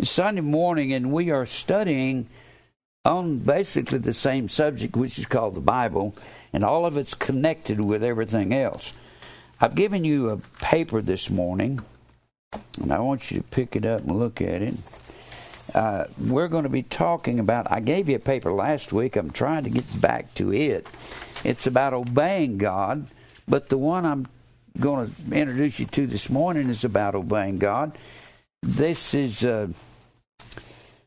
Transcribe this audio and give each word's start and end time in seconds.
Sunday 0.00 0.42
morning, 0.42 0.92
and 0.92 1.10
we 1.10 1.32
are 1.32 1.44
studying 1.44 2.28
on 3.04 3.38
basically 3.38 3.98
the 3.98 4.12
same 4.12 4.46
subject, 4.48 4.94
which 4.94 5.18
is 5.18 5.26
called 5.26 5.56
the 5.56 5.60
Bible, 5.60 6.14
and 6.52 6.64
all 6.64 6.86
of 6.86 6.96
it's 6.96 7.14
connected 7.14 7.80
with 7.80 8.04
everything 8.04 8.54
else. 8.54 8.92
I've 9.60 9.74
given 9.74 10.04
you 10.04 10.28
a 10.28 10.36
paper 10.36 11.02
this 11.02 11.30
morning, 11.30 11.80
and 12.80 12.92
I 12.92 13.00
want 13.00 13.32
you 13.32 13.38
to 13.38 13.42
pick 13.42 13.74
it 13.74 13.84
up 13.84 14.02
and 14.02 14.16
look 14.16 14.40
at 14.40 14.62
it. 14.62 14.74
Uh, 15.74 16.04
we're 16.16 16.46
going 16.46 16.62
to 16.62 16.68
be 16.68 16.84
talking 16.84 17.40
about. 17.40 17.68
I 17.68 17.80
gave 17.80 18.08
you 18.08 18.14
a 18.14 18.20
paper 18.20 18.52
last 18.52 18.92
week. 18.92 19.16
I'm 19.16 19.32
trying 19.32 19.64
to 19.64 19.70
get 19.70 20.00
back 20.00 20.32
to 20.34 20.52
it. 20.52 20.86
It's 21.42 21.66
about 21.66 21.92
obeying 21.92 22.58
God, 22.58 23.08
but 23.48 23.68
the 23.68 23.78
one 23.78 24.06
I'm 24.06 24.28
going 24.78 25.10
to 25.10 25.34
introduce 25.34 25.80
you 25.80 25.86
to 25.86 26.06
this 26.06 26.30
morning 26.30 26.68
is 26.68 26.84
about 26.84 27.16
obeying 27.16 27.58
God. 27.58 27.98
This 28.62 29.12
is. 29.12 29.44
Uh, 29.44 29.70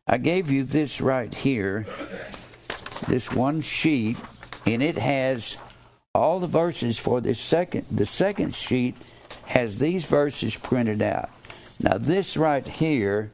I 0.07 0.17
gave 0.17 0.51
you 0.51 0.63
this 0.63 0.99
right 0.99 1.33
here, 1.33 1.85
this 3.07 3.31
one 3.31 3.61
sheet, 3.61 4.17
and 4.65 4.81
it 4.81 4.97
has 4.97 5.57
all 6.13 6.39
the 6.39 6.47
verses 6.47 6.99
for 6.99 7.21
this 7.21 7.39
second. 7.39 7.85
The 7.91 8.05
second 8.05 8.53
sheet 8.53 8.97
has 9.45 9.79
these 9.79 10.05
verses 10.05 10.55
printed 10.55 11.01
out. 11.01 11.29
Now, 11.79 11.97
this 11.97 12.35
right 12.35 12.67
here 12.67 13.31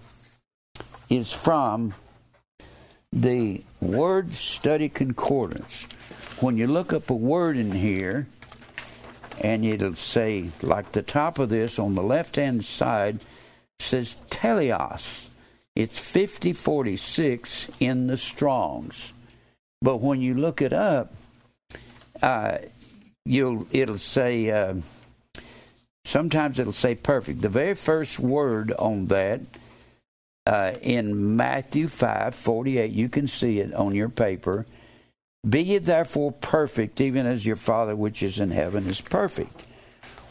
is 1.09 1.33
from 1.33 1.93
the 3.11 3.63
Word 3.81 4.35
Study 4.35 4.89
Concordance. 4.89 5.87
When 6.39 6.57
you 6.57 6.67
look 6.67 6.93
up 6.93 7.09
a 7.09 7.15
word 7.15 7.57
in 7.57 7.71
here, 7.71 8.27
and 9.41 9.65
it'll 9.65 9.93
say, 9.93 10.51
like 10.61 10.91
the 10.91 11.01
top 11.01 11.39
of 11.39 11.49
this 11.49 11.79
on 11.79 11.95
the 11.95 12.03
left 12.03 12.35
hand 12.35 12.65
side 12.65 13.19
says 13.79 14.17
teleos. 14.29 15.26
It's 15.77 15.99
5046 15.99 17.69
in 17.79 18.07
the 18.07 18.17
Strongs. 18.17 19.13
But 19.79 19.97
when 19.97 20.21
you 20.21 20.33
look 20.33 20.59
it 20.63 20.73
up, 20.73 21.13
uh, 22.19 22.57
you'll 23.25 23.67
it'll 23.71 23.99
say 23.99 24.49
uh, 24.49 24.73
sometimes 26.03 26.57
it'll 26.57 26.73
say 26.73 26.95
perfect. 26.95 27.43
The 27.43 27.49
very 27.49 27.75
first 27.75 28.17
word 28.17 28.71
on 28.71 29.05
that 29.09 29.41
uh, 30.47 30.73
in 30.81 31.35
Matthew 31.35 31.87
five 31.87 32.33
forty 32.33 32.79
eight, 32.79 32.93
you 32.93 33.07
can 33.07 33.27
see 33.27 33.59
it 33.59 33.71
on 33.75 33.93
your 33.93 34.09
paper. 34.09 34.65
Be 35.47 35.61
ye 35.61 35.77
therefore 35.77 36.31
perfect, 36.31 36.99
even 36.99 37.27
as 37.27 37.45
your 37.45 37.55
Father 37.55 37.95
which 37.95 38.23
is 38.23 38.39
in 38.39 38.49
heaven 38.49 38.87
is 38.87 38.99
perfect. 38.99 39.67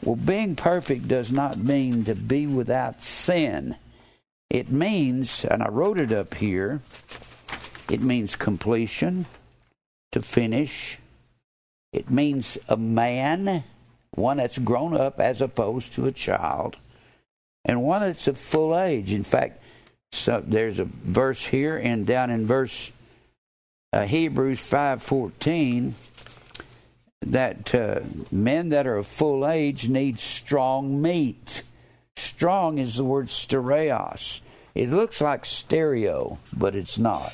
Well, 0.02 0.16
being 0.16 0.56
perfect 0.56 1.06
does 1.06 1.30
not 1.30 1.56
mean 1.56 2.04
to 2.06 2.16
be 2.16 2.48
without 2.48 3.00
sin. 3.00 3.76
It 4.50 4.70
means, 4.70 5.44
and 5.44 5.62
I 5.62 5.68
wrote 5.68 5.98
it 5.98 6.12
up 6.12 6.34
here, 6.34 6.80
it 7.90 8.00
means 8.00 8.36
completion, 8.36 9.26
to 10.12 10.22
finish. 10.22 10.98
It 11.92 12.10
means 12.10 12.58
a 12.68 12.76
man, 12.76 13.64
one 14.12 14.38
that's 14.38 14.58
grown 14.58 14.96
up 14.96 15.20
as 15.20 15.40
opposed 15.40 15.92
to 15.94 16.06
a 16.06 16.12
child, 16.12 16.76
and 17.64 17.82
one 17.82 18.02
that's 18.02 18.28
of 18.28 18.38
full 18.38 18.78
age. 18.78 19.12
In 19.12 19.24
fact, 19.24 19.62
so 20.12 20.42
there's 20.46 20.80
a 20.80 20.84
verse 20.84 21.44
here 21.44 21.76
and 21.76 22.06
down 22.06 22.30
in 22.30 22.46
verse 22.46 22.90
uh, 23.92 24.06
Hebrews 24.06 24.58
5:14 24.58 25.92
that 27.22 27.74
uh, 27.74 28.00
men 28.30 28.68
that 28.70 28.86
are 28.86 28.96
of 28.96 29.06
full 29.06 29.46
age 29.46 29.88
need 29.88 30.18
strong 30.18 31.00
meat. 31.00 31.62
Strong 32.16 32.78
is 32.78 32.96
the 32.96 33.04
word 33.04 33.30
stereos. 33.30 34.42
It 34.74 34.90
looks 34.90 35.20
like 35.20 35.44
stereo, 35.46 36.38
but 36.56 36.74
it's 36.74 36.98
not. 36.98 37.32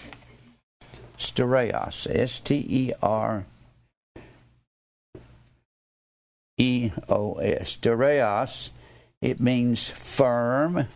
Stereos. 1.17 2.07
S 2.11 2.41
T 2.41 2.67
E 2.69 2.93
R 3.03 3.45
E 6.59 6.91
O 7.09 7.35
S. 7.35 7.71
Stereos. 7.71 8.71
It 9.21 9.41
means 9.41 9.91
firm 9.91 10.89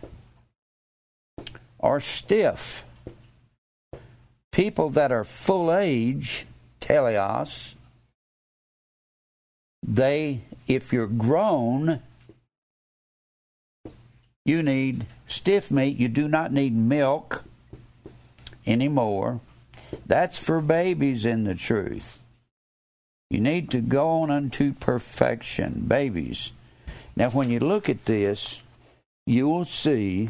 or 1.79 1.99
stiff. 1.99 2.85
People 4.51 4.89
that 4.89 5.11
are 5.11 5.23
full 5.23 5.73
age, 5.73 6.45
teleos, 6.81 7.75
they, 9.85 10.41
if 10.67 10.91
you're 10.91 11.07
grown, 11.07 12.01
you 14.47 14.63
need 14.63 15.05
stiff 15.27 15.69
meat. 15.69 15.97
You 15.97 16.07
do 16.07 16.29
not 16.29 16.53
need 16.53 16.73
milk 16.73 17.43
anymore. 18.65 19.41
That's 20.05 20.37
for 20.37 20.61
babies 20.61 21.25
in 21.25 21.43
the 21.43 21.53
truth. 21.53 22.19
You 23.29 23.41
need 23.41 23.69
to 23.71 23.81
go 23.81 24.21
on 24.21 24.31
unto 24.31 24.71
perfection, 24.71 25.83
babies. 25.85 26.53
Now, 27.13 27.29
when 27.29 27.51
you 27.51 27.59
look 27.59 27.89
at 27.89 28.05
this, 28.05 28.61
you 29.25 29.49
will 29.49 29.65
see 29.65 30.29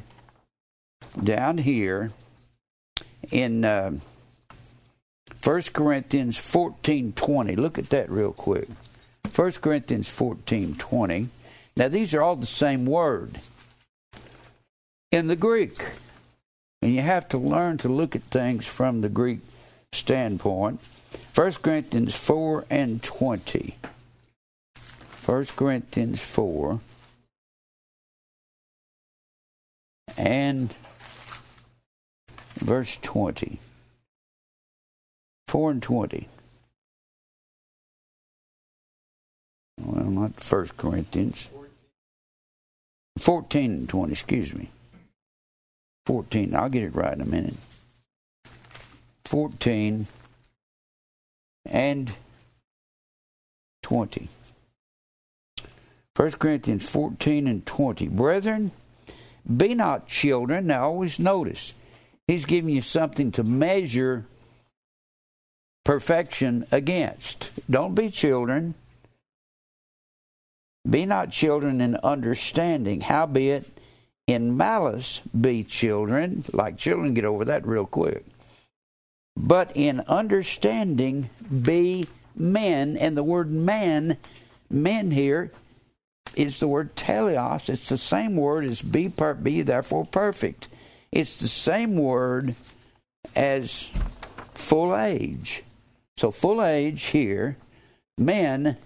down 1.23 1.59
here 1.59 2.11
in 3.29 3.63
uh, 3.63 3.91
1 5.43 5.61
Corinthians 5.73 6.39
14:20. 6.39 7.55
Look 7.55 7.77
at 7.77 7.91
that 7.91 8.09
real 8.09 8.33
quick. 8.33 8.67
1 9.35 9.51
Corinthians 9.61 10.09
14:20. 10.09 11.27
Now 11.75 11.87
these 11.87 12.15
are 12.15 12.23
all 12.23 12.35
the 12.35 12.47
same 12.47 12.87
word 12.87 13.39
in 15.11 15.27
the 15.27 15.35
Greek. 15.35 15.83
And 16.81 16.93
you 16.93 17.01
have 17.01 17.27
to 17.29 17.37
learn 17.37 17.77
to 17.79 17.89
look 17.89 18.15
at 18.15 18.23
things 18.23 18.65
from 18.65 19.01
the 19.01 19.09
Greek 19.09 19.39
standpoint. 19.91 20.79
1 21.33 21.53
Corinthians 21.53 22.15
4 22.15 22.65
and 22.69 23.01
20. 23.01 23.75
1 25.25 25.45
Corinthians 25.55 26.21
4 26.21 26.79
and 30.17 30.73
verse 32.55 32.97
20. 33.01 33.59
4 35.47 35.71
and 35.71 35.83
20. 35.83 36.27
Well, 39.79 40.05
not 40.05 40.43
1 40.43 40.67
Corinthians. 40.77 41.49
14 43.19 43.71
and 43.71 43.89
20, 43.89 44.11
excuse 44.11 44.53
me. 44.53 44.69
14. 46.07 46.55
I'll 46.55 46.69
get 46.69 46.83
it 46.83 46.95
right 46.95 47.13
in 47.13 47.19
a 47.19 47.25
minute. 47.25 47.55
14 49.25 50.07
and 51.65 52.13
20. 53.83 54.29
1 56.15 56.31
Corinthians 56.31 56.89
14 56.89 57.45
and 57.45 57.65
20. 57.65 58.07
Brethren, 58.07 58.71
be 59.57 59.75
not 59.75 60.07
children. 60.07 60.67
Now, 60.67 60.85
always 60.85 61.19
notice, 61.19 61.73
he's 62.25 62.45
giving 62.45 62.73
you 62.73 62.81
something 62.81 63.33
to 63.33 63.43
measure 63.43 64.23
perfection 65.83 66.65
against. 66.71 67.51
Don't 67.69 67.95
be 67.95 68.09
children. 68.09 68.75
Be 70.89 71.05
not 71.05 71.31
children 71.31 71.81
in 71.81 71.97
understanding, 71.97 73.01
howbeit 73.01 73.69
in 74.27 74.57
malice 74.57 75.21
be 75.39 75.63
children, 75.63 76.43
like 76.51 76.77
children 76.77 77.13
get 77.13 77.25
over 77.25 77.45
that 77.45 77.65
real 77.65 77.85
quick. 77.85 78.25
But 79.37 79.71
in 79.73 80.01
understanding 80.01 81.29
be 81.49 82.07
men, 82.35 82.97
and 82.97 83.15
the 83.15 83.23
word 83.23 83.49
man, 83.49 84.17
men 84.69 85.11
here, 85.11 85.51
is 86.35 86.59
the 86.59 86.67
word 86.67 86.95
teleos. 86.95 87.69
It's 87.69 87.89
the 87.89 87.97
same 87.97 88.35
word 88.35 88.65
as 88.65 88.81
be 88.81 89.07
per 89.07 89.33
be 89.33 89.61
therefore 89.61 90.05
perfect. 90.05 90.67
It's 91.11 91.39
the 91.39 91.47
same 91.47 91.95
word 91.95 92.55
as 93.35 93.89
full 94.53 94.95
age. 94.95 95.63
So 96.17 96.31
full 96.31 96.61
age 96.61 97.05
here, 97.05 97.57
men 98.17 98.77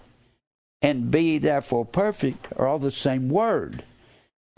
and 0.81 1.09
be 1.09 1.37
therefore 1.39 1.85
perfect 1.85 2.49
are 2.57 2.67
all 2.67 2.79
the 2.79 2.91
same 2.91 3.29
word 3.29 3.83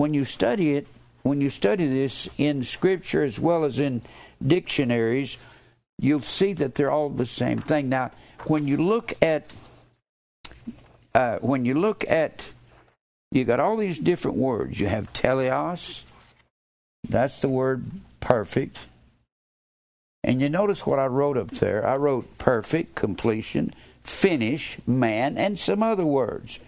when 0.03 0.13
you 0.13 0.25
study 0.25 0.75
it, 0.75 0.85
when 1.21 1.39
you 1.39 1.49
study 1.49 1.87
this 1.87 2.27
in 2.37 2.61
Scripture 2.61 3.23
as 3.23 3.39
well 3.39 3.63
as 3.63 3.79
in 3.79 4.01
dictionaries, 4.45 5.37
you'll 5.97 6.21
see 6.21 6.51
that 6.51 6.75
they're 6.75 6.91
all 6.91 7.07
the 7.07 7.25
same 7.25 7.59
thing. 7.59 7.87
Now, 7.87 8.11
when 8.43 8.67
you 8.67 8.75
look 8.75 9.13
at 9.21 9.53
uh, 11.15 11.37
when 11.37 11.63
you 11.63 11.75
look 11.75 12.03
at 12.09 12.49
you 13.31 13.45
got 13.45 13.61
all 13.61 13.77
these 13.77 13.97
different 13.97 14.35
words. 14.35 14.77
You 14.77 14.87
have 14.87 15.13
teleos, 15.13 16.03
that's 17.07 17.39
the 17.39 17.47
word 17.47 17.85
perfect. 18.19 18.79
And 20.21 20.41
you 20.41 20.49
notice 20.49 20.85
what 20.85 20.99
I 20.99 21.05
wrote 21.05 21.37
up 21.37 21.51
there. 21.51 21.87
I 21.87 21.95
wrote 21.95 22.37
perfect, 22.37 22.95
completion, 22.95 23.73
finish, 24.03 24.79
man, 24.85 25.37
and 25.37 25.57
some 25.57 25.81
other 25.81 26.05
words. 26.05 26.59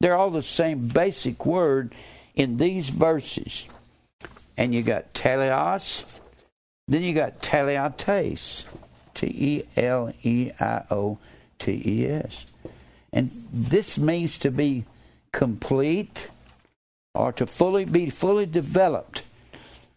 They're 0.00 0.16
all 0.16 0.30
the 0.30 0.42
same 0.42 0.88
basic 0.88 1.46
word 1.46 1.94
in 2.40 2.56
these 2.56 2.88
verses. 2.88 3.68
and 4.56 4.74
you 4.74 4.82
got 4.82 5.12
teleos, 5.14 6.04
then 6.88 7.02
you 7.02 7.14
got 7.14 7.40
teleiotes, 7.40 8.64
T 9.14 9.26
E 9.26 9.62
L 9.76 10.12
E 10.22 10.50
I 10.58 10.82
O 10.90 11.18
T 11.58 11.82
E 11.84 12.06
S. 12.06 12.46
And 13.12 13.30
this 13.52 13.98
means 13.98 14.38
to 14.38 14.50
be 14.50 14.84
complete 15.32 16.28
or 17.14 17.32
to 17.32 17.46
fully 17.46 17.84
be 17.84 18.10
fully 18.10 18.46
developed. 18.46 19.22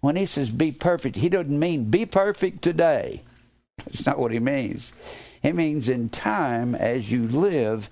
When 0.02 0.16
he 0.18 0.26
says 0.26 0.50
be 0.50 0.72
perfect, 0.72 1.16
he 1.18 1.30
doesn't 1.30 1.58
mean 1.58 1.86
be 1.86 2.06
perfect 2.06 2.62
today. 2.62 3.22
That's 3.86 4.06
not 4.06 4.20
what 4.20 4.32
he 4.32 4.40
means. 4.40 4.92
It 5.42 5.56
means 5.56 5.88
in 5.90 6.10
time 6.10 6.76
as 6.76 7.12
you 7.12 7.28
live, 7.28 7.90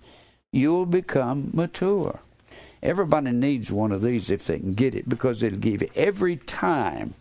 you'll 0.52 0.86
become 0.86 1.52
mature. 1.54 2.20
Everybody 2.84 3.32
needs 3.32 3.72
one 3.72 3.92
of 3.92 4.02
these 4.02 4.32
if 4.32 4.48
they 4.48 4.58
can 4.60 4.74
get 4.74 4.96
it 4.96 5.08
because 5.08 5.44
it'll 5.44 5.60
give 5.60 5.82
you 5.82 5.90
every 5.96 6.38
time. 6.38 7.14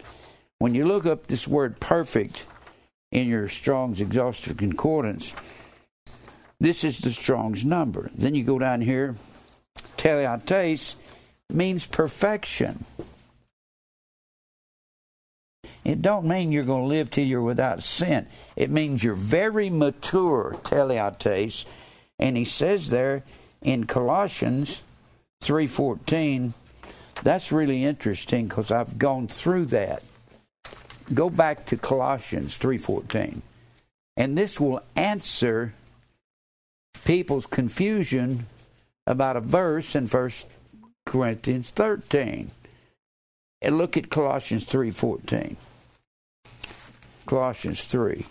When 0.58 0.74
you 0.74 0.86
look 0.86 1.06
up 1.06 1.26
this 1.26 1.46
word 1.46 1.80
perfect 1.80 2.46
in 3.12 3.28
your 3.28 3.48
Strong's 3.48 4.00
Exhaustive 4.00 4.56
Concordance, 4.56 5.34
this 6.58 6.84
is 6.84 7.00
the 7.00 7.12
Strong's 7.12 7.64
number. 7.64 8.10
Then 8.14 8.34
you 8.34 8.44
go 8.44 8.58
down 8.58 8.80
here, 8.80 9.14
teleiotes 9.96 10.96
means 11.50 11.86
perfection. 11.86 12.84
It 15.84 16.02
don't 16.02 16.26
mean 16.26 16.52
you're 16.52 16.64
going 16.64 16.82
to 16.82 16.88
live 16.88 17.10
till 17.10 17.26
you're 17.26 17.40
without 17.42 17.82
sin. 17.82 18.26
It 18.54 18.70
means 18.70 19.02
you're 19.02 19.14
very 19.14 19.70
mature, 19.70 20.54
teleiotes. 20.62 21.64
And 22.18 22.36
he 22.36 22.44
says 22.44 22.90
there 22.90 23.24
in 23.62 23.84
Colossians 23.84 24.82
3:14, 25.40 26.54
that's 27.22 27.52
really 27.52 27.84
interesting 27.84 28.46
because 28.48 28.70
I've 28.70 28.98
gone 28.98 29.28
through 29.28 29.66
that. 29.66 30.02
Go 31.12 31.28
back 31.30 31.66
to 31.66 31.76
Colossians 31.76 32.56
3:14. 32.56 33.42
And 34.16 34.36
this 34.36 34.60
will 34.60 34.82
answer 34.96 35.74
people's 37.04 37.46
confusion 37.46 38.46
about 39.06 39.36
a 39.36 39.40
verse 39.40 39.94
in 39.94 40.06
1 40.06 40.46
Corinthians 41.06 41.70
13. 41.70 42.50
And 43.62 43.78
look 43.78 43.96
at 43.96 44.10
Colossians 44.10 44.64
3:14. 44.64 45.56
Colossians 47.26 47.84
3. 47.84 48.26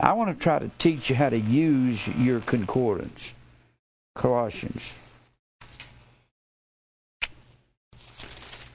I 0.00 0.12
want 0.12 0.30
to 0.30 0.42
try 0.42 0.58
to 0.58 0.70
teach 0.78 1.10
you 1.10 1.16
how 1.16 1.28
to 1.28 1.38
use 1.38 2.06
your 2.08 2.40
concordance. 2.40 3.32
Colossians. 4.14 4.94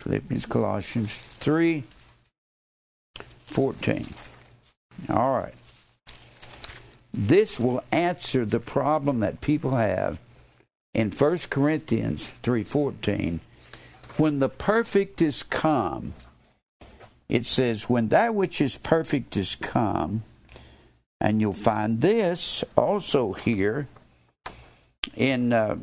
Philippians, 0.04 0.46
Colossians 0.46 1.16
3 1.16 1.84
14. 3.46 4.06
All 5.10 5.34
right. 5.34 5.54
This 7.14 7.60
will 7.60 7.84
answer 7.92 8.46
the 8.46 8.60
problem 8.60 9.20
that 9.20 9.42
people 9.42 9.72
have 9.72 10.20
in 10.94 11.12
1 11.12 11.50
Corinthians 11.50 12.32
3:14 12.44 13.40
when 14.18 14.40
the 14.40 14.50
perfect 14.50 15.22
is 15.22 15.42
come 15.42 16.14
it 17.28 17.46
says 17.46 17.90
when 17.90 18.10
that 18.10 18.36
which 18.36 18.62
is 18.62 18.78
perfect 18.78 19.36
is 19.36 19.56
come 19.56 20.24
and 21.20 21.42
you'll 21.42 21.54
find 21.54 22.02
this 22.02 22.64
also 22.76 23.34
here 23.34 23.88
in 25.16 25.52
uh, 25.52 25.78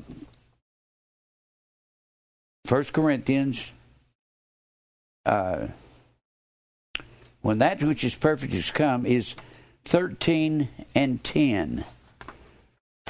1 2.69 2.85
Corinthians 2.93 3.73
uh, 5.27 5.69
when 7.43 7.59
that 7.59 7.83
which 7.83 8.05
is 8.05 8.15
perfect 8.15 8.55
is 8.55 8.71
come 8.71 9.07
is 9.07 9.35
13 9.85 10.69
and 10.95 11.23
10 11.25 11.85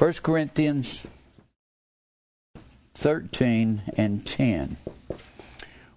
1 0.01 0.13
Corinthians 0.23 1.03
13 2.95 3.83
and 3.99 4.27
10. 4.27 4.79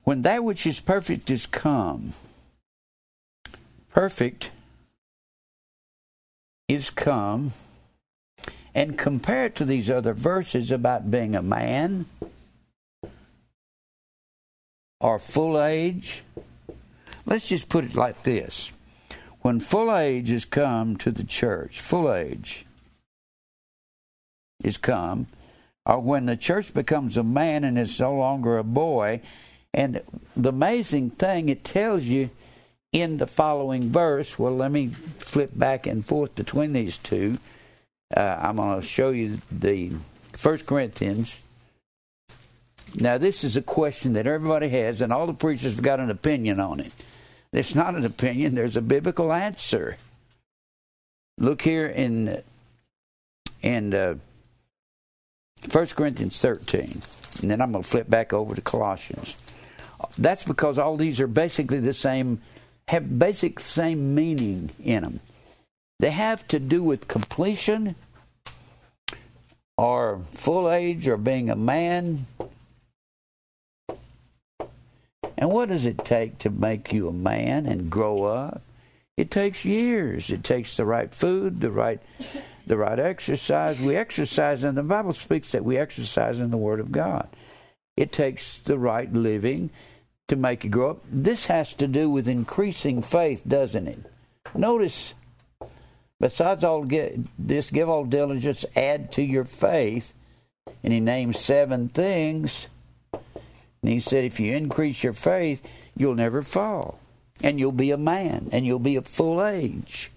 When 0.04 0.24
that 0.24 0.44
which 0.44 0.68
is 0.68 0.82
perfect 0.82 1.30
is 1.30 1.46
come, 1.46 2.12
perfect 3.90 4.52
is 6.68 6.90
come, 6.90 7.54
and 8.76 8.98
compare 8.98 9.46
it 9.46 9.56
to 9.56 9.64
these 9.64 9.90
other 9.90 10.14
verses 10.14 10.70
about 10.70 11.10
being 11.10 11.34
a 11.34 11.42
man 11.42 12.06
or 15.04 15.20
full 15.20 15.62
age. 15.62 16.24
Let's 17.26 17.48
just 17.48 17.70
put 17.70 17.84
it 17.84 17.96
like 17.96 18.24
this. 18.24 18.72
When 19.42 19.60
full 19.60 19.96
age 19.96 20.32
is 20.32 20.46
come 20.46 20.96
to 20.98 21.12
the 21.12 21.26
church, 21.26 21.82
full 21.82 22.12
age 22.12 22.66
is 24.64 24.78
come, 24.78 25.28
or 25.86 26.00
when 26.00 26.26
the 26.26 26.38
church 26.38 26.74
becomes 26.74 27.18
a 27.18 27.24
man 27.24 27.66
and 27.66 27.78
is 27.78 28.00
no 28.00 28.16
longer 28.16 28.58
a 28.58 28.64
boy. 28.64 29.20
And 29.74 30.02
the 30.38 30.50
amazing 30.50 31.12
thing, 31.12 31.50
it 31.50 31.66
tells 31.66 32.06
you 32.06 32.30
in 32.94 33.18
the 33.18 33.28
following 33.28 33.92
verse. 33.92 34.40
Well, 34.40 34.56
let 34.56 34.72
me 34.72 34.88
flip 34.88 35.52
back 35.54 35.86
and 35.86 36.06
forth 36.06 36.36
between 36.36 36.72
these 36.72 36.98
two. 36.98 37.40
Uh, 38.16 38.38
I'm 38.40 38.56
going 38.56 38.80
to 38.80 38.88
show 38.88 39.10
you 39.10 39.40
the 39.52 39.92
First 40.32 40.66
Corinthians. 40.66 41.42
Now, 42.96 43.18
this 43.18 43.44
is 43.44 43.58
a 43.58 43.62
question 43.62 44.14
that 44.14 44.28
everybody 44.28 44.70
has, 44.70 45.02
and 45.02 45.12
all 45.12 45.26
the 45.26 45.34
preachers 45.34 45.74
have 45.74 45.82
got 45.82 46.00
an 46.00 46.10
opinion 46.10 46.60
on 46.60 46.80
it. 46.80 46.92
It's 47.52 47.76
not 47.76 47.96
an 47.96 48.06
opinion, 48.06 48.56
there's 48.56 48.78
a 48.78 48.82
biblical 48.82 49.32
answer. 49.32 49.98
Look 51.38 51.62
here 51.62 51.88
in, 51.88 52.42
in 53.62 53.94
uh, 53.94 54.16
1 55.72 55.88
Corinthians 55.88 56.40
13, 56.40 57.02
and 57.42 57.52
then 57.52 57.62
I'm 57.62 57.72
going 57.72 57.84
to 57.84 57.90
flip 57.90 58.10
back 58.10 58.34
over 58.34 58.54
to 58.54 58.62
Colossians. 58.62 59.36
That's 60.18 60.44
because 60.44 60.78
all 60.78 60.98
these 60.98 61.20
are 61.20 61.28
basically 61.28 61.80
the 61.80 61.94
same, 61.94 62.42
have 62.88 63.18
basic 63.18 63.60
same 63.60 64.14
meaning 64.14 64.70
in 64.84 65.02
them. 65.02 65.20
They 66.00 66.12
have 66.12 66.48
to 66.50 66.60
do 66.60 66.84
with 66.84 67.08
completion 67.08 67.96
or 69.78 70.22
full 70.34 70.70
age 70.70 71.08
or 71.08 71.18
being 71.18 71.50
a 71.50 71.56
man. 71.56 72.28
And 75.38 75.52
what 75.52 75.70
does 75.70 75.86
it 75.86 76.06
take 76.06 76.38
to 76.40 76.50
make 76.50 76.94
you 76.94 77.08
a 77.08 77.14
man 77.14 77.66
and 77.66 77.90
grow 77.90 78.24
up? 78.26 78.62
It 79.18 79.30
takes 79.30 79.66
years. 79.66 80.30
It 80.30 80.44
takes 80.44 80.76
the 80.78 80.86
right 80.86 81.14
food, 81.14 81.62
the 81.62 81.72
right 81.72 82.02
the 82.66 82.78
right 82.78 83.00
exercise. 83.00 83.82
We 83.82 83.96
exercise, 83.96 84.64
and 84.64 84.78
the 84.78 84.84
Bible 84.84 85.14
speaks 85.14 85.52
that 85.52 85.66
we 85.66 85.78
exercise 85.78 86.40
in 86.40 86.52
the 86.52 86.58
Word 86.58 86.80
of 86.80 86.92
God. 86.92 87.28
It 87.98 88.12
takes 88.12 88.58
the 88.60 88.78
right 88.78 89.12
living 89.12 89.70
to 90.28 90.36
make 90.36 90.64
you 90.64 90.70
grow 90.70 90.92
up. 90.92 91.04
This 91.12 91.48
has 91.48 91.74
to 91.76 91.88
do 91.88 92.10
with 92.10 92.28
increasing 92.28 93.02
faith, 93.02 93.44
doesn't 93.48 93.88
it? 93.88 94.00
Notice, 94.56 95.14
besides 96.20 96.64
all 96.64 96.88
this, 97.38 97.70
give 97.70 97.90
all 97.90 98.06
diligence, 98.06 98.66
add 98.76 99.12
to 99.14 99.22
your 99.22 99.46
faith. 99.46 100.14
And 100.84 100.94
he 100.94 101.00
names 101.00 101.40
seven 101.40 101.90
things. 101.90 102.68
And 103.84 103.92
he 103.92 104.00
said, 104.00 104.24
if 104.24 104.40
you 104.40 104.56
increase 104.56 105.04
your 105.04 105.14
faith, 105.14 105.62
you'll 105.96 106.16
never 106.16 106.42
fall. 106.42 107.00
And 107.44 107.60
you'll 107.60 107.74
be 107.74 107.92
a 107.92 107.98
man, 107.98 108.50
and 108.52 108.66
you'll 108.66 108.80
be 108.80 108.96
of 108.96 109.06
full 109.06 109.46
age. 109.46 110.10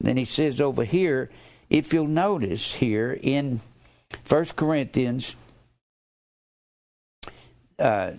Then 0.00 0.16
he 0.16 0.24
says 0.24 0.60
over 0.60 0.84
here, 0.84 1.30
if 1.68 1.92
you'll 1.92 2.06
notice 2.06 2.74
here 2.74 3.18
in 3.22 3.60
First 4.24 4.56
Corinthians, 4.56 5.36
uh, 7.78 8.12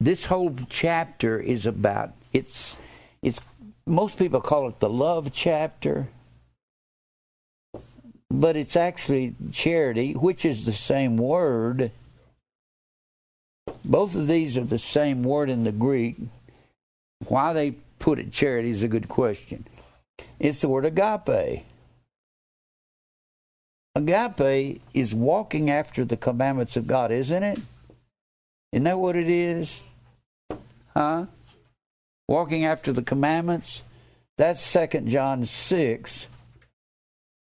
this 0.00 0.26
whole 0.26 0.54
chapter 0.68 1.40
is 1.40 1.66
about 1.66 2.12
it's 2.32 2.76
it's 3.22 3.40
most 3.86 4.18
people 4.18 4.40
call 4.40 4.68
it 4.68 4.80
the 4.80 4.88
love 4.88 5.30
chapter, 5.32 6.08
but 8.30 8.56
it's 8.56 8.76
actually 8.76 9.34
charity, 9.50 10.12
which 10.12 10.44
is 10.44 10.64
the 10.66 10.72
same 10.72 11.16
word. 11.16 11.90
Both 13.84 14.16
of 14.16 14.26
these 14.26 14.56
are 14.56 14.64
the 14.64 14.78
same 14.78 15.22
word 15.22 15.50
in 15.50 15.64
the 15.64 15.72
Greek. 15.72 16.16
Why 17.26 17.52
they 17.52 17.72
put 17.98 18.18
it 18.18 18.32
charity 18.32 18.70
is 18.70 18.82
a 18.82 18.88
good 18.88 19.08
question. 19.08 19.66
It's 20.38 20.60
the 20.60 20.68
word 20.68 20.84
agape. 20.84 21.64
Agape 23.94 24.80
is 24.92 25.14
walking 25.14 25.70
after 25.70 26.04
the 26.04 26.16
commandments 26.16 26.76
of 26.76 26.86
God, 26.86 27.12
isn't 27.12 27.42
it? 27.42 27.60
Isn't 28.72 28.84
that 28.84 28.98
what 28.98 29.16
it 29.16 29.28
is? 29.28 29.82
Huh? 30.94 31.26
Walking 32.26 32.64
after 32.64 32.92
the 32.92 33.02
commandments? 33.02 33.82
That's 34.36 34.60
Second 34.60 35.08
John 35.08 35.44
6, 35.44 36.26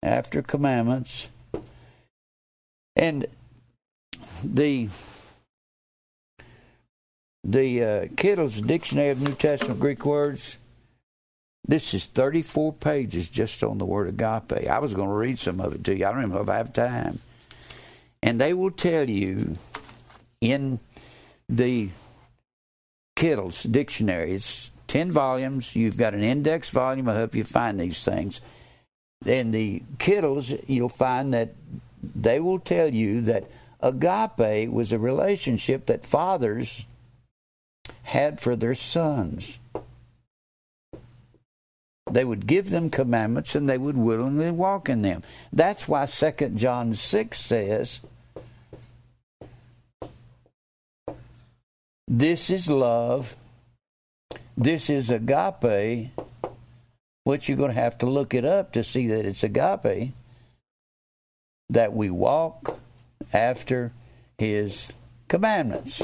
after 0.02 0.40
commandments. 0.40 1.28
And 2.96 3.26
the 4.42 4.88
the 7.44 7.82
uh, 7.82 8.04
Kittel's 8.06 8.60
Dictionary 8.60 9.10
of 9.10 9.20
New 9.20 9.34
Testament 9.34 9.80
Greek 9.80 10.04
Words. 10.04 10.58
This 11.66 11.92
is 11.92 12.06
34 12.06 12.72
pages 12.74 13.28
just 13.28 13.62
on 13.62 13.78
the 13.78 13.84
word 13.84 14.08
agape. 14.08 14.68
I 14.68 14.78
was 14.78 14.94
going 14.94 15.08
to 15.08 15.14
read 15.14 15.38
some 15.38 15.60
of 15.60 15.74
it 15.74 15.84
to 15.84 15.96
you. 15.96 16.06
I 16.06 16.10
don't 16.10 16.20
even 16.20 16.34
know 16.34 16.40
if 16.40 16.48
I 16.48 16.56
have 16.56 16.72
time. 16.72 17.20
And 18.22 18.40
they 18.40 18.54
will 18.54 18.70
tell 18.70 19.08
you 19.08 19.56
in 20.40 20.80
the 21.48 21.90
Kittel's 23.16 23.62
Dictionary, 23.64 24.34
it's 24.34 24.70
10 24.86 25.12
volumes. 25.12 25.76
You've 25.76 25.96
got 25.96 26.14
an 26.14 26.22
index 26.22 26.70
volume. 26.70 27.08
I 27.08 27.14
help 27.14 27.34
you 27.34 27.44
find 27.44 27.78
these 27.78 28.02
things. 28.04 28.40
In 29.26 29.50
the 29.50 29.82
Kittel's, 29.98 30.54
you'll 30.66 30.88
find 30.88 31.34
that 31.34 31.54
they 32.02 32.40
will 32.40 32.60
tell 32.60 32.88
you 32.88 33.20
that 33.22 33.44
agape 33.80 34.70
was 34.70 34.92
a 34.92 34.98
relationship 34.98 35.86
that 35.86 36.06
fathers 36.06 36.86
had 38.04 38.40
for 38.40 38.56
their 38.56 38.74
sons. 38.74 39.58
They 42.10 42.24
would 42.24 42.46
give 42.46 42.70
them 42.70 42.90
commandments 42.90 43.54
and 43.54 43.68
they 43.68 43.78
would 43.78 43.96
willingly 43.96 44.50
walk 44.50 44.88
in 44.88 45.02
them. 45.02 45.22
That's 45.52 45.86
why 45.86 46.06
2 46.06 46.50
John 46.50 46.94
6 46.94 47.38
says, 47.38 48.00
This 52.06 52.48
is 52.48 52.70
love. 52.70 53.36
This 54.56 54.88
is 54.88 55.10
agape, 55.10 56.10
which 57.24 57.48
you're 57.48 57.58
going 57.58 57.74
to 57.74 57.80
have 57.80 57.98
to 57.98 58.06
look 58.06 58.32
it 58.32 58.44
up 58.44 58.72
to 58.72 58.82
see 58.82 59.06
that 59.08 59.26
it's 59.26 59.44
agape, 59.44 60.12
that 61.68 61.92
we 61.92 62.10
walk 62.10 62.78
after 63.32 63.92
his 64.38 64.92
commandments. 65.28 66.02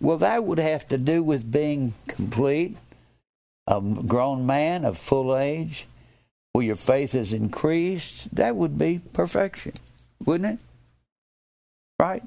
Well, 0.00 0.18
that 0.18 0.44
would 0.44 0.58
have 0.58 0.88
to 0.88 0.98
do 0.98 1.22
with 1.22 1.50
being 1.50 1.94
complete, 2.06 2.76
a 3.66 3.80
grown 3.80 4.46
man 4.46 4.84
of 4.84 4.98
full 4.98 5.36
age, 5.36 5.86
where 6.52 6.64
your 6.64 6.76
faith 6.76 7.12
has 7.12 7.32
increased. 7.32 8.34
That 8.34 8.56
would 8.56 8.78
be 8.78 9.00
perfection, 9.12 9.72
wouldn't 10.24 10.54
it? 10.54 10.58
Right? 11.98 12.22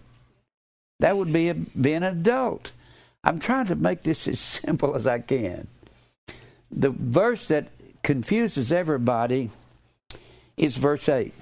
That 1.00 1.18
would 1.18 1.32
be 1.32 1.50
a, 1.50 1.54
be 1.54 1.94
an 1.94 2.04
adult. 2.04 2.72
I'm 3.24 3.40
trying 3.40 3.68
to 3.68 3.76
make 3.76 4.04
this 4.04 4.28
as 4.28 4.40
simple 4.66 4.96
as 4.96 5.06
I 5.06 5.20
can. 5.20 5.68
The 6.72 6.90
verse 6.90 7.48
that 7.50 7.68
confuses 8.04 8.72
everybody 8.72 9.52
is 10.56 10.78
verse 10.78 11.08
8. 11.08 11.34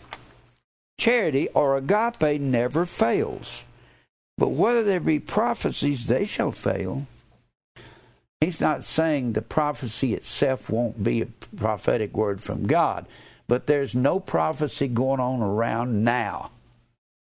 Charity 0.97 1.47
or 1.49 1.77
agape 1.77 2.41
never 2.41 2.85
fails. 2.85 3.63
But 4.37 4.49
whether 4.49 4.83
there 4.83 4.99
be 4.99 5.19
prophecies, 5.19 6.07
they 6.07 6.25
shall 6.25 6.51
fail. 6.51 7.07
He's 8.41 8.59
not 8.59 8.83
saying 8.83 9.33
the 9.33 9.41
prophecy 9.41 10.13
itself 10.13 10.69
won't 10.69 11.03
be 11.03 11.21
a 11.21 11.27
prophetic 11.55 12.15
word 12.15 12.41
from 12.41 12.67
God, 12.67 13.05
but 13.47 13.67
there's 13.67 13.95
no 13.95 14.19
prophecy 14.19 14.87
going 14.87 15.19
on 15.19 15.41
around 15.41 16.03
now. 16.03 16.51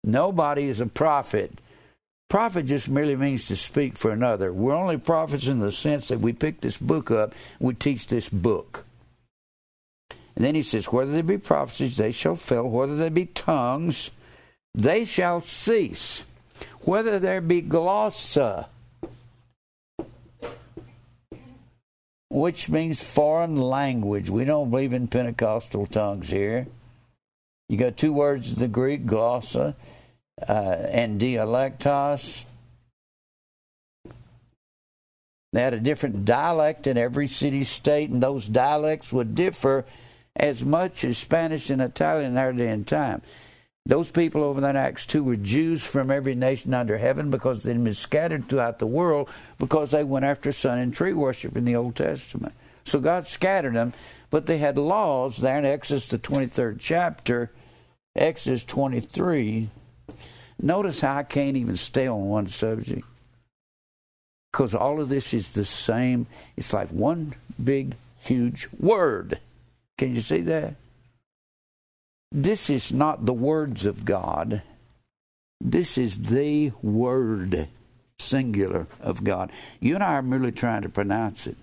Nobody 0.03 0.65
is 0.65 0.79
a 0.79 0.85
prophet. 0.85 1.51
Prophet 2.29 2.67
just 2.67 2.87
merely 2.87 3.15
means 3.15 3.47
to 3.47 3.55
speak 3.55 3.97
for 3.97 4.11
another. 4.11 4.53
We're 4.53 4.73
only 4.73 4.97
prophets 4.97 5.47
in 5.47 5.59
the 5.59 5.71
sense 5.71 6.07
that 6.07 6.21
we 6.21 6.33
pick 6.33 6.61
this 6.61 6.77
book 6.77 7.11
up, 7.11 7.33
we 7.59 7.73
teach 7.73 8.07
this 8.07 8.29
book. 8.29 8.85
And 10.35 10.45
then 10.45 10.55
he 10.55 10.61
says, 10.61 10.85
Whether 10.85 11.11
there 11.11 11.23
be 11.23 11.37
prophecies, 11.37 11.97
they 11.97 12.11
shall 12.11 12.35
fail. 12.35 12.69
Whether 12.69 12.95
there 12.95 13.09
be 13.09 13.25
tongues, 13.25 14.11
they 14.73 15.03
shall 15.03 15.41
cease 15.41 16.23
whether 16.83 17.19
there 17.19 17.41
be 17.41 17.61
glossa, 17.61 18.67
which 22.29 22.69
means 22.69 23.01
foreign 23.01 23.57
language. 23.57 24.29
We 24.29 24.45
don't 24.45 24.69
believe 24.69 24.93
in 24.93 25.07
Pentecostal 25.07 25.85
tongues 25.85 26.29
here. 26.29 26.67
You 27.69 27.77
got 27.77 27.97
two 27.97 28.13
words 28.13 28.51
of 28.51 28.59
the 28.59 28.67
Greek, 28.67 29.05
glossa 29.05 29.75
uh, 30.47 30.51
and 30.51 31.21
dialectos. 31.21 32.45
They 35.53 35.61
had 35.61 35.73
a 35.73 35.79
different 35.79 36.23
dialect 36.23 36.87
in 36.87 36.97
every 36.97 37.27
city 37.27 37.63
state, 37.63 38.09
and 38.09 38.23
those 38.23 38.47
dialects 38.47 39.11
would 39.11 39.35
differ 39.35 39.85
as 40.35 40.63
much 40.63 41.03
as 41.03 41.17
Spanish 41.17 41.69
and 41.69 41.81
Italian 41.81 42.37
at 42.37 42.59
in 42.59 42.85
time. 42.85 43.21
Those 43.85 44.11
people 44.11 44.43
over 44.43 44.61
there 44.61 44.69
in 44.69 44.75
Acts 44.75 45.05
2 45.07 45.23
were 45.23 45.35
Jews 45.35 45.85
from 45.85 46.11
every 46.11 46.35
nation 46.35 46.73
under 46.73 46.97
heaven 46.97 47.29
because 47.29 47.63
they'd 47.63 47.83
been 47.83 47.93
scattered 47.93 48.47
throughout 48.47 48.79
the 48.79 48.85
world 48.85 49.29
because 49.57 49.91
they 49.91 50.03
went 50.03 50.25
after 50.25 50.51
sun 50.51 50.77
and 50.77 50.93
tree 50.93 51.13
worship 51.13 51.57
in 51.57 51.65
the 51.65 51.75
Old 51.75 51.95
Testament. 51.95 52.53
So 52.83 52.99
God 52.99 53.27
scattered 53.27 53.75
them, 53.75 53.93
but 54.29 54.45
they 54.45 54.59
had 54.59 54.77
laws 54.77 55.37
there 55.37 55.57
in 55.57 55.65
Exodus, 55.65 56.07
the 56.07 56.19
23rd 56.19 56.77
chapter, 56.79 57.51
Exodus 58.15 58.63
23. 58.63 59.69
Notice 60.61 60.99
how 60.99 61.17
I 61.17 61.23
can't 61.23 61.57
even 61.57 61.75
stay 61.75 62.07
on 62.07 62.29
one 62.29 62.47
subject 62.47 63.05
because 64.51 64.75
all 64.75 65.01
of 65.01 65.09
this 65.09 65.33
is 65.33 65.51
the 65.51 65.65
same. 65.65 66.27
It's 66.55 66.73
like 66.73 66.89
one 66.89 67.33
big, 67.61 67.95
huge 68.19 68.67
word. 68.77 69.39
Can 69.97 70.13
you 70.13 70.21
see 70.21 70.41
that? 70.41 70.75
This 72.31 72.69
is 72.69 72.91
not 72.91 73.25
the 73.25 73.33
words 73.33 73.85
of 73.85 74.05
God. 74.05 74.61
This 75.59 75.97
is 75.97 76.23
the 76.23 76.71
word, 76.81 77.67
singular, 78.19 78.87
of 79.01 79.23
God. 79.23 79.51
You 79.79 79.95
and 79.95 80.03
I 80.03 80.13
are 80.13 80.21
merely 80.21 80.51
trying 80.51 80.83
to 80.83 80.89
pronounce 80.89 81.45
it. 81.45 81.57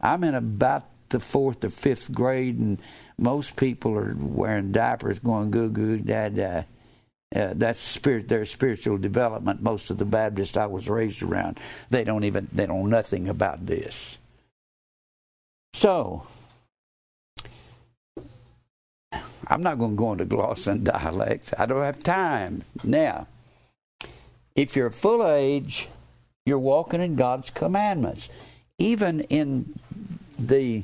I'm 0.00 0.24
in 0.24 0.34
about 0.34 0.84
the 1.08 1.20
fourth 1.20 1.64
or 1.64 1.70
fifth 1.70 2.12
grade, 2.12 2.58
and 2.58 2.78
most 3.16 3.56
people 3.56 3.96
are 3.96 4.14
wearing 4.16 4.72
diapers, 4.72 5.18
going 5.18 5.50
goo 5.50 5.70
goo 5.70 5.98
da 5.98 6.28
da. 6.28 6.62
Uh, 7.34 7.52
that's 7.54 7.80
spirit, 7.80 8.28
their 8.28 8.44
spiritual 8.44 8.96
development. 8.96 9.62
Most 9.62 9.90
of 9.90 9.98
the 9.98 10.04
Baptists 10.04 10.56
I 10.56 10.66
was 10.66 10.88
raised 10.88 11.22
around, 11.22 11.58
they 11.90 12.04
don't 12.04 12.24
even 12.24 12.48
they 12.52 12.66
know 12.66 12.86
nothing 12.86 13.28
about 13.28 13.66
this. 13.66 14.18
So 15.74 16.26
I'm 19.48 19.62
not 19.62 19.78
going 19.78 19.92
to 19.92 19.96
go 19.96 20.12
into 20.12 20.24
gloss 20.24 20.66
and 20.66 20.84
dialects. 20.84 21.54
I 21.58 21.66
don't 21.66 21.82
have 21.82 22.02
time. 22.02 22.64
Now, 22.84 23.26
if 24.54 24.76
you're 24.76 24.90
full 24.90 25.26
age, 25.26 25.88
you're 26.44 26.58
walking 26.58 27.00
in 27.00 27.16
God's 27.16 27.50
commandments. 27.50 28.28
Even 28.78 29.20
in 29.22 29.74
the 30.38 30.82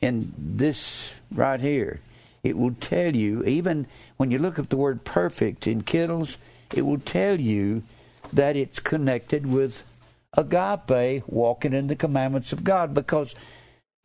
in 0.00 0.32
this 0.36 1.14
right 1.32 1.60
here, 1.60 2.00
it 2.42 2.58
will 2.58 2.74
tell 2.74 3.16
you, 3.16 3.42
even 3.44 3.86
when 4.16 4.30
you 4.30 4.38
look 4.38 4.58
up 4.58 4.68
the 4.68 4.76
word 4.76 5.04
perfect 5.04 5.66
in 5.66 5.82
Kittels, 5.82 6.36
it 6.74 6.82
will 6.82 6.98
tell 6.98 7.40
you 7.40 7.82
that 8.32 8.56
it's 8.56 8.78
connected 8.78 9.46
with 9.46 9.82
agape, 10.34 11.22
walking 11.26 11.72
in 11.72 11.86
the 11.86 11.96
commandments 11.96 12.52
of 12.52 12.64
God, 12.64 12.92
because 12.92 13.34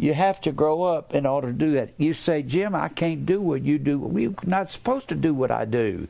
you 0.02 0.16
have 0.16 0.42
to 0.42 0.52
grow 0.52 0.82
up 0.82 1.14
in 1.14 1.28
order 1.28 1.50
to 1.50 1.54
do 1.54 1.74
that. 1.74 1.92
You 1.96 2.16
say, 2.16 2.42
Jim, 2.42 2.74
I 2.74 2.88
can't 2.88 3.24
do 3.24 3.40
what 3.40 3.62
you 3.62 3.78
do. 3.78 4.00
We're 4.00 4.34
not 4.44 4.72
supposed 4.72 5.10
to 5.10 5.16
do 5.16 5.32
what 5.32 5.52
I 5.52 5.64
do. 5.66 6.08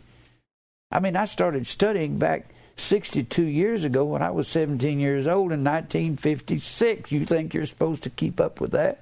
I 0.90 1.02
mean, 1.02 1.18
I 1.18 1.26
started 1.26 1.68
studying 1.68 2.18
back 2.18 2.48
62 2.78 3.44
years 3.44 3.84
ago 3.84 4.06
when 4.06 4.22
I 4.22 4.32
was 4.32 4.48
17 4.48 4.98
years 4.98 5.28
old 5.28 5.52
in 5.52 5.66
1956. 5.66 7.12
You 7.12 7.26
think 7.26 7.54
you're 7.54 7.66
supposed 7.66 8.04
to 8.04 8.10
keep 8.10 8.40
up 8.40 8.62
with 8.62 8.72
that? 8.72 9.00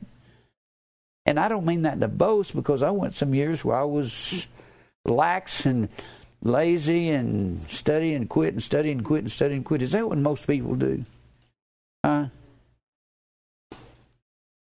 And 1.23 1.39
I 1.39 1.49
don't 1.49 1.67
mean 1.67 1.83
that 1.83 1.99
to 1.99 2.07
boast 2.07 2.55
because 2.55 2.81
I 2.81 2.89
went 2.89 3.13
some 3.13 3.35
years 3.35 3.63
where 3.63 3.77
I 3.77 3.83
was 3.83 4.47
lax 5.05 5.67
and 5.67 5.89
lazy 6.41 7.09
and 7.09 7.61
study 7.69 8.15
and 8.15 8.27
quit 8.27 8.53
and 8.53 8.63
study 8.63 8.89
and 8.89 9.05
quit 9.05 9.21
and 9.21 9.31
study 9.31 9.53
and 9.53 9.63
quit. 9.63 9.83
Is 9.83 9.91
that 9.91 10.09
what 10.09 10.17
most 10.17 10.47
people 10.47 10.73
do? 10.73 11.05
Huh? 12.03 12.29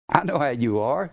I 0.09 0.23
know 0.23 0.39
how 0.39 0.49
you 0.49 0.79
are 0.79 1.11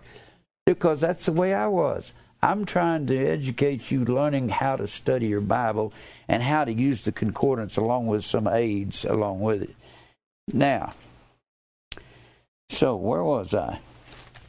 because 0.65 1.01
that's 1.01 1.25
the 1.25 1.31
way 1.31 1.53
I 1.53 1.67
was. 1.67 2.13
I'm 2.41 2.65
trying 2.65 3.07
to 3.07 3.17
educate 3.17 3.89
you 3.89 4.05
learning 4.05 4.49
how 4.49 4.75
to 4.75 4.87
study 4.87 5.27
your 5.27 5.41
Bible 5.41 5.93
and 6.27 6.43
how 6.43 6.63
to 6.65 6.71
use 6.71 7.03
the 7.03 7.11
concordance 7.11 7.77
along 7.77 8.07
with 8.07 8.23
some 8.23 8.47
aids 8.47 9.03
along 9.03 9.39
with 9.39 9.63
it. 9.63 9.75
Now, 10.53 10.93
so 12.69 12.95
where 12.95 13.23
was 13.23 13.55
I? 13.55 13.79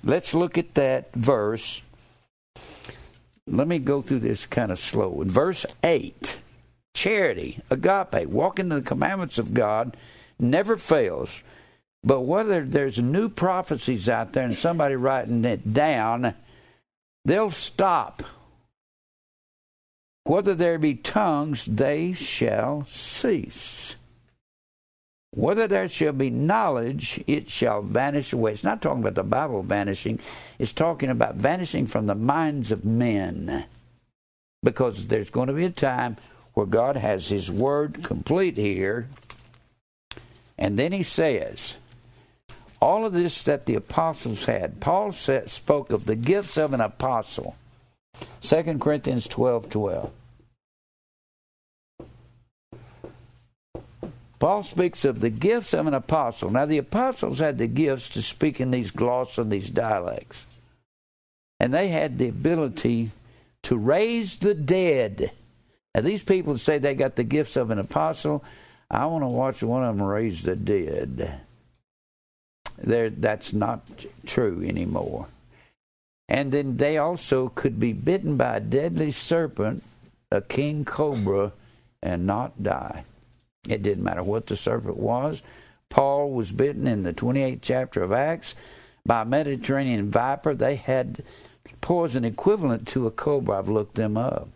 Let's 0.04 0.34
look 0.34 0.58
at 0.58 0.74
that 0.74 1.12
verse. 1.14 1.80
Let 3.46 3.66
me 3.66 3.78
go 3.78 4.02
through 4.02 4.20
this 4.20 4.44
kind 4.44 4.70
of 4.70 4.78
slow. 4.78 5.22
In 5.22 5.30
verse 5.30 5.64
8, 5.82 6.38
charity, 6.94 7.60
agape, 7.70 8.26
walking 8.28 8.66
in 8.66 8.76
the 8.76 8.82
commandments 8.82 9.38
of 9.38 9.54
God 9.54 9.96
never 10.38 10.76
fails. 10.76 11.40
But 12.06 12.20
whether 12.20 12.62
there's 12.62 13.00
new 13.00 13.28
prophecies 13.28 14.08
out 14.08 14.32
there 14.32 14.44
and 14.44 14.56
somebody 14.56 14.94
writing 14.94 15.44
it 15.44 15.74
down, 15.74 16.34
they'll 17.24 17.50
stop. 17.50 18.22
Whether 20.22 20.54
there 20.54 20.78
be 20.78 20.94
tongues, 20.94 21.66
they 21.66 22.12
shall 22.12 22.84
cease. 22.86 23.96
Whether 25.32 25.66
there 25.66 25.88
shall 25.88 26.12
be 26.12 26.30
knowledge, 26.30 27.22
it 27.26 27.50
shall 27.50 27.82
vanish 27.82 28.32
away. 28.32 28.52
It's 28.52 28.62
not 28.62 28.80
talking 28.80 29.02
about 29.02 29.16
the 29.16 29.24
Bible 29.24 29.64
vanishing, 29.64 30.20
it's 30.60 30.72
talking 30.72 31.10
about 31.10 31.34
vanishing 31.34 31.86
from 31.86 32.06
the 32.06 32.14
minds 32.14 32.70
of 32.70 32.84
men. 32.84 33.66
Because 34.62 35.08
there's 35.08 35.30
going 35.30 35.48
to 35.48 35.54
be 35.54 35.64
a 35.64 35.70
time 35.70 36.18
where 36.54 36.66
God 36.66 36.96
has 36.96 37.28
His 37.28 37.50
Word 37.50 38.04
complete 38.04 38.56
here. 38.56 39.08
And 40.56 40.78
then 40.78 40.92
He 40.92 41.02
says, 41.02 41.74
all 42.86 43.04
of 43.04 43.12
this 43.12 43.42
that 43.42 43.66
the 43.66 43.74
apostles 43.74 44.44
had. 44.44 44.78
Paul 44.78 45.10
said, 45.10 45.50
spoke 45.50 45.90
of 45.90 46.06
the 46.06 46.14
gifts 46.14 46.56
of 46.56 46.72
an 46.72 46.80
apostle. 46.80 47.56
2 48.42 48.78
Corinthians 48.78 49.26
12 49.26 49.68
12. 49.68 50.12
Paul 54.38 54.62
speaks 54.62 55.04
of 55.04 55.18
the 55.18 55.30
gifts 55.30 55.74
of 55.74 55.88
an 55.88 55.94
apostle. 55.94 56.48
Now, 56.50 56.64
the 56.64 56.78
apostles 56.78 57.40
had 57.40 57.58
the 57.58 57.66
gifts 57.66 58.08
to 58.10 58.22
speak 58.22 58.60
in 58.60 58.70
these 58.70 58.92
gloss 58.92 59.36
and 59.36 59.50
these 59.50 59.70
dialects. 59.70 60.46
And 61.58 61.74
they 61.74 61.88
had 61.88 62.18
the 62.18 62.28
ability 62.28 63.10
to 63.64 63.76
raise 63.76 64.36
the 64.36 64.54
dead. 64.54 65.32
Now, 65.92 66.02
these 66.02 66.22
people 66.22 66.56
say 66.56 66.78
they 66.78 66.94
got 66.94 67.16
the 67.16 67.24
gifts 67.24 67.56
of 67.56 67.70
an 67.70 67.80
apostle. 67.80 68.44
I 68.88 69.06
want 69.06 69.24
to 69.24 69.28
watch 69.28 69.60
one 69.64 69.82
of 69.82 69.96
them 69.96 70.06
raise 70.06 70.44
the 70.44 70.54
dead. 70.54 71.40
There, 72.78 73.10
that's 73.10 73.52
not 73.52 74.06
true 74.26 74.64
anymore. 74.66 75.28
And 76.28 76.52
then 76.52 76.76
they 76.76 76.98
also 76.98 77.48
could 77.48 77.78
be 77.78 77.92
bitten 77.92 78.36
by 78.36 78.56
a 78.56 78.60
deadly 78.60 79.10
serpent, 79.10 79.82
a 80.30 80.40
king 80.40 80.84
cobra, 80.84 81.52
and 82.02 82.26
not 82.26 82.62
die. 82.62 83.04
It 83.68 83.82
didn't 83.82 84.04
matter 84.04 84.22
what 84.22 84.46
the 84.46 84.56
serpent 84.56 84.96
was. 84.96 85.42
Paul 85.88 86.30
was 86.30 86.52
bitten 86.52 86.86
in 86.86 87.04
the 87.04 87.12
28th 87.12 87.60
chapter 87.62 88.02
of 88.02 88.12
Acts 88.12 88.54
by 89.04 89.22
a 89.22 89.24
Mediterranean 89.24 90.10
viper. 90.10 90.54
They 90.54 90.76
had 90.76 91.22
poison 91.80 92.24
equivalent 92.24 92.88
to 92.88 93.06
a 93.06 93.10
cobra. 93.10 93.58
I've 93.58 93.68
looked 93.68 93.94
them 93.94 94.16
up. 94.16 94.48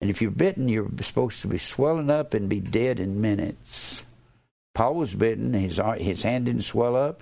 And 0.00 0.10
if 0.10 0.22
you're 0.22 0.30
bitten, 0.30 0.68
you're 0.68 0.90
supposed 1.02 1.40
to 1.42 1.48
be 1.48 1.58
swelling 1.58 2.10
up 2.10 2.34
and 2.34 2.48
be 2.48 2.60
dead 2.60 3.00
in 3.00 3.20
minutes. 3.20 4.04
Paul 4.78 4.94
was 4.94 5.12
bitten, 5.12 5.54
his, 5.54 5.80
his 5.96 6.22
hand 6.22 6.46
didn't 6.46 6.62
swell 6.62 6.94
up. 6.94 7.20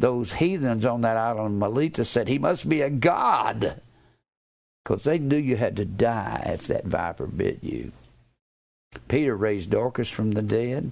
Those 0.00 0.32
heathens 0.32 0.84
on 0.84 1.02
that 1.02 1.16
island 1.16 1.46
of 1.46 1.52
Melita 1.52 2.04
said 2.04 2.26
he 2.26 2.40
must 2.40 2.68
be 2.68 2.80
a 2.80 2.90
god 2.90 3.80
because 4.82 5.04
they 5.04 5.20
knew 5.20 5.36
you 5.36 5.54
had 5.56 5.76
to 5.76 5.84
die 5.84 6.42
if 6.52 6.66
that 6.66 6.84
viper 6.84 7.28
bit 7.28 7.62
you. 7.62 7.92
Peter 9.06 9.36
raised 9.36 9.70
Dorcas 9.70 10.08
from 10.08 10.32
the 10.32 10.42
dead. 10.42 10.90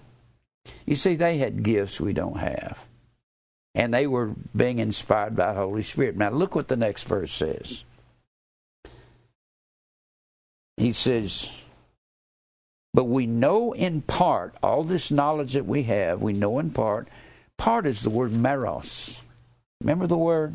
You 0.86 0.94
see, 0.94 1.16
they 1.16 1.38
had 1.38 1.64
gifts 1.64 2.00
we 2.00 2.12
don't 2.12 2.38
have. 2.38 2.86
And 3.74 3.92
they 3.92 4.06
were 4.06 4.36
being 4.54 4.78
inspired 4.78 5.34
by 5.34 5.52
the 5.52 5.58
Holy 5.58 5.82
Spirit. 5.82 6.16
Now, 6.16 6.30
look 6.30 6.54
what 6.54 6.68
the 6.68 6.76
next 6.76 7.08
verse 7.08 7.32
says. 7.32 7.82
He 10.76 10.92
says, 10.92 11.50
But 12.94 13.04
we 13.04 13.26
know 13.26 13.72
in 13.72 14.02
part, 14.02 14.54
all 14.62 14.84
this 14.84 15.10
knowledge 15.10 15.54
that 15.54 15.66
we 15.66 15.82
have, 15.82 16.22
we 16.22 16.32
know 16.32 16.60
in 16.60 16.70
part. 16.70 17.08
Part 17.58 17.86
is 17.86 18.02
the 18.02 18.10
word 18.10 18.30
meros. 18.30 19.20
Remember 19.80 20.06
the 20.06 20.16
word? 20.16 20.54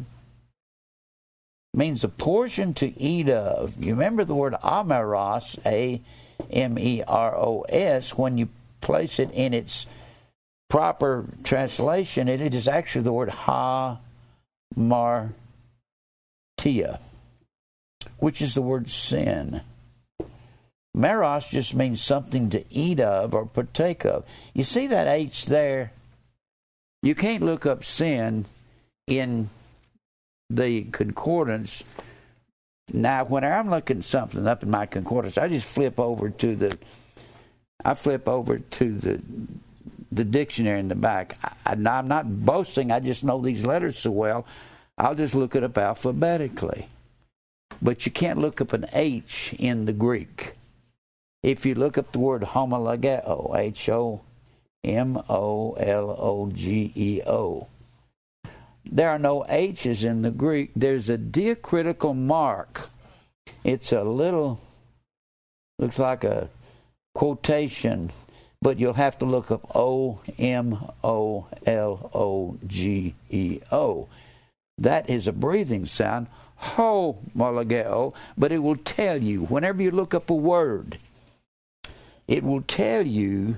It 1.74 1.78
means 1.78 2.04
a 2.06 2.10
portion 2.10 2.74
to 2.76 2.98
eat 3.00 3.30
of. 3.30 3.84
You 3.84 3.92
remember 3.92 4.24
the 4.24 4.36
word 4.36 4.54
ameros, 4.64 5.60
A 5.66 6.02
M 6.50 6.80
E 6.80 7.04
R 7.06 7.36
O 7.36 7.62
S, 7.68 8.18
when 8.18 8.38
you 8.38 8.48
place 8.80 9.20
it 9.20 9.30
in 9.32 9.54
its 9.54 9.86
proper 10.70 11.26
translation, 11.44 12.30
it 12.30 12.54
is 12.54 12.68
actually 12.68 13.02
the 13.02 13.12
word 13.12 13.30
ha 13.30 14.00
martia, 14.76 15.34
which 18.18 18.42
is 18.42 18.54
the 18.56 18.62
word 18.62 18.90
sin. 18.90 19.62
Meros 20.96 21.50
just 21.50 21.76
means 21.76 22.02
something 22.02 22.50
to 22.50 22.64
eat 22.70 23.00
of 23.00 23.34
or 23.34 23.46
partake 23.46 24.06
of. 24.06 24.26
You 24.54 24.64
see 24.64 24.88
that 24.88 25.08
H 25.08 25.46
there? 25.46 25.92
You 27.02 27.16
can't 27.16 27.44
look 27.44 27.66
up 27.66 27.84
sin 27.84 28.46
in 29.08 29.50
the 30.50 30.84
concordance 30.84 31.84
now, 32.94 33.24
when 33.26 33.44
I'm 33.44 33.70
looking 33.70 34.02
something 34.02 34.48
up 34.48 34.64
in 34.64 34.70
my 34.70 34.86
concordance, 34.86 35.38
I 35.38 35.48
just 35.48 35.68
flip 35.68 36.00
over 36.00 36.30
to 36.30 36.56
the, 36.56 36.78
I 37.84 37.94
flip 37.94 38.28
over 38.28 38.60
to 38.60 38.98
the, 38.98 39.22
the 40.12 40.24
dictionary 40.24 40.80
in 40.80 40.88
the 40.88 40.96
back. 40.96 41.38
I, 41.66 41.74
am 41.74 42.08
not 42.08 42.46
boasting. 42.46 42.92
I 42.92 43.00
just 43.00 43.24
know 43.24 43.42
these 43.42 43.66
letters 43.66 43.98
so 43.98 44.12
well. 44.12 44.46
I'll 44.98 45.16
just 45.16 45.36
look 45.36 45.56
it 45.56 45.64
up 45.64 45.78
alphabetically. 45.78 46.88
But 47.82 48.06
you 48.06 48.12
can't 48.12 48.40
look 48.40 48.60
up 48.60 48.74
an 48.74 48.86
H 48.92 49.56
in 49.58 49.86
the 49.86 49.94
Greek. 49.94 50.54
If 51.42 51.66
you 51.66 51.74
look 51.74 51.98
up 51.98 52.12
the 52.12 52.20
word 52.20 52.42
homologeo, 52.42 53.58
H 53.58 53.88
O 53.90 54.22
M 54.84 55.22
O 55.30 55.74
L 55.74 56.10
O 56.20 56.52
G 56.52 56.92
E 56.96 57.22
O, 57.26 57.68
there 58.86 59.10
are 59.10 59.20
no 59.20 59.46
H's 59.48 60.04
in 60.04 60.22
the 60.22 60.32
Greek. 60.32 60.72
There's 60.76 61.10
a 61.10 61.18
diacritical 61.18 62.14
mark. 62.14 62.90
It's 63.64 63.92
a 63.92 64.04
little, 64.04 64.60
looks 65.78 65.98
like 65.98 66.24
a 66.24 66.50
quotation, 67.16 68.12
but 68.62 68.78
you'll 68.80 68.94
have 68.94 69.18
to 69.20 69.26
look 69.26 69.50
up 69.50 69.76
O 69.76 70.20
M 70.38 70.78
O 71.04 71.48
L 71.66 72.10
O 72.14 72.58
G 72.68 73.16
E 73.30 73.60
O. 73.72 74.10
That 74.78 75.10
is 75.10 75.28
a 75.28 75.34
breathing 75.34 75.86
sound, 75.86 76.28
ho 76.56 77.18
molageo, 77.36 78.14
but 78.38 78.52
it 78.52 78.60
will 78.60 78.78
tell 78.78 79.22
you, 79.22 79.44
whenever 79.44 79.82
you 79.82 79.92
look 79.92 80.14
up 80.14 80.30
a 80.30 80.34
word, 80.34 80.98
it 82.30 82.44
will 82.44 82.62
tell 82.62 83.06
you 83.08 83.58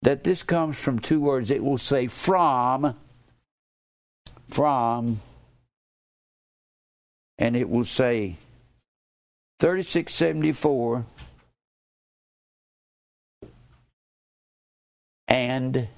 that 0.00 0.24
this 0.24 0.42
comes 0.42 0.78
from 0.78 0.98
two 0.98 1.20
words. 1.20 1.50
It 1.50 1.62
will 1.62 1.76
say 1.76 2.06
from 2.06 2.96
from, 4.48 5.20
and 7.36 7.54
it 7.54 7.68
will 7.68 7.84
say 7.84 8.38
3674 9.60 11.04
and 15.28 15.88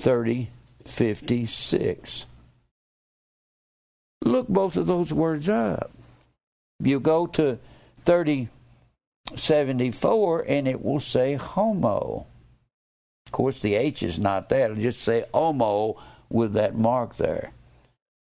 3056. 0.00 2.24
Look 4.24 4.48
both 4.48 4.78
of 4.78 4.86
those 4.86 5.12
words 5.12 5.50
up. 5.50 5.90
You 6.80 6.98
go 6.98 7.26
to 7.26 7.58
3074 9.38 10.44
and 10.48 10.68
it 10.68 10.84
will 10.84 11.00
say 11.00 11.34
homo. 11.34 12.26
Of 13.26 13.32
course, 13.32 13.60
the 13.60 13.74
H 13.74 14.02
is 14.02 14.18
not 14.18 14.48
there. 14.48 14.66
It'll 14.66 14.76
just 14.76 15.00
say 15.00 15.24
homo 15.32 15.96
with 16.28 16.52
that 16.54 16.76
mark 16.76 17.16
there. 17.16 17.52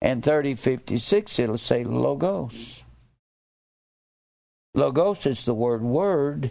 And 0.00 0.22
3056, 0.22 1.38
it'll 1.38 1.58
say 1.58 1.84
logos. 1.84 2.82
Logos 4.74 5.24
is 5.26 5.44
the 5.44 5.54
word 5.54 5.82
word. 5.82 6.50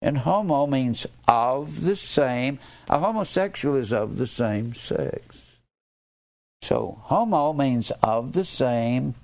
And 0.00 0.18
homo 0.18 0.66
means 0.66 1.06
of 1.26 1.84
the 1.84 1.96
same. 1.96 2.60
A 2.88 2.98
homosexual 2.98 3.76
is 3.76 3.92
of 3.92 4.16
the 4.16 4.26
same 4.26 4.74
sex. 4.74 5.58
So 6.62 7.00
homo 7.04 7.52
means 7.52 7.90
of 8.02 8.32
the 8.32 8.44
same. 8.44 9.14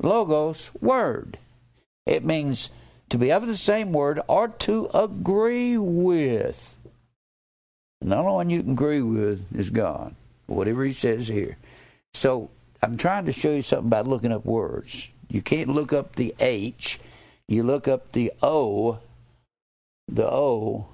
Logos, 0.00 0.70
word. 0.80 1.38
It 2.04 2.24
means 2.24 2.70
to 3.08 3.18
be 3.18 3.30
of 3.30 3.46
the 3.46 3.56
same 3.56 3.92
word 3.92 4.20
or 4.28 4.48
to 4.48 4.88
agree 4.94 5.78
with. 5.78 6.76
And 8.00 8.12
the 8.12 8.16
only 8.16 8.32
one 8.32 8.50
you 8.50 8.62
can 8.62 8.72
agree 8.72 9.02
with 9.02 9.44
is 9.56 9.70
God, 9.70 10.14
whatever 10.46 10.84
He 10.84 10.92
says 10.92 11.28
here. 11.28 11.56
So 12.14 12.50
I'm 12.82 12.96
trying 12.96 13.26
to 13.26 13.32
show 13.32 13.52
you 13.52 13.62
something 13.62 13.88
about 13.88 14.06
looking 14.06 14.32
up 14.32 14.44
words. 14.44 15.10
You 15.28 15.42
can't 15.42 15.68
look 15.68 15.92
up 15.92 16.16
the 16.16 16.34
H, 16.40 17.00
you 17.48 17.62
look 17.62 17.88
up 17.88 18.12
the 18.12 18.32
O, 18.42 18.98
the 20.08 20.26
O, 20.26 20.86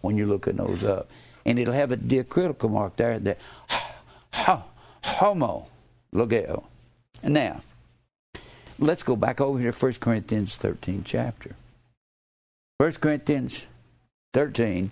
when 0.00 0.16
you're 0.16 0.26
looking 0.26 0.56
those 0.56 0.84
up. 0.84 1.10
And 1.44 1.58
it'll 1.58 1.74
have 1.74 1.92
a 1.92 1.96
diacritical 1.96 2.70
mark 2.70 2.96
there 2.96 3.18
that 3.18 3.38
homo, 5.02 5.66
logeo. 6.14 6.64
Now, 7.22 7.60
let's 8.78 9.02
go 9.02 9.16
back 9.16 9.40
over 9.40 9.58
here 9.58 9.72
to 9.72 9.78
1 9.78 9.94
Corinthians 9.94 10.56
13 10.56 11.02
chapter. 11.04 11.54
1 12.78 12.92
Corinthians 12.92 13.66
13 14.34 14.90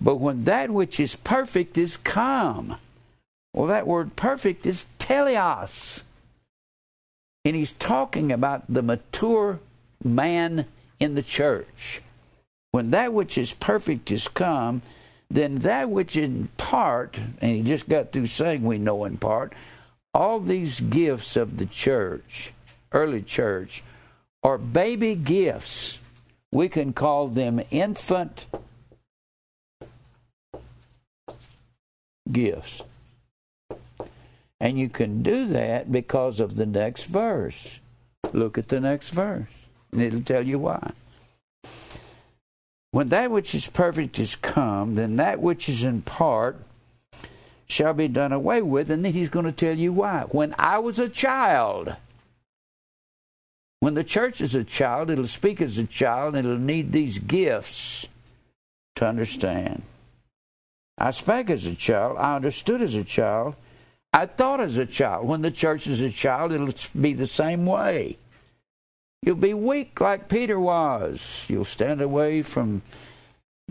but 0.00 0.16
when 0.16 0.44
that 0.44 0.70
which 0.70 0.98
is 0.98 1.16
perfect 1.16 1.78
is 1.78 1.96
come, 1.96 2.76
well, 3.52 3.66
that 3.66 3.86
word 3.86 4.16
perfect 4.16 4.66
is 4.66 4.86
teleos. 4.98 6.02
And 7.44 7.54
he's 7.54 7.72
talking 7.72 8.32
about 8.32 8.64
the 8.68 8.82
mature 8.82 9.60
man 10.02 10.66
in 10.98 11.14
the 11.14 11.22
church. 11.22 12.00
when 12.70 12.90
that 12.90 13.12
which 13.12 13.38
is 13.38 13.52
perfect 13.52 14.10
is 14.10 14.26
come, 14.26 14.82
then 15.30 15.60
that 15.60 15.88
which 15.88 16.16
in 16.16 16.48
part, 16.56 17.20
and 17.40 17.52
he 17.52 17.62
just 17.62 17.88
got 17.88 18.10
through 18.10 18.26
saying 18.26 18.64
we 18.64 18.78
know 18.78 19.04
in 19.04 19.16
part, 19.16 19.52
all 20.14 20.38
these 20.38 20.80
gifts 20.80 21.36
of 21.36 21.58
the 21.58 21.66
church, 21.66 22.52
early 22.92 23.20
church, 23.20 23.82
are 24.42 24.58
baby 24.58 25.16
gifts. 25.16 25.98
We 26.52 26.68
can 26.68 26.92
call 26.92 27.26
them 27.26 27.60
infant 27.72 28.46
gifts. 32.30 32.82
And 34.60 34.78
you 34.78 34.88
can 34.88 35.22
do 35.22 35.46
that 35.48 35.90
because 35.90 36.38
of 36.38 36.54
the 36.54 36.64
next 36.64 37.04
verse. 37.04 37.80
Look 38.32 38.56
at 38.56 38.68
the 38.68 38.80
next 38.80 39.10
verse, 39.10 39.66
and 39.92 40.00
it'll 40.00 40.22
tell 40.22 40.46
you 40.46 40.58
why. 40.58 40.92
When 42.92 43.08
that 43.08 43.30
which 43.30 43.54
is 43.54 43.66
perfect 43.66 44.18
is 44.20 44.36
come, 44.36 44.94
then 44.94 45.16
that 45.16 45.40
which 45.40 45.68
is 45.68 45.82
in 45.82 46.02
part 46.02 46.56
shall 47.66 47.94
be 47.94 48.08
done 48.08 48.32
away 48.32 48.62
with. 48.62 48.90
And 48.90 49.04
then 49.04 49.12
he's 49.12 49.28
going 49.28 49.46
to 49.46 49.52
tell 49.52 49.76
you 49.76 49.92
why. 49.92 50.22
When 50.30 50.54
I 50.58 50.78
was 50.78 50.98
a 50.98 51.08
child, 51.08 51.96
when 53.80 53.94
the 53.94 54.04
church 54.04 54.40
is 54.40 54.54
a 54.54 54.64
child, 54.64 55.10
it'll 55.10 55.26
speak 55.26 55.60
as 55.60 55.76
a 55.76 55.84
child, 55.84 56.34
and 56.34 56.46
it'll 56.46 56.58
need 56.58 56.92
these 56.92 57.18
gifts 57.18 58.08
to 58.96 59.06
understand. 59.06 59.82
I 60.96 61.10
spake 61.10 61.50
as 61.50 61.66
a 61.66 61.74
child, 61.74 62.16
I 62.18 62.36
understood 62.36 62.80
as 62.80 62.94
a 62.94 63.04
child, 63.04 63.56
I 64.12 64.26
thought 64.26 64.60
as 64.60 64.78
a 64.78 64.86
child. 64.86 65.26
When 65.26 65.40
the 65.40 65.50
church 65.50 65.86
is 65.86 66.00
a 66.00 66.10
child, 66.10 66.52
it'll 66.52 66.72
be 66.98 67.12
the 67.12 67.26
same 67.26 67.66
way. 67.66 68.16
You'll 69.22 69.36
be 69.36 69.54
weak 69.54 70.00
like 70.00 70.28
Peter 70.28 70.60
was. 70.60 71.46
You'll 71.48 71.64
stand 71.64 72.00
away 72.00 72.42
from 72.42 72.82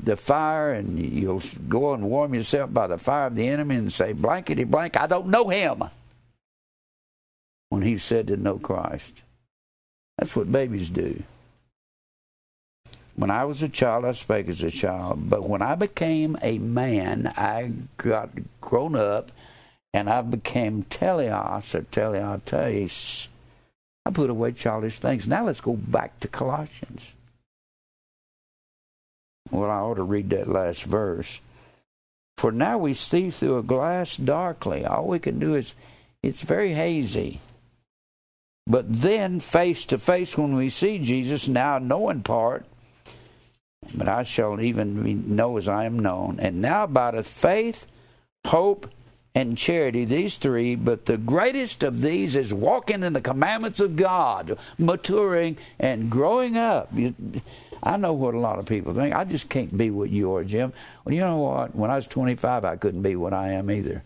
the 0.02 0.16
fire 0.16 0.74
and 0.74 1.00
you'll 1.00 1.42
go 1.70 1.94
and 1.94 2.04
warm 2.04 2.34
yourself 2.34 2.74
by 2.74 2.88
the 2.88 2.98
fire 2.98 3.28
of 3.28 3.36
the 3.36 3.48
enemy 3.48 3.76
and 3.76 3.94
say, 3.94 4.14
blankety 4.14 4.64
blank, 4.64 4.98
I 4.98 5.08
don't 5.08 5.28
know 5.28 5.50
him. 5.50 5.84
When 7.70 7.82
he 7.82 7.98
said 7.98 8.28
to 8.28 8.38
know 8.38 8.58
Christ. 8.58 9.24
That's 10.18 10.36
what 10.36 10.52
babies 10.52 10.90
do. 10.90 11.24
When 13.16 13.32
I 13.32 13.46
was 13.46 13.62
a 13.62 13.70
child, 13.70 14.06
I 14.06 14.12
spake 14.12 14.48
as 14.48 14.64
a 14.64 14.72
child. 14.72 15.30
But 15.30 15.48
when 15.48 15.62
I 15.62 15.76
became 15.76 16.38
a 16.42 16.58
man, 16.58 17.32
I 17.36 17.72
got 17.98 18.30
grown 18.62 18.96
up 18.96 19.32
and 19.94 20.10
I 20.10 20.22
became 20.22 20.84
teleos 20.84 21.76
or 21.76 21.82
teleotes 21.82 23.28
I 24.06 24.12
put 24.12 24.30
away 24.30 24.52
childish 24.52 25.00
things. 25.00 25.28
Now 25.28 25.46
let's 25.46 25.62
go 25.62 25.74
back 25.74 26.20
to 26.20 26.28
Colossians. 26.28 27.14
Well, 29.52 29.70
I 29.70 29.76
ought 29.76 29.96
to 29.96 30.04
read 30.04 30.30
that 30.32 30.48
last 30.48 30.84
verse. 30.84 31.40
For 32.38 32.52
now 32.52 32.78
we 32.78 32.94
see 32.94 33.30
through 33.30 33.58
a 33.58 33.64
glass 33.64 34.18
darkly. 34.18 34.86
All 34.86 35.08
we 35.08 35.20
can 35.20 35.40
do 35.40 35.56
is, 35.56 35.76
it's 36.22 36.42
very 36.42 36.74
hazy. 36.74 37.40
But 38.66 38.86
then, 39.02 39.40
face 39.40 39.86
to 39.86 39.98
face, 39.98 40.38
when 40.38 40.56
we 40.56 40.70
see 40.70 40.98
Jesus, 40.98 41.48
now 41.48 41.78
knowing 41.80 42.22
part, 42.22 42.66
but 43.94 44.08
I 44.08 44.24
shall 44.24 44.62
even 44.62 45.36
know 45.36 45.58
as 45.58 45.68
I 45.68 45.86
am 45.86 46.00
known. 46.00 46.40
And 46.40 46.62
now, 46.62 46.88
by 46.88 47.12
the 47.12 47.24
faith, 47.24 47.86
hope, 48.48 48.90
and 49.36 49.58
charity, 49.58 50.06
these 50.06 50.38
three, 50.38 50.76
but 50.76 51.06
the 51.06 51.18
greatest 51.18 51.84
of 51.84 52.02
these 52.02 52.36
is 52.36 52.54
walking 52.54 53.04
in 53.04 53.14
the 53.14 53.22
commandments 53.22 53.80
of 53.80 53.96
God, 53.96 54.58
maturing 54.78 55.58
and 55.80 56.10
growing 56.10 56.56
up. 56.56 56.90
You, 56.94 57.16
I 57.84 57.98
know 57.98 58.14
what 58.14 58.34
a 58.34 58.40
lot 58.40 58.60
of 58.60 58.66
people 58.66 58.94
think. 58.94 59.14
I 59.14 59.26
just 59.26 59.50
can't 59.50 59.78
be 59.78 59.92
what 59.92 60.10
you 60.10 60.34
are, 60.36 60.46
Jim. 60.46 60.72
Well, 61.04 61.14
you 61.14 61.22
know 61.22 61.38
what? 61.38 61.76
When 61.76 61.92
I 61.92 61.96
was 61.96 62.08
25, 62.08 62.64
I 62.64 62.78
couldn't 62.78 63.02
be 63.02 63.18
what 63.18 63.34
I 63.34 63.52
am 63.52 63.70
either. 63.70 64.04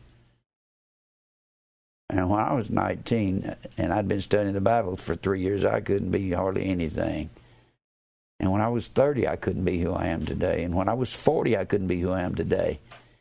And 2.09 2.29
when 2.29 2.39
I 2.39 2.53
was 2.53 2.71
19, 2.71 3.55
and 3.77 3.93
I'd 3.93 4.07
been 4.07 4.21
studying 4.21 4.53
the 4.53 4.61
Bible 4.61 4.95
for 4.95 5.13
three 5.13 5.41
years, 5.41 5.63
I 5.63 5.81
couldn't 5.81 6.09
be 6.09 6.31
hardly 6.31 6.65
anything. 6.65 7.29
And 8.39 8.51
when 8.51 8.61
I 8.61 8.69
was 8.69 8.87
30, 8.87 9.27
I 9.27 9.35
couldn't 9.35 9.63
be 9.63 9.79
who 9.79 9.93
I 9.93 10.07
am 10.07 10.25
today. 10.25 10.63
And 10.63 10.75
when 10.75 10.89
I 10.89 10.93
was 10.93 11.13
40, 11.13 11.55
I 11.57 11.65
couldn't 11.65 11.87
be 11.87 12.01
who 12.01 12.11
I 12.11 12.21
am 12.21 12.33
today. 12.33 12.79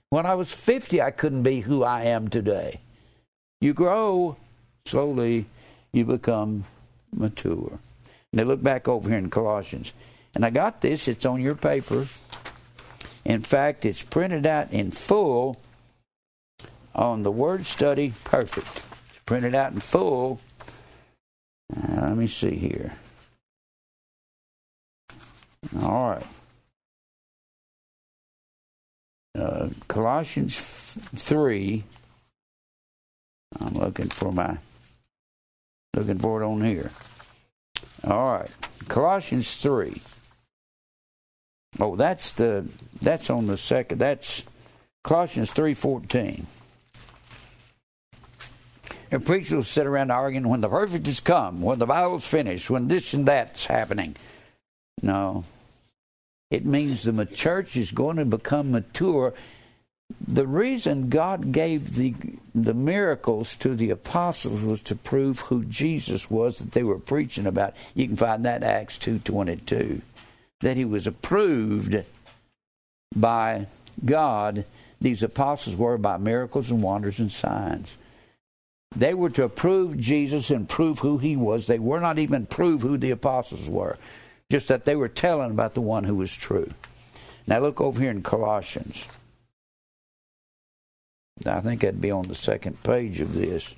When 0.09 0.25
I 0.25 0.35
was 0.35 0.53
50, 0.53 1.03
I 1.03 1.11
couldn't 1.11 1.43
be 1.43 1.61
who 1.61 1.85
I 1.85 2.05
am 2.05 2.29
today. 2.29 2.81
You 3.61 3.75
grow 3.75 4.37
slowly, 4.87 5.47
you 5.93 6.05
become 6.05 6.65
mature. 7.13 7.79
Now 8.33 8.45
look 8.45 8.63
back 8.63 8.89
over 8.89 9.11
here 9.11 9.19
in 9.19 9.31
Colossians. 9.31 9.93
And 10.37 10.45
I 10.45 10.51
got 10.51 10.83
this, 10.83 11.09
it's 11.09 11.25
on 11.25 11.41
your 11.41 11.55
paper. 11.55 12.07
In 13.25 13.41
fact, 13.41 13.87
it's 13.87 14.03
printed 14.03 14.47
out 14.47 14.71
in 14.71 14.91
full 14.91 15.59
on 16.95 17.23
the 17.23 17.31
Word 17.31 17.65
Study 17.65 18.13
Perfect. 18.23 18.85
It's 19.09 19.19
printed 19.25 19.55
out 19.55 19.73
in 19.73 19.81
full. 19.81 20.39
Uh, 21.75 22.03
let 22.03 22.19
me 22.19 22.27
see 22.27 22.55
here. 22.55 22.93
All 25.81 26.11
right. 26.11 26.27
Uh, 29.35 29.69
Colossians 29.89 30.59
3. 31.17 31.83
I'm 33.63 33.73
looking 33.73 34.11
for 34.11 34.31
my 34.31 34.59
looking 35.95 36.19
for 36.19 36.43
it 36.43 36.45
on 36.45 36.63
here. 36.63 36.91
All 38.05 38.33
right. 38.33 38.51
Colossians 38.89 39.57
3. 39.57 40.03
Oh, 41.79 41.97
that's 41.97 42.33
the 42.33 42.67
that's 43.01 43.31
on 43.31 43.47
the 43.47 43.59
second. 43.59 43.99
That's 43.99 44.45
Colossians 45.05 45.53
3:14. 45.53 46.47
And 49.11 49.25
preachers 49.25 49.55
will 49.55 49.63
sit 49.63 49.87
around 49.87 50.11
arguing 50.11 50.49
when 50.49 50.63
the 50.63 50.69
perfect 50.69 51.07
has 51.07 51.21
come, 51.21 51.61
when 51.61 51.79
the 51.79 51.87
Bible's 51.87 52.27
finished, 52.27 52.71
when 52.71 52.89
this 52.89 53.15
and 53.15 53.27
that's 53.27 53.67
happening. 53.67 54.17
No, 55.01 55.45
it 56.51 56.65
means 56.65 57.05
the 57.05 57.27
church 57.27 57.77
is 57.77 57.93
going 57.93 58.17
to 58.17 58.25
become 58.25 58.73
mature. 58.73 59.35
The 60.27 60.47
reason 60.47 61.09
God 61.09 61.53
gave 61.53 61.95
the 61.95 62.15
the 62.55 62.75
miracles 62.75 63.55
to 63.57 63.75
the 63.75 63.91
apostles 63.91 64.63
was 64.63 64.81
to 64.83 64.97
prove 64.97 65.41
who 65.41 65.65
Jesus 65.65 66.31
was 66.31 66.59
that 66.59 66.73
they 66.73 66.83
were 66.83 66.99
preaching 66.99 67.47
about. 67.47 67.75
You 67.95 68.07
can 68.07 68.17
find 68.17 68.45
that 68.45 68.63
Acts 68.63 68.99
two 68.99 69.19
twenty 69.19 69.57
two, 69.57 70.03
that 70.61 70.77
he 70.77 70.85
was 70.85 71.07
approved 71.07 72.05
by 73.15 73.67
God. 74.05 74.65
These 75.01 75.23
apostles 75.23 75.77
were 75.77 75.99
by 75.99 76.17
miracles 76.17 76.71
and 76.71 76.83
wonders 76.83 77.19
and 77.19 77.31
signs. 77.31 77.97
They 78.95 79.15
were 79.15 79.31
to 79.31 79.45
approve 79.45 79.99
Jesus 79.99 80.51
and 80.51 80.69
prove 80.69 81.01
who 81.01 81.19
he 81.19 81.37
was. 81.37 81.67
They 81.67 81.79
were 81.79 82.01
not 82.01 82.19
even 82.19 82.47
prove 82.47 82.83
who 82.83 82.97
the 82.97 83.11
apostles 83.11 83.69
were 83.69 83.99
just 84.51 84.69
that 84.69 84.85
they 84.85 84.97
were 84.97 85.09
telling 85.09 85.51
about 85.51 85.75
the 85.75 85.81
one 85.81 86.05
who 86.05 86.15
was 86.15 86.35
true. 86.35 86.71
Now 87.47 87.59
look 87.61 87.81
over 87.81 88.01
here 88.01 88.11
in 88.11 88.23
Colossians. 88.23 89.09
I 91.45 91.61
think 91.61 91.81
that'd 91.83 92.01
be 92.01 92.11
on 92.11 92.23
the 92.23 92.35
second 92.35 92.83
page 92.83 93.21
of 93.21 93.35
this. 93.35 93.75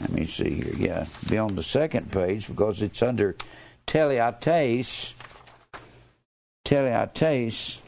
Let 0.00 0.12
me 0.12 0.24
see 0.24 0.62
here. 0.62 0.74
Yeah, 0.76 1.06
be 1.28 1.38
on 1.38 1.56
the 1.56 1.62
second 1.62 2.12
page 2.12 2.46
because 2.46 2.80
it's 2.80 3.02
under 3.02 3.34
teleates. 3.86 5.14
Teleates. 6.64 7.80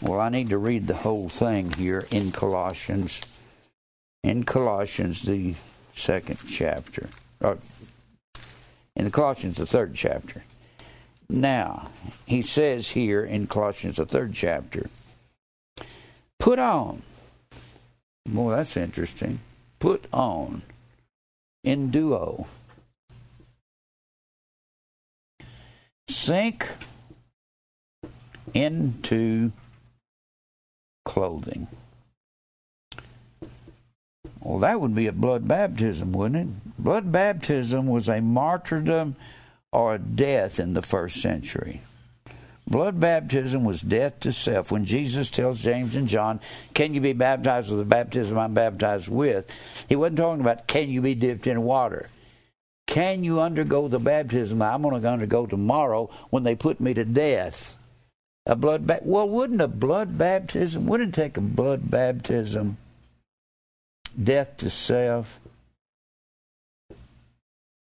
Well, 0.00 0.20
I 0.20 0.30
need 0.30 0.48
to 0.48 0.58
read 0.58 0.86
the 0.86 0.94
whole 0.94 1.28
thing 1.28 1.72
here 1.72 2.06
in 2.10 2.32
Colossians. 2.32 3.20
In 4.24 4.44
Colossians, 4.44 5.22
the 5.22 5.54
second 5.94 6.38
chapter, 6.48 7.08
or 7.40 7.58
in 8.96 9.04
the 9.04 9.10
Colossians, 9.10 9.58
the 9.58 9.66
third 9.66 9.94
chapter. 9.94 10.42
Now, 11.28 11.88
he 12.26 12.42
says 12.42 12.90
here 12.90 13.24
in 13.24 13.46
Colossians, 13.46 13.96
the 13.96 14.06
third 14.06 14.32
chapter, 14.32 14.88
put 16.38 16.58
on. 16.58 17.02
Boy, 18.26 18.56
that's 18.56 18.76
interesting. 18.76 19.40
Put 19.78 20.06
on 20.12 20.62
enduo. 21.66 22.46
Sink 26.08 26.68
into 28.54 29.52
clothing. 31.04 31.66
Well, 34.40 34.58
that 34.60 34.80
would 34.80 34.94
be 34.94 35.06
a 35.06 35.12
blood 35.12 35.46
baptism, 35.46 36.12
wouldn't 36.12 36.48
it? 36.48 36.82
Blood 36.82 37.12
baptism 37.12 37.86
was 37.86 38.08
a 38.08 38.20
martyrdom 38.20 39.16
or 39.70 39.94
a 39.94 39.98
death 39.98 40.58
in 40.58 40.74
the 40.74 40.82
first 40.82 41.22
century. 41.22 41.80
Blood 42.66 43.00
baptism 43.00 43.64
was 43.64 43.80
death 43.80 44.20
to 44.20 44.32
self. 44.32 44.70
When 44.70 44.84
Jesus 44.84 45.30
tells 45.30 45.62
James 45.62 45.96
and 45.96 46.08
John, 46.08 46.40
Can 46.74 46.94
you 46.94 47.00
be 47.00 47.12
baptized 47.12 47.70
with 47.70 47.78
the 47.78 47.84
baptism 47.84 48.38
I'm 48.38 48.54
baptized 48.54 49.08
with? 49.08 49.50
He 49.88 49.96
wasn't 49.96 50.18
talking 50.18 50.40
about, 50.40 50.66
Can 50.66 50.88
you 50.88 51.02
be 51.02 51.14
dipped 51.14 51.46
in 51.46 51.62
water? 51.62 52.08
Can 52.86 53.24
you 53.24 53.40
undergo 53.40 53.88
the 53.88 53.98
baptism 53.98 54.60
I'm 54.62 54.82
going 54.82 55.00
to 55.00 55.08
undergo 55.08 55.46
tomorrow 55.46 56.10
when 56.30 56.42
they 56.42 56.54
put 56.54 56.80
me 56.80 56.94
to 56.94 57.04
death? 57.04 57.76
A 58.46 58.56
blood 58.56 58.86
ba- 58.86 59.00
well, 59.02 59.28
wouldn't 59.28 59.60
a 59.60 59.68
blood 59.68 60.18
baptism? 60.18 60.86
Wouldn't 60.86 61.14
take 61.14 61.36
a 61.36 61.40
blood 61.40 61.90
baptism, 61.90 62.76
death 64.20 64.56
to 64.58 64.70
self, 64.70 65.38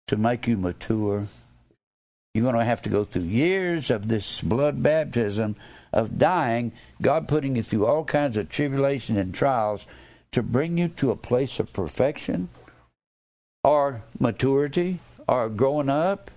to 0.08 0.16
make 0.16 0.46
you 0.46 0.56
mature? 0.58 1.26
You're 2.34 2.44
going 2.44 2.56
to 2.56 2.64
have 2.64 2.82
to 2.82 2.90
go 2.90 3.04
through 3.04 3.22
years 3.22 3.90
of 3.90 4.08
this 4.08 4.40
blood 4.40 4.82
baptism 4.82 5.56
of 5.92 6.18
dying, 6.18 6.72
God 7.02 7.26
putting 7.26 7.56
you 7.56 7.62
through 7.62 7.86
all 7.86 8.04
kinds 8.04 8.36
of 8.36 8.48
tribulation 8.48 9.16
and 9.16 9.34
trials 9.34 9.86
to 10.32 10.42
bring 10.42 10.78
you 10.78 10.88
to 10.88 11.10
a 11.10 11.16
place 11.16 11.58
of 11.58 11.72
perfection 11.72 12.48
or 13.64 14.02
maturity 14.18 15.00
or 15.26 15.48
growing 15.48 15.88
up. 15.88 16.30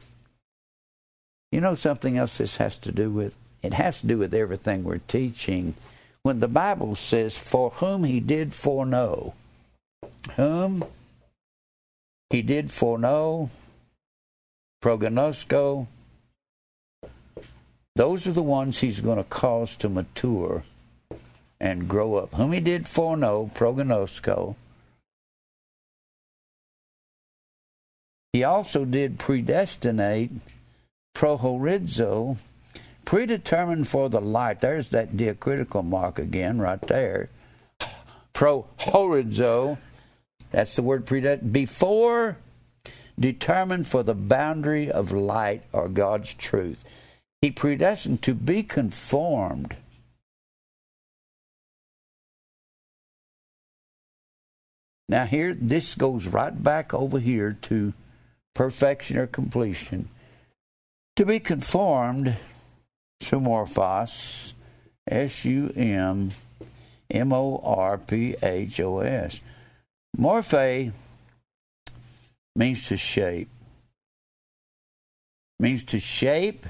You 1.52 1.62
know 1.62 1.76
something 1.76 2.18
else 2.18 2.38
this 2.38 2.58
has 2.58 2.78
to 2.80 2.92
do 2.92 3.12
with? 3.12 3.36
It 3.64 3.74
has 3.74 4.02
to 4.02 4.08
do 4.08 4.18
with 4.18 4.34
everything 4.34 4.84
we're 4.84 4.98
teaching. 4.98 5.74
When 6.22 6.42
the 6.42 6.50
Bible 6.50 6.96
says, 6.96 7.38
For 7.38 7.70
whom 7.72 8.04
he 8.04 8.20
did 8.20 8.54
foreknow, 8.54 9.34
whom 10.36 10.86
he 12.30 12.42
did 12.42 12.72
foreknow, 12.72 13.50
prognosko, 14.82 15.88
those 17.96 18.28
are 18.28 18.34
the 18.34 18.44
ones 18.44 18.80
he's 18.80 19.02
going 19.02 19.18
to 19.18 19.24
cause 19.24 19.76
to 19.78 19.88
mature 19.88 20.64
and 21.60 21.88
grow 21.88 22.16
up. 22.16 22.34
Whom 22.36 22.52
he 22.52 22.60
did 22.60 22.88
foreknow, 22.88 23.52
prognosko. 23.56 24.56
He 28.34 28.44
also 28.44 28.84
did 28.84 29.20
predestinate, 29.20 30.32
prohorizo, 31.16 32.38
predetermined 33.06 33.88
for 33.88 34.10
the 34.10 34.22
light. 34.22 34.62
There's 34.62 34.90
that 34.90 35.16
diacritical 35.18 35.84
mark 35.84 36.20
again, 36.20 36.60
right 36.60 36.82
there. 36.82 37.30
Prohorizo, 38.34 39.78
that's 40.52 40.76
the 40.76 40.82
word 40.82 41.06
predestined. 41.06 41.54
Before 41.54 42.38
determined 43.20 43.88
for 43.88 44.04
the 44.04 44.16
boundary 44.16 44.90
of 44.90 45.12
light 45.12 45.64
or 45.72 45.88
God's 45.88 46.34
truth. 46.34 46.84
He 47.42 47.52
predestined 47.52 48.22
to 48.24 48.34
be 48.34 48.64
conformed. 48.64 49.76
Now, 55.10 55.26
here, 55.26 55.54
this 55.54 55.96
goes 55.96 56.28
right 56.28 56.64
back 56.64 56.94
over 56.94 57.20
here 57.20 57.58
to 57.64 57.94
perfection 58.54 59.18
or 59.18 59.28
completion. 59.28 60.10
To 61.18 61.26
be 61.26 61.40
conformed 61.40 62.38
to 63.24 63.40
Morphos, 63.40 64.54
S 65.08 65.46
U 65.46 65.72
M 65.76 66.30
M 67.10 67.34
O 67.34 67.62
R 67.64 67.98
P 67.98 68.36
H 68.42 68.80
O 68.80 69.00
S. 69.00 69.42
Morphe 70.18 70.92
means 72.56 72.88
to 72.88 72.98
shape. 72.98 73.50
Means 75.60 75.84
to 75.86 76.00
shape 76.00 76.66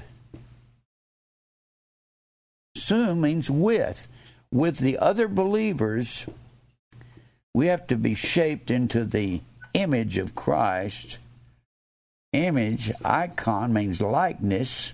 Sum 2.84 3.22
means 3.22 3.50
with. 3.50 4.08
With 4.52 4.76
the 4.76 4.98
other 4.98 5.26
believers, 5.26 6.26
we 7.54 7.68
have 7.68 7.86
to 7.86 7.96
be 7.96 8.14
shaped 8.14 8.70
into 8.70 9.04
the 9.04 9.40
image 9.72 10.18
of 10.18 10.34
Christ. 10.34 11.16
Image, 12.34 12.92
icon 13.02 13.72
means 13.72 14.02
likeness. 14.02 14.92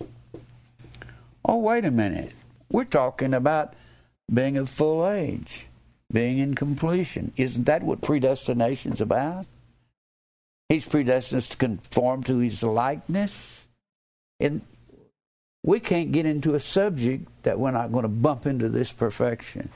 Oh, 1.45 1.59
wait 1.59 1.85
a 1.85 1.91
minute. 1.91 2.33
We're 2.71 2.85
talking 2.85 3.35
about 3.35 3.75
being 4.33 4.57
of 4.57 4.69
full 4.69 5.09
age, 5.09 5.67
being 6.13 6.39
in 6.39 6.55
completion. 6.55 7.33
Isn't 7.37 7.65
that 7.65 7.83
what 7.83 8.01
predestination's 8.01 9.01
about? 9.01 9.47
He's 10.69 10.85
predestined 10.85 11.43
to 11.43 11.57
conform 11.57 12.23
to 12.25 12.39
his 12.39 12.63
likeness. 12.63 13.67
And 14.39 14.63
we 15.65 15.81
can't 15.81 16.13
get 16.13 16.27
into 16.27 16.55
a 16.55 16.61
subject 16.61 17.27
that 17.43 17.59
we're 17.59 17.73
not 17.73 17.93
going 17.93 18.05
to 18.05 18.09
bump 18.09 18.47
into 18.47 18.69
this 18.69 18.93
perfection. 18.93 19.71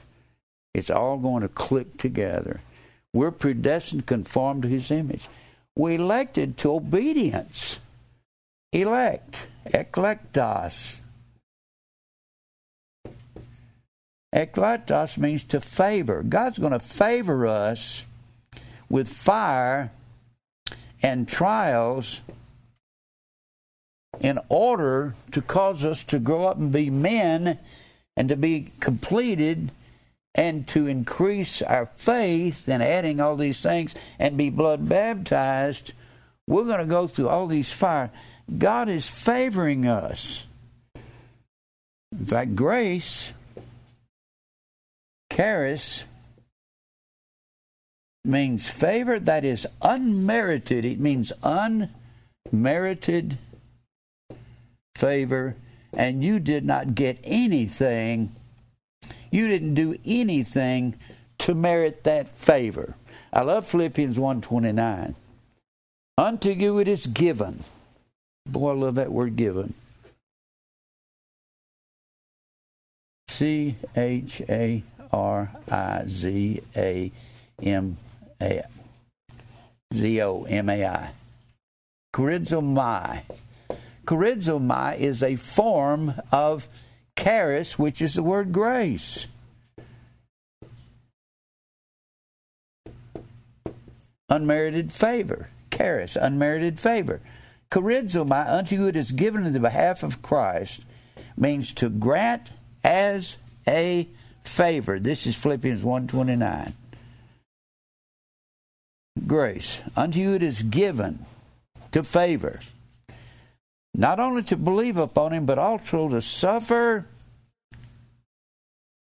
It's 0.73 0.91
all 0.91 1.19
going 1.19 1.43
to 1.43 1.49
click 1.49 1.99
together. 1.99 2.61
We're 3.13 3.31
predestined 3.31 4.03
to 4.03 4.07
conform 4.07 4.63
to 4.63 4.69
his 4.69 4.91
image. 4.91 5.29
We 5.77 5.97
elected 5.97 6.57
to 6.59 6.75
obedience. 6.75 7.81
Elect, 8.73 9.47
eklektos. 9.67 11.01
Eklektos 14.35 15.17
means 15.17 15.45
to 15.45 15.61
favor. 15.61 16.23
God's 16.23 16.59
going 16.59 16.73
to 16.73 16.81
favor 16.81 17.47
us 17.47 18.05
with 18.91 19.09
fire 19.09 19.91
and 21.03 21.29
trials 21.29 22.21
in 24.21 24.39
order 24.49 25.15
to 25.33 25.41
cause 25.41 25.85
us 25.85 26.03
to 26.05 26.19
grow 26.19 26.47
up 26.47 26.57
and 26.57 26.73
be 26.73 26.91
men 26.91 27.59
and 28.17 28.29
to 28.29 28.37
be 28.37 28.73
completed 28.81 29.71
and 30.35 30.67
to 30.67 30.87
increase 30.87 31.63
our 31.63 31.87
faith 31.87 32.69
and 32.69 32.83
adding 32.83 33.21
all 33.21 33.37
these 33.37 33.61
things 33.61 33.95
and 34.19 34.37
be 34.37 34.51
blood 34.51 34.89
baptized, 34.89 35.93
we're 36.47 36.65
going 36.65 36.81
to 36.81 36.87
go 36.87 37.07
through 37.07 37.29
all 37.29 37.47
these 37.47 37.73
fire. 37.73 38.11
God 38.59 38.89
is 38.89 39.09
favoring 39.09 39.87
us. 39.87 40.45
In 42.13 42.27
fact, 42.27 42.57
grace, 42.57 43.33
charis, 45.35 46.05
means 48.25 48.69
favor 48.69 49.19
that 49.19 49.45
is 49.45 49.67
unmerited. 49.83 50.85
It 50.85 51.01
means 51.01 51.33
unmerited 52.53 53.39
favor, 54.95 55.57
and 55.97 56.23
you 56.23 56.39
did 56.39 56.65
not 56.65 56.95
get 56.95 57.19
anything. 57.25 58.35
You 59.33 59.49
didn't 59.49 59.75
do 59.75 59.99
anything 60.05 60.95
to 61.39 61.55
merit 61.55 62.05
that 62.05 62.29
favor. 62.39 62.95
I 63.33 63.43
love 63.43 63.67
Philippians 63.67 64.17
129. 64.19 65.17
Unto 66.17 66.51
you 66.51 66.79
it 66.79 66.87
is 66.87 67.09
given. 67.09 67.65
Boy, 68.47 68.71
I 68.71 68.75
love 68.75 68.95
that 68.95 69.11
word 69.11 69.35
given. 69.35 69.75
C 73.29 73.75
H 73.97 74.41
A 74.49 74.85
R 75.15 75.49
I 75.71 76.03
Z 76.09 76.61
A 76.77 77.13
M 77.63 77.97
A 78.43 78.63
Z 79.95 80.23
O 80.23 80.43
M 80.43 80.69
A 80.69 80.85
I. 80.85 81.11
Charizomai. 82.13 83.23
Charizomai 84.07 84.99
is 84.99 85.23
a 85.23 85.37
form 85.37 86.15
of 86.33 86.69
charis, 87.17 87.79
which 87.79 88.03
is 88.03 88.15
the 88.15 88.25
word 88.25 88.53
grace. 88.53 89.29
Unmerited 94.29 94.93
favor. 94.93 95.49
Charis, 95.71 96.17
unmerited 96.17 96.81
favor. 96.81 97.21
Charizomai, 97.71 98.49
unto 98.49 98.75
you 98.75 98.89
it 98.89 98.97
is 98.97 99.13
given 99.13 99.47
in 99.47 99.53
the 99.53 99.61
behalf 99.61 100.03
of 100.03 100.23
Christ, 100.23 100.83
means 101.37 101.73
to 101.75 101.89
grant 101.89 102.51
as 102.83 103.37
a 103.67 104.09
favor. 104.45 104.99
This 104.99 105.27
is 105.27 105.35
Philippians 105.37 105.83
129. 105.85 106.75
Grace. 109.27 109.81
Unto 109.97 110.19
you 110.19 110.35
it 110.35 110.43
is 110.43 110.63
given 110.63 111.25
to 111.93 112.03
favor 112.03 112.61
not 113.95 114.19
only 114.19 114.43
to 114.43 114.57
believe 114.57 114.97
upon 114.97 115.33
him, 115.33 115.47
but 115.47 115.59
also 115.59 116.09
to 116.09 116.21
suffer 116.21 117.07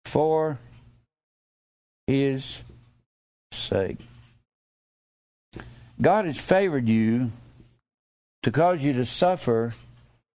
for 0.06 0.58
his 2.06 2.62
sake. 3.52 3.98
God 6.00 6.24
has 6.24 6.38
favored 6.38 6.88
you 6.88 7.30
to 8.42 8.50
cause 8.50 8.82
you 8.82 8.94
to 8.94 9.04
suffer 9.04 9.74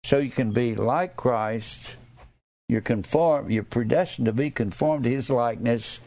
so 0.02 0.18
you 0.18 0.30
can 0.30 0.50
be 0.50 0.74
like 0.74 1.16
Christ. 1.16 1.94
You're 2.72 2.80
conform 2.80 3.50
you're 3.50 3.64
predestined 3.64 4.24
to 4.24 4.32
be 4.32 4.50
conformed 4.50 5.04
to 5.04 5.10
his 5.10 5.28
likeness, 5.28 6.00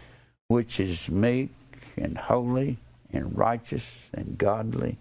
which 0.48 0.80
is 0.80 1.12
meek 1.12 1.52
and 1.96 2.18
holy 2.18 2.78
and 3.14 3.38
righteous 3.38 4.10
and 4.16 4.36
godly. 4.36 4.98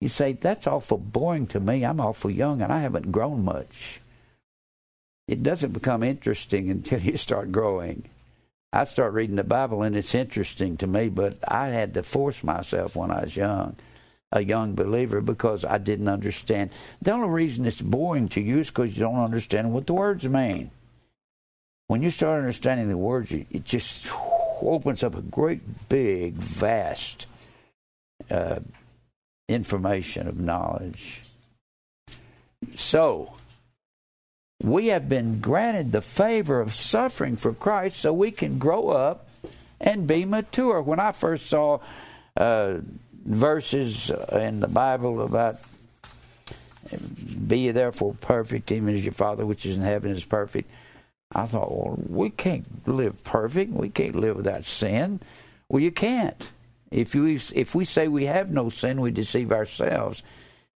You 0.00 0.06
say, 0.06 0.34
that's 0.34 0.68
awful 0.68 0.98
boring 0.98 1.48
to 1.48 1.58
me. 1.58 1.84
I'm 1.84 2.00
awful 2.00 2.30
young 2.30 2.62
and 2.62 2.72
I 2.72 2.78
haven't 2.78 3.10
grown 3.10 3.44
much. 3.44 4.00
It 5.26 5.42
doesn't 5.42 5.72
become 5.72 6.04
interesting 6.04 6.70
until 6.76 7.00
you 7.00 7.16
start 7.16 7.50
growing. 7.50 8.04
I 8.72 8.84
start 8.84 9.14
reading 9.14 9.34
the 9.34 9.42
Bible 9.42 9.82
and 9.82 9.96
it's 9.96 10.14
interesting 10.14 10.76
to 10.76 10.86
me, 10.86 11.08
but 11.08 11.38
I 11.48 11.70
had 11.70 11.92
to 11.94 12.04
force 12.04 12.44
myself 12.44 12.94
when 12.94 13.10
I 13.10 13.22
was 13.22 13.36
young. 13.36 13.74
A 14.32 14.42
young 14.42 14.74
believer 14.74 15.20
because 15.20 15.64
I 15.64 15.78
didn't 15.78 16.08
understand. 16.08 16.70
The 17.02 17.12
only 17.12 17.28
reason 17.28 17.66
it's 17.66 17.82
boring 17.82 18.28
to 18.30 18.40
you 18.40 18.58
is 18.60 18.70
because 18.70 18.96
you 18.96 19.00
don't 19.00 19.22
understand 19.22 19.72
what 19.72 19.86
the 19.86 19.94
words 19.94 20.26
mean. 20.28 20.70
When 21.86 22.02
you 22.02 22.10
start 22.10 22.38
understanding 22.38 22.88
the 22.88 22.96
words, 22.96 23.30
it 23.30 23.64
just 23.64 24.10
opens 24.62 25.02
up 25.02 25.14
a 25.14 25.20
great, 25.20 25.88
big, 25.88 26.34
vast 26.34 27.26
uh, 28.30 28.60
information 29.48 30.26
of 30.26 30.40
knowledge. 30.40 31.22
So, 32.76 33.34
we 34.62 34.86
have 34.86 35.08
been 35.08 35.40
granted 35.40 35.92
the 35.92 36.00
favor 36.00 36.60
of 36.60 36.72
suffering 36.72 37.36
for 37.36 37.52
Christ 37.52 37.96
so 37.96 38.12
we 38.12 38.30
can 38.30 38.58
grow 38.58 38.88
up 38.88 39.28
and 39.80 40.06
be 40.06 40.24
mature. 40.24 40.80
When 40.80 41.00
I 41.00 41.12
first 41.12 41.46
saw 41.46 41.80
uh, 42.36 42.78
verses 43.24 44.10
in 44.32 44.60
the 44.60 44.68
Bible 44.68 45.22
about 45.22 45.56
be 47.46 47.70
therefore 47.70 48.14
perfect, 48.20 48.70
even 48.72 48.94
as 48.94 49.04
your 49.04 49.12
Father 49.12 49.46
which 49.46 49.64
is 49.64 49.76
in 49.76 49.82
heaven 49.82 50.10
is 50.10 50.24
perfect. 50.24 50.70
I 51.32 51.46
thought, 51.46 51.72
well, 51.72 51.98
we 52.08 52.30
can't 52.30 52.86
live 52.86 53.24
perfect. 53.24 53.72
We 53.72 53.88
can't 53.88 54.16
live 54.16 54.36
without 54.36 54.64
sin. 54.64 55.20
Well, 55.68 55.80
you 55.80 55.90
can't. 55.90 56.50
If 56.90 57.14
you 57.14 57.38
if 57.54 57.74
we 57.74 57.84
say 57.86 58.06
we 58.06 58.26
have 58.26 58.50
no 58.50 58.68
sin, 58.68 59.00
we 59.00 59.10
deceive 59.10 59.50
ourselves, 59.50 60.22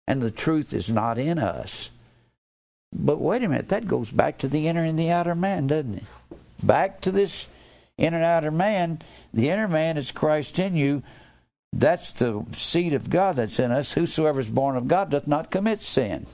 and 0.06 0.22
the 0.22 0.30
truth 0.30 0.72
is 0.72 0.90
not 0.90 1.18
in 1.18 1.38
us. 1.38 1.90
But 2.94 3.20
wait 3.20 3.42
a 3.42 3.48
minute, 3.48 3.68
that 3.68 3.86
goes 3.86 4.10
back 4.10 4.38
to 4.38 4.48
the 4.48 4.68
inner 4.68 4.84
and 4.84 4.98
the 4.98 5.10
outer 5.10 5.34
man, 5.34 5.66
doesn't 5.66 5.96
it? 5.96 6.04
Back 6.62 7.02
to 7.02 7.10
this 7.10 7.48
inner 7.98 8.16
and 8.16 8.24
outer 8.24 8.50
man. 8.50 9.00
The 9.34 9.50
inner 9.50 9.68
man 9.68 9.98
is 9.98 10.10
Christ 10.10 10.58
in 10.58 10.74
you, 10.74 11.02
that's 11.72 12.12
the 12.12 12.44
seed 12.52 12.94
of 12.94 13.10
God 13.10 13.36
that's 13.36 13.58
in 13.58 13.70
us. 13.70 13.92
Whosoever 13.92 14.40
is 14.40 14.48
born 14.48 14.76
of 14.76 14.88
God 14.88 15.10
doth 15.10 15.26
not 15.26 15.50
commit 15.50 15.82
sin. 15.82 16.26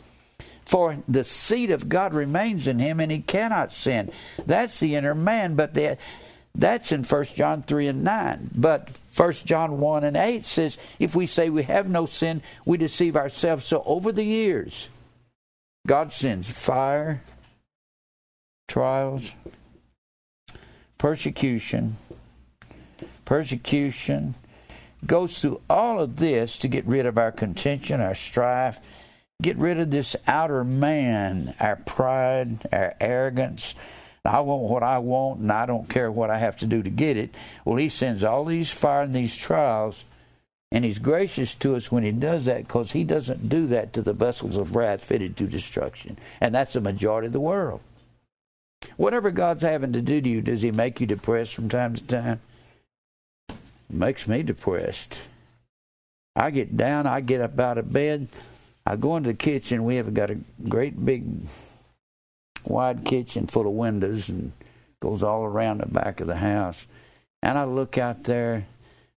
For 0.64 0.98
the 1.08 1.24
seed 1.24 1.70
of 1.70 1.88
God 1.88 2.14
remains 2.14 2.68
in 2.68 2.78
him, 2.78 3.00
and 3.00 3.10
he 3.10 3.20
cannot 3.20 3.72
sin. 3.72 4.12
That's 4.46 4.78
the 4.78 4.94
inner 4.94 5.14
man, 5.14 5.56
but 5.56 5.74
the, 5.74 5.98
that's 6.54 6.92
in 6.92 7.02
1 7.02 7.24
John 7.24 7.62
3 7.62 7.88
and 7.88 8.04
9. 8.04 8.50
But 8.54 8.92
1 9.16 9.32
John 9.44 9.80
1 9.80 10.04
and 10.04 10.16
8 10.16 10.44
says, 10.44 10.78
if 10.98 11.14
we 11.16 11.26
say 11.26 11.50
we 11.50 11.64
have 11.64 11.88
no 11.88 12.06
sin, 12.06 12.42
we 12.64 12.78
deceive 12.78 13.16
ourselves. 13.16 13.66
So 13.66 13.82
over 13.84 14.12
the 14.12 14.24
years, 14.24 14.88
God 15.86 16.12
sends 16.12 16.48
fire, 16.48 17.22
trials, 18.68 19.34
persecution, 20.98 21.96
persecution, 23.24 24.36
goes 25.06 25.40
through 25.40 25.60
all 25.68 26.00
of 26.00 26.16
this 26.16 26.58
to 26.58 26.68
get 26.68 26.84
rid 26.86 27.06
of 27.06 27.18
our 27.18 27.32
contention, 27.32 28.00
our 28.00 28.14
strife, 28.14 28.80
get 29.40 29.56
rid 29.56 29.78
of 29.78 29.90
this 29.90 30.14
outer 30.26 30.64
man, 30.64 31.54
our 31.60 31.76
pride, 31.76 32.58
our 32.72 32.94
arrogance. 33.00 33.74
I 34.24 34.40
want 34.40 34.62
what 34.62 34.84
I 34.84 34.98
want 34.98 35.40
and 35.40 35.50
I 35.50 35.66
don't 35.66 35.88
care 35.88 36.10
what 36.10 36.30
I 36.30 36.38
have 36.38 36.56
to 36.58 36.66
do 36.66 36.82
to 36.82 36.90
get 36.90 37.16
it. 37.16 37.34
Well, 37.64 37.76
he 37.76 37.88
sends 37.88 38.22
all 38.22 38.44
these 38.44 38.70
fire 38.70 39.02
and 39.02 39.14
these 39.14 39.36
trials, 39.36 40.04
and 40.70 40.84
he's 40.84 41.00
gracious 41.00 41.56
to 41.56 41.74
us 41.74 41.90
when 41.90 42.04
he 42.04 42.12
does 42.12 42.44
that 42.44 42.68
because 42.68 42.92
he 42.92 43.02
doesn't 43.02 43.48
do 43.48 43.66
that 43.66 43.92
to 43.94 44.02
the 44.02 44.12
vessels 44.12 44.56
of 44.56 44.76
wrath 44.76 45.04
fitted 45.04 45.36
to 45.36 45.48
destruction. 45.48 46.18
And 46.40 46.54
that's 46.54 46.74
the 46.74 46.80
majority 46.80 47.26
of 47.26 47.32
the 47.32 47.40
world. 47.40 47.80
Whatever 48.96 49.32
God's 49.32 49.64
having 49.64 49.92
to 49.92 50.02
do 50.02 50.20
to 50.20 50.28
you, 50.28 50.40
does 50.40 50.62
he 50.62 50.70
make 50.70 51.00
you 51.00 51.06
depressed 51.06 51.54
from 51.54 51.68
time 51.68 51.94
to 51.94 52.04
time? 52.04 52.40
Makes 53.92 54.26
me 54.26 54.42
depressed. 54.42 55.20
I 56.34 56.50
get 56.50 56.76
down, 56.76 57.06
I 57.06 57.20
get 57.20 57.40
up 57.40 57.58
out 57.58 57.78
of 57.78 57.92
bed, 57.92 58.28
I 58.86 58.96
go 58.96 59.16
into 59.16 59.30
the 59.30 59.36
kitchen. 59.36 59.84
We 59.84 59.96
have 59.96 60.12
got 60.14 60.30
a 60.30 60.38
great 60.68 61.04
big 61.04 61.24
wide 62.64 63.04
kitchen 63.04 63.46
full 63.46 63.66
of 63.66 63.74
windows 63.74 64.28
and 64.28 64.52
goes 65.00 65.22
all 65.22 65.44
around 65.44 65.78
the 65.78 65.86
back 65.86 66.20
of 66.20 66.26
the 66.26 66.36
house. 66.36 66.86
And 67.42 67.58
I 67.58 67.64
look 67.64 67.98
out 67.98 68.24
there 68.24 68.66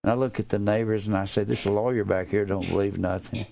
and 0.04 0.12
I 0.12 0.16
look 0.16 0.40
at 0.40 0.50
the 0.50 0.60
neighbors 0.60 1.08
and 1.08 1.16
I 1.16 1.26
say, 1.26 1.44
This 1.44 1.66
lawyer 1.66 2.04
back 2.04 2.30
here 2.30 2.46
don't 2.46 2.68
believe 2.68 2.98
nothing. 2.98 3.46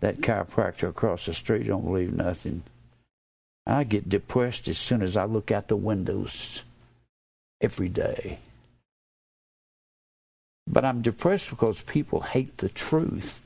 That 0.00 0.18
chiropractor 0.18 0.88
across 0.88 1.26
the 1.26 1.34
street 1.34 1.66
don't 1.66 1.84
believe 1.84 2.14
nothing. 2.14 2.62
I 3.66 3.84
get 3.84 4.08
depressed 4.08 4.66
as 4.68 4.78
soon 4.78 5.02
as 5.02 5.16
I 5.16 5.24
look 5.24 5.50
out 5.50 5.68
the 5.68 5.76
windows 5.76 6.64
every 7.60 7.88
day. 7.88 8.38
But 10.70 10.84
I'm 10.84 11.02
depressed 11.02 11.50
because 11.50 11.82
people 11.82 12.20
hate 12.20 12.58
the 12.58 12.68
truth. 12.68 13.40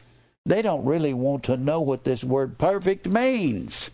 They 0.44 0.60
don't 0.60 0.84
really 0.84 1.14
want 1.14 1.42
to 1.44 1.56
know 1.56 1.80
what 1.80 2.04
this 2.04 2.22
word 2.22 2.58
perfect 2.58 3.08
means. 3.08 3.90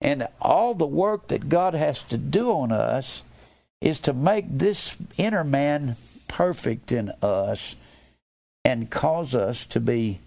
And 0.00 0.28
all 0.40 0.74
the 0.74 0.86
work 0.86 1.26
that 1.28 1.48
God 1.48 1.74
has 1.74 2.04
to 2.04 2.16
do 2.16 2.52
on 2.52 2.70
us 2.70 3.24
is 3.80 3.98
to 4.00 4.12
make 4.12 4.44
this 4.48 4.96
inner 5.16 5.42
man 5.42 5.96
perfect 6.28 6.92
in 6.92 7.10
us 7.20 7.74
and 8.64 8.90
cause 8.90 9.34
us 9.34 9.66
to 9.66 9.80
be 9.80 10.20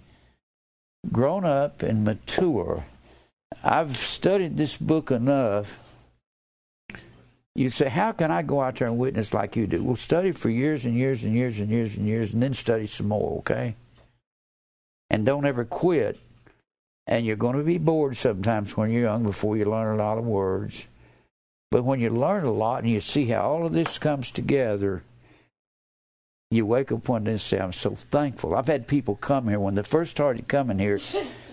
grown 1.10 1.46
up 1.46 1.82
and 1.82 2.04
mature. 2.04 2.86
I've 3.64 3.96
studied 3.96 4.58
this 4.58 4.76
book 4.76 5.10
enough 5.10 5.91
you 7.56 7.70
say, 7.70 7.90
How 7.90 8.12
can 8.12 8.32
I 8.32 8.42
go 8.42 8.62
out 8.62 8.78
there 8.78 8.88
and 8.88 8.98
witness 8.98 9.34
like 9.34 9.56
you 9.56 9.68
do? 9.68 9.84
Well, 9.84 9.96
study 9.96 10.32
for 10.32 10.50
years 10.50 10.86
and 10.86 10.96
years 10.96 11.24
and 11.24 11.36
years 11.36 11.60
and 11.60 11.70
years 11.70 11.98
and 11.98 12.08
years, 12.08 12.34
and 12.34 12.42
then 12.42 12.54
study 12.54 12.88
some 12.88 13.08
more, 13.08 13.40
okay? 13.40 13.76
And 15.10 15.26
don't 15.26 15.46
ever 15.46 15.66
quit. 15.66 16.20
And 17.08 17.26
you're 17.26 17.36
going 17.36 17.58
to 17.58 17.64
be 17.64 17.78
bored 17.78 18.16
sometimes 18.16 18.78
when 18.78 18.92
you're 18.92 19.02
young 19.04 19.24
before 19.24 19.58
you 19.58 19.66
learn 19.66 20.00
a 20.00 20.04
lot 20.04 20.18
of 20.18 20.24
words. 20.24 20.88
But 21.72 21.84
when 21.84 22.00
you 22.00 22.10
learn 22.10 22.44
a 22.44 22.52
lot 22.52 22.84
and 22.84 22.92
you 22.92 23.00
see 23.00 23.26
how 23.28 23.42
all 23.42 23.66
of 23.66 23.74
this 23.74 23.98
comes 23.98 24.32
together, 24.32 25.04
you 26.52 26.66
wake 26.66 26.92
up 26.92 27.08
one 27.08 27.24
day 27.24 27.32
and 27.32 27.42
say, 27.42 27.60
I'm 27.60 27.74
so 27.74 27.96
thankful. 27.96 28.56
I've 28.56 28.68
had 28.68 28.88
people 28.88 29.16
come 29.16 29.48
here 29.48 29.60
when 29.60 29.76
they 29.76 29.84
first 29.84 30.12
started 30.12 30.48
coming 30.48 30.80
here 30.80 31.00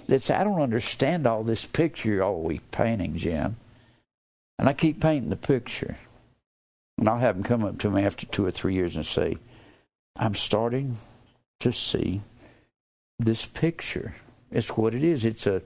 that 0.09 0.23
say, 0.23 0.35
I 0.35 0.45
don't 0.45 0.61
understand 0.61 1.27
all 1.27 1.45
this 1.45 1.65
picture 1.65 2.11
you're 2.11 2.25
always 2.25 2.61
painting, 2.73 3.17
Jim. 3.17 3.57
And 4.59 4.69
I 4.69 4.73
keep 4.73 5.01
painting 5.01 5.31
the 5.31 5.37
picture. 5.37 5.97
And 6.99 7.09
I'll 7.09 7.19
have 7.19 7.37
them 7.37 7.45
come 7.45 7.65
up 7.65 7.79
to 7.79 7.91
me 7.91 8.03
after 8.03 8.27
two 8.27 8.45
or 8.45 8.51
three 8.51 8.75
years 8.75 8.97
and 8.97 9.07
say, 9.07 9.39
I'm 10.17 10.35
starting 10.35 10.99
to 11.61 11.73
see 11.73 12.23
this 13.19 13.47
picture. 13.47 14.15
It's 14.51 14.77
what 14.77 14.95
it 14.95 15.05
is. 15.05 15.25
It's 15.25 15.47
a 15.47 15.63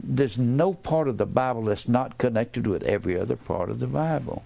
there's 0.00 0.38
no 0.38 0.74
part 0.74 1.08
of 1.08 1.18
the 1.18 1.26
Bible 1.26 1.64
that's 1.64 1.88
not 1.88 2.18
connected 2.18 2.68
with 2.68 2.84
every 2.84 3.18
other 3.18 3.34
part 3.34 3.68
of 3.68 3.80
the 3.80 3.86
Bible. 3.88 4.44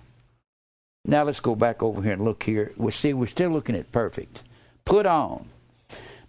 Now 1.05 1.25
let's 1.25 1.41
go 1.41 1.55
back 1.55 1.83
over 1.83 2.01
here 2.03 2.13
and 2.13 2.25
look 2.25 2.45
here. 2.45 2.73
We 2.77 2.91
see 2.91 3.13
we're 3.13 3.27
still 3.27 3.51
looking 3.51 3.77
at 3.77 3.93
perfect. 3.93 4.43
Put 4.85 5.05
on. 5.05 5.47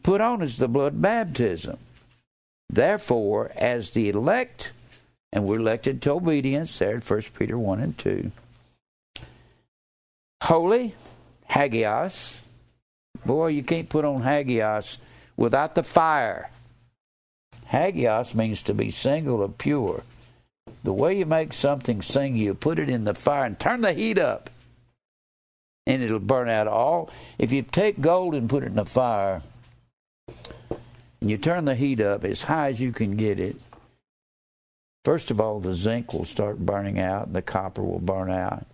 Put 0.02 0.20
on 0.20 0.42
is 0.42 0.58
the 0.58 0.68
blood 0.68 1.02
baptism. 1.02 1.78
Therefore, 2.70 3.52
as 3.56 3.92
the 3.92 4.10
elect 4.10 4.72
and 5.34 5.46
we're 5.46 5.58
elected 5.58 6.00
to 6.04 6.12
obedience 6.12 6.78
there 6.78 6.94
in 6.94 7.02
1 7.02 7.22
Peter 7.38 7.58
1 7.58 7.80
and 7.80 7.98
2. 7.98 8.32
Holy, 10.44 10.94
hagios. 11.50 12.44
Boy, 13.26 13.48
you 13.48 13.64
can't 13.64 13.90
put 13.90 14.06
on 14.06 14.22
hagios 14.22 15.00
without 15.36 15.74
the 15.74 15.82
fire. 15.82 16.52
Hagios 17.66 18.36
means 18.36 18.62
to 18.62 18.76
be 18.76 18.92
single 18.92 19.42
or 19.42 19.50
pure. 19.50 20.04
The 20.84 20.94
way 20.94 21.18
you 21.18 21.26
make 21.26 21.52
something 21.52 22.04
sing, 22.04 22.38
you 22.38 22.54
put 22.54 22.78
it 22.78 22.90
in 22.90 23.06
the 23.06 23.16
fire 23.16 23.46
and 23.46 23.60
turn 23.60 23.82
the 23.82 23.94
heat 23.94 24.20
up, 24.20 24.52
and 25.88 26.04
it'll 26.04 26.20
burn 26.20 26.48
out 26.48 26.68
all. 26.68 27.10
If 27.40 27.52
you 27.52 27.64
take 27.64 28.02
gold 28.02 28.36
and 28.36 28.48
put 28.48 28.62
it 28.62 28.68
in 28.68 28.76
the 28.76 28.86
fire, 28.86 29.42
and 31.22 31.32
you 31.32 31.38
turn 31.38 31.66
the 31.66 31.74
heat 31.74 32.02
up 32.02 32.24
as 32.24 32.44
high 32.44 32.70
as 32.70 32.80
you 32.80 32.92
can 32.92 33.16
get 33.16 33.40
it, 33.40 33.56
First 35.04 35.32
of 35.32 35.42
all, 35.42 35.60
the 35.60 35.74
zinc 35.74 36.14
will 36.14 36.26
start 36.26 36.66
burning 36.66 37.00
out, 37.00 37.28
and 37.28 37.36
the 37.36 37.42
copper 37.42 37.84
will 37.84 38.00
burn 38.00 38.32
out. 38.32 38.66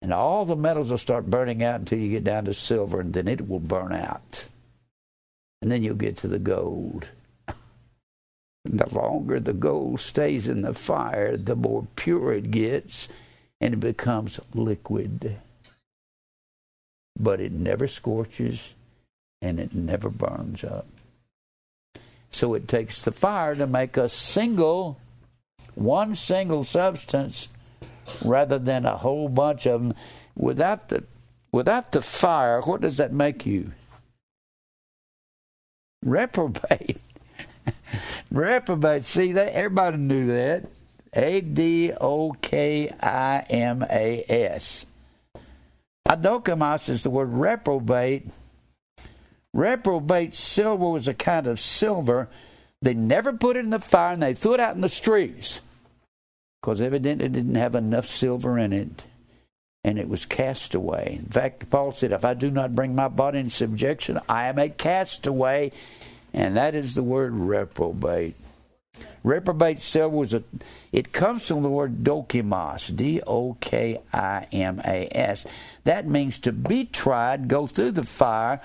And 0.00 0.12
all 0.12 0.44
the 0.44 0.54
metals 0.54 0.90
will 0.90 0.98
start 0.98 1.26
burning 1.26 1.64
out 1.64 1.80
until 1.80 1.98
you 1.98 2.10
get 2.10 2.24
down 2.24 2.44
to 2.44 2.52
silver, 2.52 3.00
and 3.00 3.12
then 3.12 3.26
it 3.26 3.48
will 3.48 3.58
burn 3.58 3.92
out. 3.92 4.46
And 5.60 5.72
then 5.72 5.82
you'll 5.82 5.96
get 5.96 6.16
to 6.18 6.28
the 6.28 6.38
gold. 6.38 7.08
The 8.64 8.92
longer 8.92 9.40
the 9.40 9.54
gold 9.54 10.00
stays 10.00 10.46
in 10.46 10.60
the 10.60 10.74
fire, 10.74 11.38
the 11.38 11.56
more 11.56 11.86
pure 11.96 12.34
it 12.34 12.50
gets, 12.50 13.08
and 13.62 13.72
it 13.72 13.80
becomes 13.80 14.40
liquid. 14.52 15.38
But 17.18 17.40
it 17.40 17.52
never 17.52 17.86
scorches 17.86 18.74
and 19.40 19.58
it 19.58 19.74
never 19.74 20.10
burns 20.10 20.64
up. 20.64 20.86
So 22.30 22.52
it 22.54 22.68
takes 22.68 23.04
the 23.04 23.12
fire 23.12 23.54
to 23.54 23.66
make 23.66 23.96
us 23.96 24.12
single 24.12 24.98
one 25.78 26.14
single 26.14 26.64
substance 26.64 27.48
rather 28.24 28.58
than 28.58 28.84
a 28.84 28.96
whole 28.96 29.28
bunch 29.28 29.66
of 29.66 29.82
them. 29.82 29.94
Without 30.36 30.88
the 30.88 31.04
without 31.52 31.92
the 31.92 32.02
fire, 32.02 32.60
what 32.60 32.80
does 32.80 32.96
that 32.98 33.12
make 33.12 33.46
you? 33.46 33.72
Reprobate. 36.04 36.98
Reprobate. 38.30 39.04
See 39.04 39.32
that 39.32 39.52
everybody 39.52 39.96
knew 39.96 40.26
that. 40.28 40.66
A 41.14 41.40
D 41.40 41.92
O 42.00 42.32
K 42.32 42.90
I 43.00 43.40
M 43.50 43.84
A 43.88 44.24
S. 44.28 44.86
Adokimos 46.08 46.88
is 46.88 47.02
the 47.02 47.10
word 47.10 47.32
reprobate. 47.32 48.28
Reprobate 49.52 50.34
silver 50.34 50.90
was 50.90 51.08
a 51.08 51.14
kind 51.14 51.46
of 51.46 51.58
silver. 51.58 52.28
They 52.80 52.94
never 52.94 53.32
put 53.32 53.56
it 53.56 53.60
in 53.60 53.70
the 53.70 53.78
fire 53.78 54.12
and 54.12 54.22
they 54.22 54.34
threw 54.34 54.54
it 54.54 54.60
out 54.60 54.74
in 54.74 54.82
the 54.82 54.88
streets 54.88 55.60
because 56.60 56.80
evidently 56.80 57.26
it 57.26 57.32
didn't 57.32 57.54
have 57.54 57.74
enough 57.74 58.06
silver 58.06 58.58
in 58.58 58.72
it 58.72 59.04
and 59.84 59.98
it 59.98 60.08
was 60.08 60.26
cast 60.26 60.74
away. 60.74 61.18
In 61.20 61.30
fact, 61.30 61.70
Paul 61.70 61.92
said, 61.92 62.12
If 62.12 62.24
I 62.24 62.34
do 62.34 62.50
not 62.50 62.74
bring 62.74 62.94
my 62.94 63.08
body 63.08 63.38
in 63.38 63.50
subjection, 63.50 64.18
I 64.28 64.48
am 64.48 64.58
a 64.58 64.68
castaway. 64.68 65.72
And 66.34 66.56
that 66.56 66.74
is 66.74 66.94
the 66.94 67.02
word 67.02 67.32
reprobate. 67.32 68.34
Reprobate 69.24 69.80
silver 69.80 70.16
was 70.16 70.34
a, 70.34 70.42
it 70.92 71.12
comes 71.12 71.46
from 71.46 71.62
the 71.62 71.68
word 71.68 72.04
dokimos, 72.04 72.94
D 72.94 73.20
O 73.26 73.56
K 73.60 74.00
I 74.12 74.46
M 74.52 74.80
A 74.84 75.08
S. 75.10 75.46
That 75.84 76.06
means 76.06 76.38
to 76.40 76.52
be 76.52 76.84
tried, 76.84 77.48
go 77.48 77.66
through 77.66 77.92
the 77.92 78.04
fire. 78.04 78.60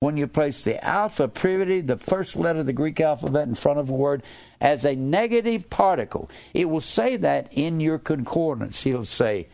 When 0.00 0.16
you 0.16 0.28
place 0.28 0.62
the 0.62 0.82
alpha 0.84 1.26
privative, 1.26 1.88
the 1.88 1.96
first 1.96 2.36
letter 2.36 2.60
of 2.60 2.66
the 2.66 2.72
Greek 2.72 3.00
alphabet, 3.00 3.48
in 3.48 3.56
front 3.56 3.80
of 3.80 3.90
a 3.90 3.94
word 3.94 4.22
as 4.60 4.84
a 4.84 4.94
negative 4.94 5.68
particle, 5.70 6.30
it 6.54 6.66
will 6.66 6.80
say 6.80 7.16
that 7.16 7.48
in 7.52 7.80
your 7.80 7.98
concordance. 7.98 8.82
He'll 8.82 9.04
say 9.04 9.48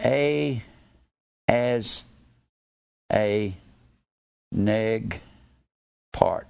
a 0.00 0.62
as 1.48 2.04
a 3.12 3.54
neg 4.52 5.20
part. 6.12 6.46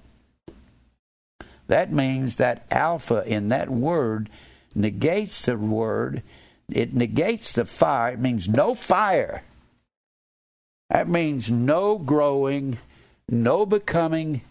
That 1.69 1.91
means 1.91 2.37
that 2.37 2.67
alpha 2.71 3.25
in 3.27 3.49
that 3.49 3.71
word 3.71 4.29
negates 4.75 5.47
the 5.47 5.57
word, 5.57 6.23
it 6.69 6.95
negates 6.95 7.53
the 7.53 7.65
fire. 7.65 8.13
It 8.13 8.21
means 8.21 8.49
no 8.49 8.75
fire. 8.75 9.43
That 10.91 11.09
means 11.09 11.51
no 11.51 11.99
growing, 11.99 12.79
no 13.29 13.67
becoming, 13.67 14.43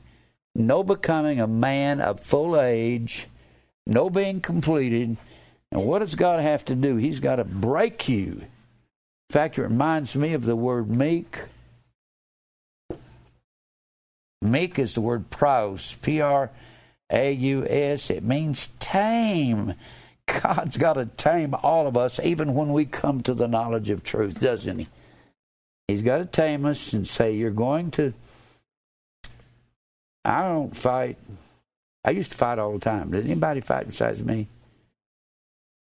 no 0.53 0.83
becoming 0.83 1.39
a 1.39 1.47
man 1.47 2.01
of 2.01 2.19
full 2.19 2.59
age, 2.59 3.27
no 3.85 4.09
being 4.09 4.41
completed. 4.41 5.17
And 5.71 5.85
what 5.85 5.99
does 5.99 6.15
God 6.15 6.39
have 6.41 6.65
to 6.65 6.75
do? 6.75 6.95
He's 6.97 7.19
got 7.19 7.37
to 7.37 7.43
break 7.43 8.07
you. 8.07 8.41
In 9.29 9.33
fact, 9.33 9.57
it 9.57 9.63
reminds 9.63 10.15
me 10.15 10.33
of 10.33 10.45
the 10.45 10.55
word 10.55 10.89
meek. 10.89 11.39
Meek 14.41 14.77
is 14.77 14.93
the 14.93 15.01
word 15.01 15.29
praus, 15.29 15.95
P 16.01 16.21
R 16.21 16.51
a 17.09 17.31
U 17.31 17.65
S. 17.67 18.09
It 18.09 18.23
means 18.23 18.69
tame. 18.79 19.75
God's 20.27 20.77
got 20.77 20.93
to 20.93 21.05
tame 21.05 21.53
all 21.61 21.87
of 21.87 21.95
us, 21.95 22.19
even 22.19 22.55
when 22.55 22.73
we 22.73 22.85
come 22.85 23.21
to 23.21 23.33
the 23.33 23.47
knowledge 23.47 23.89
of 23.89 24.03
truth, 24.03 24.39
doesn't 24.39 24.79
He? 24.79 24.87
He's 25.87 26.01
got 26.01 26.17
to 26.17 26.25
tame 26.25 26.65
us 26.65 26.93
and 26.93 27.07
say, 27.07 27.33
You're 27.33 27.51
going 27.51 27.91
to. 27.91 28.13
I 30.25 30.41
don't 30.41 30.75
fight. 30.75 31.17
I 32.03 32.11
used 32.11 32.31
to 32.31 32.37
fight 32.37 32.59
all 32.59 32.73
the 32.73 32.79
time. 32.79 33.11
Did 33.11 33.25
anybody 33.25 33.61
fight 33.61 33.87
besides 33.87 34.23
me? 34.23 34.47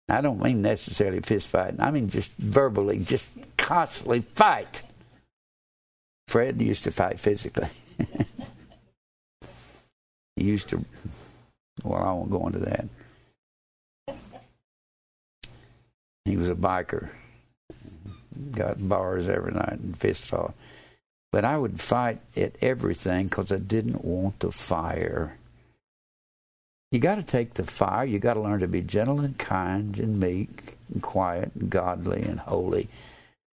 I 0.09 0.21
don't 0.21 0.41
mean 0.41 0.61
necessarily 0.61 1.21
fist 1.21 1.47
fighting. 1.47 1.79
I 1.79 1.91
mean 1.91 2.09
just 2.09 2.31
verbally, 2.37 2.99
just 2.99 3.29
constantly 3.57 4.21
fight. 4.21 4.83
Fred 6.27 6.61
used 6.61 6.83
to 6.83 6.91
fight 6.91 7.19
physically. 7.19 7.69
he 10.35 10.43
used 10.43 10.69
to 10.69 10.83
well, 11.83 12.03
I 12.03 12.11
won't 12.11 12.29
go 12.29 12.45
into 12.47 12.59
that. 12.59 12.85
He 16.25 16.37
was 16.37 16.49
a 16.49 16.55
biker. 16.55 17.09
Got 18.51 18.87
bars 18.87 19.29
every 19.29 19.53
night 19.53 19.79
and 19.79 19.97
fist 19.97 20.25
fought. 20.25 20.53
But 21.34 21.43
I 21.43 21.57
would 21.57 21.81
fight 21.81 22.19
at 22.38 22.57
everything 22.61 23.23
because 23.23 23.51
I 23.51 23.57
didn't 23.57 24.05
want 24.05 24.41
the 24.41 24.51
fire. 24.51 25.36
You 26.91 26.99
got 26.99 27.15
to 27.15 27.23
take 27.23 27.55
the 27.55 27.63
fire. 27.63 28.05
You 28.05 28.19
got 28.19 28.36
to 28.36 28.39
learn 28.39 28.59
to 28.59 28.67
be 28.67 28.81
gentle 28.81 29.19
and 29.19 29.36
kind 29.36 29.97
and 29.97 30.19
meek 30.19 30.77
and 30.93 31.01
quiet 31.01 31.51
and 31.59 31.71
godly 31.71 32.21
and 32.21 32.39
holy. 32.39 32.88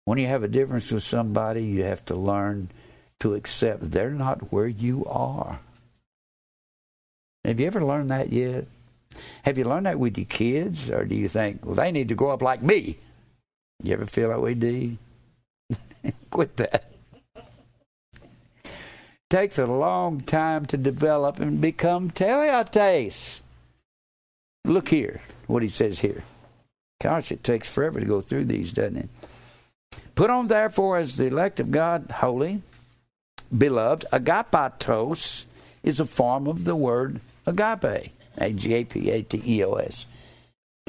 When 0.06 0.18
you 0.18 0.26
have 0.26 0.42
a 0.42 0.48
difference 0.48 0.92
with 0.92 1.04
somebody, 1.04 1.66
you 1.66 1.84
have 1.84 2.04
to 2.06 2.16
learn 2.16 2.70
to 3.20 3.36
accept 3.36 3.92
they're 3.92 4.10
not 4.10 4.52
where 4.52 4.68
you 4.68 5.06
are. 5.06 5.60
Have 7.46 7.60
you 7.60 7.68
ever 7.68 7.86
learned 7.86 8.10
that 8.10 8.34
yet? 8.34 8.66
Have 9.44 9.60
you 9.60 9.66
learned 9.66 9.86
that 9.86 10.00
with 10.00 10.18
your 10.18 10.26
kids, 10.26 10.90
or 10.90 11.06
do 11.06 11.14
you 11.14 11.28
think, 11.28 11.64
well, 11.64 11.76
they 11.76 11.92
need 11.92 12.10
to 12.10 12.16
grow 12.16 12.32
up 12.32 12.42
like 12.42 12.64
me? 12.64 12.98
You 13.84 13.94
ever 13.94 14.08
feel 14.08 14.30
like 14.30 14.42
we 14.42 14.56
do? 14.56 14.98
Quit 16.32 16.58
that. 16.58 16.97
Takes 19.30 19.58
a 19.58 19.66
long 19.66 20.22
time 20.22 20.66
to 20.68 20.78
develop 20.78 21.40
and 21.40 21.60
become 21.60 22.12
teleates. 22.12 23.42
Look 24.64 24.90
here, 24.90 25.22
what 25.48 25.64
he 25.64 25.70
says 25.70 26.00
here. 26.00 26.24
Gosh, 27.02 27.32
it 27.32 27.44
takes 27.44 27.72
forever 27.72 28.00
to 28.00 28.06
go 28.06 28.22
through 28.22 28.46
these, 28.46 28.74
doesn't 28.74 28.98
it? 28.98 29.10
Put 30.16 30.30
on, 30.30 30.48
therefore, 30.48 30.98
as 30.98 31.18
the 31.18 31.26
elect 31.26 31.60
of 31.60 31.72
God, 31.72 32.10
holy, 32.10 32.62
beloved, 33.56 34.06
agapatos 34.12 35.46
is 35.84 36.00
a 36.00 36.06
form 36.06 36.48
of 36.48 36.66
the 36.66 36.76
word 36.76 37.20
agape. 37.46 38.12
A 38.40 38.52
G 38.52 38.74
A 38.76 38.84
P 38.84 39.10
A 39.10 39.22
T 39.24 39.42
E 39.46 39.64
O 39.64 39.74
S. 39.74 40.06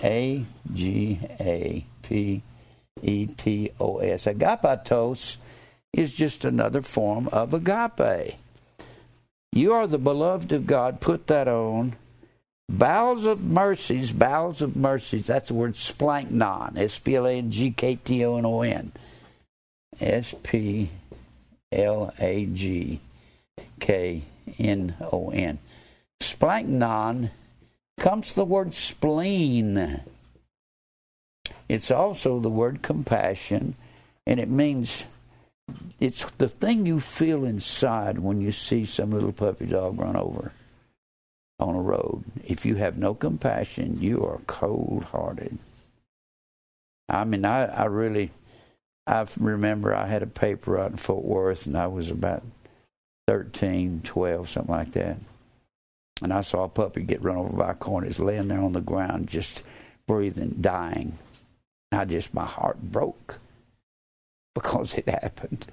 A 0.02 0.44
G 0.72 1.20
A 1.40 1.84
P 2.02 2.42
E 3.02 3.26
T 3.26 3.70
O 3.80 3.98
S. 3.98 4.26
Agapatos 4.26 5.36
is 5.92 6.14
just 6.14 6.44
another 6.44 6.82
form 6.82 7.28
of 7.28 7.54
agape. 7.54 8.36
You 9.52 9.72
are 9.72 9.86
the 9.86 9.98
beloved 9.98 10.52
of 10.52 10.66
God. 10.66 11.00
Put 11.00 11.26
that 11.28 11.48
on. 11.48 11.96
Bowels 12.68 13.24
of 13.24 13.42
mercies, 13.42 14.12
bowels 14.12 14.60
of 14.60 14.76
mercies. 14.76 15.26
That's 15.26 15.48
the 15.48 15.54
word 15.54 15.72
splanknon. 15.72 16.76
S 16.76 16.98
P 16.98 17.16
L 17.16 17.26
A 17.26 17.38
N 17.38 17.50
G 17.50 17.70
K 17.70 17.96
T 17.96 18.24
O 18.24 18.36
N 18.36 18.44
O 18.44 18.60
N. 18.60 18.92
S 19.98 20.34
P 20.42 20.90
L 21.72 22.12
A 22.18 22.44
G 22.46 23.00
K 23.80 24.22
N 24.58 24.94
O 25.00 25.30
N. 25.30 25.58
Splanknon 26.20 27.30
comes 27.98 28.34
the 28.34 28.44
word 28.44 28.74
spleen. 28.74 30.02
It's 31.68 31.90
also 31.90 32.38
the 32.38 32.50
word 32.50 32.82
compassion, 32.82 33.74
and 34.26 34.38
it 34.38 34.48
means 34.48 35.06
it's 36.00 36.24
the 36.38 36.48
thing 36.48 36.86
you 36.86 37.00
feel 37.00 37.44
inside 37.44 38.18
when 38.18 38.40
you 38.40 38.52
see 38.52 38.84
some 38.84 39.10
little 39.10 39.32
puppy 39.32 39.66
dog 39.66 39.98
run 39.98 40.16
over 40.16 40.52
on 41.58 41.74
a 41.74 41.80
road. 41.80 42.24
If 42.46 42.64
you 42.64 42.76
have 42.76 42.96
no 42.96 43.14
compassion, 43.14 43.98
you 44.00 44.24
are 44.24 44.40
cold 44.46 45.04
hearted. 45.04 45.58
I 47.08 47.24
mean, 47.24 47.44
I, 47.44 47.64
I 47.64 47.84
really, 47.86 48.30
I 49.06 49.26
remember 49.38 49.94
I 49.94 50.06
had 50.06 50.22
a 50.22 50.26
paper 50.26 50.78
out 50.78 50.90
in 50.92 50.96
Fort 50.96 51.24
Worth, 51.24 51.66
and 51.66 51.76
I 51.76 51.86
was 51.86 52.10
about 52.10 52.44
13, 53.26 54.02
12, 54.04 54.48
something 54.48 54.74
like 54.74 54.92
that. 54.92 55.16
And 56.22 56.32
I 56.32 56.42
saw 56.42 56.64
a 56.64 56.68
puppy 56.68 57.02
get 57.02 57.22
run 57.22 57.36
over 57.36 57.56
by 57.56 57.70
a 57.70 57.74
car 57.74 57.98
and 57.98 58.06
he's 58.06 58.18
laying 58.18 58.48
there 58.48 58.60
on 58.60 58.72
the 58.72 58.80
ground, 58.80 59.28
just 59.28 59.62
breathing, 60.06 60.56
dying. 60.60 61.18
I 61.92 62.04
just, 62.04 62.34
my 62.34 62.44
heart 62.44 62.82
broke 62.82 63.38
because 64.58 64.94
it 64.94 65.08
happened. 65.08 65.66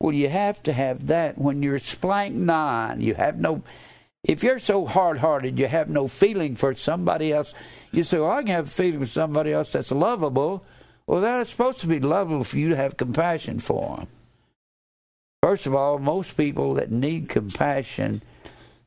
Well, 0.00 0.12
you 0.12 0.28
have 0.28 0.62
to 0.64 0.72
have 0.72 1.08
that 1.08 1.38
when 1.38 1.62
you're 1.62 1.78
splank 1.78 2.34
nine. 2.34 3.00
You 3.00 3.14
have 3.14 3.38
no, 3.38 3.62
if 4.22 4.44
you're 4.44 4.60
so 4.60 4.86
hard 4.86 5.18
hearted, 5.18 5.58
you 5.58 5.66
have 5.66 5.88
no 5.88 6.06
feeling 6.06 6.54
for 6.54 6.72
somebody 6.74 7.32
else. 7.32 7.52
You 7.90 8.04
say, 8.04 8.20
well, 8.20 8.30
I 8.30 8.42
can 8.42 8.52
have 8.52 8.68
a 8.68 8.70
feeling 8.70 9.00
for 9.00 9.06
somebody 9.06 9.52
else 9.52 9.72
that's 9.72 9.90
lovable. 9.90 10.64
Well, 11.06 11.20
that's 11.20 11.50
supposed 11.50 11.80
to 11.80 11.88
be 11.88 11.98
lovable 11.98 12.44
for 12.44 12.58
you 12.58 12.68
to 12.68 12.76
have 12.76 12.96
compassion 12.96 13.58
for 13.58 13.96
them. 13.96 14.06
First 15.42 15.66
of 15.66 15.74
all, 15.74 15.98
most 15.98 16.36
people 16.36 16.74
that 16.74 16.92
need 16.92 17.28
compassion 17.28 18.22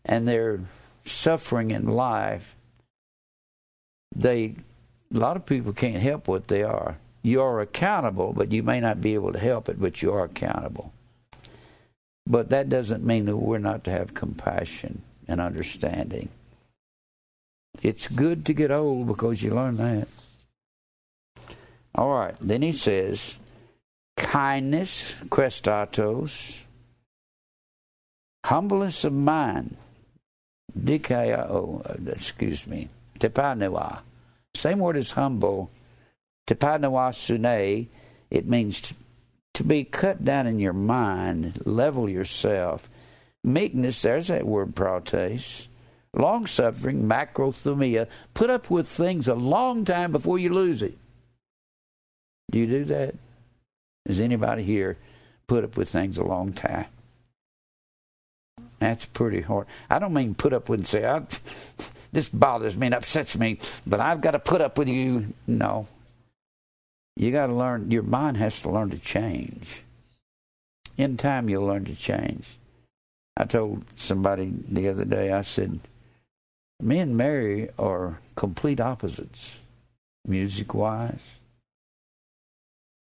and 0.06 0.26
they're 0.26 0.62
suffering 1.04 1.72
in 1.72 1.88
life, 1.88 2.56
they 4.16 4.56
a 5.14 5.20
lot 5.20 5.36
of 5.36 5.46
people 5.46 5.74
can't 5.74 6.02
help 6.02 6.28
what 6.28 6.48
they 6.48 6.64
are. 6.64 6.98
You 7.26 7.42
are 7.42 7.60
accountable, 7.60 8.34
but 8.34 8.52
you 8.52 8.62
may 8.62 8.80
not 8.80 9.02
be 9.02 9.16
able 9.16 9.34
to 9.34 9.40
help 9.40 9.68
it, 9.68 9.82
but 9.82 10.04
you 10.04 10.14
are 10.14 10.26
accountable. 10.26 10.94
But 12.28 12.50
that 12.50 12.70
doesn't 12.70 13.04
mean 13.04 13.26
that 13.26 13.36
we're 13.36 13.58
not 13.58 13.84
to 13.86 13.92
have 13.92 14.14
compassion 14.14 15.02
and 15.28 15.42
understanding. 15.42 16.30
It's 17.82 18.08
good 18.08 18.46
to 18.46 18.54
get 18.54 18.70
old 18.70 19.08
because 19.08 19.42
you 19.42 19.56
learn 19.56 19.78
that. 19.78 20.08
All 21.96 22.14
right, 22.14 22.36
then 22.40 22.62
he 22.62 22.72
says, 22.72 23.38
kindness, 24.18 25.16
chrestotos, 25.30 26.62
humbleness 28.46 29.04
of 29.04 29.14
mind, 29.14 29.78
Dikao, 30.80 31.90
uh, 31.90 32.12
excuse 32.12 32.68
me, 32.68 32.90
Tepanewa. 33.18 34.02
Same 34.54 34.78
word 34.78 34.98
as 34.98 35.10
humble. 35.10 35.72
Tepanewa 36.48 37.14
sune. 37.14 37.88
It 38.30 38.48
means 38.48 38.82
to, 38.82 38.96
to 39.56 39.64
be 39.64 39.84
cut 39.84 40.24
down 40.24 40.48
in 40.48 40.60
your 40.60 40.74
mind, 40.74 41.62
level 41.66 42.10
yourself. 42.10 42.90
Meekness, 43.44 44.02
there's 44.02 44.28
that 44.28 44.46
word 44.46 44.76
prates. 44.76 45.68
Long 46.14 46.48
suffering, 46.48 47.04
macrothumia. 47.04 48.08
Put 48.34 48.50
up 48.50 48.70
with 48.70 48.88
things 48.88 49.28
a 49.28 49.36
long 49.36 49.86
time 49.86 50.12
before 50.12 50.40
you 50.40 50.54
lose 50.54 50.82
it. 50.82 50.98
Do 52.52 52.60
you 52.60 52.68
do 52.68 52.86
that? 52.86 53.16
Does 54.08 54.22
anybody 54.22 54.64
here 54.64 54.98
put 55.48 55.64
up 55.64 55.78
with 55.78 55.90
things 55.90 56.18
a 56.18 56.24
long 56.24 56.54
time? 56.54 56.86
That's 58.80 59.06
pretty 59.06 59.42
hard. 59.42 59.68
I 59.90 60.00
don't 60.00 60.14
mean 60.14 60.36
put 60.36 60.54
up 60.54 60.70
with 60.70 60.82
and 60.82 60.88
say, 60.88 61.22
this 62.12 62.30
bothers 62.30 62.78
me 62.78 62.88
and 62.88 62.96
upsets 62.96 63.38
me, 63.38 63.58
but 63.86 64.00
I've 64.00 64.22
got 64.22 64.32
to 64.32 64.40
put 64.40 64.62
up 64.62 64.78
with 64.78 64.88
you. 64.88 65.34
No. 65.48 65.88
You 67.16 67.32
got 67.32 67.48
to 67.48 67.54
learn, 67.54 67.92
your 67.92 68.04
mind 68.04 68.38
has 68.38 68.62
to 68.62 68.70
learn 68.70 68.90
to 68.90 69.00
change. 69.00 69.82
In 70.98 71.18
time, 71.18 71.50
you'll 71.50 71.66
learn 71.66 71.86
to 71.86 71.96
change. 71.96 72.58
I 73.38 73.46
told 73.46 73.84
somebody 73.96 74.54
the 74.68 74.88
other 74.90 75.06
day, 75.06 75.32
I 75.32 75.42
said, 75.42 75.80
me 76.82 77.00
and 77.00 77.16
Mary 77.16 77.70
are 77.80 78.20
complete 78.36 78.80
opposites, 78.80 79.60
music 80.26 80.74
wise, 80.74 81.24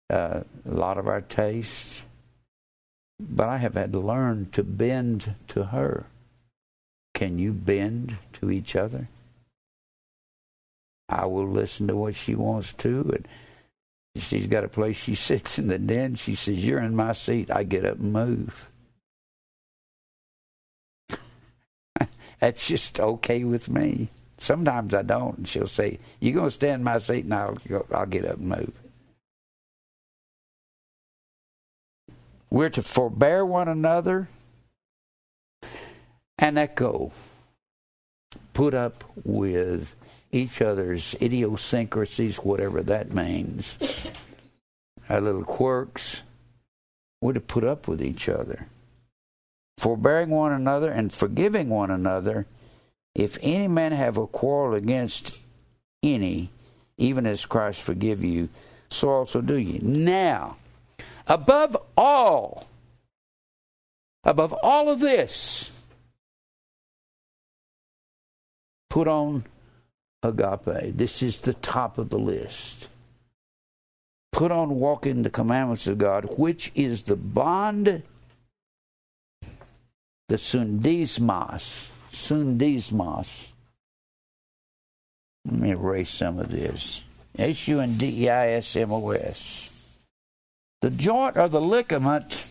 uh, 0.10 0.42
a 0.66 0.72
lot 0.72 0.98
of 0.98 1.08
our 1.08 1.22
tastes. 1.22 2.06
But 3.20 3.48
I 3.50 3.58
have 3.58 3.76
had 3.76 3.94
to 3.94 4.00
learn 4.00 4.50
to 4.52 4.64
bend 4.64 5.36
to 5.50 5.66
her. 5.66 6.06
Can 7.14 7.40
you 7.40 7.52
bend 7.52 8.18
to 8.34 8.50
each 8.50 8.76
other? 8.76 9.08
I 11.08 11.26
will 11.26 11.48
listen 11.48 11.88
to 11.88 11.96
what 11.96 12.16
she 12.16 12.34
wants 12.34 12.74
to. 12.74 13.12
And 13.14 13.28
she's 14.16 14.48
got 14.48 14.64
a 14.64 14.68
place 14.68 14.96
she 14.96 15.16
sits 15.16 15.58
in 15.58 15.68
the 15.68 15.80
den. 15.80 16.16
She 16.16 16.36
says, 16.36 16.66
You're 16.66 16.80
in 16.80 16.96
my 16.96 17.14
seat. 17.14 17.50
I 17.52 17.64
get 17.64 17.86
up 17.86 18.00
and 18.00 18.14
move. 18.14 18.70
That's 22.40 22.68
just 22.68 23.00
okay 23.00 23.44
with 23.44 23.70
me. 23.70 24.10
Sometimes 24.38 24.94
I 24.94 25.02
don't. 25.02 25.38
And 25.40 25.48
she'll 25.48 25.68
say, 25.68 26.00
You're 26.20 26.34
going 26.34 26.48
to 26.48 26.52
stand 26.52 26.82
in 26.82 26.84
my 26.84 26.98
seat 26.98 27.24
and 27.26 27.34
I'll, 27.34 27.56
go, 27.68 27.86
I'll 27.92 28.06
get 28.06 28.26
up 28.26 28.38
and 28.38 28.50
move. 28.50 28.74
We're 32.50 32.70
to 32.70 32.84
forbear 32.84 33.44
one 33.44 33.68
another 33.68 34.30
and 36.38 36.60
echo. 36.60 37.12
Put 38.54 38.76
up 38.76 39.04
with 39.24 39.96
each 40.34 40.62
other's 40.62 41.16
idiosyncrasies, 41.22 42.38
whatever 42.38 42.82
that 42.84 43.14
means. 43.14 43.78
Our 45.10 45.22
little 45.22 45.44
quirks. 45.44 46.24
We're 47.22 47.34
to 47.34 47.40
put 47.40 47.64
up 47.64 47.88
with 47.88 48.02
each 48.02 48.28
other. 48.28 48.68
Forbearing 49.78 50.30
one 50.30 50.52
another 50.52 50.92
and 50.92 51.12
forgiving 51.12 51.70
one 51.70 51.92
another. 51.92 52.46
If 53.16 53.38
any 53.42 53.68
man 53.68 53.92
have 53.92 54.18
a 54.18 54.28
quarrel 54.28 54.74
against 54.74 55.38
any, 56.02 56.50
even 56.98 57.26
as 57.26 57.46
Christ 57.46 57.82
forgive 57.82 58.24
you, 58.24 58.50
so 58.90 59.10
also 59.10 59.42
do 59.42 59.56
ye. 59.56 59.80
Now, 59.80 60.58
Above 61.28 61.78
all, 61.96 62.68
above 64.24 64.54
all 64.62 64.90
of 64.90 65.00
this, 65.00 65.72
put 68.90 69.08
on 69.08 69.46
agape. 70.24 70.96
This 70.98 71.22
is 71.22 71.40
the 71.40 71.54
top 71.54 71.98
of 71.98 72.10
the 72.10 72.20
list. 72.20 72.90
Put 74.32 74.52
on 74.52 74.80
walking 74.80 75.22
the 75.22 75.30
commandments 75.30 75.86
of 75.86 75.98
God, 76.00 76.40
which 76.40 76.72
is 76.74 77.04
the 77.04 77.16
bond, 77.16 78.02
the 80.30 80.36
sundismos. 80.36 81.90
Sundismos. 82.10 83.52
Let 85.46 85.60
me 85.60 85.72
erase 85.72 86.10
some 86.10 86.40
of 86.40 86.50
this. 86.50 87.04
S 87.38 87.68
U 87.68 87.80
N 87.80 87.98
D 87.98 88.24
E 88.24 88.30
I 88.30 88.50
S 88.52 88.76
M 88.76 88.92
O 88.92 89.10
S. 89.12 89.86
The 90.82 90.90
joint 90.90 91.38
or 91.38 91.48
the 91.48 91.62
ligament, 91.62 92.46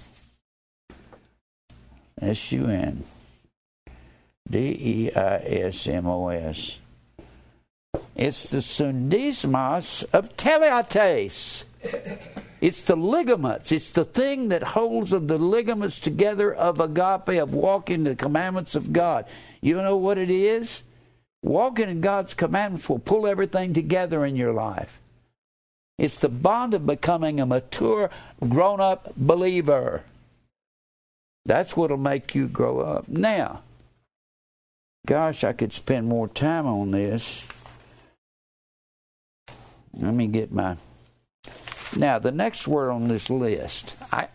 S 2.20 2.52
U 2.52 2.66
N 2.66 3.04
D 4.48 4.58
E 4.58 5.12
I 5.14 5.36
S 5.36 5.86
M 5.86 6.06
O 6.06 6.28
S. 6.28 6.78
It's 8.22 8.50
the 8.50 8.58
sundismos 8.58 10.04
of 10.12 10.36
teleates. 10.36 11.64
It's 12.60 12.82
the 12.82 12.96
ligaments. 12.96 13.72
It's 13.72 13.90
the 13.90 14.04
thing 14.04 14.48
that 14.48 14.62
holds 14.62 15.10
the 15.10 15.18
ligaments 15.18 15.98
together 15.98 16.54
of 16.54 16.78
agape, 16.78 17.40
of 17.42 17.52
walking 17.52 18.04
the 18.04 18.14
commandments 18.14 18.74
of 18.74 18.92
God. 18.92 19.26
You 19.60 19.74
know 19.82 19.96
what 19.96 20.18
it 20.18 20.30
is? 20.30 20.84
Walking 21.42 21.88
in 21.88 22.00
God's 22.00 22.34
commandments 22.34 22.88
will 22.88 23.00
pull 23.00 23.26
everything 23.26 23.72
together 23.72 24.24
in 24.24 24.36
your 24.36 24.52
life. 24.52 25.00
It's 25.98 26.20
the 26.20 26.28
bond 26.28 26.74
of 26.74 26.86
becoming 26.86 27.40
a 27.40 27.46
mature, 27.46 28.08
grown 28.48 28.80
up 28.80 29.12
believer. 29.16 30.02
That's 31.44 31.76
what'll 31.76 31.96
make 31.96 32.36
you 32.36 32.46
grow 32.46 32.80
up. 32.80 33.08
Now, 33.08 33.62
gosh, 35.06 35.42
I 35.42 35.52
could 35.52 35.72
spend 35.72 36.06
more 36.06 36.28
time 36.28 36.66
on 36.66 36.92
this. 36.92 37.44
Let 39.98 40.14
me 40.14 40.26
get 40.26 40.52
my. 40.52 40.76
Now, 41.96 42.18
the 42.18 42.32
next 42.32 42.66
word 42.66 42.90
on 42.90 43.08
this 43.08 43.28
list, 43.28 43.94
I, 44.12 44.28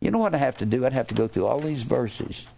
you 0.00 0.10
know 0.10 0.18
what 0.18 0.34
I 0.34 0.38
have 0.38 0.58
to 0.58 0.66
do? 0.66 0.84
I'd 0.84 0.92
have 0.92 1.08
to 1.08 1.14
go 1.14 1.28
through 1.28 1.46
all 1.46 1.60
these 1.60 1.82
verses 1.82 2.48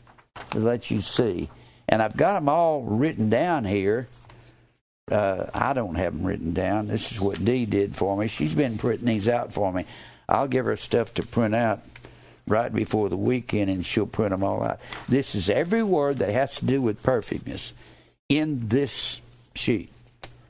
to 0.50 0.58
let 0.58 0.90
you 0.90 1.00
see. 1.00 1.48
And 1.88 2.02
I've 2.02 2.16
got 2.16 2.34
them 2.34 2.48
all 2.48 2.82
written 2.82 3.28
down 3.28 3.64
here 3.64 4.08
uh, 5.10 5.50
I 5.52 5.72
don't 5.72 5.96
have 5.96 6.14
them 6.14 6.24
written 6.24 6.52
down. 6.52 6.88
This 6.88 7.12
is 7.12 7.20
what 7.20 7.44
Dee 7.44 7.66
did 7.66 7.96
for 7.96 8.16
me. 8.16 8.28
She's 8.28 8.54
been 8.54 8.78
printing 8.78 9.06
these 9.06 9.28
out 9.28 9.52
for 9.52 9.72
me. 9.72 9.84
I'll 10.28 10.48
give 10.48 10.64
her 10.64 10.76
stuff 10.76 11.12
to 11.14 11.22
print 11.22 11.54
out 11.54 11.80
right 12.46 12.72
before 12.72 13.08
the 13.08 13.16
weekend, 13.16 13.70
and 13.70 13.84
she'll 13.84 14.06
print 14.06 14.30
them 14.30 14.44
all 14.44 14.62
out. 14.62 14.80
This 15.08 15.34
is 15.34 15.50
every 15.50 15.82
word 15.82 16.18
that 16.18 16.30
has 16.30 16.56
to 16.56 16.64
do 16.64 16.80
with 16.80 17.02
perfectness 17.02 17.74
in 18.28 18.68
this 18.68 19.20
sheet. 19.54 19.90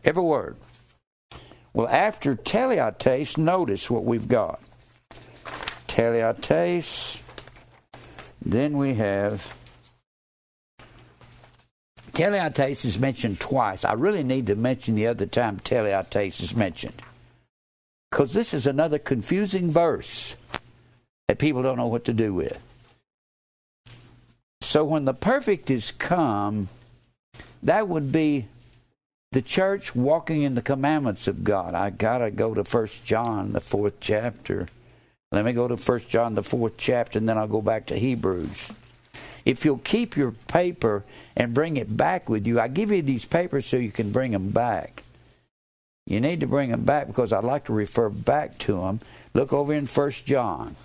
Every 0.05 0.23
word. 0.23 0.57
Well, 1.75 1.89
after 1.89 2.35
teleates, 2.35 3.39
notice 3.39 3.91
what 3.91 4.05
we've 4.05 4.29
got. 4.29 4.61
Teleates, 5.89 7.23
then 8.45 8.77
we 8.77 8.95
have 8.95 9.55
Teleates 12.13 12.85
is 12.85 12.99
mentioned 12.99 13.41
twice. 13.41 13.85
I 13.85 13.95
really 13.95 14.23
need 14.23 14.47
to 14.49 14.55
mention 14.55 14.95
the 14.95 15.07
other 15.07 15.27
time 15.27 15.59
teleates 15.61 16.41
is 16.41 16.55
mentioned. 16.55 17.01
Because 18.11 18.35
this 18.35 18.53
is 18.53 18.67
another 18.67 18.99
confusing 18.99 19.71
verse 19.71 20.37
that 21.29 21.39
people 21.39 21.63
don't 21.63 21.79
know 21.79 21.87
what 21.87 22.05
to 22.05 22.13
do 22.13 22.35
with. 22.35 22.59
So 24.61 24.85
when 24.85 25.07
the 25.07 25.15
perfect 25.15 25.71
is 25.71 25.91
come, 25.91 26.69
that 27.63 27.89
would 27.89 28.13
be 28.13 28.47
the 29.33 29.43
church 29.43 29.97
walking 29.97 30.43
in 30.43 30.55
the 30.55 30.63
commandments 30.63 31.27
of 31.27 31.43
God. 31.43 31.75
I 31.75 31.91
gotta 31.91 32.31
go 32.31 32.55
to 32.55 32.65
First 32.65 33.05
John, 33.05 33.53
the 33.53 33.61
fourth 33.61 33.95
chapter. 33.99 34.69
Let 35.33 35.47
me 35.47 35.53
go 35.53 35.67
to 35.67 35.79
First 35.79 36.11
John, 36.11 36.35
the 36.35 36.43
fourth 36.43 36.75
chapter, 36.77 37.19
and 37.19 37.27
then 37.27 37.39
I'll 37.39 37.49
go 37.49 37.63
back 37.63 37.87
to 37.87 37.99
Hebrews. 37.99 38.73
If 39.47 39.65
you'll 39.65 39.79
keep 39.79 40.17
your 40.17 40.33
paper 40.33 41.03
and 41.35 41.55
bring 41.55 41.79
it 41.79 41.97
back 41.97 42.29
with 42.29 42.47
you, 42.47 42.61
I 42.61 42.69
give 42.69 42.93
you 42.93 43.01
these 43.01 43.25
papers 43.25 43.65
so 43.65 43.79
you 43.79 43.91
can 43.91 44.13
bring 44.13 44.33
them 44.33 44.51
back. 44.51 45.03
You 46.07 46.21
need 46.21 46.41
to 46.41 46.47
bring 46.47 46.71
them 46.71 46.85
back 46.85 47.07
because 47.07 47.33
I'd 47.33 47.43
like 47.43 47.65
to 47.65 47.73
refer 47.73 48.11
back 48.11 48.59
to 48.59 48.81
them. 48.83 49.01
Look 49.33 49.53
over 49.53 49.73
in 49.73 49.87
First 49.87 50.27
John. 50.27 50.77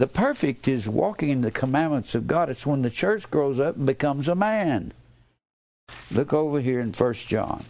The 0.00 0.06
perfect 0.06 0.66
is 0.66 0.88
walking 0.88 1.28
in 1.28 1.42
the 1.42 1.50
commandments 1.50 2.14
of 2.14 2.26
God. 2.26 2.48
It's 2.48 2.66
when 2.66 2.82
the 2.82 2.90
church 2.90 3.30
grows 3.30 3.60
up 3.60 3.76
and 3.76 3.86
becomes 3.86 4.28
a 4.28 4.34
man. 4.34 4.92
Look 6.12 6.32
over 6.32 6.60
here 6.60 6.80
in 6.80 6.92
First 6.92 7.28
John. 7.28 7.64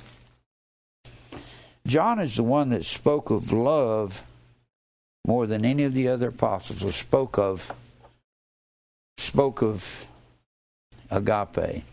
John 1.86 2.18
is 2.18 2.36
the 2.36 2.42
one 2.42 2.70
that 2.70 2.84
spoke 2.84 3.30
of 3.30 3.52
love 3.52 4.24
more 5.26 5.46
than 5.46 5.64
any 5.64 5.84
of 5.84 5.94
the 5.94 6.08
other 6.08 6.28
apostles 6.28 6.82
or 6.82 6.92
spoke 6.92 7.38
of 7.38 7.72
spoke 9.18 9.62
of 9.62 10.06
agape. 11.10 11.84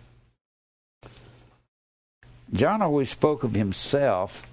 John 2.54 2.82
always 2.82 3.10
spoke 3.10 3.43
of 3.43 3.54
himself 3.54 4.48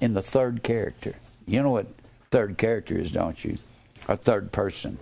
in 0.00 0.12
the 0.12 0.22
third 0.22 0.62
character. 0.62 1.14
You 1.46 1.62
know 1.62 1.70
what 1.70 1.86
third 2.30 2.58
character 2.58 2.98
is, 2.98 3.12
don't 3.12 3.42
you? 3.42 3.58
A 4.08 4.16
third 4.16 4.52
person. 4.52 4.98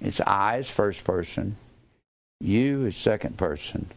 It's 0.00 0.20
I 0.20 0.58
is 0.58 0.70
first 0.70 1.04
person. 1.04 1.56
You 2.40 2.86
is 2.86 2.96
second 2.96 3.36
person. 3.36 3.88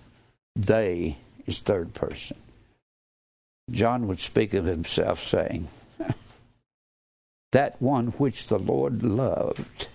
They 0.56 1.18
is 1.45 1.60
third 1.60 1.93
person. 1.93 2.38
John 3.70 4.08
would 4.08 4.20
speak 4.20 4.53
of 4.53 4.66
himself 4.66 5.24
saying, 5.24 5.68
That 7.51 7.82
one 7.82 8.08
which 8.08 8.47
the 8.47 8.60
Lord 8.60 9.03
loved. 9.03 9.88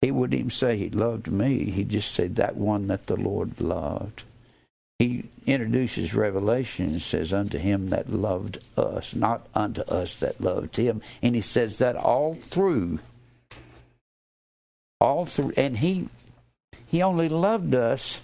He 0.00 0.10
wouldn't 0.10 0.38
even 0.38 0.50
say 0.50 0.76
he 0.76 0.90
loved 0.90 1.28
me. 1.28 1.70
He'd 1.70 1.88
just 1.88 2.12
say 2.12 2.28
that 2.28 2.56
one 2.56 2.88
that 2.88 3.06
the 3.06 3.16
Lord 3.16 3.60
loved. 3.60 4.24
He 4.98 5.24
introduces 5.46 6.14
revelation 6.14 6.86
and 6.86 7.02
says, 7.02 7.32
Unto 7.32 7.58
him 7.58 7.90
that 7.90 8.10
loved 8.10 8.58
us, 8.76 9.14
not 9.14 9.46
unto 9.54 9.82
us 9.82 10.20
that 10.20 10.40
loved 10.40 10.76
him. 10.76 11.02
And 11.22 11.34
he 11.34 11.40
says 11.40 11.78
that 11.78 11.96
all 11.96 12.34
through. 12.34 13.00
All 15.00 15.26
through. 15.26 15.52
And 15.56 15.78
he 15.78 16.08
he 16.86 17.02
only 17.02 17.28
loved 17.28 17.74
us. 17.74 18.20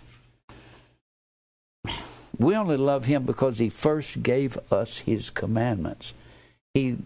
We 2.40 2.56
only 2.56 2.78
love 2.78 3.04
him 3.04 3.24
because 3.24 3.58
he 3.58 3.68
first 3.68 4.22
gave 4.22 4.56
us 4.72 5.00
his 5.00 5.28
commandments. 5.28 6.14
He 6.72 6.96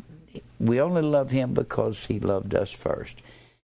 we 0.60 0.80
only 0.80 1.02
love 1.02 1.32
him 1.32 1.54
because 1.54 2.06
he 2.06 2.20
loved 2.20 2.54
us 2.54 2.72
first. 2.72 3.20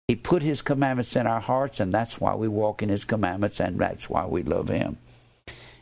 He 0.08 0.16
put 0.16 0.42
his 0.42 0.64
commandments 0.64 1.16
in 1.16 1.28
our 1.28 1.40
hearts, 1.40 1.80
and 1.80 1.94
that's 1.94 2.20
why 2.20 2.34
we 2.34 2.48
walk 2.48 2.82
in 2.82 2.90
his 2.90 3.06
commandments, 3.06 3.60
and 3.60 3.78
that's 3.78 4.10
why 4.10 4.26
we 4.26 4.42
love 4.42 4.70
him. 4.70 4.98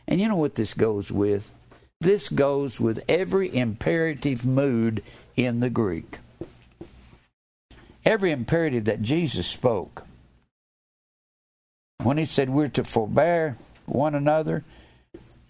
And 0.06 0.20
you 0.20 0.28
know 0.28 0.36
what 0.36 0.54
this 0.54 0.74
goes 0.74 1.10
with? 1.10 1.50
This 1.98 2.28
goes 2.28 2.78
with 2.78 3.02
every 3.08 3.54
imperative 3.54 4.44
mood 4.44 5.02
in 5.34 5.60
the 5.60 5.70
Greek. 5.70 6.18
Every 8.04 8.32
imperative 8.32 8.84
that 8.84 9.00
Jesus 9.00 9.46
spoke. 9.46 10.04
When 12.02 12.18
he 12.18 12.26
said 12.26 12.50
we're 12.50 12.68
to 12.68 12.84
forbear 12.84 13.56
one 13.86 14.14
another, 14.14 14.62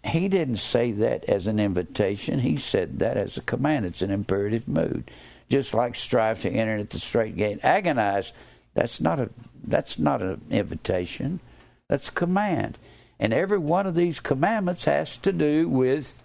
he 0.05 0.28
didn't 0.28 0.57
say 0.57 0.92
that 0.92 1.24
as 1.24 1.46
an 1.46 1.59
invitation. 1.59 2.40
He 2.40 2.57
said 2.57 2.98
that 3.01 3.16
as 3.16 3.36
a 3.36 3.42
command. 3.42 3.86
It's 3.86 4.03
an 4.03 4.11
imperative 4.11 4.66
mood. 4.66 5.11
Just 5.48 5.74
like 5.74 5.94
strive 5.94 6.40
to 6.42 6.51
enter 6.51 6.76
at 6.76 6.90
the 6.90 6.98
strait 6.98 7.36
gate. 7.36 7.61
Agonize, 7.62 8.32
that's 8.74 9.01
not 9.01 9.20
a 9.20 9.30
that's 9.62 9.98
not 9.98 10.22
an 10.22 10.40
invitation. 10.51 11.40
That's 11.88 12.09
a 12.09 12.12
command. 12.12 12.78
And 13.18 13.34
every 13.34 13.59
one 13.59 13.86
of 13.86 13.94
these 13.94 14.20
commandments 14.20 14.84
has 14.84 15.18
to 15.18 15.32
do 15.32 15.68
with 15.68 16.22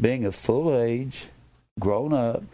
being 0.00 0.24
of 0.24 0.34
full 0.34 0.76
age, 0.78 1.26
grown 1.80 2.12
up. 2.12 2.44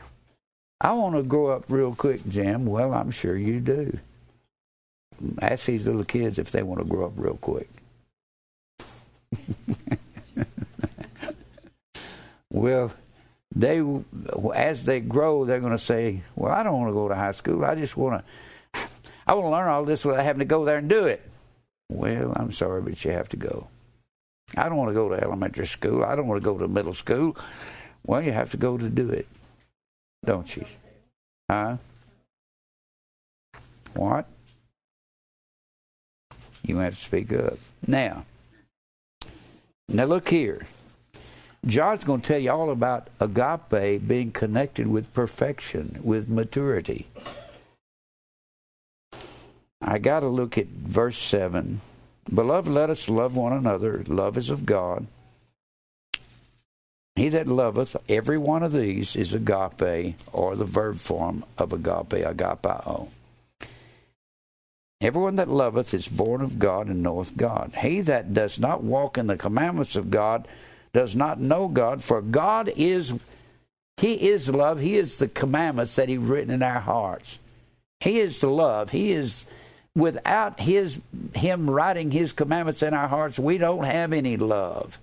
I 0.81 0.93
want 0.93 1.17
to 1.17 1.23
grow 1.23 1.49
up 1.49 1.65
real 1.69 1.95
quick, 1.95 2.27
Jim. 2.29 2.67
Well, 2.67 2.95
I'm 2.95 3.11
sure 3.11 3.37
you 3.37 3.61
do. 3.61 3.99
Ask 5.41 5.67
these 5.67 5.87
little 5.87 6.05
kids 6.05 6.39
if 6.39 6.51
they 6.51 6.63
want 6.63 6.81
to 6.81 6.87
grow 6.87 7.07
up 7.07 7.13
real 7.17 7.37
quick. 7.37 7.69
well, 12.51 12.93
they 13.55 13.83
as 14.55 14.85
they 14.85 15.01
grow, 15.01 15.45
they're 15.45 15.61
going 15.61 15.73
to 15.73 15.79
say, 15.79 16.23
"Well, 16.37 16.53
I 16.53 16.63
don't 16.63 16.79
want 16.79 16.91
to 16.91 16.95
go 16.95 17.09
to 17.09 17.15
high 17.15 17.33
school. 17.33 17.65
I 17.65 17.75
just 17.75 17.97
want 17.97 18.25
to 18.25 18.25
I 19.29 19.35
want 19.35 19.45
to 19.45 19.51
learn 19.51 19.69
all 19.69 19.85
this 19.85 20.07
without 20.07 20.25
having 20.25 20.39
to 20.39 20.47
go 20.47 20.65
there 20.65 20.79
and 20.79 20.89
do 20.89 21.05
it. 21.05 21.21
Well, 21.91 22.33
I'm 22.35 22.51
sorry, 22.51 22.81
but 22.81 23.05
you 23.05 23.11
have 23.11 23.29
to 23.31 23.37
go. 23.37 23.69
I 24.57 24.69
don't 24.69 24.79
want 24.79 24.89
to 24.89 24.95
go 24.95 25.11
to 25.11 25.23
elementary 25.23 25.67
school. 25.67 26.03
I 26.03 26.17
don't 26.17 26.27
want 26.27 26.41
to 26.41 26.45
go 26.45 26.57
to 26.57 26.67
middle 26.67 26.95
school. 26.95 27.37
Well, 28.07 28.23
you 28.23 28.33
have 28.33 28.51
to 28.53 28.57
go 28.57 28.79
to 28.79 28.89
do 28.89 29.11
it, 29.11 29.29
don't 30.25 30.57
you? 30.57 30.65
Huh? 31.51 31.77
What? 33.93 34.27
You 36.69 36.79
have 36.79 36.97
to 36.97 37.03
speak 37.03 37.33
up. 37.33 37.59
Now, 37.87 38.27
now 39.89 40.05
look 40.05 40.29
here. 40.29 40.67
John's 41.65 42.05
going 42.05 42.21
to 42.21 42.29
tell 42.29 42.39
you 42.39 42.53
all 42.53 42.71
about 42.71 43.09
agape 43.21 44.07
being 44.07 44.31
connected 44.31 44.87
with 44.87 45.13
perfection, 45.15 45.99
with 46.05 46.29
maturity. 46.29 47.07
I 49.81 49.99
got 49.99 50.21
to 50.21 50.29
look 50.29 50.59
at 50.59 50.67
verse 50.67 51.19
7. 51.19 51.81
Beloved, 52.33 52.71
let 52.71 52.91
us 52.91 53.09
love 53.09 53.35
one 53.35 53.55
another. 53.55 54.05
Love 54.07 54.37
is 54.37 54.51
of 54.51 54.67
God. 54.67 55.07
He 57.17 57.31
that 57.31 57.49
loveth, 57.49 57.97
every 58.11 58.39
one 58.39 58.63
of 58.63 58.73
these 58.73 59.17
is 59.17 59.33
agape, 59.33 60.17
or 60.33 60.55
the 60.55 60.67
verb 60.67 60.99
form 60.99 61.45
of 61.57 61.73
agape, 61.73 62.23
agapao. 62.23 63.09
Everyone 65.01 65.37
that 65.37 65.49
loveth 65.49 65.95
is 65.95 66.09
born 66.09 66.41
of 66.41 66.59
God 66.59 66.89
and 66.89 67.03
knoweth 67.03 67.37
God. 67.37 67.73
He 67.81 68.01
that 68.03 68.35
does 68.35 68.59
not 68.59 68.83
walk 68.83 69.17
in 69.17 69.29
the 69.29 69.37
commandments 69.37 69.95
of 69.97 70.11
God 70.11 70.49
does 70.93 71.15
not 71.15 71.41
know 71.41 71.69
God, 71.69 72.03
for 72.03 72.21
God 72.21 72.73
is 72.77 73.15
He 73.97 74.29
is 74.29 74.49
love. 74.49 74.81
He 74.81 74.97
is 74.97 75.19
the 75.19 75.29
commandments 75.29 75.95
that 75.97 76.09
He 76.09 76.19
written 76.19 76.53
in 76.53 76.63
our 76.63 76.81
hearts. 76.81 77.39
He 78.01 78.19
is 78.19 78.41
the 78.41 78.49
love. 78.49 78.91
He 78.91 79.13
is 79.13 79.47
without 79.99 80.61
his 80.61 81.01
him 81.35 81.69
writing 81.69 82.13
his 82.13 82.33
commandments 82.33 82.83
in 82.83 82.95
our 82.95 83.09
hearts, 83.09 83.39
we 83.39 83.59
don't 83.59 83.85
have 83.85 84.13
any 84.13 84.37
love. 84.37 84.99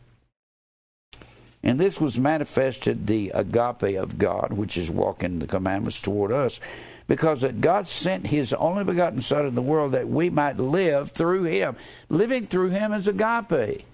And 1.62 1.80
this 1.80 2.00
was 2.00 2.18
manifested 2.18 3.08
the 3.08 3.32
agape 3.32 3.98
of 3.98 4.18
God, 4.18 4.54
which 4.54 4.78
is 4.78 4.90
walking 4.90 5.40
the 5.40 5.48
commandments 5.48 6.00
toward 6.00 6.32
us, 6.32 6.60
because 7.08 7.42
that 7.42 7.62
God 7.62 7.88
sent 7.88 8.28
his 8.28 8.54
only 8.54 8.84
begotten 8.84 9.22
Son 9.22 9.46
in 9.46 9.56
the 9.56 9.62
world 9.62 9.92
that 9.92 10.08
we 10.08 10.30
might 10.30 10.58
live 10.58 11.12
through 11.12 11.44
him. 11.44 11.76
Living 12.10 12.48
through 12.48 12.70
him 12.70 12.94
is 12.94 13.08
agape. 13.08 13.86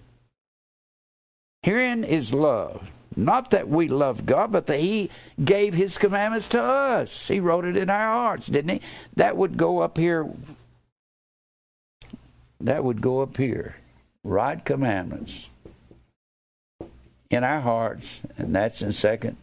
Herein 1.63 2.03
is 2.03 2.33
love. 2.33 2.89
Not 3.15 3.51
that 3.51 3.67
we 3.67 3.87
love 3.87 4.25
God, 4.25 4.51
but 4.51 4.67
that 4.67 4.79
He 4.79 5.09
gave 5.43 5.73
His 5.73 5.97
commandments 5.97 6.47
to 6.49 6.63
us. 6.63 7.27
He 7.27 7.41
wrote 7.41 7.65
it 7.65 7.75
in 7.75 7.89
our 7.89 8.13
hearts, 8.13 8.47
didn't 8.47 8.69
He? 8.69 8.81
That 9.15 9.35
would 9.35 9.57
go 9.57 9.79
up 9.79 9.97
here 9.97 10.27
that 12.61 12.83
would 12.83 13.01
go 13.01 13.21
up 13.21 13.37
here. 13.37 13.75
Right 14.23 14.63
commandments 14.63 15.49
in 17.31 17.43
our 17.43 17.61
hearts, 17.61 18.21
and 18.37 18.55
that's 18.55 18.83
in 18.83 18.91
second 18.91 19.37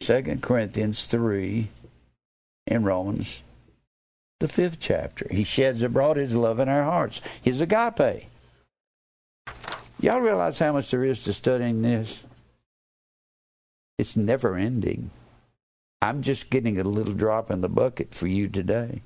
Second 0.00 0.42
Corinthians 0.42 1.04
three 1.04 1.68
in 2.66 2.84
Romans 2.84 3.42
the 4.42 4.48
fifth 4.48 4.80
chapter. 4.80 5.26
He 5.30 5.44
sheds 5.44 5.82
abroad 5.84 6.16
his 6.16 6.34
love 6.34 6.58
in 6.58 6.68
our 6.68 6.82
hearts. 6.82 7.22
His 7.40 7.60
agape. 7.60 8.26
Y'all 10.00 10.20
realize 10.20 10.58
how 10.58 10.72
much 10.72 10.90
there 10.90 11.04
is 11.04 11.22
to 11.24 11.32
studying 11.32 11.80
this? 11.80 12.24
It's 13.98 14.16
never 14.16 14.56
ending. 14.56 15.10
I'm 16.02 16.22
just 16.22 16.50
getting 16.50 16.80
a 16.80 16.82
little 16.82 17.14
drop 17.14 17.52
in 17.52 17.60
the 17.60 17.68
bucket 17.68 18.12
for 18.12 18.26
you 18.26 18.48
today. 18.48 19.02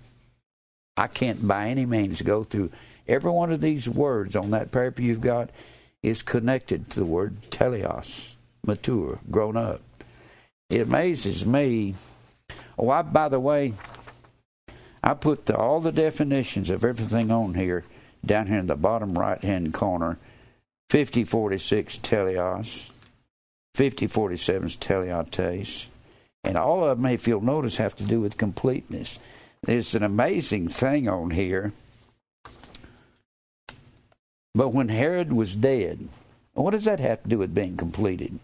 I 0.97 1.07
can't 1.07 1.47
by 1.47 1.69
any 1.69 1.85
means 1.85 2.23
go 2.23 2.43
through 2.43 2.71
every 3.07 3.31
one 3.31 3.53
of 3.53 3.61
these 3.61 3.87
words 3.87 4.35
on 4.37 4.53
that 4.53 4.73
paper 4.73 5.03
you've 5.03 5.21
got 5.21 5.51
is 6.03 6.23
connected 6.23 6.89
to 6.91 7.01
the 7.01 7.05
word 7.05 7.43
teleos, 7.51 8.37
mature, 8.67 9.19
grown 9.31 9.59
up. 9.59 9.83
It 10.71 10.81
amazes 10.81 11.45
me. 11.45 11.95
Oh, 12.79 12.91
I, 12.91 13.03
by 13.03 13.29
the 13.29 13.41
way, 13.41 13.75
I 15.03 15.15
put 15.15 15.47
the, 15.47 15.57
all 15.57 15.81
the 15.81 15.93
definitions 15.93 16.71
of 16.71 16.85
everything 16.85 17.31
on 17.31 17.55
here 17.55 17.85
down 18.25 18.49
here 18.49 18.59
in 18.59 18.67
the 18.67 18.77
bottom 18.77 19.19
right 19.19 19.41
hand 19.43 19.73
corner. 19.73 20.19
5046 20.91 21.99
teleos, 21.99 22.89
5047 23.75 24.67
is 24.67 24.77
teleotes, 24.77 25.87
and 26.45 26.57
all 26.57 26.85
of 26.85 26.99
them, 26.99 27.07
if 27.07 27.27
you'll 27.27 27.41
notice, 27.41 27.79
have 27.79 27.97
to 27.97 28.05
do 28.05 28.21
with 28.21 28.37
completeness. 28.37 29.19
There's 29.63 29.97
an 29.97 30.05
amazing 30.05 30.69
thing 30.69 31.09
on 31.09 31.31
here. 31.31 31.73
But 34.55 34.69
when 34.69 34.89
Herod 34.89 35.33
was 35.33 35.57
dead, 35.57 36.09
what 36.55 36.71
does 36.71 36.85
that 36.85 37.01
have 37.01 37.23
to 37.25 37.29
do 37.29 37.39
with 37.39 37.55
being 37.55 37.77
completed? 37.77 38.39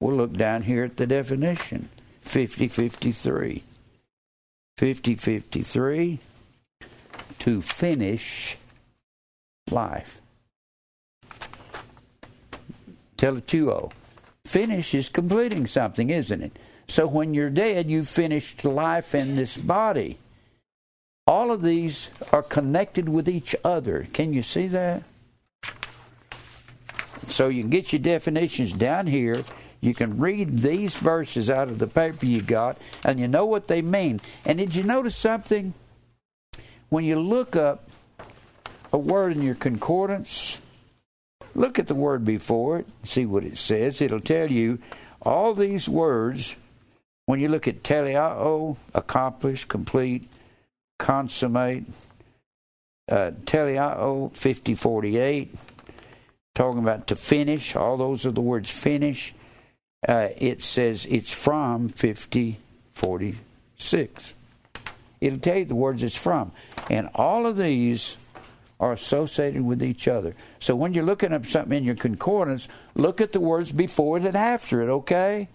We'll 0.00 0.16
look 0.16 0.32
down 0.32 0.62
here 0.62 0.84
at 0.84 0.96
the 0.96 1.06
definition 1.06 1.88
5053. 2.24 3.62
5053 4.76 6.18
to 7.38 7.62
finish 7.62 8.56
life. 9.70 10.20
Teletuo. 13.16 13.92
Finish 14.44 14.94
is 14.94 15.08
completing 15.08 15.66
something, 15.66 16.10
isn't 16.10 16.42
it? 16.42 16.58
So 16.88 17.06
when 17.06 17.34
you're 17.34 17.50
dead, 17.50 17.88
you've 17.88 18.08
finished 18.08 18.64
life 18.64 19.14
in 19.14 19.36
this 19.36 19.56
body. 19.56 20.18
All 21.26 21.52
of 21.52 21.62
these 21.62 22.10
are 22.32 22.42
connected 22.42 23.08
with 23.08 23.28
each 23.28 23.56
other. 23.64 24.06
Can 24.12 24.32
you 24.32 24.42
see 24.42 24.66
that? 24.68 25.02
So 27.28 27.48
you 27.48 27.62
can 27.62 27.70
get 27.70 27.92
your 27.92 28.00
definitions 28.00 28.72
down 28.72 29.06
here. 29.06 29.44
You 29.84 29.94
can 29.94 30.18
read 30.18 30.58
these 30.58 30.96
verses 30.96 31.50
out 31.50 31.68
of 31.68 31.78
the 31.78 31.86
paper 31.86 32.26
you 32.26 32.42
got, 32.42 32.78
and 33.04 33.20
you 33.20 33.28
know 33.28 33.46
what 33.46 33.68
they 33.68 33.82
mean. 33.82 34.20
And 34.44 34.58
did 34.58 34.74
you 34.74 34.82
notice 34.82 35.16
something? 35.16 35.74
when 36.94 37.04
you 37.04 37.18
look 37.18 37.56
up 37.56 37.88
a 38.92 38.96
word 38.96 39.32
in 39.32 39.42
your 39.42 39.56
concordance, 39.56 40.60
look 41.52 41.76
at 41.76 41.88
the 41.88 41.94
word 41.94 42.24
before 42.24 42.78
it, 42.78 42.86
see 43.02 43.26
what 43.26 43.42
it 43.42 43.56
says. 43.56 44.00
It'll 44.00 44.20
tell 44.20 44.48
you 44.48 44.78
all 45.20 45.54
these 45.54 45.88
words. 45.88 46.54
When 47.26 47.40
you 47.40 47.48
look 47.48 47.66
at 47.66 47.82
teleao, 47.82 48.76
accomplish, 48.94 49.64
complete, 49.64 50.28
consummate, 51.00 51.84
uh, 53.10 53.32
teleao, 53.44 54.30
5048, 54.32 55.52
talking 56.54 56.78
about 56.78 57.08
to 57.08 57.16
finish, 57.16 57.74
all 57.74 57.96
those 57.96 58.24
are 58.24 58.30
the 58.30 58.40
words 58.40 58.70
finish. 58.70 59.34
Uh, 60.06 60.28
it 60.36 60.60
says 60.62 61.06
it's 61.06 61.32
from 61.32 61.88
5046. 61.88 64.34
It'll 65.20 65.38
tell 65.38 65.56
you 65.56 65.64
the 65.64 65.74
words 65.74 66.02
it's 66.02 66.16
from. 66.16 66.52
And 66.90 67.08
all 67.14 67.46
of 67.46 67.56
these 67.56 68.18
are 68.80 68.92
associated 68.92 69.62
with 69.62 69.82
each 69.82 70.06
other. 70.08 70.34
So 70.58 70.76
when 70.76 70.92
you're 70.92 71.04
looking 71.04 71.32
up 71.32 71.46
something 71.46 71.78
in 71.78 71.84
your 71.84 71.94
concordance, 71.94 72.68
look 72.94 73.22
at 73.22 73.32
the 73.32 73.40
words 73.40 73.72
before 73.72 74.18
it 74.18 74.26
and 74.26 74.36
after 74.36 74.82
it, 74.82 74.90
okay? 74.90 75.48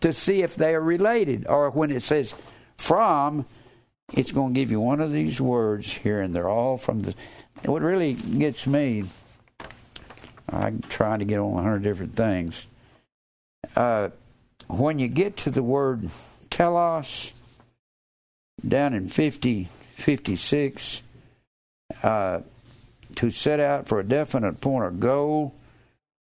To 0.00 0.12
see 0.12 0.42
if 0.42 0.56
they 0.56 0.74
are 0.74 0.80
related. 0.80 1.46
Or 1.46 1.70
when 1.70 1.90
it 1.90 2.02
says 2.02 2.34
from, 2.76 3.46
it's 4.12 4.32
going 4.32 4.54
to 4.54 4.60
give 4.60 4.70
you 4.70 4.80
one 4.80 5.00
of 5.00 5.12
these 5.12 5.40
words 5.40 5.92
here, 5.92 6.20
and 6.20 6.34
they're 6.34 6.48
all 6.48 6.76
from 6.76 7.02
the. 7.02 7.14
What 7.64 7.82
really 7.82 8.14
gets 8.14 8.66
me, 8.66 9.04
I'm 10.52 10.82
trying 10.88 11.20
to 11.20 11.24
get 11.24 11.38
on 11.38 11.58
a 11.58 11.62
hundred 11.62 11.82
different 11.82 12.14
things. 12.14 12.66
Uh, 13.76 14.10
when 14.68 14.98
you 14.98 15.08
get 15.08 15.36
to 15.38 15.50
the 15.50 15.62
word 15.62 16.10
telos, 16.48 17.32
down 18.66 18.94
in 18.94 19.06
50, 19.06 19.68
56, 19.94 21.02
uh, 22.02 22.40
to 23.16 23.30
set 23.30 23.60
out 23.60 23.88
for 23.88 24.00
a 24.00 24.04
definite 24.04 24.60
point 24.60 24.84
or 24.84 24.90
goal, 24.90 25.54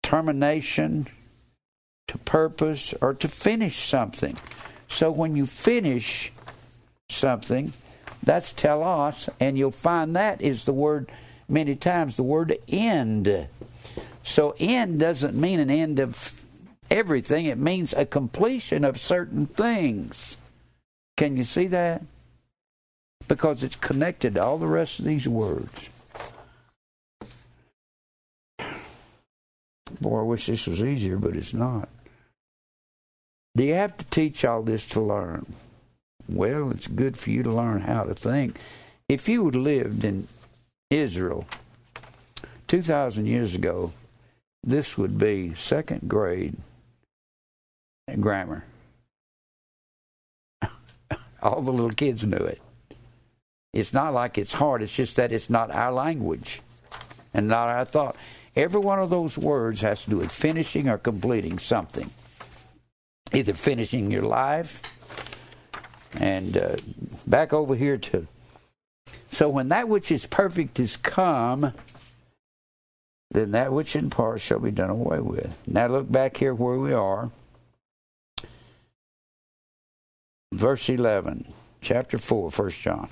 termination, 0.02 1.08
to 2.08 2.18
purpose, 2.20 2.94
or 3.02 3.14
to 3.14 3.28
finish 3.28 3.78
something. 3.78 4.38
So 4.88 5.12
when 5.12 5.36
you 5.36 5.46
finish 5.46 6.32
something, 7.10 7.74
that's 8.22 8.54
telos, 8.54 9.30
and 9.40 9.58
you'll 9.58 9.72
find 9.72 10.16
that 10.16 10.42
is 10.42 10.66
the 10.66 10.74
word 10.74 11.10
many 11.48 11.76
times, 11.76 12.16
the 12.16 12.24
word 12.24 12.58
end. 12.68 13.48
So 14.24 14.56
end 14.60 15.00
doesn't 15.00 15.36
mean 15.36 15.60
an 15.60 15.70
end 15.70 16.00
of 16.00 16.42
everything, 16.90 17.46
it 17.46 17.58
means 17.58 17.94
a 17.94 18.06
completion 18.06 18.84
of 18.84 19.00
certain 19.00 19.46
things. 19.46 20.38
Can 21.18 21.38
you 21.38 21.44
see 21.44 21.68
that? 21.68 22.02
Because 23.28 23.64
it's 23.64 23.76
connected 23.76 24.36
to 24.36 24.44
all 24.44 24.58
the 24.58 24.68
rest 24.68 25.00
of 25.00 25.06
these 25.06 25.28
words. 25.28 25.90
Boy, 30.02 30.20
I 30.20 30.24
wish 30.24 30.48
this 30.48 30.68
was 30.68 30.84
easier, 30.84 31.18
but 31.18 31.36
it's 31.36 31.54
not. 31.54 31.90
Do 33.56 33.64
you 33.64 33.76
have 33.76 33.96
to 33.98 34.06
teach 34.06 34.44
all 34.44 34.64
this 34.64 34.88
to 34.90 35.02
learn? 35.02 35.46
Well, 36.28 36.72
it's 36.72 36.88
good 36.88 37.18
for 37.18 37.30
you 37.30 37.44
to 37.44 37.52
learn 37.52 37.82
how 37.82 38.04
to 38.04 38.14
think. 38.14 38.58
If 39.08 39.30
you 39.30 39.46
had 39.46 39.56
lived 39.56 40.04
in 40.04 40.28
Israel 40.90 41.46
2,000 42.68 43.26
years 43.26 43.54
ago, 43.54 43.92
this 44.64 44.98
would 44.98 45.18
be 45.18 45.54
second 45.56 46.08
grade 46.08 46.56
grammar. 48.20 48.66
All 51.42 51.62
the 51.62 51.72
little 51.72 51.90
kids 51.90 52.26
knew 52.26 52.38
it. 52.38 52.62
It's 53.74 53.94
not 53.94 54.14
like 54.14 54.38
it's 54.38 54.54
hard, 54.54 54.82
it's 54.82 54.96
just 54.96 55.16
that 55.16 55.32
it's 55.32 55.50
not 55.50 55.72
our 55.72 55.92
language 55.92 56.62
and 57.34 57.48
not 57.48 57.70
our 57.70 57.86
thought. 57.86 58.16
Every 58.56 58.80
one 58.80 59.00
of 59.00 59.10
those 59.10 59.38
words 59.38 59.82
has 59.82 60.04
to 60.04 60.12
do 60.12 60.18
with 60.18 60.32
finishing 60.32 60.88
or 60.88 61.00
completing 61.00 61.58
something. 61.58 62.12
Either 63.34 63.56
finishing 63.56 64.12
your 64.12 64.22
life, 64.22 64.80
and 66.20 66.58
uh, 66.58 66.76
back 67.26 67.54
over 67.54 67.76
here 67.76 67.98
to. 67.98 68.28
So 69.32 69.50
when 69.50 69.70
that 69.70 69.90
which 69.90 70.12
is 70.12 70.26
perfect 70.26 70.80
is 70.80 70.98
come, 70.98 71.74
then 73.34 73.52
that 73.52 73.74
which 73.74 73.96
in 73.96 74.10
part 74.10 74.42
shall 74.42 74.60
be 74.60 74.72
done 74.72 74.90
away 74.90 75.20
with. 75.20 75.62
Now 75.68 75.88
look 75.88 76.12
back 76.12 76.38
here 76.38 76.54
where 76.54 76.78
we 76.78 76.94
are. 76.94 77.32
Verse 80.54 80.88
11, 80.88 81.52
chapter 81.82 82.20
4, 82.20 82.52
1 82.52 82.70
John. 82.70 83.10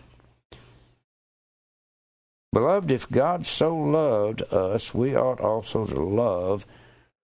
Beloved, 2.53 2.91
if 2.91 3.09
God 3.09 3.45
so 3.45 3.75
loved 3.75 4.43
us, 4.53 4.93
we 4.93 5.15
ought 5.15 5.39
also 5.39 5.85
to 5.85 5.99
love, 6.01 6.65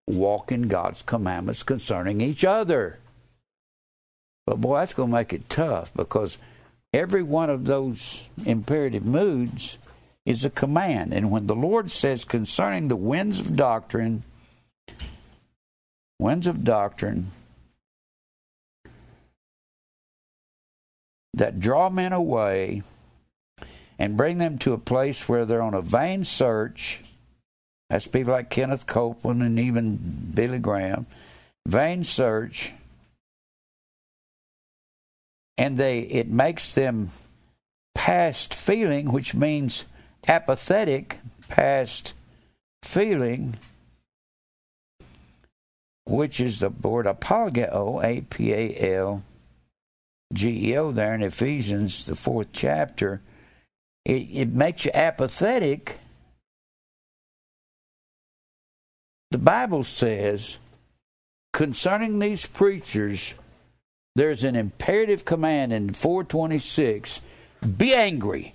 walk 0.07 0.51
in 0.51 0.63
God's 0.63 1.03
commandments 1.03 1.63
concerning 1.63 2.21
each 2.21 2.43
other. 2.43 2.97
But 4.47 4.61
boy, 4.61 4.79
that's 4.79 4.93
going 4.93 5.09
to 5.09 5.15
make 5.15 5.33
it 5.33 5.49
tough 5.49 5.93
because 5.93 6.37
every 6.93 7.21
one 7.21 7.49
of 7.49 7.65
those 7.65 8.29
imperative 8.45 9.05
moods 9.05 9.77
is 10.28 10.43
a 10.43 10.49
command. 10.49 11.13
And 11.13 11.32
when 11.32 11.47
the 11.47 11.55
Lord 11.55 11.89
says 11.89 12.25
concerning 12.25 12.89
the 12.89 12.97
winds 12.97 13.39
of 13.39 13.55
doctrine, 13.55 14.23
winds 16.19 16.47
of 16.47 16.65
doctrine 16.65 17.28
that 21.34 21.61
draw 21.61 21.89
men 21.89 22.11
away 22.11 22.84
and 23.97 24.17
bring 24.17 24.38
them 24.38 24.57
to 24.57 24.73
a 24.73 24.78
place 24.78 25.30
where 25.30 25.45
they're 25.45 25.61
on 25.61 25.73
a 25.73 25.82
vain 25.82 26.25
search. 26.25 27.01
That's 27.89 28.05
people 28.05 28.34
like 28.34 28.49
Kenneth 28.49 28.86
Copeland 28.86 29.41
and 29.41 29.57
even 29.57 29.95
Billy 30.34 30.59
Graham. 30.59 31.05
Vain 31.65 32.03
search 32.03 32.73
and 35.57 35.78
they 35.78 35.99
it 36.01 36.28
makes 36.28 36.73
them 36.73 37.11
past 37.95 38.53
feeling, 38.53 39.13
which 39.13 39.34
means 39.34 39.86
apathetic 40.28 41.20
past 41.49 42.13
feeling, 42.84 43.57
which 46.05 46.39
is 46.39 46.59
the 46.59 46.70
word 46.70 47.05
apalgeo, 47.05 48.03
A 48.03 48.22
P 48.22 48.53
A 48.53 48.95
L 48.97 49.24
G 50.34 50.72
E 50.72 50.78
O, 50.78 50.91
there 50.91 51.13
in 51.13 51.22
Ephesians, 51.22 52.05
the 52.05 52.15
fourth 52.15 52.47
chapter. 52.53 53.22
It, 54.05 54.28
it 54.32 54.49
makes 54.49 54.86
you 54.86 54.91
apathetic. 54.93 55.99
The 59.32 59.38
Bible 59.38 59.84
says 59.84 60.57
concerning 61.51 62.20
these 62.20 62.45
preachers 62.45 63.34
there's 64.15 64.43
an 64.43 64.55
imperative 64.55 65.26
command 65.26 65.72
in 65.72 65.93
426 65.93 67.22
be 67.78 67.93
angry. 67.93 68.53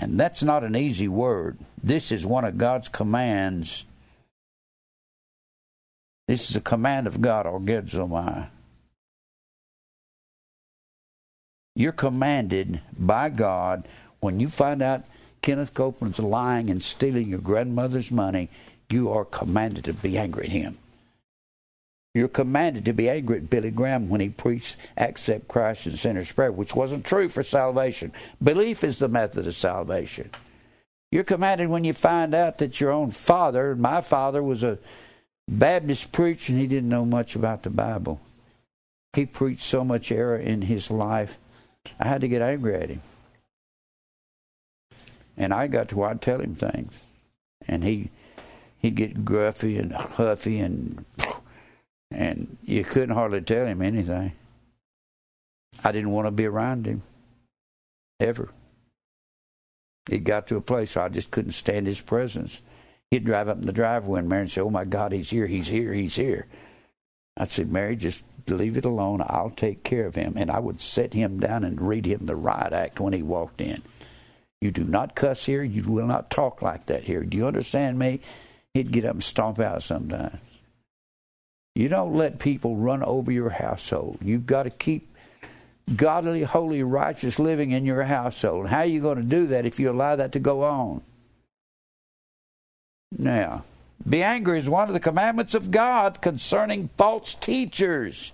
And 0.00 0.18
that's 0.18 0.42
not 0.42 0.64
an 0.64 0.74
easy 0.74 1.08
word. 1.08 1.58
This 1.82 2.10
is 2.10 2.26
one 2.26 2.44
of 2.44 2.56
God's 2.56 2.88
commands. 2.88 3.84
This 6.26 6.48
is 6.48 6.56
a 6.56 6.60
command 6.60 7.06
of 7.06 7.20
God, 7.20 7.44
Orgedzomai. 7.44 8.48
You're 11.76 11.92
commanded 11.92 12.80
by 12.98 13.28
God 13.28 13.84
when 14.20 14.40
you 14.40 14.48
find 14.48 14.80
out 14.80 15.04
Kenneth 15.42 15.74
Copeland's 15.74 16.18
lying 16.18 16.70
and 16.70 16.82
stealing 16.82 17.28
your 17.28 17.38
grandmother's 17.38 18.10
money, 18.10 18.48
you 18.88 19.10
are 19.10 19.24
commanded 19.24 19.84
to 19.84 19.92
be 19.92 20.18
angry 20.18 20.44
at 20.44 20.50
him. 20.50 20.78
You're 22.14 22.28
commanded 22.28 22.84
to 22.86 22.92
be 22.92 23.08
angry 23.08 23.36
at 23.36 23.50
Billy 23.50 23.70
Graham 23.70 24.08
when 24.08 24.20
he 24.20 24.30
preached 24.30 24.76
accept 24.96 25.46
Christ 25.46 25.86
and 25.86 25.98
sinner's 25.98 26.32
prayer, 26.32 26.50
which 26.50 26.74
wasn't 26.74 27.04
true 27.04 27.28
for 27.28 27.42
salvation. 27.42 28.12
Belief 28.42 28.82
is 28.82 28.98
the 28.98 29.08
method 29.08 29.46
of 29.46 29.54
salvation. 29.54 30.30
You're 31.12 31.24
commanded 31.24 31.68
when 31.68 31.84
you 31.84 31.92
find 31.92 32.34
out 32.34 32.58
that 32.58 32.80
your 32.80 32.90
own 32.90 33.10
father, 33.10 33.76
my 33.76 34.00
father 34.00 34.42
was 34.42 34.64
a 34.64 34.78
Baptist 35.48 36.12
preacher 36.12 36.52
and 36.52 36.60
he 36.60 36.66
didn't 36.66 36.88
know 36.88 37.04
much 37.04 37.34
about 37.34 37.62
the 37.62 37.70
Bible. 37.70 38.20
He 39.14 39.26
preached 39.26 39.62
so 39.62 39.84
much 39.84 40.12
error 40.12 40.36
in 40.36 40.62
his 40.62 40.90
life, 40.90 41.38
I 41.98 42.08
had 42.08 42.20
to 42.20 42.28
get 42.28 42.42
angry 42.42 42.74
at 42.74 42.90
him. 42.90 43.00
And 45.36 45.54
I 45.54 45.66
got 45.66 45.88
to 45.88 46.02
I'd 46.04 46.20
tell 46.20 46.40
him 46.40 46.54
things. 46.54 47.02
And 47.66 47.82
he 47.82 48.10
he'd 48.78 48.94
get 48.94 49.24
gruffy 49.24 49.78
and 49.78 49.92
huffy 49.92 50.58
and 50.60 51.04
and 52.10 52.56
you 52.64 52.84
couldn't 52.84 53.14
hardly 53.14 53.40
tell 53.40 53.66
him 53.66 53.82
anything. 53.82 54.32
I 55.84 55.92
didn't 55.92 56.10
want 56.10 56.26
to 56.26 56.32
be 56.32 56.46
around 56.46 56.86
him 56.86 57.02
ever. 58.18 58.50
It 60.08 60.24
got 60.24 60.46
to 60.48 60.56
a 60.56 60.60
place 60.60 60.96
where 60.96 61.04
I 61.04 61.08
just 61.08 61.30
couldn't 61.30 61.52
stand 61.52 61.86
his 61.86 62.00
presence. 62.00 62.62
He'd 63.10 63.24
drive 63.24 63.48
up 63.48 63.58
in 63.58 63.66
the 63.66 63.72
driveway 63.72 64.20
and 64.20 64.28
Mary 64.28 64.42
and 64.42 64.50
say, 64.50 64.60
"Oh 64.60 64.70
my 64.70 64.84
God, 64.84 65.12
he's 65.12 65.30
here! 65.30 65.46
He's 65.46 65.68
here! 65.68 65.92
He's 65.92 66.16
here!" 66.16 66.46
I 67.36 67.44
said, 67.44 67.72
Mary, 67.72 67.96
just 67.96 68.24
leave 68.48 68.76
it 68.76 68.84
alone. 68.84 69.22
I'll 69.26 69.50
take 69.50 69.82
care 69.82 70.06
of 70.06 70.14
him. 70.14 70.34
And 70.36 70.50
I 70.50 70.58
would 70.58 70.80
set 70.80 71.14
him 71.14 71.40
down 71.40 71.64
and 71.64 71.80
read 71.80 72.06
him 72.06 72.26
the 72.26 72.36
riot 72.36 72.72
act 72.72 73.00
when 73.00 73.12
he 73.12 73.22
walked 73.22 73.60
in. 73.60 73.82
You 74.60 74.70
do 74.70 74.84
not 74.84 75.14
cuss 75.14 75.46
here. 75.46 75.62
You 75.62 75.84
will 75.84 76.06
not 76.06 76.30
talk 76.30 76.60
like 76.60 76.86
that 76.86 77.04
here. 77.04 77.22
Do 77.22 77.36
you 77.36 77.46
understand 77.46 77.98
me? 77.98 78.20
He'd 78.74 78.92
get 78.92 79.06
up 79.06 79.12
and 79.12 79.22
stomp 79.22 79.58
out 79.58 79.82
sometimes. 79.82 80.38
You 81.74 81.88
don't 81.88 82.14
let 82.14 82.38
people 82.38 82.76
run 82.76 83.02
over 83.02 83.30
your 83.30 83.50
household. 83.50 84.18
You've 84.22 84.46
got 84.46 84.64
to 84.64 84.70
keep 84.70 85.14
godly, 85.96 86.42
holy, 86.42 86.82
righteous 86.82 87.38
living 87.38 87.70
in 87.70 87.84
your 87.84 88.04
household. 88.04 88.68
How 88.68 88.78
are 88.78 88.86
you 88.86 89.00
going 89.00 89.18
to 89.18 89.24
do 89.24 89.46
that 89.48 89.66
if 89.66 89.78
you 89.78 89.90
allow 89.90 90.16
that 90.16 90.32
to 90.32 90.40
go 90.40 90.62
on? 90.62 91.02
Now, 93.16 93.64
be 94.08 94.22
angry 94.22 94.58
is 94.58 94.68
one 94.68 94.88
of 94.88 94.94
the 94.94 95.00
commandments 95.00 95.54
of 95.54 95.70
God 95.70 96.20
concerning 96.20 96.90
false 96.96 97.34
teachers. 97.34 98.32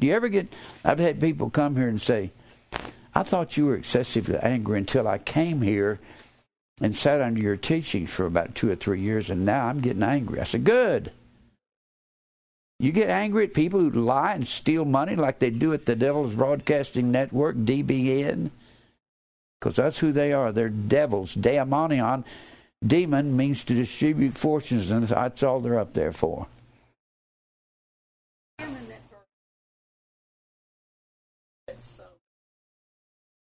Do 0.00 0.06
you 0.06 0.14
ever 0.14 0.28
get? 0.28 0.52
I've 0.84 0.98
had 0.98 1.20
people 1.20 1.48
come 1.48 1.76
here 1.76 1.88
and 1.88 2.00
say, 2.00 2.30
I 3.14 3.22
thought 3.22 3.56
you 3.56 3.66
were 3.66 3.76
excessively 3.76 4.36
angry 4.36 4.78
until 4.78 5.08
I 5.08 5.18
came 5.18 5.62
here 5.62 6.00
and 6.82 6.94
sat 6.94 7.22
under 7.22 7.40
your 7.40 7.56
teachings 7.56 8.10
for 8.10 8.26
about 8.26 8.54
two 8.54 8.70
or 8.70 8.74
three 8.74 9.00
years, 9.00 9.30
and 9.30 9.46
now 9.46 9.66
I'm 9.66 9.80
getting 9.80 10.02
angry. 10.02 10.40
I 10.40 10.44
said, 10.44 10.64
Good. 10.64 11.12
You 12.78 12.92
get 12.92 13.08
angry 13.08 13.44
at 13.44 13.54
people 13.54 13.80
who 13.80 13.90
lie 13.90 14.34
and 14.34 14.46
steal 14.46 14.84
money 14.84 15.16
like 15.16 15.38
they 15.38 15.50
do 15.50 15.72
at 15.72 15.86
the 15.86 15.96
Devil's 15.96 16.34
Broadcasting 16.34 17.10
Network, 17.10 17.56
DBN? 17.56 18.50
Because 19.58 19.76
that's 19.76 19.98
who 19.98 20.12
they 20.12 20.32
are. 20.32 20.52
They're 20.52 20.68
devils. 20.68 21.34
Daimonion, 21.34 22.24
demon, 22.86 23.34
means 23.34 23.64
to 23.64 23.74
distribute 23.74 24.36
fortunes, 24.36 24.90
and 24.90 25.08
that's 25.08 25.42
all 25.42 25.60
they're 25.60 25.78
up 25.78 25.94
there 25.94 26.12
for. 26.12 26.46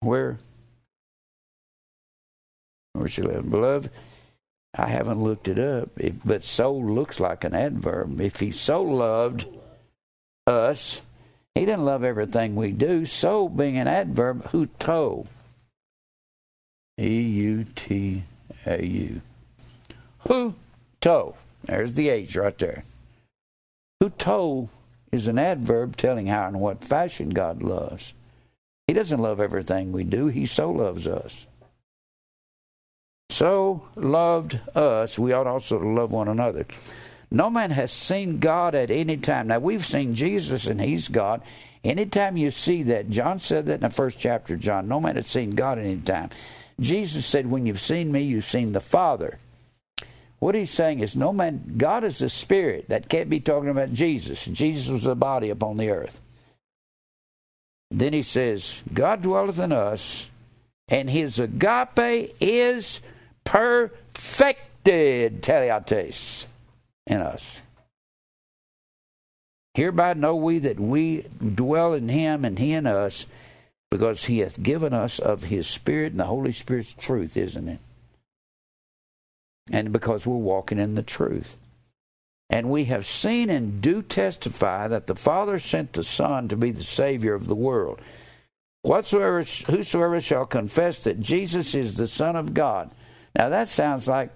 Where? 0.00 0.38
Where 2.94 3.08
she 3.08 3.20
live? 3.20 3.50
Beloved, 3.50 3.90
I 4.74 4.86
haven't 4.86 5.22
looked 5.22 5.48
it 5.48 5.58
up, 5.58 5.90
if, 5.98 6.16
but 6.24 6.44
so 6.44 6.72
looks 6.72 7.18
like 7.18 7.44
an 7.44 7.54
adverb. 7.54 8.20
If 8.20 8.40
he 8.40 8.50
so 8.50 8.82
loved 8.82 9.46
us, 10.46 11.02
he 11.54 11.66
didn't 11.66 11.84
love 11.84 12.04
everything 12.04 12.54
we 12.54 12.70
do. 12.70 13.04
So 13.04 13.48
being 13.48 13.76
an 13.78 13.88
adverb, 13.88 14.44
huto. 14.50 15.26
E 16.98 17.20
U 17.20 17.64
T 17.74 18.24
A 18.66 18.84
U. 18.84 19.20
Huto. 20.24 21.34
There's 21.64 21.94
the 21.94 22.08
H 22.08 22.36
right 22.36 22.56
there. 22.58 22.84
Huto 24.02 24.68
is 25.10 25.26
an 25.26 25.38
adverb 25.38 25.96
telling 25.96 26.28
how 26.28 26.46
and 26.46 26.60
what 26.60 26.84
fashion 26.84 27.30
God 27.30 27.62
loves. 27.62 28.14
He 28.86 28.94
doesn't 28.94 29.20
love 29.20 29.40
everything 29.40 29.92
we 29.92 30.04
do, 30.04 30.28
He 30.28 30.46
so 30.46 30.70
loves 30.70 31.08
us. 31.08 31.46
So 33.30 33.82
loved 33.94 34.58
us, 34.74 35.18
we 35.18 35.32
ought 35.32 35.46
also 35.46 35.78
to 35.78 35.88
love 35.88 36.10
one 36.10 36.26
another. 36.26 36.66
No 37.30 37.48
man 37.48 37.70
has 37.70 37.92
seen 37.92 38.40
God 38.40 38.74
at 38.74 38.90
any 38.90 39.16
time. 39.16 39.46
Now, 39.46 39.60
we've 39.60 39.86
seen 39.86 40.16
Jesus 40.16 40.66
and 40.66 40.80
He's 40.80 41.06
God. 41.06 41.40
Anytime 41.84 42.36
you 42.36 42.50
see 42.50 42.82
that, 42.84 43.08
John 43.08 43.38
said 43.38 43.66
that 43.66 43.74
in 43.74 43.80
the 43.80 43.90
first 43.90 44.18
chapter, 44.18 44.56
John, 44.56 44.88
no 44.88 45.00
man 45.00 45.14
has 45.14 45.28
seen 45.28 45.52
God 45.52 45.78
at 45.78 45.86
any 45.86 46.00
time. 46.00 46.30
Jesus 46.80 47.24
said, 47.24 47.48
When 47.48 47.66
you've 47.66 47.80
seen 47.80 48.10
me, 48.10 48.22
you've 48.22 48.44
seen 48.44 48.72
the 48.72 48.80
Father. 48.80 49.38
What 50.40 50.54
he's 50.54 50.70
saying 50.70 51.00
is, 51.00 51.14
no 51.14 51.32
man, 51.32 51.74
God 51.76 52.02
is 52.02 52.20
a 52.22 52.28
spirit. 52.28 52.88
That 52.88 53.08
can't 53.08 53.30
be 53.30 53.40
talking 53.40 53.68
about 53.68 53.92
Jesus. 53.92 54.44
Jesus 54.46 54.88
was 54.88 55.06
a 55.06 55.14
body 55.14 55.50
upon 55.50 55.76
the 55.76 55.90
earth. 55.90 56.20
Then 57.90 58.12
he 58.12 58.22
says, 58.22 58.82
God 58.92 59.22
dwelleth 59.22 59.58
in 59.58 59.70
us, 59.70 60.28
and 60.88 61.08
his 61.08 61.38
agape 61.38 62.34
is 62.40 63.00
perfected, 63.50 65.42
teleates, 65.42 66.46
in 67.04 67.20
us. 67.20 67.60
Hereby 69.74 70.14
know 70.14 70.36
we 70.36 70.60
that 70.60 70.78
we 70.78 71.24
dwell 71.56 71.94
in 71.94 72.08
him 72.08 72.44
and 72.44 72.60
he 72.60 72.72
in 72.72 72.86
us, 72.86 73.26
because 73.90 74.26
he 74.26 74.38
hath 74.38 74.62
given 74.62 74.92
us 74.92 75.18
of 75.18 75.42
his 75.42 75.66
Spirit, 75.66 76.12
and 76.12 76.20
the 76.20 76.26
Holy 76.26 76.52
Spirit's 76.52 76.94
truth, 76.94 77.36
isn't 77.36 77.68
it? 77.68 77.80
And 79.68 79.92
because 79.92 80.24
we're 80.24 80.36
walking 80.36 80.78
in 80.78 80.94
the 80.94 81.02
truth. 81.02 81.56
And 82.48 82.70
we 82.70 82.84
have 82.84 83.04
seen 83.04 83.50
and 83.50 83.82
do 83.82 84.00
testify 84.00 84.86
that 84.86 85.08
the 85.08 85.16
Father 85.16 85.58
sent 85.58 85.94
the 85.94 86.04
Son 86.04 86.46
to 86.46 86.56
be 86.56 86.70
the 86.70 86.84
Savior 86.84 87.34
of 87.34 87.48
the 87.48 87.56
world. 87.56 88.00
Whatsoever, 88.82 89.42
whosoever 89.42 90.20
shall 90.20 90.46
confess 90.46 91.00
that 91.00 91.18
Jesus 91.18 91.74
is 91.74 91.96
the 91.96 92.06
Son 92.06 92.36
of 92.36 92.54
God. 92.54 92.92
Now 93.36 93.48
that 93.48 93.68
sounds 93.68 94.08
like 94.08 94.34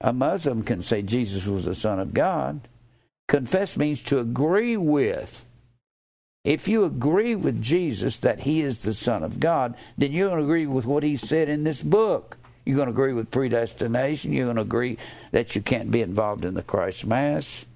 a 0.00 0.12
Muslim 0.12 0.62
can 0.62 0.82
say 0.82 1.02
Jesus 1.02 1.46
was 1.46 1.64
the 1.64 1.74
Son 1.74 1.98
of 1.98 2.14
God. 2.14 2.68
Confess 3.28 3.76
means 3.76 4.02
to 4.04 4.18
agree 4.18 4.76
with. 4.76 5.44
If 6.44 6.66
you 6.66 6.84
agree 6.84 7.36
with 7.36 7.62
Jesus 7.62 8.18
that 8.18 8.40
he 8.40 8.62
is 8.62 8.80
the 8.80 8.94
Son 8.94 9.22
of 9.22 9.38
God, 9.38 9.76
then 9.96 10.12
you're 10.12 10.28
going 10.28 10.40
to 10.40 10.44
agree 10.44 10.66
with 10.66 10.86
what 10.86 11.04
he 11.04 11.16
said 11.16 11.48
in 11.48 11.62
this 11.62 11.82
book. 11.82 12.36
You're 12.66 12.76
going 12.76 12.86
to 12.86 12.92
agree 12.92 13.12
with 13.12 13.30
predestination. 13.30 14.32
You're 14.32 14.46
going 14.46 14.56
to 14.56 14.62
agree 14.62 14.98
that 15.30 15.54
you 15.54 15.62
can't 15.62 15.90
be 15.90 16.02
involved 16.02 16.44
in 16.44 16.54
the 16.54 16.62
Christ 16.62 17.06
Mass. 17.06 17.66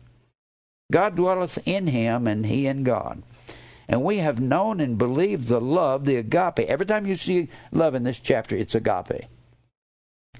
God 0.93 1.17
dwelleth 1.17 1.59
in 1.67 1.89
him, 1.89 2.27
and 2.27 2.47
he 2.47 2.67
in 2.67 2.83
God. 2.85 3.23
And 3.89 4.03
we 4.03 4.19
have 4.19 4.41
known 4.41 4.81
and 4.81 4.99
believed 4.99 5.47
the 5.47 5.61
love, 5.61 6.05
the 6.05 6.17
agape. 6.17 6.61
Every 6.61 6.87
time 6.87 7.07
you 7.07 7.15
see 7.15 7.49
love 7.71 7.95
in 7.95 8.03
this 8.03 8.19
chapter, 8.19 8.57
it's 8.57 8.75
agape. 8.75 9.27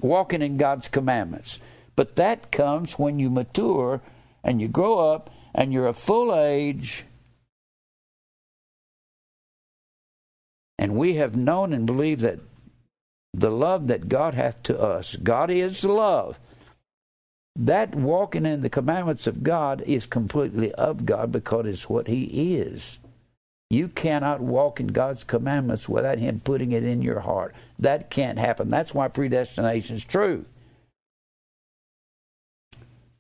Walking 0.01 0.43
in 0.43 0.57
God's 0.57 0.89
commandments. 0.89 1.61
But 1.95 2.17
that 2.17 2.53
comes 2.53 2.99
when 2.99 3.19
you 3.19 3.31
mature 3.31 4.01
and 4.45 4.61
you 4.61 4.69
grow 4.69 4.99
up 5.13 5.31
and 5.55 5.73
you're 5.73 5.89
a 5.89 5.95
full 5.95 6.35
age. 6.35 7.05
And 10.79 10.95
we 10.95 11.15
have 11.15 11.37
known 11.37 11.73
and 11.73 11.87
believed 11.87 12.21
that 12.21 12.39
the 13.33 13.51
love 13.51 13.87
that 13.89 14.09
God 14.09 14.35
hath 14.35 14.63
to 14.65 14.81
us. 14.81 15.17
God 15.17 15.51
is 15.51 15.85
love. 15.85 16.39
That 17.55 17.95
walking 17.95 18.45
in 18.45 18.61
the 18.61 18.71
commandments 18.71 19.27
of 19.27 19.43
God 19.43 19.83
is 19.87 20.05
completely 20.05 20.73
of 20.75 21.07
God 21.07 21.33
because 21.33 21.67
it's 21.67 21.89
what 21.89 22.07
He 22.07 22.55
is. 22.55 22.99
You 23.69 23.89
cannot 23.89 24.41
walk 24.41 24.79
in 24.79 24.89
God's 24.89 25.25
commandments 25.25 25.89
without 25.89 26.19
Him 26.19 26.41
putting 26.41 26.73
it 26.73 26.85
in 26.85 27.03
your 27.03 27.21
heart. 27.21 27.55
That 27.79 28.11
can't 28.11 28.39
happen. 28.39 28.69
That's 28.69 28.95
why 28.95 29.09
predestination 29.09 29.97
is 29.97 30.05
true. 30.05 30.45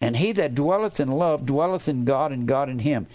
And 0.01 0.17
he 0.17 0.33
that 0.33 0.55
dwelleth 0.55 1.01
in 1.01 1.09
love 1.09 1.47
dwelleth 1.47 1.89
in 1.89 2.05
God 2.05 2.33
and 2.33 2.47
God 2.47 2.69
in 2.69 2.81
him. 2.81 3.07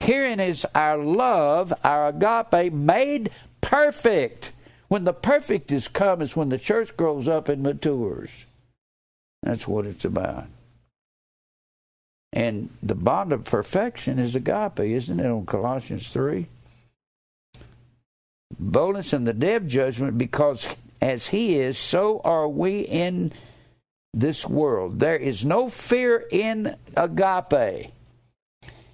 Herein 0.00 0.40
is 0.40 0.66
our 0.74 0.96
love, 0.96 1.72
our 1.82 2.08
agape, 2.08 2.72
made 2.72 3.30
perfect. 3.60 4.52
When 4.86 5.04
the 5.04 5.12
perfect 5.12 5.72
is 5.72 5.88
come 5.88 6.22
is 6.22 6.36
when 6.36 6.48
the 6.48 6.58
church 6.58 6.96
grows 6.96 7.28
up 7.28 7.48
and 7.48 7.62
matures. 7.62 8.46
That's 9.42 9.68
what 9.68 9.86
it's 9.86 10.04
about. 10.04 10.46
And 12.32 12.70
the 12.82 12.94
bond 12.94 13.32
of 13.32 13.44
perfection 13.44 14.18
is 14.18 14.36
agape, 14.36 14.80
isn't 14.80 15.20
it, 15.20 15.26
on 15.26 15.46
Colossians 15.46 16.08
3? 16.12 16.46
Boldness 18.58 19.12
in 19.12 19.24
the 19.24 19.32
day 19.32 19.54
of 19.54 19.66
judgment, 19.66 20.18
because 20.18 20.66
as 21.00 21.28
he 21.28 21.58
is, 21.58 21.78
so 21.78 22.20
are 22.24 22.48
we 22.48 22.80
in 22.80 23.32
this 24.14 24.46
world. 24.46 24.98
There 24.98 25.16
is 25.16 25.44
no 25.44 25.68
fear 25.68 26.24
in 26.30 26.76
agape. 26.96 27.92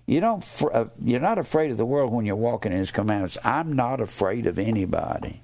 You 0.06 0.20
don't. 0.20 0.44
Uh, 0.62 0.86
you're 1.02 1.20
not 1.20 1.38
afraid 1.38 1.70
of 1.70 1.78
the 1.78 1.86
world 1.86 2.12
when 2.12 2.26
you're 2.26 2.36
walking 2.36 2.72
in 2.72 2.78
His 2.78 2.90
commandments. 2.90 3.38
I'm 3.42 3.72
not 3.72 4.00
afraid 4.00 4.46
of 4.46 4.58
anybody 4.58 5.40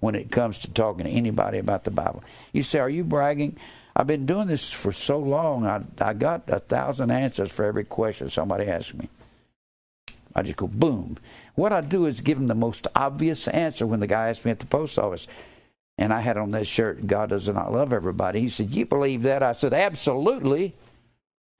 when 0.00 0.14
it 0.14 0.30
comes 0.30 0.58
to 0.60 0.70
talking 0.70 1.04
to 1.04 1.10
anybody 1.10 1.58
about 1.58 1.84
the 1.84 1.90
Bible. 1.90 2.24
You 2.52 2.62
say, 2.62 2.78
Are 2.78 2.88
you 2.88 3.04
bragging? 3.04 3.58
I've 3.94 4.06
been 4.06 4.26
doing 4.26 4.48
this 4.48 4.72
for 4.72 4.92
so 4.92 5.18
long, 5.18 5.66
I, 5.66 5.82
I 5.98 6.12
got 6.12 6.44
a 6.48 6.60
thousand 6.60 7.10
answers 7.10 7.50
for 7.50 7.64
every 7.64 7.84
question 7.84 8.28
somebody 8.28 8.66
asks 8.66 8.92
me. 8.92 9.08
I 10.34 10.42
just 10.42 10.58
go 10.58 10.66
boom. 10.66 11.16
What 11.56 11.72
I 11.72 11.80
do 11.80 12.06
is 12.06 12.20
give 12.20 12.38
them 12.38 12.46
the 12.46 12.54
most 12.54 12.86
obvious 12.94 13.48
answer 13.48 13.86
when 13.86 14.00
the 14.00 14.06
guy 14.06 14.28
asked 14.28 14.44
me 14.44 14.50
at 14.50 14.60
the 14.60 14.66
post 14.66 14.98
office. 14.98 15.26
And 15.98 16.12
I 16.12 16.20
had 16.20 16.36
on 16.36 16.50
this 16.50 16.68
shirt, 16.68 17.06
God 17.06 17.30
does 17.30 17.48
not 17.48 17.72
love 17.72 17.92
everybody. 17.92 18.40
He 18.40 18.48
said, 18.48 18.74
You 18.74 18.86
believe 18.86 19.22
that? 19.22 19.42
I 19.42 19.52
said, 19.52 19.72
Absolutely. 19.72 20.74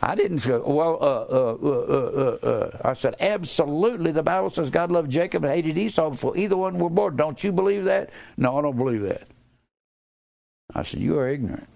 I 0.00 0.14
didn't 0.14 0.44
go, 0.44 0.62
well, 0.66 0.98
uh, 1.00 1.66
uh, 1.66 2.46
uh, 2.46 2.78
I 2.84 2.92
said, 2.92 3.16
absolutely. 3.18 4.12
The 4.12 4.22
Bible 4.22 4.50
says 4.50 4.68
God 4.68 4.92
loved 4.92 5.10
Jacob 5.10 5.42
and 5.42 5.54
hated 5.54 5.78
Esau 5.78 6.10
before 6.10 6.36
either 6.36 6.56
one 6.56 6.78
were 6.78 6.90
born. 6.90 7.16
Don't 7.16 7.42
you 7.42 7.50
believe 7.50 7.84
that? 7.84 8.10
No, 8.36 8.58
I 8.58 8.62
don't 8.62 8.76
believe 8.76 9.02
that. 9.02 9.22
I 10.74 10.82
said, 10.82 11.00
You 11.00 11.18
are 11.18 11.28
ignorant. 11.28 11.68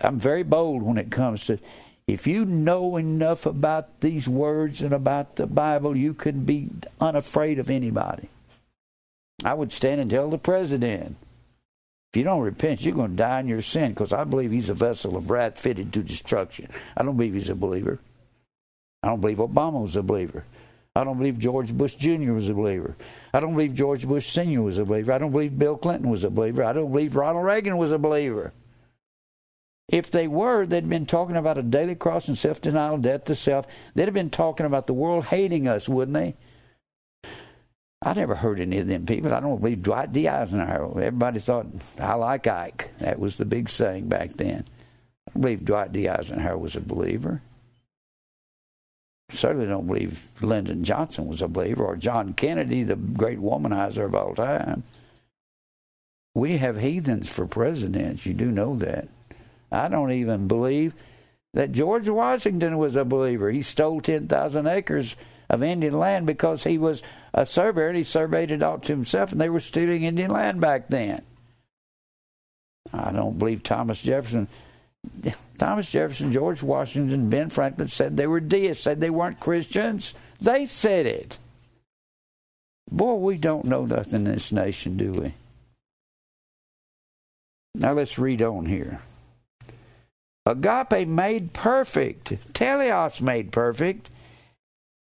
I'm 0.00 0.18
very 0.18 0.42
bold 0.42 0.82
when 0.82 0.96
it 0.96 1.10
comes 1.10 1.44
to 1.46 1.58
If 2.06 2.26
you 2.26 2.44
know 2.44 2.96
enough 2.96 3.46
about 3.46 4.00
these 4.00 4.28
words 4.28 4.82
and 4.82 4.92
about 4.92 5.36
the 5.36 5.46
Bible, 5.46 5.96
you 5.96 6.12
can 6.12 6.44
be 6.44 6.68
unafraid 7.00 7.58
of 7.58 7.70
anybody. 7.70 8.28
I 9.44 9.54
would 9.54 9.72
stand 9.72 10.00
and 10.00 10.10
tell 10.10 10.28
the 10.28 10.38
president, 10.38 11.16
if 12.12 12.18
you 12.18 12.24
don't 12.24 12.42
repent, 12.42 12.84
you're 12.84 12.94
going 12.94 13.12
to 13.12 13.16
die 13.16 13.40
in 13.40 13.48
your 13.48 13.62
sin 13.62 13.92
because 13.92 14.12
I 14.12 14.24
believe 14.24 14.52
he's 14.52 14.68
a 14.68 14.74
vessel 14.74 15.16
of 15.16 15.30
wrath 15.30 15.58
fitted 15.58 15.92
to 15.94 16.02
destruction. 16.02 16.68
I 16.96 17.02
don't 17.02 17.16
believe 17.16 17.34
he's 17.34 17.50
a 17.50 17.54
believer. 17.54 17.98
I 19.02 19.08
don't 19.08 19.20
believe 19.20 19.38
Obama 19.38 19.82
was 19.82 19.96
a 19.96 20.02
believer. 20.02 20.44
I 20.94 21.04
don't 21.04 21.18
believe 21.18 21.38
George 21.38 21.76
Bush 21.76 21.96
Jr. 21.96 22.32
was 22.32 22.48
a 22.48 22.54
believer. 22.54 22.94
I 23.32 23.40
don't 23.40 23.52
believe 23.52 23.74
George 23.74 24.06
Bush 24.06 24.30
Sr. 24.30 24.62
was 24.62 24.78
a 24.78 24.84
believer. 24.84 25.12
I 25.12 25.18
don't 25.18 25.32
believe 25.32 25.58
Bill 25.58 25.76
Clinton 25.76 26.08
was 26.08 26.22
a 26.22 26.30
believer. 26.30 26.62
I 26.62 26.72
don't 26.72 26.92
believe 26.92 27.16
Ronald 27.16 27.44
Reagan 27.44 27.76
was 27.76 27.90
a 27.90 27.98
believer. 27.98 28.52
If 29.88 30.10
they 30.10 30.26
were, 30.26 30.64
they'd 30.66 30.88
been 30.88 31.06
talking 31.06 31.36
about 31.36 31.58
a 31.58 31.62
daily 31.62 31.94
cross 31.94 32.28
and 32.28 32.38
self 32.38 32.60
denial, 32.60 32.98
death 32.98 33.24
to 33.24 33.34
self. 33.34 33.66
They'd 33.94 34.06
have 34.06 34.14
been 34.14 34.30
talking 34.30 34.66
about 34.66 34.86
the 34.86 34.94
world 34.94 35.26
hating 35.26 35.68
us, 35.68 35.88
wouldn't 35.88 36.14
they? 36.14 36.36
I 38.02 38.12
never 38.12 38.34
heard 38.34 38.60
any 38.60 38.78
of 38.78 38.86
them 38.86 39.06
people. 39.06 39.32
I 39.32 39.40
don't 39.40 39.60
believe 39.60 39.82
Dwight 39.82 40.12
D. 40.12 40.28
Eisenhower. 40.28 40.90
Everybody 40.90 41.40
thought, 41.40 41.66
I 41.98 42.14
like 42.14 42.46
Ike. 42.46 42.90
That 42.98 43.18
was 43.18 43.38
the 43.38 43.46
big 43.46 43.70
saying 43.70 44.08
back 44.08 44.32
then. 44.32 44.64
I 45.26 45.32
don't 45.32 45.40
believe 45.40 45.64
Dwight 45.64 45.92
D. 45.92 46.08
Eisenhower 46.08 46.58
was 46.58 46.76
a 46.76 46.80
believer. 46.80 47.40
Certainly 49.30 49.66
don't 49.66 49.86
believe 49.86 50.28
Lyndon 50.42 50.84
Johnson 50.84 51.26
was 51.26 51.40
a 51.40 51.48
believer 51.48 51.84
or 51.84 51.96
John 51.96 52.34
Kennedy, 52.34 52.82
the 52.82 52.96
great 52.96 53.38
womanizer 53.38 54.04
of 54.04 54.14
all 54.14 54.34
time. 54.34 54.82
We 56.34 56.58
have 56.58 56.76
heathens 56.76 57.28
for 57.28 57.46
presidents. 57.46 58.26
You 58.26 58.34
do 58.34 58.50
know 58.50 58.76
that. 58.76 59.08
I 59.74 59.88
don't 59.88 60.12
even 60.12 60.48
believe 60.48 60.94
that 61.52 61.72
George 61.72 62.08
Washington 62.08 62.78
was 62.78 62.96
a 62.96 63.04
believer. 63.04 63.50
He 63.50 63.62
stole 63.62 64.00
10,000 64.00 64.66
acres 64.66 65.16
of 65.50 65.62
Indian 65.62 65.98
land 65.98 66.26
because 66.26 66.64
he 66.64 66.78
was 66.78 67.02
a 67.32 67.46
surveyor 67.46 67.88
and 67.88 67.96
he 67.96 68.04
surveyed 68.04 68.50
it 68.50 68.62
all 68.62 68.78
to 68.78 68.92
himself, 68.92 69.32
and 69.32 69.40
they 69.40 69.48
were 69.48 69.60
stealing 69.60 70.04
Indian 70.04 70.30
land 70.30 70.60
back 70.60 70.88
then. 70.88 71.22
I 72.92 73.12
don't 73.12 73.38
believe 73.38 73.62
Thomas 73.62 74.02
Jefferson. 74.02 74.48
Thomas 75.58 75.90
Jefferson, 75.90 76.32
George 76.32 76.62
Washington, 76.62 77.30
Ben 77.30 77.50
Franklin 77.50 77.88
said 77.88 78.16
they 78.16 78.26
were 78.26 78.40
deists, 78.40 78.82
said 78.82 79.00
they 79.00 79.10
weren't 79.10 79.40
Christians. 79.40 80.14
They 80.40 80.66
said 80.66 81.06
it. 81.06 81.38
Boy, 82.90 83.14
we 83.14 83.36
don't 83.36 83.64
know 83.64 83.86
nothing 83.86 84.26
in 84.26 84.32
this 84.32 84.52
nation, 84.52 84.96
do 84.96 85.12
we? 85.12 85.34
Now 87.74 87.92
let's 87.92 88.18
read 88.18 88.42
on 88.42 88.66
here. 88.66 89.00
Agape 90.46 91.08
made 91.08 91.54
perfect, 91.54 92.52
teleos 92.52 93.20
made 93.22 93.50
perfect, 93.50 94.10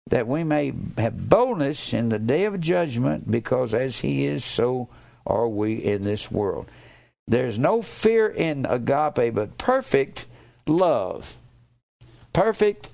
that 0.09 0.27
we 0.27 0.43
may 0.43 0.73
have 0.97 1.29
boldness 1.29 1.93
in 1.93 2.09
the 2.09 2.19
day 2.19 2.43
of 2.43 2.59
judgment, 2.59 3.31
because 3.31 3.73
as 3.73 3.99
he 3.99 4.25
is, 4.25 4.43
so 4.43 4.89
are 5.25 5.47
we 5.47 5.75
in 5.75 6.01
this 6.01 6.29
world. 6.29 6.67
There's 7.27 7.57
no 7.57 7.81
fear 7.81 8.27
in 8.27 8.65
agape, 8.65 9.33
but 9.33 9.57
perfect 9.57 10.25
love. 10.67 11.37
Perfect, 12.33 12.89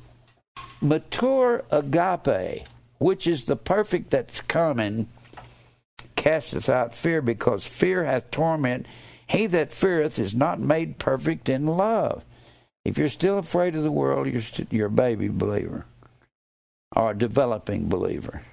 mature 0.79 1.63
agape, 1.71 2.67
which 2.99 3.25
is 3.25 3.45
the 3.45 3.55
perfect 3.55 4.11
that's 4.11 4.41
coming, 4.41 5.07
casteth 6.15 6.69
out 6.69 6.93
fear, 6.93 7.23
because 7.23 7.65
fear 7.65 8.03
hath 8.03 8.29
torment. 8.29 8.85
He 9.27 9.47
that 9.47 9.73
feareth 9.73 10.19
is 10.19 10.35
not 10.35 10.59
made 10.59 10.99
perfect 10.99 11.49
in 11.49 11.65
love. 11.65 12.23
If 12.87 12.97
you're 12.97 13.09
still 13.09 13.37
afraid 13.37 13.75
of 13.75 13.83
the 13.83 13.91
world, 13.91 14.27
you're, 14.27 14.41
st- 14.41 14.71
you're 14.71 14.87
a 14.87 14.89
baby 14.89 15.27
believer 15.27 15.83
or 16.95 17.11
a 17.11 17.17
developing 17.17 17.89
believer. 17.89 18.43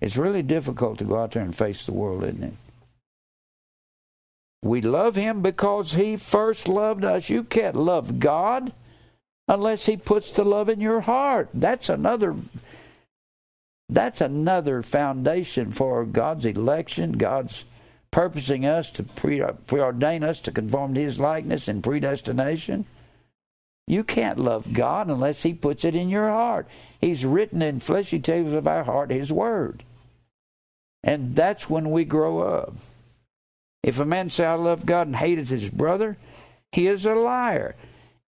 It's 0.00 0.16
really 0.16 0.42
difficult 0.42 0.98
to 0.98 1.04
go 1.04 1.18
out 1.18 1.30
there 1.30 1.44
and 1.44 1.54
face 1.54 1.86
the 1.86 1.92
world, 1.92 2.24
isn't 2.24 2.42
it? 2.42 2.54
We 4.64 4.80
love 4.80 5.14
Him 5.14 5.42
because 5.42 5.92
He 5.92 6.16
first 6.16 6.66
loved 6.66 7.04
us. 7.04 7.30
You 7.30 7.44
can't 7.44 7.76
love 7.76 8.18
God 8.18 8.72
unless 9.46 9.86
He 9.86 9.96
puts 9.96 10.32
the 10.32 10.42
love 10.42 10.68
in 10.68 10.80
your 10.80 11.02
heart. 11.02 11.50
That's 11.54 11.88
another. 11.88 12.34
That's 13.88 14.20
another 14.20 14.82
foundation 14.82 15.70
for 15.70 16.04
God's 16.04 16.46
election, 16.46 17.12
God's 17.12 17.64
purposing 18.10 18.66
us 18.66 18.90
to 18.90 19.04
pre- 19.04 19.38
preordain 19.38 20.24
us 20.24 20.40
to 20.40 20.50
conform 20.50 20.94
to 20.94 21.00
His 21.00 21.20
likeness 21.20 21.68
and 21.68 21.80
predestination. 21.80 22.86
You 23.86 24.04
can't 24.04 24.38
love 24.38 24.72
God 24.72 25.08
unless 25.08 25.42
He 25.42 25.52
puts 25.54 25.84
it 25.84 25.94
in 25.94 26.08
your 26.08 26.28
heart. 26.28 26.66
He's 27.00 27.24
written 27.24 27.62
in 27.62 27.80
fleshy 27.80 28.18
tables 28.18 28.54
of 28.54 28.66
our 28.66 28.84
heart 28.84 29.10
His 29.10 29.32
Word. 29.32 29.84
And 31.02 31.36
that's 31.36 31.68
when 31.68 31.90
we 31.90 32.04
grow 32.04 32.40
up. 32.40 32.74
If 33.82 34.00
a 34.00 34.06
man 34.06 34.30
say, 34.30 34.46
I 34.46 34.54
love 34.54 34.86
God 34.86 35.08
and 35.08 35.16
hated 35.16 35.48
his 35.48 35.68
brother, 35.68 36.16
he 36.72 36.86
is 36.86 37.04
a 37.04 37.14
liar. 37.14 37.76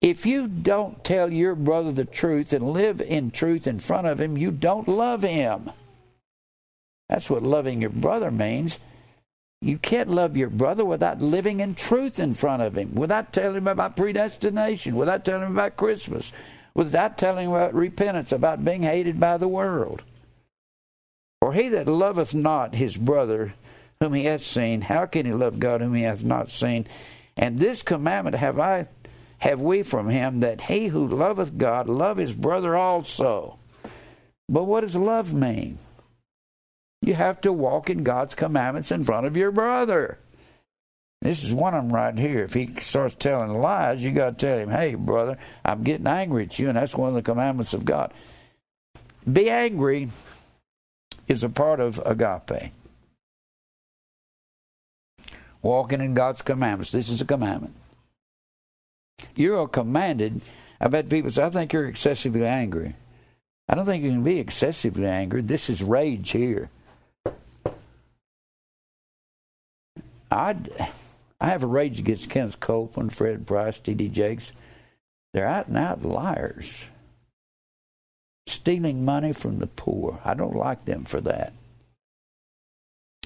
If 0.02 0.26
you 0.26 0.46
don't 0.46 1.02
tell 1.02 1.32
your 1.32 1.54
brother 1.54 1.90
the 1.90 2.04
truth 2.04 2.52
and 2.52 2.72
live 2.74 3.00
in 3.00 3.30
truth 3.30 3.66
in 3.66 3.78
front 3.78 4.06
of 4.06 4.20
him, 4.20 4.36
you 4.36 4.50
don't 4.50 4.86
love 4.86 5.22
him. 5.22 5.70
That's 7.08 7.30
what 7.30 7.42
loving 7.42 7.80
your 7.80 7.90
brother 7.90 8.30
means. 8.30 8.78
You 9.62 9.78
can't 9.78 10.10
love 10.10 10.36
your 10.36 10.50
brother 10.50 10.84
without 10.84 11.22
living 11.22 11.60
in 11.60 11.74
truth 11.74 12.18
in 12.18 12.34
front 12.34 12.62
of 12.62 12.76
him, 12.76 12.94
without 12.94 13.32
telling 13.32 13.56
him 13.56 13.68
about 13.68 13.96
predestination, 13.96 14.96
without 14.96 15.24
telling 15.24 15.46
him 15.46 15.52
about 15.52 15.76
Christmas, 15.76 16.32
without 16.74 17.16
telling 17.16 17.46
him 17.46 17.52
about 17.52 17.74
repentance, 17.74 18.32
about 18.32 18.64
being 18.64 18.82
hated 18.82 19.18
by 19.18 19.36
the 19.38 19.48
world. 19.48 20.02
For 21.40 21.52
he 21.52 21.68
that 21.70 21.88
loveth 21.88 22.34
not 22.34 22.74
his 22.74 22.96
brother 22.96 23.54
whom 24.00 24.12
he 24.12 24.24
hath 24.24 24.42
seen, 24.42 24.82
how 24.82 25.06
can 25.06 25.24
he 25.24 25.32
love 25.32 25.58
God 25.58 25.80
whom 25.80 25.94
he 25.94 26.02
hath 26.02 26.22
not 26.22 26.50
seen? 26.50 26.86
And 27.36 27.58
this 27.58 27.82
commandment 27.82 28.36
have 28.36 28.58
I 28.58 28.88
have 29.38 29.60
we 29.60 29.82
from 29.82 30.08
him 30.08 30.40
that 30.40 30.62
he 30.62 30.88
who 30.88 31.06
loveth 31.06 31.58
God 31.58 31.88
love 31.88 32.16
his 32.16 32.32
brother 32.32 32.76
also. 32.76 33.58
But 34.48 34.64
what 34.64 34.82
does 34.82 34.96
love 34.96 35.34
mean? 35.34 35.78
You 37.02 37.14
have 37.14 37.40
to 37.42 37.52
walk 37.52 37.90
in 37.90 38.02
God's 38.02 38.34
commandments 38.34 38.90
in 38.90 39.04
front 39.04 39.26
of 39.26 39.36
your 39.36 39.50
brother. 39.50 40.18
This 41.22 41.44
is 41.44 41.54
one 41.54 41.74
of 41.74 41.84
them 41.84 41.92
right 41.92 42.16
here. 42.16 42.44
If 42.44 42.54
he 42.54 42.74
starts 42.80 43.14
telling 43.14 43.60
lies, 43.60 44.04
you 44.04 44.12
got 44.12 44.38
to 44.38 44.46
tell 44.46 44.58
him, 44.58 44.70
hey, 44.70 44.94
brother, 44.94 45.38
I'm 45.64 45.82
getting 45.82 46.06
angry 46.06 46.44
at 46.44 46.58
you, 46.58 46.68
and 46.68 46.76
that's 46.76 46.94
one 46.94 47.08
of 47.08 47.14
the 47.14 47.22
commandments 47.22 47.72
of 47.72 47.84
God. 47.84 48.12
Be 49.30 49.50
angry 49.50 50.10
is 51.26 51.42
a 51.42 51.48
part 51.48 51.80
of 51.80 52.00
agape. 52.04 52.72
Walking 55.62 56.00
in 56.00 56.14
God's 56.14 56.42
commandments. 56.42 56.92
This 56.92 57.08
is 57.08 57.20
a 57.20 57.24
commandment. 57.24 57.74
You're 59.34 59.66
commanded. 59.66 60.42
I 60.80 60.88
bet 60.88 61.08
people 61.08 61.30
say, 61.30 61.44
I 61.44 61.50
think 61.50 61.72
you're 61.72 61.88
excessively 61.88 62.46
angry. 62.46 62.94
I 63.68 63.74
don't 63.74 63.86
think 63.86 64.04
you 64.04 64.10
can 64.10 64.22
be 64.22 64.38
excessively 64.38 65.06
angry. 65.06 65.42
This 65.42 65.68
is 65.68 65.82
rage 65.82 66.30
here. 66.30 66.70
I 70.30 70.56
I 71.40 71.48
have 71.48 71.62
a 71.62 71.66
rage 71.66 71.98
against 71.98 72.30
Kenneth 72.30 72.60
Copeland, 72.60 73.14
Fred 73.14 73.46
Price, 73.46 73.78
T.D. 73.78 74.08
Jakes. 74.08 74.52
They're 75.32 75.46
out 75.46 75.68
and 75.68 75.76
out 75.76 76.02
liars, 76.02 76.86
stealing 78.46 79.04
money 79.04 79.32
from 79.32 79.58
the 79.58 79.66
poor. 79.66 80.18
I 80.24 80.34
don't 80.34 80.56
like 80.56 80.86
them 80.86 81.04
for 81.04 81.20
that. 81.20 81.52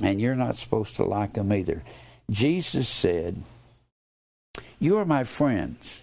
And 0.02 0.20
you're 0.20 0.34
not 0.34 0.56
supposed 0.56 0.96
to 0.96 1.04
like 1.04 1.34
them 1.34 1.52
either. 1.52 1.82
Jesus 2.30 2.88
said, 2.88 3.42
You 4.78 4.98
are 4.98 5.04
my 5.04 5.24
friends. 5.24 6.02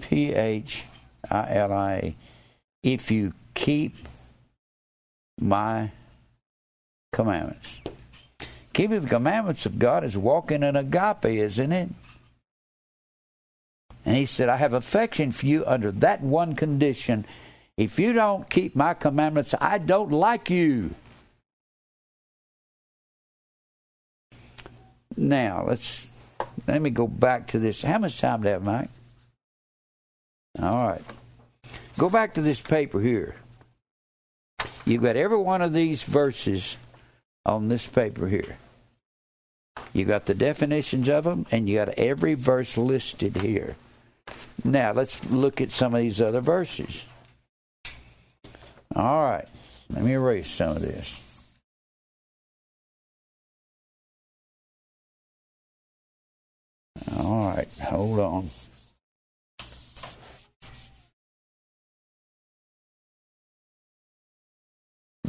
P 0.00 0.32
H 0.32 0.84
I 1.30 1.54
L 1.54 1.72
I 1.72 1.92
A. 1.92 2.16
If 2.82 3.10
you 3.10 3.34
keep 3.54 3.96
my 5.38 5.90
commandments. 7.12 7.80
Keeping 8.72 9.02
the 9.02 9.08
commandments 9.08 9.66
of 9.66 9.78
God 9.78 10.04
is 10.04 10.16
walking 10.16 10.62
in 10.62 10.76
agape, 10.76 11.26
isn't 11.26 11.72
it? 11.72 11.90
And 14.04 14.16
he 14.16 14.26
said, 14.26 14.48
I 14.48 14.56
have 14.56 14.72
affection 14.72 15.30
for 15.30 15.46
you 15.46 15.64
under 15.66 15.92
that 15.92 16.22
one 16.22 16.54
condition. 16.56 17.24
If 17.76 17.98
you 17.98 18.12
don't 18.12 18.48
keep 18.48 18.74
my 18.74 18.94
commandments, 18.94 19.54
I 19.60 19.78
don't 19.78 20.10
like 20.10 20.50
you. 20.50 20.94
Now, 25.16 25.64
let's 25.66 26.10
let 26.66 26.82
me 26.82 26.90
go 26.90 27.06
back 27.06 27.48
to 27.48 27.58
this. 27.58 27.82
How 27.82 27.98
much 27.98 28.18
time 28.18 28.42
do 28.42 28.48
I 28.48 28.52
have, 28.52 28.64
Mike? 28.64 28.88
All 30.60 30.88
right. 30.88 31.02
Go 31.98 32.10
back 32.10 32.34
to 32.34 32.42
this 32.42 32.60
paper 32.60 33.00
here. 33.00 33.36
You've 34.84 35.02
got 35.02 35.16
every 35.16 35.38
one 35.38 35.62
of 35.62 35.72
these 35.72 36.02
verses 36.02 36.76
on 37.44 37.68
this 37.68 37.86
paper 37.86 38.28
here. 38.28 38.56
You 39.92 40.04
got 40.04 40.26
the 40.26 40.34
definitions 40.34 41.08
of 41.08 41.24
them, 41.24 41.46
and 41.50 41.68
you 41.68 41.76
got 41.76 41.90
every 41.90 42.34
verse 42.34 42.76
listed 42.76 43.42
here. 43.42 43.76
Now, 44.64 44.92
let's 44.92 45.24
look 45.30 45.60
at 45.60 45.70
some 45.70 45.94
of 45.94 46.00
these 46.00 46.20
other 46.20 46.40
verses. 46.40 47.04
All 48.94 49.22
right, 49.24 49.48
let 49.90 50.02
me 50.02 50.12
erase 50.12 50.50
some 50.50 50.76
of 50.76 50.82
this. 50.82 51.18
All 57.18 57.48
right, 57.48 57.68
hold 57.82 58.20
on. 58.20 58.50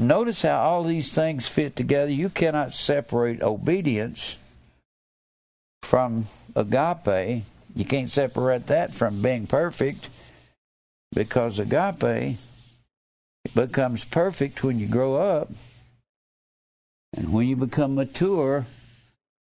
Notice 0.03 0.41
how 0.41 0.59
all 0.59 0.83
these 0.83 1.13
things 1.13 1.47
fit 1.47 1.75
together. 1.75 2.11
You 2.11 2.29
cannot 2.29 2.73
separate 2.73 3.41
obedience 3.41 4.37
from 5.81 6.27
agape. 6.55 7.43
You 7.73 7.85
can't 7.85 8.09
separate 8.09 8.67
that 8.67 8.93
from 8.93 9.21
being 9.21 9.47
perfect 9.47 10.09
because 11.15 11.57
agape 11.57 12.37
becomes 13.55 14.03
perfect 14.03 14.63
when 14.63 14.77
you 14.77 14.87
grow 14.87 15.15
up. 15.15 15.49
And 17.15 17.31
when 17.31 17.47
you 17.47 17.55
become 17.55 17.95
mature, 17.95 18.65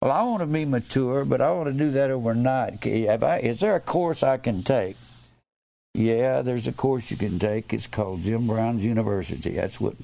well, 0.00 0.12
I 0.12 0.22
want 0.22 0.40
to 0.40 0.46
be 0.46 0.64
mature, 0.64 1.24
but 1.24 1.40
I 1.40 1.50
want 1.52 1.72
to 1.72 1.78
do 1.78 1.90
that 1.92 2.10
overnight. 2.10 2.86
I, 2.86 3.38
is 3.38 3.60
there 3.60 3.74
a 3.74 3.80
course 3.80 4.22
I 4.22 4.36
can 4.36 4.62
take? 4.62 4.96
Yeah, 5.94 6.42
there's 6.42 6.66
a 6.66 6.72
course 6.72 7.10
you 7.10 7.16
can 7.16 7.38
take. 7.38 7.72
It's 7.72 7.86
called 7.86 8.22
Jim 8.22 8.46
Brown's 8.46 8.84
University. 8.84 9.52
That's 9.52 9.80
what. 9.80 9.94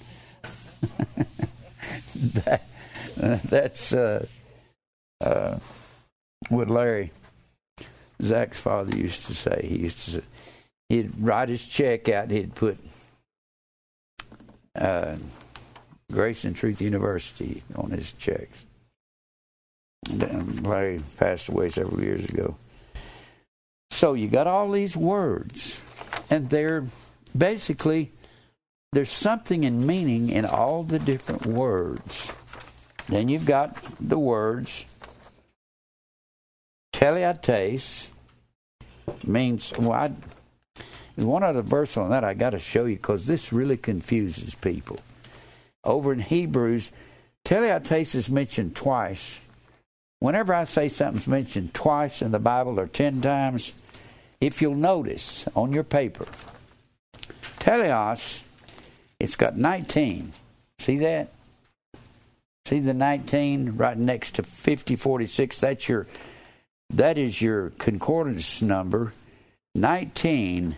that, 2.15 2.63
that's 3.17 3.93
uh, 3.93 4.27
uh, 5.21 5.59
what 6.49 6.69
Larry 6.71 7.13
Zach's 8.23 8.61
father 8.61 8.97
used 8.97 9.27
to 9.27 9.35
say. 9.35 9.67
He 9.69 9.79
used 9.79 9.99
to 10.05 10.11
say, 10.11 10.23
he'd 10.89 11.13
write 11.19 11.49
his 11.49 11.65
check 11.65 12.09
out. 12.09 12.31
He'd 12.31 12.55
put 12.55 12.79
uh, 14.75 15.17
Grace 16.13 16.45
and 16.45 16.57
Truth 16.57 16.81
University 16.81 17.63
on 17.75 17.91
his 17.91 18.13
checks. 18.13 18.65
And 20.09 20.67
Larry 20.67 21.01
passed 21.17 21.49
away 21.49 21.69
several 21.69 22.03
years 22.03 22.25
ago. 22.25 22.57
So 23.91 24.15
you 24.15 24.29
got 24.29 24.47
all 24.47 24.71
these 24.71 24.97
words, 24.97 25.83
and 26.31 26.49
they're 26.51 26.85
basically 27.37 28.13
there's 28.93 29.11
something 29.11 29.65
in 29.65 29.87
meaning 29.87 30.31
in 30.31 30.45
all 30.45 30.83
the 30.83 30.99
different 30.99 31.47
words. 31.47 32.33
Then 33.07 33.29
you've 33.29 33.47
got 33.47 33.77
the 34.01 34.19
words 34.19 34.85
teleates 36.99 38.09
means 39.25 39.73
well 39.79 40.13
one 41.15 41.43
other 41.45 41.63
verse 41.63 41.97
on 41.97 42.11
that 42.11 42.25
I 42.25 42.35
got 42.35 42.51
to 42.51 42.59
show 42.59 42.87
you 42.87 42.97
because 42.97 43.27
this 43.27 43.53
really 43.53 43.77
confuses 43.77 44.55
people. 44.55 44.99
Over 45.85 46.13
in 46.13 46.21
Hebrews, 46.21 46.91
teleates 47.45 48.15
is 48.15 48.29
mentioned 48.29 48.77
twice. 48.77 49.41
Whenever 50.21 50.53
I 50.53 50.65
say 50.65 50.89
something's 50.89 51.27
mentioned 51.27 51.75
twice 51.75 52.23
in 52.23 52.33
the 52.33 52.39
Bible 52.39 52.79
or 52.79 52.87
ten 52.87 53.21
times, 53.21 53.73
if 54.41 54.61
you'll 54.61 54.75
notice 54.75 55.47
on 55.55 55.73
your 55.73 55.85
paper, 55.85 56.27
teleos, 57.59 58.43
it's 59.21 59.37
got 59.37 59.57
19. 59.57 60.33
See 60.79 60.99
that? 60.99 61.29
See 62.67 62.81
the 62.81 62.95
19 62.95 63.77
right 63.77 63.97
next 63.97 64.35
to 64.37 64.43
5046? 64.43 65.61
That's 65.61 65.89
your 65.89 66.07
that 66.91 67.19
is 67.19 67.43
your 67.43 67.71
concordance 67.71 68.63
number. 68.63 69.13
19 69.75 70.77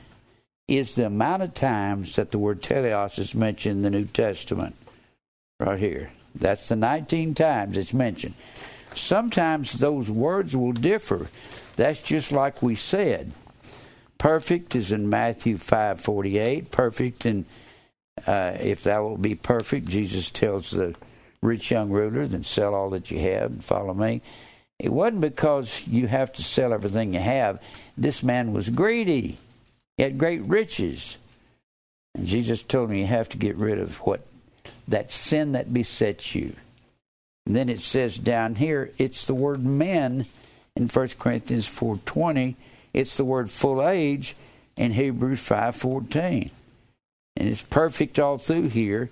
is 0.66 0.94
the 0.94 1.06
amount 1.06 1.42
of 1.42 1.54
times 1.54 2.16
that 2.16 2.30
the 2.30 2.38
word 2.38 2.62
teleos 2.62 3.18
is 3.18 3.34
mentioned 3.34 3.78
in 3.78 3.82
the 3.82 3.90
New 3.90 4.04
Testament. 4.04 4.76
Right 5.58 5.78
here. 5.78 6.10
That's 6.34 6.68
the 6.68 6.76
19 6.76 7.34
times 7.34 7.76
it's 7.76 7.92
mentioned. 7.92 8.34
Sometimes 8.94 9.72
those 9.74 10.10
words 10.10 10.56
will 10.56 10.72
differ. 10.72 11.28
That's 11.76 12.02
just 12.02 12.32
like 12.32 12.62
we 12.62 12.74
said. 12.74 13.32
Perfect 14.18 14.76
is 14.76 14.92
in 14.92 15.08
Matthew 15.08 15.56
5:48. 15.56 16.70
Perfect 16.70 17.24
and 17.24 17.46
uh, 18.26 18.56
if 18.60 18.82
thou 18.82 19.06
wilt 19.06 19.22
be 19.22 19.34
perfect, 19.34 19.86
Jesus 19.86 20.30
tells 20.30 20.70
the 20.70 20.94
rich 21.42 21.70
young 21.70 21.90
ruler, 21.90 22.26
then 22.26 22.44
sell 22.44 22.74
all 22.74 22.90
that 22.90 23.10
you 23.10 23.18
have 23.20 23.50
and 23.50 23.64
follow 23.64 23.94
me. 23.94 24.22
It 24.78 24.92
wasn't 24.92 25.20
because 25.20 25.86
you 25.88 26.06
have 26.06 26.32
to 26.34 26.42
sell 26.42 26.72
everything 26.72 27.12
you 27.12 27.20
have. 27.20 27.60
This 27.96 28.22
man 28.22 28.52
was 28.52 28.70
greedy. 28.70 29.38
He 29.96 30.02
had 30.02 30.18
great 30.18 30.42
riches. 30.42 31.18
And 32.14 32.26
Jesus 32.26 32.62
told 32.62 32.90
him 32.90 32.96
you 32.96 33.06
have 33.06 33.28
to 33.30 33.36
get 33.36 33.56
rid 33.56 33.78
of 33.78 33.98
what 33.98 34.26
that 34.88 35.10
sin 35.10 35.52
that 35.52 35.72
besets 35.72 36.34
you. 36.34 36.54
And 37.46 37.54
then 37.54 37.68
it 37.68 37.80
says 37.80 38.18
down 38.18 38.56
here, 38.56 38.90
it's 38.98 39.26
the 39.26 39.34
word 39.34 39.64
men 39.64 40.26
in 40.76 40.88
1 40.88 41.08
Corinthians 41.18 41.68
4.20. 41.68 42.54
It's 42.92 43.16
the 43.16 43.24
word 43.24 43.50
full 43.50 43.86
age 43.86 44.36
in 44.76 44.92
Hebrews 44.92 45.40
5.14. 45.40 46.50
And 47.36 47.48
it's 47.48 47.62
perfect 47.62 48.18
all 48.18 48.38
through 48.38 48.68
here. 48.68 49.10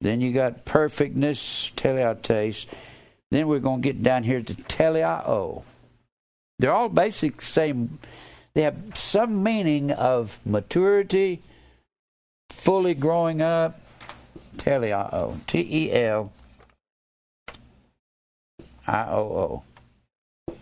Then 0.00 0.20
you 0.20 0.32
got 0.32 0.64
perfectness, 0.64 1.70
teleates. 1.76 2.66
Then 3.30 3.48
we're 3.48 3.58
going 3.58 3.82
to 3.82 3.92
get 3.92 4.02
down 4.02 4.22
here 4.22 4.40
to 4.40 4.54
teleao. 4.54 5.62
They're 6.58 6.72
all 6.72 6.88
basic 6.88 7.42
same. 7.42 7.98
They 8.54 8.62
have 8.62 8.76
some 8.94 9.42
meaning 9.42 9.90
of 9.90 10.38
maturity, 10.46 11.42
fully 12.50 12.94
growing 12.94 13.42
up. 13.42 13.80
Teleao. 14.56 15.36
T 15.46 15.58
E 15.58 15.92
L 15.92 16.32
I 18.86 19.04
O 19.10 19.62
O. 20.48 20.54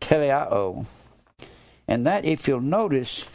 Teleao. 0.00 0.86
And 1.86 2.06
that, 2.06 2.24
if 2.24 2.48
you'll 2.48 2.60
notice, 2.60 3.26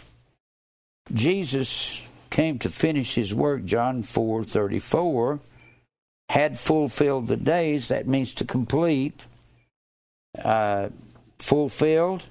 Jesus 1.13 2.05
came 2.31 2.57
to 2.59 2.69
finish 2.69 3.13
his 3.13 3.35
work, 3.35 3.65
John 3.65 4.01
4 4.01 4.43
34, 4.43 5.39
had 6.29 6.57
fulfilled 6.57 7.27
the 7.27 7.37
days. 7.37 7.89
That 7.89 8.07
means 8.07 8.33
to 8.35 8.45
complete, 8.45 9.25
uh, 10.41 10.89
fulfilled. 11.37 12.23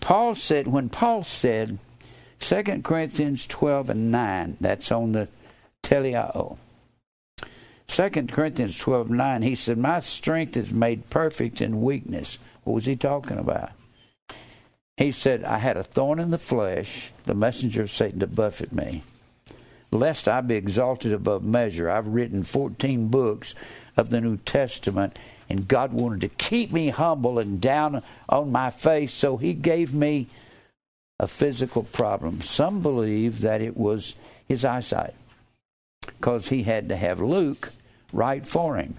Paul 0.00 0.34
said, 0.34 0.66
when 0.66 0.88
Paul 0.88 1.22
said, 1.22 1.78
2 2.40 2.82
Corinthians 2.82 3.46
12 3.46 3.90
and 3.90 4.10
9, 4.10 4.56
that's 4.60 4.90
on 4.90 5.12
the 5.12 5.28
teleao. 5.82 6.56
2 7.88 8.10
Corinthians 8.28 8.78
12 8.78 9.10
9, 9.10 9.42
he 9.42 9.54
said, 9.54 9.78
My 9.78 10.00
strength 10.00 10.56
is 10.56 10.70
made 10.70 11.10
perfect 11.10 11.60
in 11.60 11.82
weakness. 11.82 12.38
What 12.64 12.74
was 12.74 12.86
he 12.86 12.96
talking 12.96 13.38
about? 13.38 13.70
He 14.98 15.12
said, 15.12 15.44
I 15.44 15.58
had 15.58 15.76
a 15.76 15.84
thorn 15.84 16.18
in 16.18 16.32
the 16.32 16.38
flesh, 16.38 17.12
the 17.24 17.32
messenger 17.32 17.82
of 17.82 17.90
Satan 17.92 18.18
to 18.18 18.26
buffet 18.26 18.72
me, 18.72 19.04
lest 19.92 20.26
I 20.26 20.40
be 20.40 20.56
exalted 20.56 21.12
above 21.12 21.44
measure. 21.44 21.88
I've 21.88 22.08
written 22.08 22.42
14 22.42 23.06
books 23.06 23.54
of 23.96 24.10
the 24.10 24.20
New 24.20 24.38
Testament, 24.38 25.16
and 25.48 25.68
God 25.68 25.92
wanted 25.92 26.22
to 26.22 26.28
keep 26.28 26.72
me 26.72 26.88
humble 26.88 27.38
and 27.38 27.60
down 27.60 28.02
on 28.28 28.50
my 28.50 28.70
face, 28.70 29.12
so 29.12 29.36
He 29.36 29.54
gave 29.54 29.94
me 29.94 30.26
a 31.20 31.28
physical 31.28 31.84
problem. 31.84 32.40
Some 32.42 32.80
believe 32.82 33.40
that 33.42 33.60
it 33.60 33.76
was 33.76 34.16
his 34.48 34.64
eyesight, 34.64 35.14
because 36.06 36.48
he 36.48 36.62
had 36.64 36.88
to 36.88 36.96
have 36.96 37.20
Luke 37.20 37.72
write 38.12 38.46
for 38.46 38.76
him. 38.76 38.94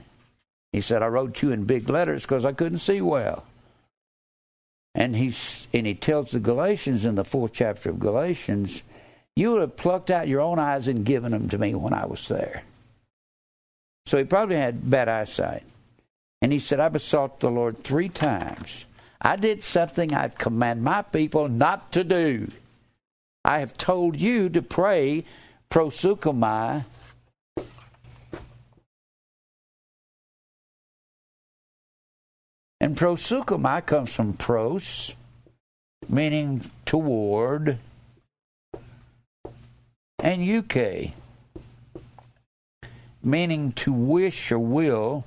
He 0.71 0.79
said, 0.79 1.01
I 1.01 1.07
wrote 1.07 1.41
you 1.41 1.51
in 1.51 1.65
big 1.65 1.89
letters 1.89 2.21
because 2.21 2.45
I 2.45 2.51
couldn't 2.51 2.77
see 2.77 3.01
well. 3.01 3.45
And 4.99 5.15
he's 5.15 5.67
and 5.73 5.87
he 5.87 5.95
tells 5.95 6.31
the 6.31 6.41
Galatians 6.41 7.05
in 7.05 7.15
the 7.15 7.23
fourth 7.23 7.53
chapter 7.53 7.89
of 7.89 7.99
Galatians, 7.99 8.83
you 9.35 9.53
would 9.53 9.61
have 9.61 9.77
plucked 9.77 10.11
out 10.11 10.27
your 10.27 10.41
own 10.41 10.59
eyes 10.59 10.89
and 10.89 11.05
given 11.05 11.31
them 11.31 11.47
to 11.49 11.57
me 11.57 11.73
when 11.73 11.93
I 11.93 12.05
was 12.05 12.27
there. 12.27 12.63
So 14.05 14.17
he 14.17 14.25
probably 14.25 14.57
had 14.57 14.89
bad 14.89 15.07
eyesight. 15.07 15.63
And 16.41 16.51
he 16.51 16.59
said, 16.59 16.81
I 16.81 16.89
besought 16.89 17.39
the 17.39 17.49
Lord 17.49 17.83
three 17.83 18.09
times. 18.09 18.85
I 19.21 19.37
did 19.37 19.63
something 19.63 20.13
I 20.13 20.27
command 20.29 20.83
my 20.83 21.01
people 21.01 21.47
not 21.47 21.91
to 21.93 22.03
do. 22.03 22.49
I 23.45 23.59
have 23.59 23.73
told 23.73 24.19
you 24.19 24.49
to 24.49 24.61
pray 24.61 25.23
proseuchomai 25.69 26.83
And 32.81 32.95
proseuchomai 32.95 33.85
comes 33.85 34.13
from 34.13 34.33
pros, 34.33 35.15
meaning 36.07 36.71
toward, 36.85 37.77
and 40.23 40.45
euche, 40.45 41.11
meaning 43.21 43.73
to 43.73 43.91
wish 43.91 44.51
or 44.51 44.59
will. 44.59 45.25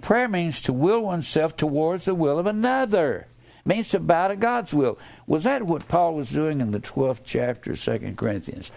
Prayer 0.00 0.28
means 0.28 0.60
to 0.62 0.72
will 0.72 1.02
oneself 1.02 1.56
towards 1.56 2.04
the 2.04 2.16
will 2.16 2.38
of 2.38 2.46
another. 2.46 3.28
means 3.64 3.90
to 3.90 4.00
bow 4.00 4.28
to 4.28 4.36
God's 4.36 4.74
will. 4.74 4.98
Was 5.26 5.44
that 5.44 5.62
what 5.62 5.86
Paul 5.86 6.14
was 6.14 6.30
doing 6.30 6.60
in 6.60 6.72
the 6.72 6.80
12th 6.80 7.20
chapter 7.24 7.72
of 7.72 7.80
2 7.80 8.14
Corinthians? 8.16 8.72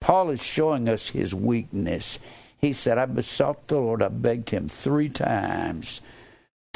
Paul 0.00 0.30
is 0.30 0.42
showing 0.42 0.88
us 0.88 1.08
his 1.08 1.34
weakness. 1.34 2.18
He 2.58 2.72
said, 2.72 2.96
I 2.96 3.04
besought 3.04 3.66
the 3.68 3.80
Lord, 3.80 4.02
I 4.02 4.08
begged 4.08 4.50
him 4.50 4.68
three 4.68 5.10
times 5.10 6.00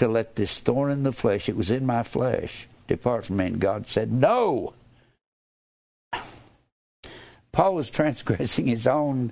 to 0.01 0.09
let 0.09 0.35
this 0.35 0.61
thorn 0.61 0.91
in 0.91 1.03
the 1.03 1.13
flesh, 1.13 1.47
it 1.47 1.57
was 1.57 1.71
in 1.71 1.85
my 1.85 2.03
flesh, 2.03 2.67
depart 2.87 3.27
from 3.27 3.37
me. 3.37 3.45
And 3.45 3.61
God 3.61 3.87
said, 3.87 4.11
No. 4.11 4.73
Paul 7.53 7.75
was 7.75 7.91
transgressing 7.91 8.67
his 8.67 8.87
own 8.87 9.31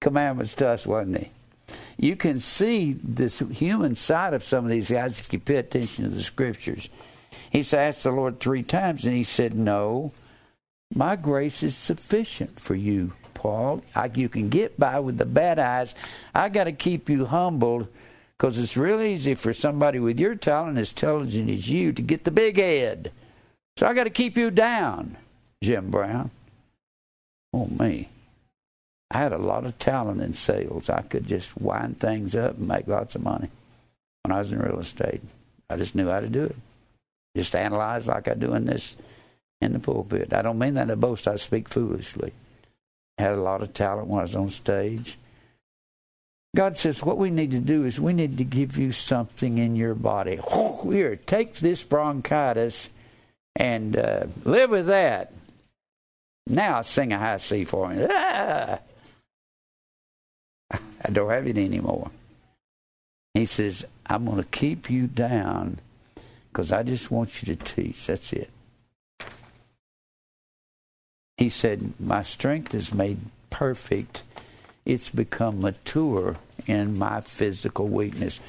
commandments 0.00 0.56
to 0.56 0.66
us, 0.66 0.84
wasn't 0.84 1.18
he? 1.18 1.30
You 1.96 2.16
can 2.16 2.40
see 2.40 2.94
this 2.94 3.38
human 3.38 3.94
side 3.94 4.34
of 4.34 4.42
some 4.42 4.64
of 4.64 4.70
these 4.70 4.90
guys 4.90 5.20
if 5.20 5.32
you 5.32 5.38
pay 5.38 5.56
attention 5.56 6.04
to 6.04 6.10
the 6.10 6.20
scriptures. 6.20 6.88
He's 7.50 7.72
asked 7.72 8.02
the 8.02 8.10
Lord 8.10 8.40
three 8.40 8.64
times, 8.64 9.04
and 9.04 9.14
he 9.14 9.22
said, 9.22 9.54
No, 9.54 10.10
my 10.92 11.14
grace 11.14 11.62
is 11.62 11.76
sufficient 11.76 12.58
for 12.58 12.74
you, 12.74 13.12
Paul. 13.34 13.84
I, 13.94 14.10
you 14.12 14.28
can 14.28 14.48
get 14.48 14.80
by 14.80 14.98
with 14.98 15.16
the 15.16 15.26
bad 15.26 15.60
eyes. 15.60 15.94
I 16.34 16.48
got 16.48 16.64
to 16.64 16.72
keep 16.72 17.08
you 17.08 17.26
humbled 17.26 17.86
because 18.38 18.58
it's 18.58 18.76
real 18.76 19.02
easy 19.02 19.34
for 19.34 19.52
somebody 19.52 19.98
with 19.98 20.20
your 20.20 20.36
talent, 20.36 20.78
as 20.78 20.90
intelligent 20.90 21.50
as 21.50 21.68
you, 21.68 21.92
to 21.92 22.02
get 22.02 22.24
the 22.24 22.30
big 22.30 22.56
head. 22.56 23.10
So 23.76 23.86
I 23.86 23.94
got 23.94 24.04
to 24.04 24.10
keep 24.10 24.36
you 24.36 24.50
down, 24.50 25.16
Jim 25.62 25.90
Brown. 25.90 26.30
Oh, 27.52 27.66
me. 27.66 28.08
I 29.10 29.18
had 29.18 29.32
a 29.32 29.38
lot 29.38 29.64
of 29.64 29.78
talent 29.78 30.20
in 30.20 30.34
sales. 30.34 30.88
I 30.88 31.02
could 31.02 31.26
just 31.26 31.60
wind 31.60 31.98
things 31.98 32.36
up 32.36 32.58
and 32.58 32.68
make 32.68 32.86
lots 32.86 33.14
of 33.14 33.22
money 33.22 33.50
when 34.22 34.32
I 34.32 34.38
was 34.38 34.52
in 34.52 34.58
real 34.58 34.78
estate. 34.78 35.22
I 35.70 35.76
just 35.76 35.94
knew 35.94 36.08
how 36.08 36.20
to 36.20 36.28
do 36.28 36.44
it. 36.44 36.56
Just 37.36 37.54
analyze 37.54 38.06
like 38.06 38.28
I 38.28 38.34
do 38.34 38.54
in 38.54 38.66
this 38.66 38.96
in 39.60 39.72
the 39.72 39.78
pulpit. 39.78 40.32
I 40.32 40.42
don't 40.42 40.58
mean 40.58 40.74
that 40.74 40.88
to 40.88 40.96
boast. 40.96 41.26
I 41.26 41.36
speak 41.36 41.68
foolishly. 41.68 42.32
I 43.18 43.22
had 43.22 43.32
a 43.32 43.42
lot 43.42 43.62
of 43.62 43.74
talent 43.74 44.08
when 44.08 44.20
I 44.20 44.22
was 44.22 44.36
on 44.36 44.50
stage. 44.50 45.18
God 46.56 46.76
says 46.76 47.02
what 47.02 47.18
we 47.18 47.30
need 47.30 47.50
to 47.52 47.60
do 47.60 47.84
is 47.84 48.00
we 48.00 48.12
need 48.12 48.38
to 48.38 48.44
give 48.44 48.76
you 48.76 48.92
something 48.92 49.58
in 49.58 49.76
your 49.76 49.94
body. 49.94 50.40
Here, 50.82 51.16
take 51.16 51.54
this 51.54 51.82
bronchitis 51.82 52.90
and 53.54 53.96
uh, 53.96 54.26
live 54.44 54.70
with 54.70 54.86
that. 54.86 55.32
Now 56.46 56.82
sing 56.82 57.12
a 57.12 57.18
high 57.18 57.36
C 57.36 57.64
for 57.64 57.88
me. 57.88 58.06
Ah! 58.08 58.78
I 60.70 61.10
don't 61.12 61.30
have 61.30 61.46
it 61.46 61.58
anymore. 61.58 62.10
He 63.34 63.44
says, 63.44 63.84
I'm 64.06 64.24
going 64.24 64.38
to 64.38 64.44
keep 64.44 64.90
you 64.90 65.06
down 65.06 65.78
because 66.50 66.72
I 66.72 66.82
just 66.82 67.10
want 67.10 67.42
you 67.42 67.54
to 67.54 67.64
teach. 67.64 68.06
That's 68.06 68.32
it. 68.32 68.50
He 71.36 71.48
said, 71.48 71.92
My 72.00 72.22
strength 72.22 72.74
is 72.74 72.92
made 72.92 73.18
perfect. 73.50 74.22
It's 74.88 75.10
become 75.10 75.60
mature 75.60 76.36
in 76.66 76.98
my 76.98 77.20
physical 77.20 77.86
weakness. 77.88 78.40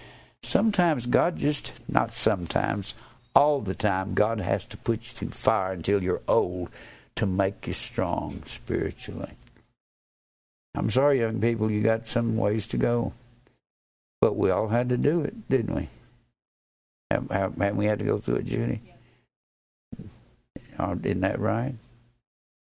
Sometimes 0.41 1.05
God 1.05 1.35
just, 1.35 1.73
not 1.89 2.13
sometimes, 2.13 2.95
all 3.35 3.59
the 3.59 3.75
time, 3.75 4.13
God 4.13 4.39
has 4.39 4.63
to 4.67 4.77
put 4.77 5.01
you 5.03 5.09
through 5.09 5.31
fire 5.31 5.73
until 5.73 6.01
you're 6.01 6.21
old 6.29 6.69
to 7.15 7.25
make 7.25 7.67
you 7.67 7.73
strong 7.73 8.41
spiritually. 8.45 9.33
I'm 10.73 10.89
sorry, 10.89 11.19
young 11.19 11.41
people, 11.41 11.69
you 11.69 11.83
got 11.83 12.07
some 12.07 12.37
ways 12.37 12.67
to 12.69 12.77
go. 12.77 13.11
But 14.21 14.37
we 14.37 14.49
all 14.49 14.69
had 14.69 14.87
to 14.89 14.97
do 14.97 15.19
it, 15.21 15.49
didn't 15.49 15.75
we? 15.75 15.89
Haven't 17.11 17.75
we 17.75 17.85
had 17.85 17.99
to 17.99 18.05
go 18.05 18.17
through 18.17 18.35
it, 18.35 18.45
Judy? 18.45 18.79
Yeah. 20.77 20.95
Isn't 21.03 21.19
that 21.19 21.39
right? 21.39 21.75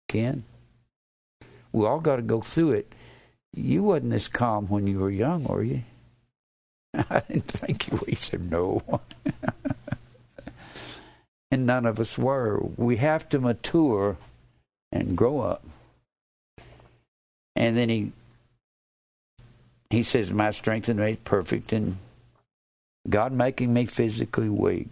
Ken? 0.08 0.46
We 1.72 1.86
all 1.86 2.00
got 2.00 2.16
to 2.16 2.24
go 2.24 2.42
through 2.42 2.72
it. 2.72 2.92
You 3.58 3.84
wasn't 3.84 4.14
as 4.14 4.28
calm 4.28 4.68
when 4.68 4.88
you 4.88 5.00
were 5.00 5.10
young, 5.10 5.46
were 5.46 5.64
you? 5.64 5.84
I 6.94 7.22
didn't 7.28 7.48
think 7.48 7.88
you 7.88 7.98
were. 7.98 8.06
He 8.08 8.16
said, 8.16 8.52
no. 8.52 9.02
and 11.52 11.66
none 11.66 11.86
of 11.86 12.00
us 12.00 12.18
were. 12.18 12.60
We 12.78 12.98
have 12.98 13.28
to 13.30 13.40
mature 13.40 14.18
and 14.92 15.18
grow 15.18 15.42
up. 15.42 15.64
And 17.56 17.76
then 17.76 17.90
he 17.90 18.12
he 19.90 20.04
says, 20.04 20.32
My 20.32 20.52
strength 20.52 20.90
is 20.90 20.96
made 20.96 21.24
perfect 21.24 21.74
and 21.74 21.98
God 23.10 23.32
making 23.32 23.74
me 23.74 23.86
physically 23.86 24.50
weak. 24.50 24.88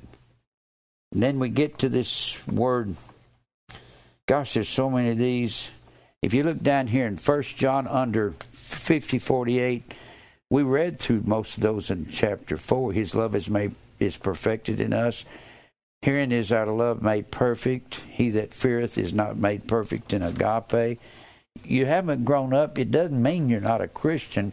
And 1.11 1.21
then 1.21 1.39
we 1.39 1.49
get 1.49 1.77
to 1.79 1.89
this 1.89 2.45
word. 2.47 2.95
Gosh, 4.25 4.53
there's 4.53 4.69
so 4.69 4.89
many 4.89 5.11
of 5.11 5.17
these. 5.17 5.69
If 6.21 6.33
you 6.33 6.43
look 6.43 6.63
down 6.63 6.87
here 6.87 7.05
in 7.05 7.17
First 7.17 7.57
John 7.57 7.87
under 7.87 8.33
50, 8.65 9.19
48, 9.19 9.93
we 10.49 10.63
read 10.63 10.99
through 10.99 11.23
most 11.25 11.57
of 11.57 11.63
those 11.63 11.89
in 11.89 12.07
chapter 12.09 12.57
4. 12.57 12.93
His 12.93 13.15
love 13.15 13.35
is 13.35 13.49
made 13.49 13.75
is 13.99 14.17
perfected 14.17 14.79
in 14.79 14.91
us. 14.91 15.23
Herein 16.01 16.31
is 16.31 16.51
our 16.51 16.67
love 16.67 17.01
made 17.01 17.31
perfect. 17.31 18.01
He 18.11 18.29
that 18.31 18.53
feareth 18.53 18.97
is 18.97 19.13
not 19.13 19.37
made 19.37 19.67
perfect 19.67 20.11
in 20.11 20.21
agape 20.21 20.99
you 21.63 21.85
haven't 21.85 22.25
grown 22.25 22.53
up, 22.53 22.77
it 22.77 22.91
doesn't 22.91 23.21
mean 23.21 23.49
you're 23.49 23.61
not 23.61 23.81
a 23.81 23.87
Christian 23.87 24.51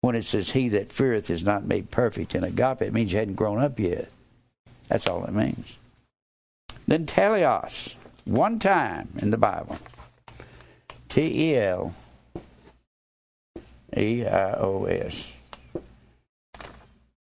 when 0.00 0.14
it 0.14 0.24
says, 0.24 0.52
He 0.52 0.68
that 0.70 0.90
feareth 0.90 1.30
is 1.30 1.44
not 1.44 1.64
made 1.64 1.90
perfect 1.90 2.34
in 2.34 2.44
agape. 2.44 2.82
It 2.82 2.92
means 2.92 3.12
you 3.12 3.18
hadn't 3.18 3.34
grown 3.34 3.60
up 3.60 3.78
yet. 3.78 4.08
That's 4.88 5.06
all 5.06 5.24
it 5.24 5.32
means. 5.32 5.76
Then 6.86 7.04
teleos, 7.04 7.96
one 8.24 8.58
time 8.58 9.08
in 9.18 9.30
the 9.30 9.36
Bible. 9.36 9.76
T 11.08 11.50
E 11.50 11.56
L 11.56 11.94
E 13.96 14.24
I 14.26 14.52
O 14.54 14.84
S. 14.84 15.34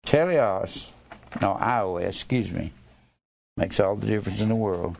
Teleos, 0.06 0.92
no, 1.40 1.52
I 1.52 1.80
O 1.80 1.96
S, 1.96 2.16
excuse 2.16 2.52
me. 2.52 2.72
Makes 3.56 3.80
all 3.80 3.96
the 3.96 4.06
difference 4.06 4.40
in 4.40 4.48
the 4.48 4.54
world. 4.54 4.96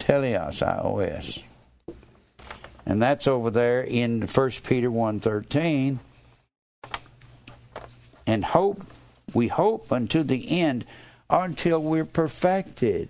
Teleos, 0.00 0.66
I 0.66 0.80
O 0.80 0.98
S 0.98 1.40
and 2.90 3.00
that's 3.00 3.28
over 3.28 3.50
there 3.50 3.82
in 3.82 4.22
1 4.22 4.50
Peter 4.64 4.90
1:13 4.90 5.98
and 8.26 8.44
hope 8.46 8.82
we 9.32 9.46
hope 9.48 9.92
unto 9.92 10.24
the 10.24 10.60
end 10.60 10.84
until 11.28 11.80
we're 11.80 12.04
perfected 12.04 13.08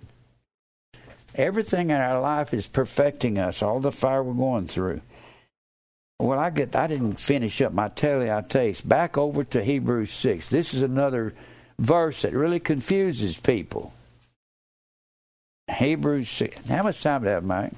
everything 1.35 1.89
in 1.89 1.95
our 1.95 2.21
life 2.21 2.53
is 2.53 2.67
perfecting 2.67 3.39
us 3.39 3.63
all 3.63 3.79
the 3.79 3.91
fire 3.91 4.21
we're 4.21 4.33
going 4.33 4.67
through 4.67 5.01
well 6.21 6.39
i 6.39 6.49
get 6.49 6.75
i 6.75 6.87
didn't 6.87 7.19
finish 7.19 7.61
up 7.61 7.73
my 7.73 7.87
tele 7.89 8.31
I 8.31 8.41
taste. 8.41 8.87
back 8.87 9.17
over 9.17 9.43
to 9.45 9.63
hebrews 9.63 10.11
6 10.11 10.47
this 10.49 10.73
is 10.73 10.83
another 10.83 11.33
verse 11.79 12.21
that 12.21 12.33
really 12.33 12.59
confuses 12.59 13.37
people 13.37 13.93
hebrews 15.75 16.29
6 16.29 16.67
how 16.67 16.83
much 16.83 17.01
time 17.01 17.23
do 17.23 17.29
I 17.29 17.31
have 17.31 17.43
mike 17.43 17.73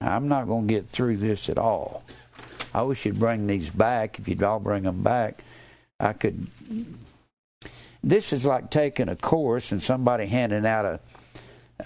I'm 0.00 0.28
not 0.28 0.46
going 0.46 0.66
to 0.66 0.74
get 0.74 0.88
through 0.88 1.18
this 1.18 1.48
at 1.50 1.58
all. 1.58 2.02
I 2.72 2.82
wish 2.82 3.04
you'd 3.04 3.18
bring 3.18 3.46
these 3.46 3.68
back. 3.68 4.18
If 4.18 4.28
you'd 4.28 4.42
all 4.42 4.60
bring 4.60 4.84
them 4.84 5.02
back, 5.02 5.42
I 5.98 6.14
could. 6.14 6.46
This 8.02 8.32
is 8.32 8.46
like 8.46 8.70
taking 8.70 9.08
a 9.10 9.16
course 9.16 9.72
and 9.72 9.82
somebody 9.82 10.26
handing 10.26 10.64
out 10.64 10.86
a. 10.86 11.00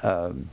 Um, 0.09 0.49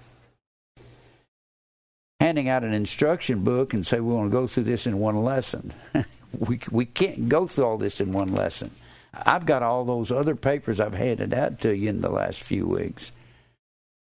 handing 2.21 2.49
out 2.49 2.63
an 2.63 2.71
instruction 2.71 3.43
book 3.43 3.73
and 3.73 3.85
say 3.85 3.99
we 3.99 4.13
want 4.13 4.29
to 4.29 4.37
go 4.37 4.45
through 4.45 4.61
this 4.61 4.85
in 4.85 4.99
one 4.99 5.23
lesson. 5.23 5.73
we 6.37 6.59
we 6.69 6.85
can't 6.85 7.27
go 7.27 7.47
through 7.47 7.65
all 7.65 7.79
this 7.79 7.99
in 7.99 8.11
one 8.11 8.31
lesson. 8.31 8.69
I've 9.11 9.47
got 9.47 9.63
all 9.63 9.85
those 9.85 10.11
other 10.11 10.35
papers 10.35 10.79
I've 10.79 10.93
handed 10.93 11.33
out 11.33 11.61
to 11.61 11.75
you 11.75 11.89
in 11.89 12.01
the 12.01 12.11
last 12.11 12.43
few 12.43 12.67
weeks. 12.67 13.11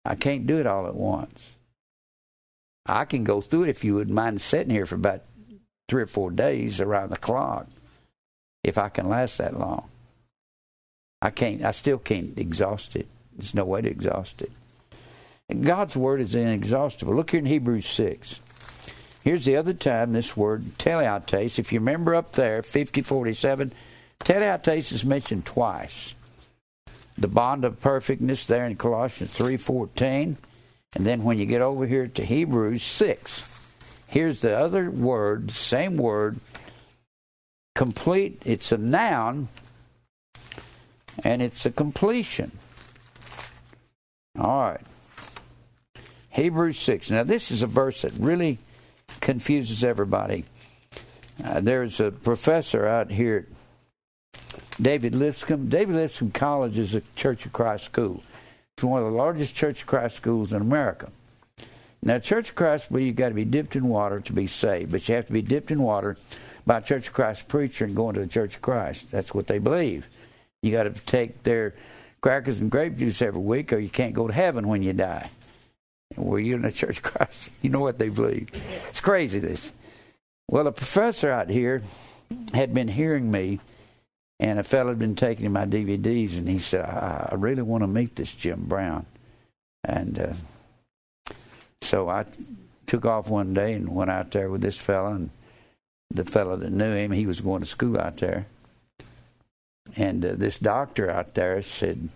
I 0.05 0.17
can't 0.17 0.47
do 0.47 0.59
it 0.59 0.67
all 0.67 0.87
at 0.87 0.95
once. 0.95 1.57
I 2.85 3.07
can 3.07 3.25
go 3.25 3.41
through 3.41 3.65
it 3.65 3.69
if 3.71 3.85
you 3.85 3.95
would 3.95 4.11
mind 4.11 4.43
sitting 4.43 4.71
here 4.71 4.85
for 4.85 4.97
about 4.97 5.23
three 5.89 6.03
or 6.03 6.07
four 6.07 6.31
days 6.31 6.79
around 6.79 7.11
the 7.11 7.17
clock, 7.17 7.69
if 8.63 8.77
I 8.77 8.91
can 8.91 9.09
last 9.09 9.39
that 9.39 9.59
long. 9.59 9.89
I 11.23 11.31
can't. 11.31 11.65
I 11.65 11.71
still 11.71 11.99
can't 11.99 12.39
exhaust 12.39 12.97
it. 12.97 13.09
There's 13.35 13.55
no 13.55 13.65
way 13.65 13.81
to 13.81 13.89
exhaust 13.89 14.43
it. 14.43 14.53
God's 15.55 15.97
word 15.97 16.21
is 16.21 16.35
inexhaustible. 16.35 17.15
Look 17.15 17.31
here 17.31 17.41
in 17.41 17.47
Hebrews 17.47 17.87
six. 17.87 18.41
Here's 19.23 19.45
the 19.45 19.57
other 19.57 19.75
time 19.75 20.13
this 20.13 20.37
word 20.37 20.79
teleates. 20.79 21.59
If 21.59 21.73
you 21.73 21.81
remember 21.81 22.15
up 22.15 22.33
there, 22.33 22.63
fifty 22.63 23.03
forty 23.03 23.33
seven, 23.33 23.73
teleates 24.21 24.93
is 24.93 25.05
mentioned 25.05 25.47
twice. 25.47 26.15
The 27.19 27.29
bond 27.29 27.65
of 27.65 27.81
perfectness 27.81 28.47
there 28.47 28.67
in 28.67 28.77
Colossians 28.77 29.35
three 29.35 29.57
fourteen 29.57 30.37
and 30.97 31.07
then 31.07 31.23
when 31.23 31.39
you 31.39 31.47
get 31.47 31.63
over 31.63 31.87
here 31.87 32.09
to 32.09 32.25
Hebrews 32.25 32.83
6, 32.83 33.49
here's 34.09 34.41
the 34.41 34.57
other 34.57 34.91
word, 34.91 35.53
same 35.53 35.97
word, 35.97 36.41
complete. 37.75 38.43
It's 38.45 38.73
a 38.73 38.79
noun 38.79 39.49
and 41.23 41.43
it's 41.43 41.65
a 41.65 41.71
completion. 41.71 42.51
All 44.39 44.63
right. 44.63 44.81
Hebrews 46.31 46.79
6. 46.79 47.11
Now, 47.11 47.25
this 47.25 47.51
is 47.51 47.63
a 47.63 47.67
verse 47.67 48.03
that 48.03 48.13
really 48.13 48.59
confuses 49.21 49.85
everybody. 49.85 50.45
Uh, 51.43 51.61
there's 51.61 52.01
a 52.01 52.11
professor 52.11 52.87
out 52.87 53.11
here, 53.11 53.47
David 54.81 55.15
Lipscomb. 55.15 55.69
David 55.69 55.97
Lipscomb 55.97 56.31
College 56.31 56.79
is 56.79 56.95
a 56.95 57.03
Church 57.17 57.47
of 57.47 57.53
Christ 57.53 57.85
school. 57.85 58.23
It's 58.77 58.85
one 58.85 59.03
of 59.03 59.11
the 59.11 59.17
largest 59.17 59.55
Church 59.55 59.83
of 59.83 59.87
Christ 59.87 60.17
schools 60.17 60.53
in 60.53 60.63
America. 60.63 61.11
Now, 62.03 62.19
Church 62.19 62.51
of 62.51 62.55
Christ, 62.55 62.91
well, 62.91 63.03
you've 63.03 63.17
got 63.17 63.29
to 63.29 63.35
be 63.35 63.45
dipped 63.45 63.77
in 63.77 63.89
water 63.89 64.21
to 64.21 64.33
be 64.33 64.47
saved, 64.47 64.93
but 64.93 65.07
you 65.09 65.15
have 65.17 65.27
to 65.27 65.33
be 65.33 65.43
dipped 65.43 65.71
in 65.71 65.83
water 65.83 66.17
by 66.67 66.79
a 66.79 66.83
Church 66.83 67.09
of 67.09 67.13
Christ 67.13 67.49
preacher 67.49 67.85
and 67.85 67.97
going 67.97 68.15
to 68.15 68.21
the 68.21 68.27
Church 68.27 68.57
of 68.57 68.63
Christ. 68.63 69.11
That's 69.11 69.35
what 69.35 69.47
they 69.49 69.59
believe. 69.59 70.09
You 70.63 70.73
got 70.73 70.85
to 70.85 70.91
take 70.91 71.43
their 71.43 71.75
crackers 72.21 72.61
and 72.61 72.71
grape 72.71 72.97
juice 72.97 73.21
every 73.21 73.41
week, 73.41 73.73
or 73.73 73.79
you 73.79 73.89
can't 73.89 74.15
go 74.15 74.27
to 74.27 74.33
heaven 74.33 74.69
when 74.69 74.83
you 74.83 74.93
die. 74.93 75.31
Were 76.17 76.41
you 76.41 76.57
in 76.57 76.63
the 76.63 76.73
Church 76.73 76.99
of 76.99 77.03
Christ? 77.03 77.53
You 77.63 77.71
know 77.71 77.81
what 77.81 77.99
they 77.99 78.09
believe. 78.09 78.49
It's 78.89 79.01
crazy, 79.01 79.39
this. 79.39 79.73
Well, 80.49 80.67
a 80.67 80.73
professor 80.73 81.31
out 81.31 81.49
here 81.49 81.83
had 82.53 82.75
been 82.75 82.89
hearing 82.89 83.31
me, 83.31 83.61
and 84.41 84.59
a 84.59 84.65
fellow 84.65 84.89
had 84.91 84.99
been 84.99 85.15
taking 85.15 85.53
my 85.53 85.67
DVDs, 85.67 86.39
and 86.39 86.49
he 86.49 86.59
said, 86.59 86.85
I, 86.85 87.35
really 87.37 87.63
want 87.63 87.83
to 87.83 87.87
meet 87.87 88.17
this 88.17 88.35
Jim 88.35 88.65
Brown. 88.67 89.07
And 89.85 90.19
uh, 90.19 91.33
so 91.83 92.09
I 92.09 92.25
took 92.87 93.05
off 93.07 93.29
one 93.29 93.55
day 93.55 93.75
and 93.75 93.95
went 93.95 94.11
out 94.11 94.33
there 94.33 94.51
with 94.51 94.63
this 94.63 94.77
fellow, 94.77 95.13
and 95.13 95.31
the 96.11 96.25
fellow 96.25 96.57
that 96.57 96.73
knew 96.73 96.93
him, 96.93 97.13
he 97.13 97.27
was 97.27 97.41
going 97.41 97.61
to 97.61 97.67
school 97.67 97.99
out 97.99 98.17
there. 98.17 98.47
And 99.97 100.25
uh, 100.25 100.33
this 100.35 100.59
doctor 100.59 101.11
out 101.11 101.35
there 101.35 101.63
said, 101.63 102.09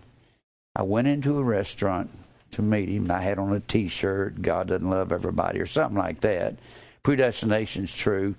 I 0.75 0.83
went 0.83 1.07
into 1.07 1.37
a 1.37 1.43
restaurant 1.43 2.09
to 2.55 2.61
meet 2.61 2.89
him. 2.89 3.03
And 3.03 3.11
I 3.11 3.21
had 3.21 3.39
on 3.39 3.53
a 3.53 3.59
T-shirt, 3.59 4.41
"God 4.41 4.67
doesn't 4.67 4.89
love 4.89 5.11
everybody" 5.11 5.59
or 5.59 5.65
something 5.65 5.97
like 5.97 6.21
that. 6.21 6.55
Predestination's 7.03 7.93
true. 7.93 8.35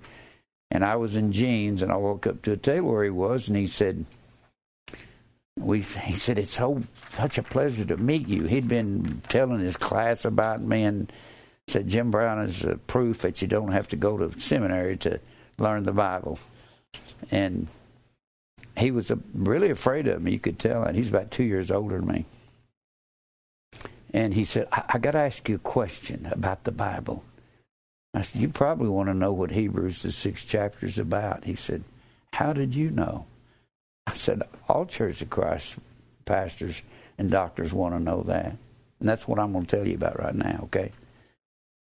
And 0.71 0.85
I 0.85 0.97
was 0.97 1.17
in 1.17 1.31
jeans, 1.31 1.81
and 1.81 1.93
I 1.93 1.97
woke 1.97 2.27
up 2.27 2.43
to 2.43 2.53
a 2.53 2.57
table 2.57 2.91
where 2.91 3.05
he 3.05 3.11
was, 3.11 3.47
and 3.49 3.57
he 3.57 3.69
said, 3.69 4.05
"We." 5.57 5.81
He 5.81 6.17
said, 6.17 6.39
"It's 6.39 6.55
so 6.55 6.83
such 7.13 7.39
a 7.39 7.43
pleasure 7.43 7.85
to 7.85 7.97
meet 7.97 8.27
you." 8.27 8.45
He'd 8.45 8.67
been 8.67 9.23
telling 9.29 9.61
his 9.61 9.77
class 9.77 10.25
about 10.25 10.61
me, 10.61 10.83
and 10.83 11.13
said 11.69 11.87
Jim 11.87 12.11
Brown 12.11 12.41
is 12.43 12.67
proof 12.89 13.23
that 13.23 13.41
you 13.41 13.49
don't 13.49 13.73
have 13.73 13.89
to 13.89 13.97
go 13.97 14.19
to 14.19 14.41
seminary 14.41 14.97
to 14.99 15.21
learn 15.59 15.85
the 15.85 15.93
Bible. 15.93 16.39
And 17.31 17.69
he 18.77 18.91
was 18.91 19.13
really 19.33 19.71
afraid 19.71 20.09
of 20.09 20.21
me. 20.21 20.33
You 20.33 20.41
could 20.41 20.59
tell, 20.59 20.83
and 20.83 20.97
he's 20.97 21.09
about 21.09 21.31
two 21.31 21.45
years 21.45 21.71
older 21.71 21.99
than 21.99 22.09
me. 22.09 22.25
And 24.17 24.33
he 24.33 24.45
said, 24.45 24.67
I, 24.73 24.83
I 24.95 24.99
got 24.99 25.11
to 25.11 25.19
ask 25.19 25.47
you 25.47 25.57
a 25.57 25.59
question 25.59 26.27
about 26.31 26.65
the 26.65 26.73
Bible. 26.73 27.23
I 28.15 28.23
said, 28.23 28.41
You 28.41 28.49
probably 28.49 28.89
want 28.89 29.11
to 29.11 29.15
know 29.15 29.31
what 29.31 29.51
Hebrews, 29.51 30.01
the 30.01 30.11
sixth 30.11 30.47
chapter, 30.49 30.87
is 30.87 30.99
about. 30.99 31.45
He 31.45 31.55
said, 31.55 31.85
How 32.33 32.55
did 32.55 32.75
you 32.75 32.89
know? 32.89 33.27
I 34.07 34.15
said, 34.15 34.41
All 34.71 34.87
Church 34.87 35.21
of 35.21 35.29
Christ 35.29 35.77
pastors 36.25 36.81
and 37.19 37.31
doctors 37.31 37.75
want 37.75 37.95
to 37.95 38.01
know 38.01 38.23
that. 38.23 38.57
And 39.01 39.07
that's 39.07 39.29
what 39.29 39.39
I'm 39.39 39.53
going 39.53 39.67
to 39.67 39.77
tell 39.77 39.87
you 39.87 39.97
about 39.97 40.19
right 40.19 40.35
now, 40.35 40.61
okay? 40.65 40.93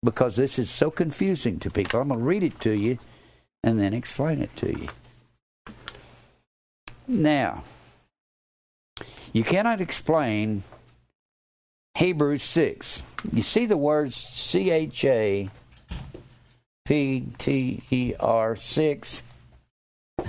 Because 0.01 0.37
this 0.37 0.57
is 0.57 0.69
so 0.69 0.89
confusing 0.89 1.59
to 1.59 1.69
people. 1.69 1.99
I'm 1.99 2.07
going 2.07 2.21
to 2.21 2.25
read 2.25 2.43
it 2.43 2.57
to 2.61 2.71
you 2.71 2.99
and 3.65 3.81
then 3.81 3.93
explain 3.93 4.41
it 4.41 4.55
to 4.55 4.69
you. 4.69 4.87
Now, 7.05 7.65
you 9.33 9.43
cannot 9.43 9.81
explain 9.81 10.63
Hebrews 11.95 12.43
6. 12.43 13.03
You 13.31 13.41
see 13.43 13.65
the 13.65 13.77
words 13.77 14.15
C 14.15 14.71
H 14.71 15.05
A 15.05 15.49
P 16.85 17.27
T 17.37 17.83
E 17.91 18.13
R 18.19 18.55
6? 18.55 19.23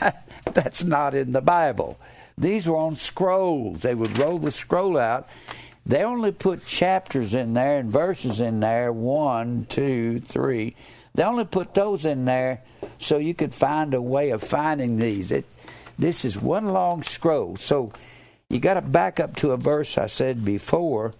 That, 0.00 0.28
that's 0.44 0.84
not 0.84 1.14
in 1.14 1.32
the 1.32 1.40
Bible. 1.40 1.98
These 2.36 2.68
were 2.68 2.76
on 2.76 2.94
scrolls. 2.94 3.82
They 3.82 3.94
would 3.94 4.18
roll 4.18 4.38
the 4.38 4.50
scroll 4.50 4.98
out. 4.98 5.28
They 5.86 6.04
only 6.04 6.30
put 6.30 6.66
chapters 6.66 7.32
in 7.32 7.54
there 7.54 7.78
and 7.78 7.90
verses 7.90 8.38
in 8.38 8.60
there 8.60 8.92
one, 8.92 9.64
two, 9.64 10.20
three. 10.20 10.76
They 11.14 11.22
only 11.24 11.46
put 11.46 11.72
those 11.72 12.04
in 12.04 12.26
there 12.26 12.60
so 12.98 13.16
you 13.16 13.34
could 13.34 13.54
find 13.54 13.94
a 13.94 14.02
way 14.02 14.28
of 14.30 14.42
finding 14.42 14.98
these. 14.98 15.32
It, 15.32 15.46
this 15.98 16.26
is 16.26 16.38
one 16.38 16.66
long 16.68 17.02
scroll. 17.02 17.56
So 17.56 17.92
you 18.50 18.58
got 18.58 18.74
to 18.74 18.82
back 18.82 19.20
up 19.20 19.36
to 19.36 19.52
a 19.52 19.56
verse 19.56 19.98
I 19.98 20.06
said 20.06 20.44
before 20.44 21.12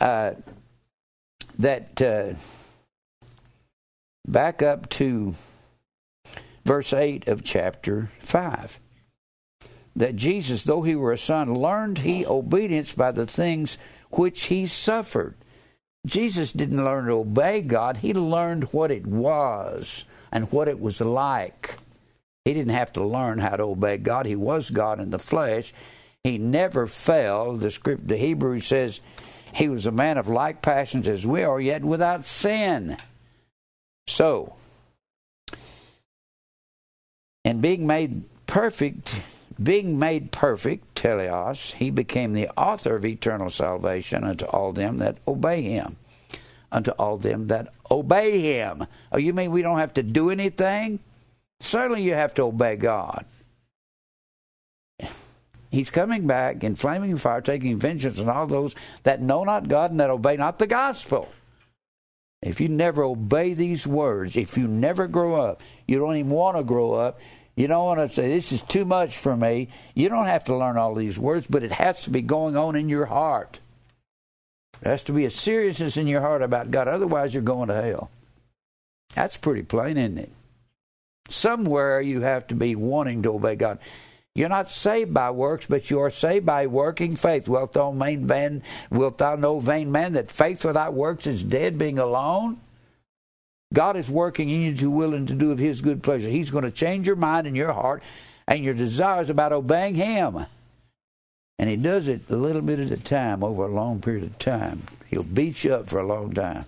uh, 0.00 0.32
that 1.58 2.02
uh, 2.02 2.34
back 4.26 4.62
up 4.62 4.88
to 4.90 5.34
verse 6.64 6.92
8 6.92 7.28
of 7.28 7.44
chapter 7.44 8.08
5 8.20 8.80
that 9.96 10.14
Jesus, 10.14 10.62
though 10.62 10.82
he 10.82 10.94
were 10.94 11.12
a 11.12 11.18
son, 11.18 11.54
learned 11.54 11.98
he 11.98 12.26
obedience 12.26 12.92
by 12.92 13.10
the 13.10 13.26
things 13.26 13.78
which 14.10 14.44
he 14.44 14.66
suffered. 14.66 15.34
Jesus 16.04 16.52
didn't 16.52 16.84
learn 16.84 17.06
to 17.06 17.12
obey 17.12 17.62
God, 17.62 17.98
he 17.98 18.12
learned 18.12 18.64
what 18.72 18.90
it 18.90 19.06
was 19.06 20.04
and 20.30 20.52
what 20.52 20.68
it 20.68 20.78
was 20.78 21.00
like. 21.00 21.78
He 22.44 22.54
didn't 22.54 22.74
have 22.74 22.92
to 22.92 23.04
learn 23.04 23.38
how 23.38 23.56
to 23.56 23.64
obey 23.64 23.96
God. 23.96 24.26
He 24.26 24.36
was 24.36 24.70
God 24.70 25.00
in 25.00 25.10
the 25.10 25.18
flesh. 25.18 25.72
He 26.26 26.38
never 26.38 26.88
fell. 26.88 27.56
The 27.56 27.70
script, 27.70 28.08
the 28.08 28.16
Hebrew 28.16 28.58
says, 28.58 29.00
he 29.54 29.68
was 29.68 29.86
a 29.86 29.92
man 29.92 30.18
of 30.18 30.26
like 30.26 30.60
passions 30.60 31.06
as 31.06 31.24
we 31.24 31.44
are, 31.44 31.60
yet 31.60 31.84
without 31.84 32.24
sin. 32.24 32.96
So, 34.08 34.56
and 37.44 37.62
being 37.62 37.86
made 37.86 38.24
perfect, 38.48 39.14
being 39.62 40.00
made 40.00 40.32
perfect, 40.32 40.96
teleos, 40.96 41.74
he 41.74 41.90
became 41.90 42.32
the 42.32 42.48
author 42.58 42.96
of 42.96 43.04
eternal 43.04 43.48
salvation 43.48 44.24
unto 44.24 44.46
all 44.46 44.72
them 44.72 44.98
that 44.98 45.18
obey 45.28 45.62
him. 45.62 45.94
Unto 46.72 46.90
all 46.90 47.18
them 47.18 47.46
that 47.46 47.72
obey 47.88 48.40
him. 48.40 48.88
Oh, 49.12 49.18
you 49.18 49.32
mean 49.32 49.52
we 49.52 49.62
don't 49.62 49.78
have 49.78 49.94
to 49.94 50.02
do 50.02 50.30
anything? 50.30 50.98
Certainly 51.60 52.02
you 52.02 52.14
have 52.14 52.34
to 52.34 52.42
obey 52.42 52.74
God. 52.74 53.24
He's 55.76 55.90
coming 55.90 56.26
back 56.26 56.64
in 56.64 56.74
flaming 56.74 57.18
fire, 57.18 57.42
taking 57.42 57.76
vengeance 57.76 58.18
on 58.18 58.30
all 58.30 58.46
those 58.46 58.74
that 59.02 59.20
know 59.20 59.44
not 59.44 59.68
God 59.68 59.90
and 59.90 60.00
that 60.00 60.08
obey 60.08 60.38
not 60.38 60.58
the 60.58 60.66
gospel. 60.66 61.28
If 62.40 62.62
you 62.62 62.70
never 62.70 63.02
obey 63.02 63.52
these 63.52 63.86
words, 63.86 64.38
if 64.38 64.56
you 64.56 64.68
never 64.68 65.06
grow 65.06 65.34
up, 65.34 65.60
you 65.86 65.98
don't 65.98 66.16
even 66.16 66.30
want 66.30 66.56
to 66.56 66.64
grow 66.64 66.94
up, 66.94 67.20
you 67.56 67.66
don't 67.66 67.84
want 67.84 68.00
to 68.00 68.08
say, 68.08 68.26
This 68.26 68.52
is 68.52 68.62
too 68.62 68.86
much 68.86 69.18
for 69.18 69.36
me. 69.36 69.68
You 69.92 70.08
don't 70.08 70.24
have 70.24 70.44
to 70.44 70.56
learn 70.56 70.78
all 70.78 70.94
these 70.94 71.18
words, 71.18 71.46
but 71.46 71.62
it 71.62 71.72
has 71.72 72.04
to 72.04 72.10
be 72.10 72.22
going 72.22 72.56
on 72.56 72.74
in 72.74 72.88
your 72.88 73.04
heart. 73.04 73.60
There 74.80 74.92
has 74.92 75.02
to 75.02 75.12
be 75.12 75.26
a 75.26 75.30
seriousness 75.30 75.98
in 75.98 76.06
your 76.06 76.22
heart 76.22 76.40
about 76.40 76.70
God, 76.70 76.88
otherwise, 76.88 77.34
you're 77.34 77.42
going 77.42 77.68
to 77.68 77.82
hell. 77.82 78.10
That's 79.14 79.36
pretty 79.36 79.62
plain, 79.62 79.98
isn't 79.98 80.16
it? 80.16 80.32
Somewhere 81.28 82.00
you 82.00 82.22
have 82.22 82.46
to 82.46 82.54
be 82.54 82.74
wanting 82.76 83.22
to 83.24 83.34
obey 83.34 83.56
God. 83.56 83.78
You're 84.36 84.50
not 84.50 84.70
saved 84.70 85.14
by 85.14 85.30
works, 85.30 85.64
but 85.64 85.90
you 85.90 85.98
are 86.00 86.10
saved 86.10 86.44
by 86.44 86.66
working 86.66 87.16
faith. 87.16 87.48
Wilt 87.48 87.72
thou, 87.72 87.90
main 87.90 88.26
man, 88.26 88.62
wilt 88.90 89.16
thou 89.16 89.34
know, 89.34 89.60
vain 89.60 89.90
man, 89.90 90.12
that 90.12 90.30
faith 90.30 90.62
without 90.62 90.92
works 90.92 91.26
is 91.26 91.42
dead, 91.42 91.78
being 91.78 91.98
alone? 91.98 92.60
God 93.72 93.96
is 93.96 94.10
working 94.10 94.50
in 94.50 94.60
you 94.60 94.74
to 94.76 94.90
will 94.90 95.14
and 95.14 95.26
to 95.28 95.32
do 95.32 95.52
of 95.52 95.58
His 95.58 95.80
good 95.80 96.02
pleasure. 96.02 96.28
He's 96.28 96.50
going 96.50 96.64
to 96.64 96.70
change 96.70 97.06
your 97.06 97.16
mind 97.16 97.46
and 97.46 97.56
your 97.56 97.72
heart 97.72 98.02
and 98.46 98.62
your 98.62 98.74
desires 98.74 99.30
about 99.30 99.54
obeying 99.54 99.94
Him. 99.94 100.44
And 101.58 101.70
He 101.70 101.76
does 101.76 102.06
it 102.06 102.28
a 102.28 102.36
little 102.36 102.60
bit 102.60 102.78
at 102.78 102.90
a 102.90 103.02
time 103.02 103.42
over 103.42 103.64
a 103.64 103.74
long 103.74 104.02
period 104.02 104.24
of 104.24 104.38
time. 104.38 104.82
He'll 105.08 105.22
beat 105.22 105.64
you 105.64 105.76
up 105.76 105.88
for 105.88 105.98
a 105.98 106.06
long 106.06 106.34
time. 106.34 106.66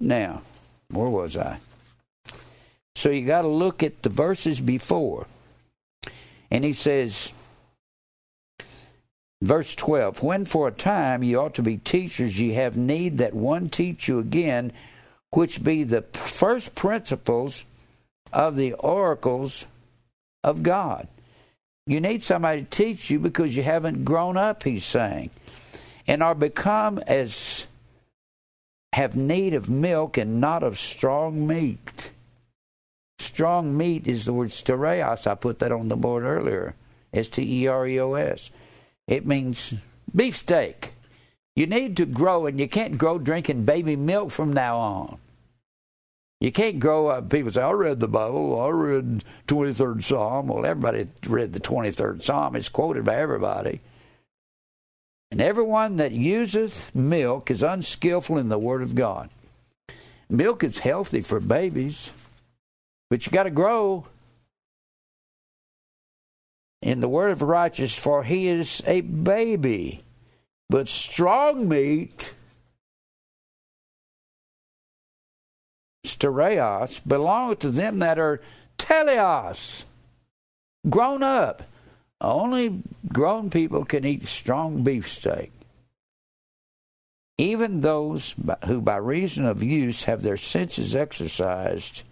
Now, 0.00 0.42
where 0.90 1.08
was 1.08 1.36
I? 1.36 1.58
So 2.96 3.10
you 3.10 3.24
got 3.24 3.42
to 3.42 3.48
look 3.48 3.84
at 3.84 4.02
the 4.02 4.08
verses 4.08 4.60
before. 4.60 5.28
And 6.50 6.64
he 6.64 6.72
says, 6.72 7.32
verse 9.42 9.74
12 9.74 10.22
When 10.22 10.44
for 10.44 10.68
a 10.68 10.72
time 10.72 11.22
ye 11.22 11.36
ought 11.36 11.54
to 11.54 11.62
be 11.62 11.76
teachers, 11.76 12.40
ye 12.40 12.52
have 12.54 12.76
need 12.76 13.18
that 13.18 13.34
one 13.34 13.68
teach 13.68 14.08
you 14.08 14.18
again, 14.18 14.72
which 15.30 15.62
be 15.62 15.84
the 15.84 16.02
first 16.02 16.74
principles 16.74 17.64
of 18.32 18.56
the 18.56 18.72
oracles 18.74 19.66
of 20.42 20.62
God. 20.62 21.08
You 21.86 22.00
need 22.00 22.22
somebody 22.22 22.62
to 22.62 22.68
teach 22.68 23.10
you 23.10 23.18
because 23.18 23.56
you 23.56 23.62
haven't 23.62 24.04
grown 24.04 24.36
up, 24.36 24.62
he's 24.62 24.84
saying, 24.84 25.30
and 26.06 26.22
are 26.22 26.34
become 26.34 26.98
as 27.06 27.66
have 28.92 29.16
need 29.16 29.54
of 29.54 29.70
milk 29.70 30.16
and 30.16 30.40
not 30.40 30.62
of 30.62 30.78
strong 30.78 31.46
meat. 31.46 32.10
Strong 33.38 33.76
meat 33.76 34.08
is 34.08 34.24
the 34.24 34.32
word 34.32 34.50
stereos. 34.50 35.24
I 35.24 35.36
put 35.36 35.60
that 35.60 35.70
on 35.70 35.86
the 35.86 35.94
board 35.94 36.24
earlier. 36.24 36.74
S 37.14 37.28
T 37.28 37.62
E 37.62 37.68
R 37.68 37.86
E 37.86 38.00
O 38.00 38.14
S. 38.14 38.50
It 39.06 39.28
means 39.28 39.74
beefsteak. 40.12 40.92
You 41.54 41.68
need 41.68 41.96
to 41.98 42.04
grow, 42.04 42.46
and 42.46 42.58
you 42.58 42.66
can't 42.66 42.98
grow 42.98 43.16
drinking 43.16 43.64
baby 43.64 43.94
milk 43.94 44.32
from 44.32 44.52
now 44.52 44.78
on. 44.78 45.18
You 46.40 46.50
can't 46.50 46.80
grow 46.80 47.06
up. 47.06 47.30
People 47.30 47.52
say, 47.52 47.62
I 47.62 47.70
read 47.70 48.00
the 48.00 48.08
Bible, 48.08 48.60
I 48.60 48.70
read 48.70 49.22
23rd 49.46 50.02
Psalm. 50.02 50.48
Well, 50.48 50.66
everybody 50.66 51.06
read 51.24 51.52
the 51.52 51.60
23rd 51.60 52.24
Psalm. 52.24 52.56
It's 52.56 52.68
quoted 52.68 53.04
by 53.04 53.14
everybody. 53.14 53.78
And 55.30 55.40
everyone 55.40 55.94
that 55.94 56.10
useth 56.10 56.92
milk 56.92 57.52
is 57.52 57.62
unskillful 57.62 58.36
in 58.36 58.48
the 58.48 58.58
Word 58.58 58.82
of 58.82 58.96
God. 58.96 59.30
Milk 60.28 60.64
is 60.64 60.78
healthy 60.78 61.20
for 61.20 61.38
babies, 61.38 62.10
but 63.10 63.24
you 63.24 63.32
got 63.32 63.44
to 63.44 63.50
grow 63.50 64.06
in 66.82 67.00
the 67.00 67.08
word 67.08 67.30
of 67.30 67.42
righteous, 67.42 67.96
for 67.96 68.22
he 68.22 68.48
is 68.48 68.82
a 68.86 69.00
baby. 69.00 70.04
But 70.70 70.86
strong 70.86 71.68
meat, 71.68 72.34
stereos, 76.04 77.00
belongeth 77.00 77.60
to 77.60 77.70
them 77.70 77.98
that 77.98 78.18
are 78.18 78.40
teleos, 78.76 79.84
grown 80.88 81.22
up. 81.22 81.62
Only 82.20 82.82
grown 83.12 83.48
people 83.48 83.84
can 83.84 84.04
eat 84.04 84.26
strong 84.26 84.82
beefsteak 84.82 85.52
even 87.38 87.80
those 87.80 88.34
who 88.66 88.80
by 88.80 88.96
reason 88.96 89.46
of 89.46 89.62
use 89.62 90.04
have 90.04 90.22
their 90.22 90.36
senses 90.36 90.94
exercised. 90.96 92.02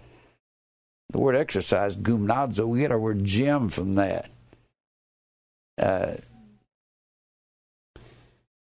The 1.10 1.18
word 1.18 1.36
exercise, 1.36 1.96
gymnazo, 1.96 2.66
we 2.66 2.80
get 2.80 2.92
our 2.92 2.98
word 2.98 3.24
gym 3.24 3.68
from 3.68 3.94
that. 3.94 4.30
Uh, 5.78 6.16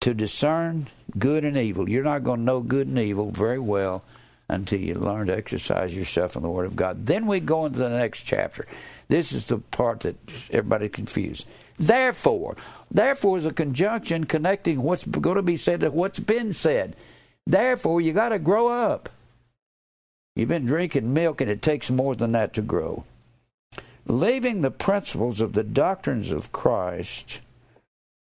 to 0.00 0.14
discern 0.14 0.86
good 1.18 1.44
and 1.44 1.56
evil. 1.56 1.88
You're 1.88 2.04
not 2.04 2.24
going 2.24 2.40
to 2.40 2.44
know 2.44 2.60
good 2.60 2.86
and 2.86 2.98
evil 2.98 3.30
very 3.30 3.58
well 3.58 4.04
until 4.48 4.80
you 4.80 4.94
learn 4.94 5.26
to 5.26 5.36
exercise 5.36 5.96
yourself 5.96 6.36
in 6.36 6.42
the 6.42 6.48
Word 6.48 6.66
of 6.66 6.76
God. 6.76 7.06
Then 7.06 7.26
we 7.26 7.40
go 7.40 7.66
into 7.66 7.80
the 7.80 7.90
next 7.90 8.22
chapter. 8.22 8.66
This 9.08 9.32
is 9.32 9.48
the 9.48 9.58
part 9.58 10.00
that 10.00 10.16
everybody 10.50 10.88
confused. 10.88 11.46
Therefore, 11.78 12.56
therefore 12.90 13.38
is 13.38 13.46
a 13.46 13.52
conjunction 13.52 14.24
connecting 14.24 14.82
what's 14.82 15.04
going 15.04 15.36
to 15.36 15.42
be 15.42 15.56
said 15.56 15.80
to 15.80 15.90
what's 15.90 16.18
been 16.18 16.52
said. 16.52 16.96
Therefore, 17.46 18.00
you 18.00 18.12
got 18.12 18.30
to 18.30 18.38
grow 18.38 18.68
up. 18.68 19.08
You've 20.38 20.48
been 20.48 20.66
drinking 20.66 21.12
milk, 21.12 21.40
and 21.40 21.50
it 21.50 21.60
takes 21.60 21.90
more 21.90 22.14
than 22.14 22.30
that 22.30 22.54
to 22.54 22.62
grow. 22.62 23.02
Leaving 24.06 24.62
the 24.62 24.70
principles 24.70 25.40
of 25.40 25.52
the 25.52 25.64
doctrines 25.64 26.30
of 26.30 26.52
Christ, 26.52 27.40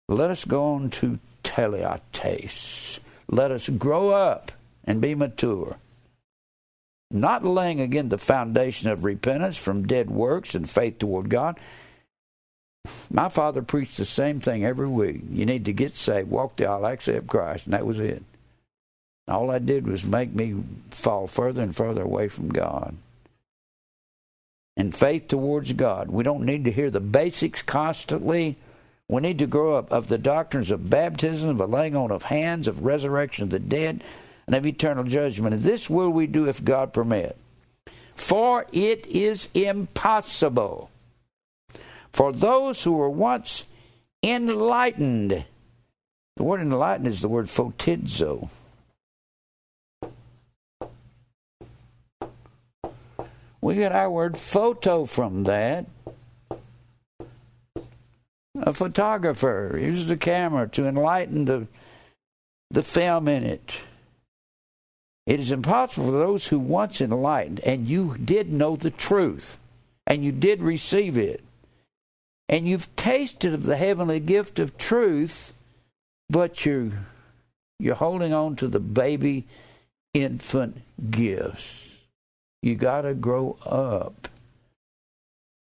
let 0.07 0.31
us 0.31 0.45
go 0.45 0.75
on 0.75 0.91
to 0.91 1.19
teleates. 1.43 3.01
Let 3.27 3.51
us 3.51 3.67
grow 3.67 4.11
up 4.11 4.53
and 4.85 5.01
be 5.01 5.13
mature. 5.13 5.75
Not 7.11 7.43
laying 7.43 7.81
again 7.81 8.07
the 8.07 8.17
foundation 8.17 8.89
of 8.89 9.03
repentance 9.03 9.57
from 9.57 9.85
dead 9.85 10.09
works 10.09 10.55
and 10.55 10.69
faith 10.69 10.99
toward 10.99 11.27
God, 11.27 11.59
my 13.11 13.27
father 13.27 13.61
preached 13.61 13.97
the 13.97 14.05
same 14.05 14.39
thing 14.39 14.63
every 14.63 14.87
week. 14.87 15.19
You 15.29 15.45
need 15.45 15.65
to 15.65 15.73
get 15.73 15.95
saved, 15.95 16.29
walk 16.29 16.55
the 16.55 16.65
aisle, 16.65 16.85
accept 16.85 17.27
Christ, 17.27 17.65
and 17.65 17.73
that 17.73 17.85
was 17.85 17.99
it. 17.99 18.23
All 19.27 19.49
I 19.49 19.59
did 19.59 19.87
was 19.87 20.05
make 20.05 20.33
me 20.33 20.55
fall 20.91 21.27
further 21.27 21.63
and 21.63 21.75
further 21.75 22.03
away 22.03 22.27
from 22.27 22.49
God. 22.49 22.95
And 24.77 24.93
faith 24.93 25.27
towards 25.27 25.73
God. 25.73 26.09
We 26.09 26.23
don't 26.23 26.45
need 26.45 26.65
to 26.65 26.71
hear 26.71 26.89
the 26.89 26.99
basics 26.99 27.61
constantly. 27.61 28.57
We 29.07 29.21
need 29.21 29.39
to 29.39 29.47
grow 29.47 29.77
up 29.77 29.91
of 29.91 30.07
the 30.07 30.17
doctrines 30.17 30.69
of 30.69 30.89
baptism, 30.89 31.59
of 31.59 31.69
laying 31.69 31.95
on 31.95 32.11
of 32.11 32.23
hands, 32.23 32.67
of 32.67 32.83
resurrection 32.83 33.43
of 33.43 33.49
the 33.49 33.59
dead, 33.59 34.03
and 34.45 34.55
of 34.55 34.65
eternal 34.65 35.03
judgment. 35.05 35.55
And 35.55 35.63
this 35.63 35.89
will 35.89 36.09
we 36.09 36.27
do 36.27 36.47
if 36.47 36.63
God 36.63 36.93
permit. 36.93 37.37
For 38.15 38.65
it 38.71 39.05
is 39.07 39.49
impossible 39.53 40.89
for 42.15 42.31
those 42.31 42.83
who 42.83 42.93
were 42.93 43.09
once 43.09 43.65
enlightened. 44.23 45.45
The 46.37 46.43
word 46.43 46.61
enlightened 46.61 47.07
is 47.07 47.21
the 47.21 47.27
word 47.27 47.47
photizo. 47.47 48.49
We 53.65 53.73
get 53.73 53.93
our 53.93 54.11
word 54.11 54.37
photo 54.37 55.05
from 55.05 55.45
that. 55.45 55.87
A 58.55 58.71
photographer 58.71 59.75
uses 59.81 60.11
a 60.11 60.17
camera 60.17 60.67
to 60.67 60.87
enlighten 60.87 61.45
the, 61.45 61.65
the 62.69 62.83
film 62.83 63.27
in 63.27 63.43
it. 63.43 63.81
It 65.25 65.39
is 65.39 65.51
impossible 65.51 66.05
for 66.05 66.11
those 66.11 66.45
who 66.45 66.59
once 66.59 67.01
enlightened, 67.01 67.59
and 67.61 67.87
you 67.87 68.15
did 68.23 68.53
know 68.53 68.75
the 68.75 68.91
truth, 68.91 69.57
and 70.05 70.23
you 70.23 70.31
did 70.31 70.61
receive 70.61 71.17
it, 71.17 71.43
and 72.47 72.67
you've 72.67 72.95
tasted 72.95 73.55
of 73.55 73.63
the 73.63 73.77
heavenly 73.77 74.19
gift 74.19 74.59
of 74.59 74.77
truth, 74.77 75.53
but 76.29 76.67
you're 76.67 76.91
you're 77.79 77.95
holding 77.95 78.31
on 78.31 78.57
to 78.57 78.67
the 78.67 78.79
baby 78.79 79.47
infant 80.13 80.83
gifts. 81.09 81.94
You 82.65 82.73
got 82.73 83.01
to 83.01 83.13
grow 83.13 83.57
up. 83.63 84.27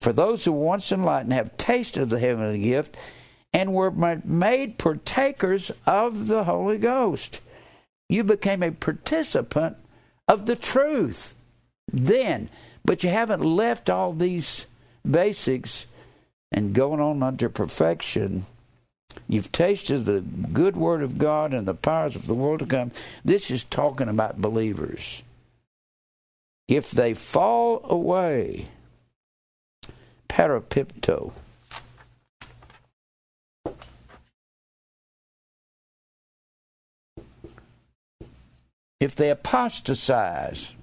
For 0.01 0.11
those 0.11 0.47
who 0.47 0.53
once 0.53 0.91
enlightened 0.91 1.35
have 1.35 1.59
tasted 1.59 2.05
of 2.05 2.09
the 2.09 2.19
heavenly 2.19 2.61
gift 2.61 2.97
and 3.53 3.75
were 3.75 3.91
made 3.91 4.79
partakers 4.79 5.71
of 5.85 6.29
the 6.29 6.45
Holy 6.45 6.79
Ghost. 6.79 7.43
You 8.09 8.25
became 8.25 8.63
a 8.63 8.71
participant 8.71 9.77
of 10.27 10.47
the 10.47 10.57
truth 10.57 11.35
then, 11.93 12.49
but 12.87 13.05
you 13.05 13.11
haven't 13.11 13.45
left 13.45 13.91
all 13.91 14.15
these 14.15 14.65
basics 15.09 15.87
and 16.51 16.73
going 16.75 17.01
on 17.01 17.23
unto 17.23 17.51
perfection. 17.51 18.47
You've 19.29 19.53
tasted 19.53 20.07
the 20.07 20.23
good 20.23 20.75
word 20.75 21.03
of 21.03 21.19
God 21.19 21.53
and 21.53 21.69
the 21.69 21.75
powers 21.75 22.17
of 22.17 22.27
the 22.27 22.35
world 22.35 22.61
to 22.61 22.67
come. 22.67 22.93
This 23.23 23.51
is 23.51 23.63
talking 23.63 24.09
about 24.09 24.41
believers. 24.41 25.23
If 26.69 26.91
they 26.91 27.15
fall 27.15 27.81
away, 27.85 28.69
parapipto. 30.29 31.33
If 39.01 39.17
they 39.17 39.31
apostatize, 39.31 40.75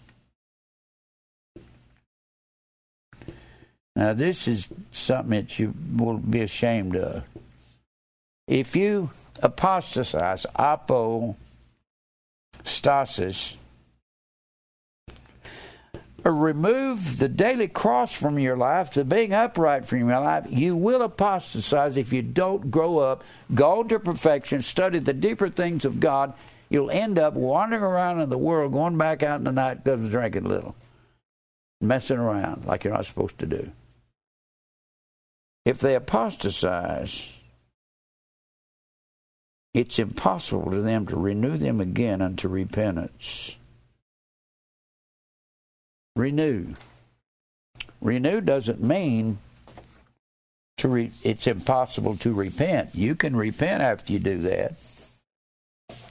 Now, 3.95 4.11
this 4.11 4.47
is 4.47 4.69
something 4.91 5.29
that 5.31 5.57
you 5.57 5.73
will 5.95 6.17
be 6.17 6.41
ashamed 6.41 6.97
of. 6.97 7.23
If 8.47 8.75
you 8.75 9.11
apostatize, 9.41 10.45
apostasis, 10.53 11.35
remove 16.31 17.19
the 17.19 17.29
daily 17.29 17.67
cross 17.67 18.11
from 18.11 18.39
your 18.39 18.57
life, 18.57 18.93
the 18.93 19.05
being 19.05 19.33
upright 19.33 19.85
from 19.85 20.09
your 20.09 20.19
life, 20.19 20.45
you 20.49 20.75
will 20.75 21.03
apostatize 21.03 21.97
if 21.97 22.11
you 22.11 22.21
don't 22.23 22.71
grow 22.71 22.97
up, 22.97 23.23
go 23.53 23.83
to 23.83 23.99
perfection, 23.99 24.61
study 24.61 24.99
the 24.99 25.13
deeper 25.13 25.49
things 25.49 25.85
of 25.85 25.99
God. 25.99 26.33
You'll 26.69 26.89
end 26.89 27.19
up 27.19 27.35
wandering 27.35 27.83
around 27.83 28.21
in 28.21 28.29
the 28.29 28.39
world, 28.39 28.73
going 28.73 28.97
back 28.97 29.21
out 29.21 29.39
in 29.39 29.43
the 29.43 29.51
night 29.51 29.83
drinking 29.83 30.45
a 30.45 30.49
little, 30.49 30.75
messing 31.79 32.17
around 32.17 32.65
like 32.65 32.83
you're 32.83 32.93
not 32.93 33.05
supposed 33.05 33.37
to 33.39 33.45
do. 33.45 33.71
If 35.63 35.79
they 35.79 35.93
apostatize, 35.93 37.31
it's 39.75 39.99
impossible 39.99 40.71
to 40.71 40.81
them 40.81 41.05
to 41.07 41.17
renew 41.17 41.57
them 41.57 41.79
again 41.81 42.21
unto 42.21 42.47
repentance. 42.47 43.57
Renew. 46.15 46.75
Renew 48.01 48.41
doesn't 48.41 48.81
mean 48.81 49.39
to 50.77 50.87
re- 50.87 51.11
it's 51.23 51.47
impossible 51.47 52.17
to 52.17 52.33
repent. 52.33 52.95
You 52.95 53.15
can 53.15 53.35
repent 53.35 53.81
after 53.81 54.13
you 54.13 54.19
do 54.19 54.37
that. 54.39 54.75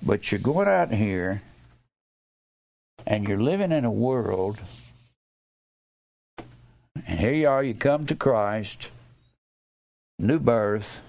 But 0.03 0.31
you're 0.31 0.41
going 0.41 0.69
out 0.69 0.91
here 0.91 1.43
and 3.07 3.27
you're 3.27 3.41
living 3.41 3.73
in 3.73 3.85
a 3.85 3.91
world 3.91 4.61
and 7.07 7.21
here 7.21 7.33
you 7.33 7.49
are, 7.49 7.63
you 7.63 7.75
come 7.75 8.07
to 8.07 8.15
Christ 8.15 8.91
new 10.19 10.39
birth 10.39 11.03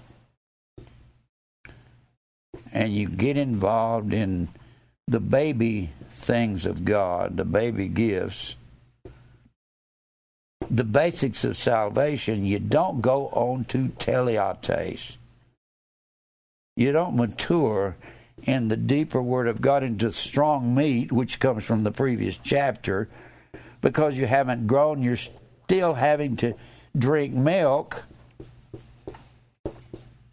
and 2.72 2.94
you 2.94 3.08
get 3.08 3.36
involved 3.36 4.12
in 4.12 4.48
the 5.08 5.20
baby 5.20 5.90
things 6.10 6.66
of 6.66 6.84
God, 6.84 7.36
the 7.36 7.44
baby 7.44 7.88
gifts, 7.88 8.56
the 10.70 10.84
basics 10.84 11.44
of 11.44 11.56
salvation, 11.56 12.44
you 12.44 12.58
don't 12.58 13.00
go 13.00 13.28
on 13.28 13.64
to 13.66 13.88
teleates. 13.98 15.16
You 16.76 16.92
don't 16.92 17.16
mature 17.16 17.96
in 18.44 18.68
the 18.68 18.76
deeper 18.76 19.22
Word 19.22 19.48
of 19.48 19.60
God 19.60 19.82
into 19.82 20.12
strong 20.12 20.74
meat, 20.74 21.10
which 21.10 21.40
comes 21.40 21.64
from 21.64 21.84
the 21.84 21.90
previous 21.90 22.36
chapter, 22.36 23.08
because 23.80 24.18
you 24.18 24.26
haven't 24.26 24.66
grown. 24.66 25.02
You're 25.02 25.16
still 25.16 25.94
having 25.94 26.36
to 26.38 26.54
drink 26.96 27.32
milk. 27.32 28.04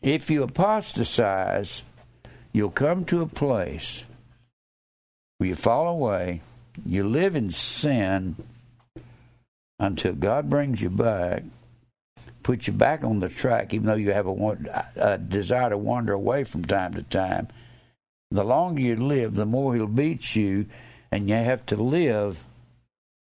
If 0.02 0.30
you 0.30 0.44
apostatize, 0.44 1.84
you'll 2.52 2.72
come 2.72 3.06
to 3.06 3.22
a 3.22 3.28
place 3.28 4.04
where 5.38 5.50
you 5.50 5.56
fall 5.56 5.88
away, 5.88 6.42
you 6.86 7.08
live 7.08 7.36
in 7.36 7.52
sin 7.52 8.36
until 9.80 10.14
God 10.14 10.50
brings 10.50 10.82
you 10.82 10.90
back, 10.90 11.44
puts 12.42 12.68
you 12.68 12.74
back 12.74 13.04
on 13.04 13.20
the 13.20 13.30
track, 13.30 13.74
even 13.74 13.88
though 13.88 13.96
you 13.96 14.12
have 14.12 14.28
a, 14.28 14.86
a 14.96 15.18
desire 15.18 15.70
to 15.70 15.78
wander 15.78 16.14
away 16.14 16.44
from 16.44 16.64
time 16.66 16.94
to 16.94 17.04
time. 17.04 17.48
The 18.32 18.44
longer 18.44 18.82
you 18.82 18.96
live, 18.96 19.36
the 19.36 19.46
more 19.46 19.76
He'll 19.76 19.88
beat 19.88 20.36
you, 20.36 20.66
and 21.12 21.30
you 21.30 21.36
have 21.36 21.66
to 21.68 21.76
live 21.76 22.44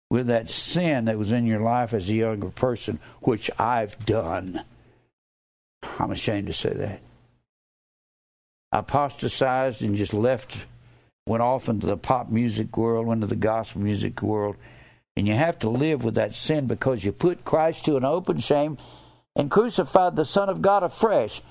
with 0.10 0.28
that 0.28 0.50
sin 0.50 1.06
that 1.06 1.18
was 1.18 1.32
in 1.32 1.46
your 1.46 1.60
life 1.60 1.94
as 1.94 2.10
a 2.10 2.16
younger 2.16 2.50
person, 2.50 3.00
which 3.22 3.52
I've 3.60 4.06
done. 4.06 4.64
I'm 6.00 6.12
ashamed 6.12 6.48
to 6.48 6.54
say 6.54 6.74
that. 6.74 7.02
I 8.72 8.80
apostatized 8.80 9.82
and 9.82 9.96
just 9.96 10.14
left, 10.14 10.66
went 11.26 11.44
off 11.44 11.70
into 11.70 11.88
the 11.88 11.98
pop 11.98 12.30
music 12.30 12.76
world, 12.78 13.08
went 13.08 13.24
into 13.24 13.28
the 13.28 13.40
gospel 13.40 13.82
music 13.82 14.22
world. 14.22 14.56
And 15.18 15.28
you 15.28 15.34
have 15.34 15.58
to 15.60 15.70
live 15.70 16.04
with 16.04 16.14
that 16.14 16.36
sin 16.36 16.68
because 16.68 17.04
you 17.04 17.12
put 17.12 17.44
Christ 17.44 17.86
to 17.86 17.98
an 17.98 18.06
open 18.06 18.38
shame 18.38 18.78
and 19.36 19.50
crucified 19.50 20.16
the 20.16 20.26
Son 20.26 20.48
of 20.48 20.62
God 20.62 20.84
afresh. 20.84 21.42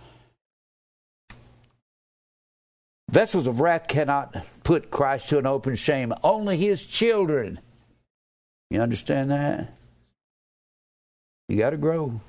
Vessels 3.11 3.49
of 3.49 3.61
wrath 3.61 3.89
cannot 3.89 4.37
put 4.63 4.93
Christ 4.93 5.31
to 5.31 5.39
an 5.39 5.47
open 5.47 5.75
shame, 5.75 6.15
only 6.23 6.57
his 6.57 6.87
children. 6.87 7.59
You 8.71 8.81
understand 8.81 9.33
that? 9.33 9.75
You 11.49 11.59
got 11.59 11.71
to 11.71 11.77
grow. 11.77 12.21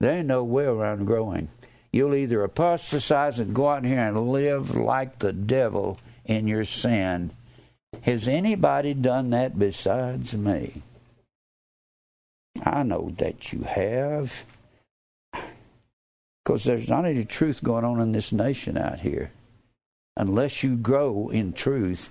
There 0.00 0.18
ain't 0.18 0.26
no 0.26 0.42
way 0.42 0.64
around 0.64 1.04
growing. 1.04 1.46
You'll 1.92 2.16
either 2.16 2.42
apostatize 2.42 3.38
and 3.38 3.54
go 3.54 3.68
out 3.68 3.84
here 3.84 4.00
and 4.00 4.32
live 4.32 4.74
like 4.74 5.20
the 5.20 5.32
devil 5.32 6.00
in 6.24 6.48
your 6.48 6.64
sin. 6.64 7.30
Has 8.00 8.26
anybody 8.26 8.94
done 8.94 9.30
that 9.30 9.58
besides 9.58 10.36
me? 10.36 10.82
I 12.64 12.82
know 12.82 13.12
that 13.18 13.52
you 13.52 13.62
have. 13.62 14.44
Because 16.44 16.64
there's 16.64 16.88
not 16.88 17.04
any 17.04 17.24
truth 17.24 17.62
going 17.62 17.84
on 17.84 18.00
in 18.00 18.12
this 18.12 18.32
nation 18.32 18.76
out 18.76 19.00
here. 19.00 19.30
Unless 20.16 20.62
you 20.62 20.76
grow 20.76 21.28
in 21.28 21.52
truth, 21.52 22.10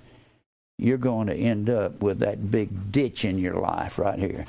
you're 0.77 0.97
going 0.97 1.27
to 1.27 1.35
end 1.35 1.69
up 1.69 2.01
with 2.01 2.19
that 2.19 2.49
big 2.49 2.91
ditch 2.91 3.25
in 3.25 3.37
your 3.37 3.55
life 3.55 3.99
right 3.99 4.17
here. 4.17 4.45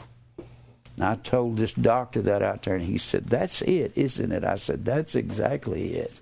And 0.96 1.04
I 1.04 1.16
told 1.16 1.56
this 1.56 1.72
doctor 1.72 2.22
that 2.22 2.42
out 2.42 2.62
there, 2.62 2.76
and 2.76 2.84
he 2.84 2.98
said, 2.98 3.26
That's 3.26 3.62
it, 3.62 3.92
isn't 3.96 4.32
it? 4.32 4.44
I 4.44 4.54
said, 4.54 4.84
That's 4.84 5.14
exactly 5.14 5.94
it. 5.94 6.20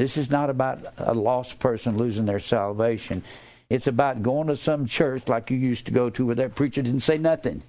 This 0.00 0.16
is 0.16 0.30
not 0.30 0.48
about 0.48 0.94
a 0.96 1.12
lost 1.12 1.58
person 1.58 1.98
losing 1.98 2.24
their 2.24 2.38
salvation. 2.38 3.22
It's 3.68 3.86
about 3.86 4.22
going 4.22 4.46
to 4.46 4.56
some 4.56 4.86
church 4.86 5.28
like 5.28 5.50
you 5.50 5.58
used 5.58 5.84
to 5.86 5.92
go 5.92 6.08
to 6.08 6.24
where 6.24 6.34
that 6.36 6.54
preacher 6.54 6.80
didn't 6.80 7.00
say 7.00 7.18
nothing. 7.18 7.62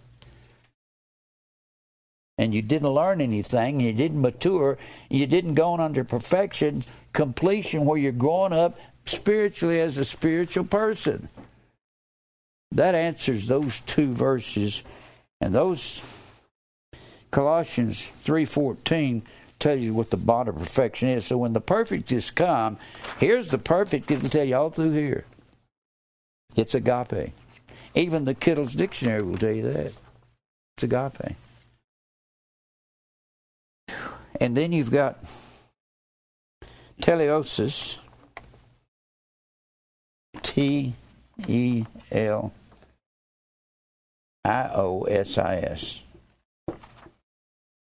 And 2.37 2.53
you 2.53 2.61
didn't 2.61 2.87
learn 2.87 3.19
anything, 3.19 3.79
and 3.79 3.81
you 3.81 3.91
didn't 3.91 4.21
mature, 4.21 4.77
and 5.09 5.19
you 5.19 5.27
didn't 5.27 5.55
go 5.55 5.73
on 5.73 5.81
under 5.81 6.05
perfection, 6.05 6.85
completion, 7.11 7.83
where 7.83 7.97
you're 7.97 8.13
growing 8.13 8.53
up 8.53 8.79
spiritually 9.05 9.81
as 9.81 9.97
a 9.97 10.05
spiritual 10.05 10.63
person. 10.63 11.27
That 12.71 12.95
answers 12.95 13.49
those 13.49 13.81
two 13.81 14.13
verses. 14.13 14.83
And 15.41 15.53
those 15.53 16.01
Colossians 17.29 18.05
3:14 18.23 19.23
tells 19.61 19.81
you 19.81 19.93
what 19.93 20.09
the 20.09 20.17
bond 20.17 20.49
of 20.49 20.57
perfection 20.57 21.07
is. 21.07 21.25
So 21.25 21.37
when 21.37 21.53
the 21.53 21.61
perfect 21.61 22.11
is 22.11 22.31
come, 22.31 22.77
here's 23.19 23.49
the 23.49 23.57
perfect 23.57 24.11
it'll 24.11 24.27
tell 24.27 24.43
you 24.43 24.55
all 24.55 24.69
through 24.71 24.91
here. 24.91 25.23
It's 26.55 26.75
agape. 26.75 27.31
Even 27.95 28.25
the 28.25 28.35
Kittel's 28.35 28.75
dictionary 28.75 29.21
will 29.21 29.37
tell 29.37 29.51
you 29.51 29.71
that. 29.71 29.93
It's 30.75 30.83
agape. 30.83 31.35
And 34.39 34.57
then 34.57 34.71
you've 34.71 34.91
got 34.91 35.23
teleosis, 37.01 37.97
T 40.41 40.95
E 41.47 41.85
L 42.11 42.51
I 44.43 44.69
O 44.73 45.03
S 45.03 45.37
I 45.37 45.57
S. 45.57 46.01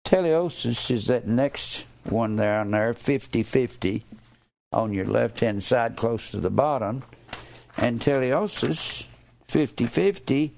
Teleosis 0.04 0.90
is 0.90 1.06
that 1.06 1.26
next 1.26 1.86
one 2.04 2.36
there 2.36 2.60
on 2.60 2.70
there, 2.70 2.92
50 2.92 3.42
50 3.42 4.04
on 4.72 4.92
your 4.92 5.06
left 5.06 5.40
hand 5.40 5.62
side 5.62 5.96
close 5.96 6.30
to 6.30 6.38
the 6.38 6.50
bottom. 6.50 7.02
And 7.76 8.00
teleosis, 8.00 9.06
50 9.48 9.86
50 9.86 10.52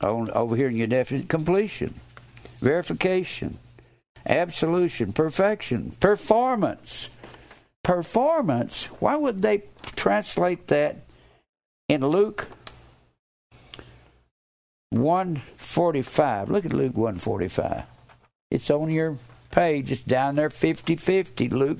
over 0.00 0.56
here 0.56 0.68
in 0.68 0.74
your 0.76 0.88
definite 0.88 1.28
completion, 1.28 1.94
verification, 2.58 3.58
absolution, 4.26 5.12
perfection, 5.12 5.92
performance 6.00 7.08
performance, 7.82 8.86
why 9.00 9.16
would 9.16 9.42
they 9.42 9.64
translate 9.96 10.68
that 10.68 10.96
in 11.88 12.06
Luke 12.06 12.48
145? 14.92 16.50
Look 16.50 16.64
at 16.64 16.72
Luke 16.72 16.96
145. 16.96 17.84
It's 18.50 18.70
on 18.70 18.90
your 18.90 19.16
page, 19.50 19.90
it's 19.90 20.02
down 20.02 20.34
there 20.34 20.50
50 20.50 20.96
50. 20.96 21.48
Luke 21.48 21.78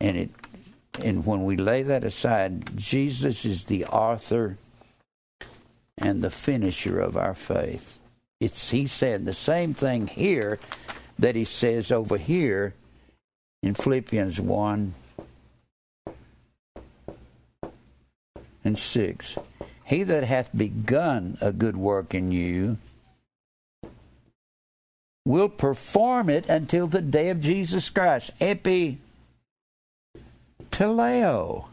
And 0.01 0.17
it 0.17 0.31
and 0.99 1.25
when 1.25 1.45
we 1.45 1.57
lay 1.57 1.85
that 1.85 2.03
aside, 2.03 2.77
Jesus 2.77 3.45
is 3.45 3.67
the 3.67 3.85
author 3.87 4.59
and 5.97 6.23
the 6.23 6.31
finisher 6.31 6.99
of 6.99 7.17
our 7.17 7.35
faith. 7.35 7.99
It's 8.41 8.71
he 8.71 8.87
said 8.87 9.27
the 9.27 9.35
same 9.35 9.75
thing 9.75 10.07
here 10.07 10.59
that 11.19 11.37
he 11.37 11.45
says 11.45 11.93
over 11.93 12.17
here 12.17 12.75
in 13.62 13.75
Philippians 13.75 14.41
1 14.41 14.95
and 18.65 18.79
6. 18.79 19.39
He 19.85 20.03
that 20.05 20.25
hath 20.25 20.51
begun 20.57 21.37
a 21.41 21.53
good 21.53 21.77
work 21.77 22.15
in 22.15 22.33
you 22.33 22.79
will 25.27 25.49
perform 25.49 26.31
it 26.31 26.47
until 26.49 26.87
the 26.87 27.03
day 27.03 27.29
of 27.29 27.41
Jesus 27.41 27.91
Christ. 27.91 28.31
Epi 28.41 28.99
teleo. 30.71 31.70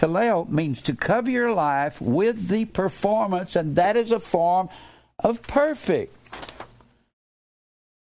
Teleo 0.00 0.48
means 0.48 0.80
to 0.80 0.94
cover 0.94 1.30
your 1.30 1.52
life 1.52 2.00
with 2.00 2.48
the 2.48 2.64
performance, 2.64 3.54
and 3.54 3.76
that 3.76 3.98
is 3.98 4.12
a 4.12 4.18
form 4.18 4.70
of 5.18 5.42
perfect. 5.42 6.16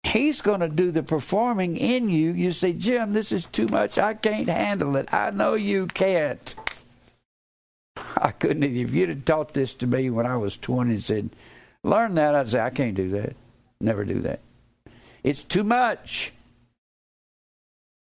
He's 0.03 0.41
going 0.41 0.60
to 0.60 0.70
do 0.70 0.91
the 0.91 1.02
performing 1.02 1.78
in 1.78 2.10
you. 2.10 2.32
You 2.32 2.52
say, 2.52 2.74
Jim, 2.74 3.14
this 3.14 3.32
is 3.32 3.48
too 3.48 3.66
much. 3.70 3.98
I 3.98 4.14
can't 4.14 4.48
handle 4.48 4.98
it. 4.98 5.11
I 5.11 5.32
know 5.32 5.56
you 5.56 5.88
can't. 5.88 6.53
I 8.18 8.32
couldn't. 8.32 8.64
either. 8.64 8.84
If 8.84 8.94
you'd 8.94 9.10
have 9.10 9.26
taught 9.26 9.56
this 9.56 9.74
to 9.76 9.88
me 9.88 10.11
when 10.11 10.28
I 10.28 10.38
was 10.38 10.57
20 10.57 10.91
and 10.91 11.03
said, 11.03 11.32
learn 11.84 12.14
that, 12.16 12.36
I'd 12.36 12.49
say, 12.49 12.60
I 12.60 12.70
can't 12.70 12.94
do 12.94 13.10
that. 13.10 13.36
Never 13.82 14.06
do 14.06 14.20
that. 14.22 14.41
It's 15.24 15.41
too 15.44 15.64
much. 15.64 16.34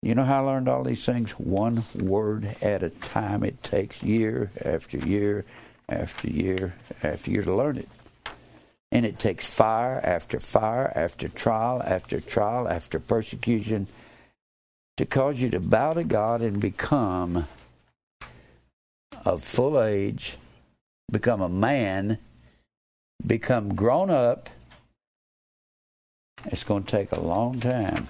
You 0.03 0.17
know 0.17 0.25
how 0.25 0.43
I 0.43 0.47
learned 0.47 0.69
all 0.69 0.83
these 0.83 1.07
things? 1.07 1.33
One 1.33 1.85
word 1.95 2.57
at 2.61 2.83
a 2.83 2.91
time. 2.91 3.45
It 3.45 3.63
takes 3.63 4.03
year 4.03 4.51
after 4.65 4.99
year 4.99 5.45
after 5.89 6.29
year 6.29 6.75
after 7.05 7.31
year 7.31 7.43
to 7.43 7.55
learn 7.55 7.79
it. 7.79 7.89
And 8.91 9.07
it 9.07 9.21
takes 9.21 9.47
fire 9.47 10.01
after 10.03 10.41
fire 10.41 10.93
after 10.97 11.29
trial 11.29 11.81
after 11.85 12.21
trial 12.21 12.69
after 12.69 12.99
persecution 12.99 13.87
to 14.97 15.07
cause 15.07 15.41
you 15.41 15.51
to 15.51 15.61
bow 15.61 15.93
to 15.93 16.03
God 16.03 16.41
and 16.41 16.61
become 16.61 17.47
of 19.25 19.45
full 19.45 19.81
age, 19.81 20.37
become 21.11 21.41
a 21.41 21.49
man, 21.49 22.19
become 23.25 23.75
grown 23.77 24.11
up. 24.11 24.51
It's 26.47 26.65
going 26.65 26.83
to 26.83 26.91
take 26.91 27.13
a 27.13 27.21
long 27.21 27.61
time. 27.61 28.09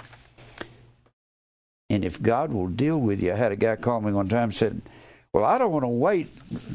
And 1.92 2.06
if 2.06 2.22
God 2.22 2.52
will 2.54 2.68
deal 2.68 2.98
with 2.98 3.22
you, 3.22 3.34
I 3.34 3.36
had 3.36 3.52
a 3.52 3.56
guy 3.56 3.76
call 3.76 4.00
me 4.00 4.12
one 4.12 4.26
time 4.26 4.44
and 4.44 4.54
said, 4.54 4.80
well, 5.34 5.44
I 5.44 5.58
don't 5.58 5.72
want 5.72 5.82
to 5.82 5.88
wait 5.88 6.28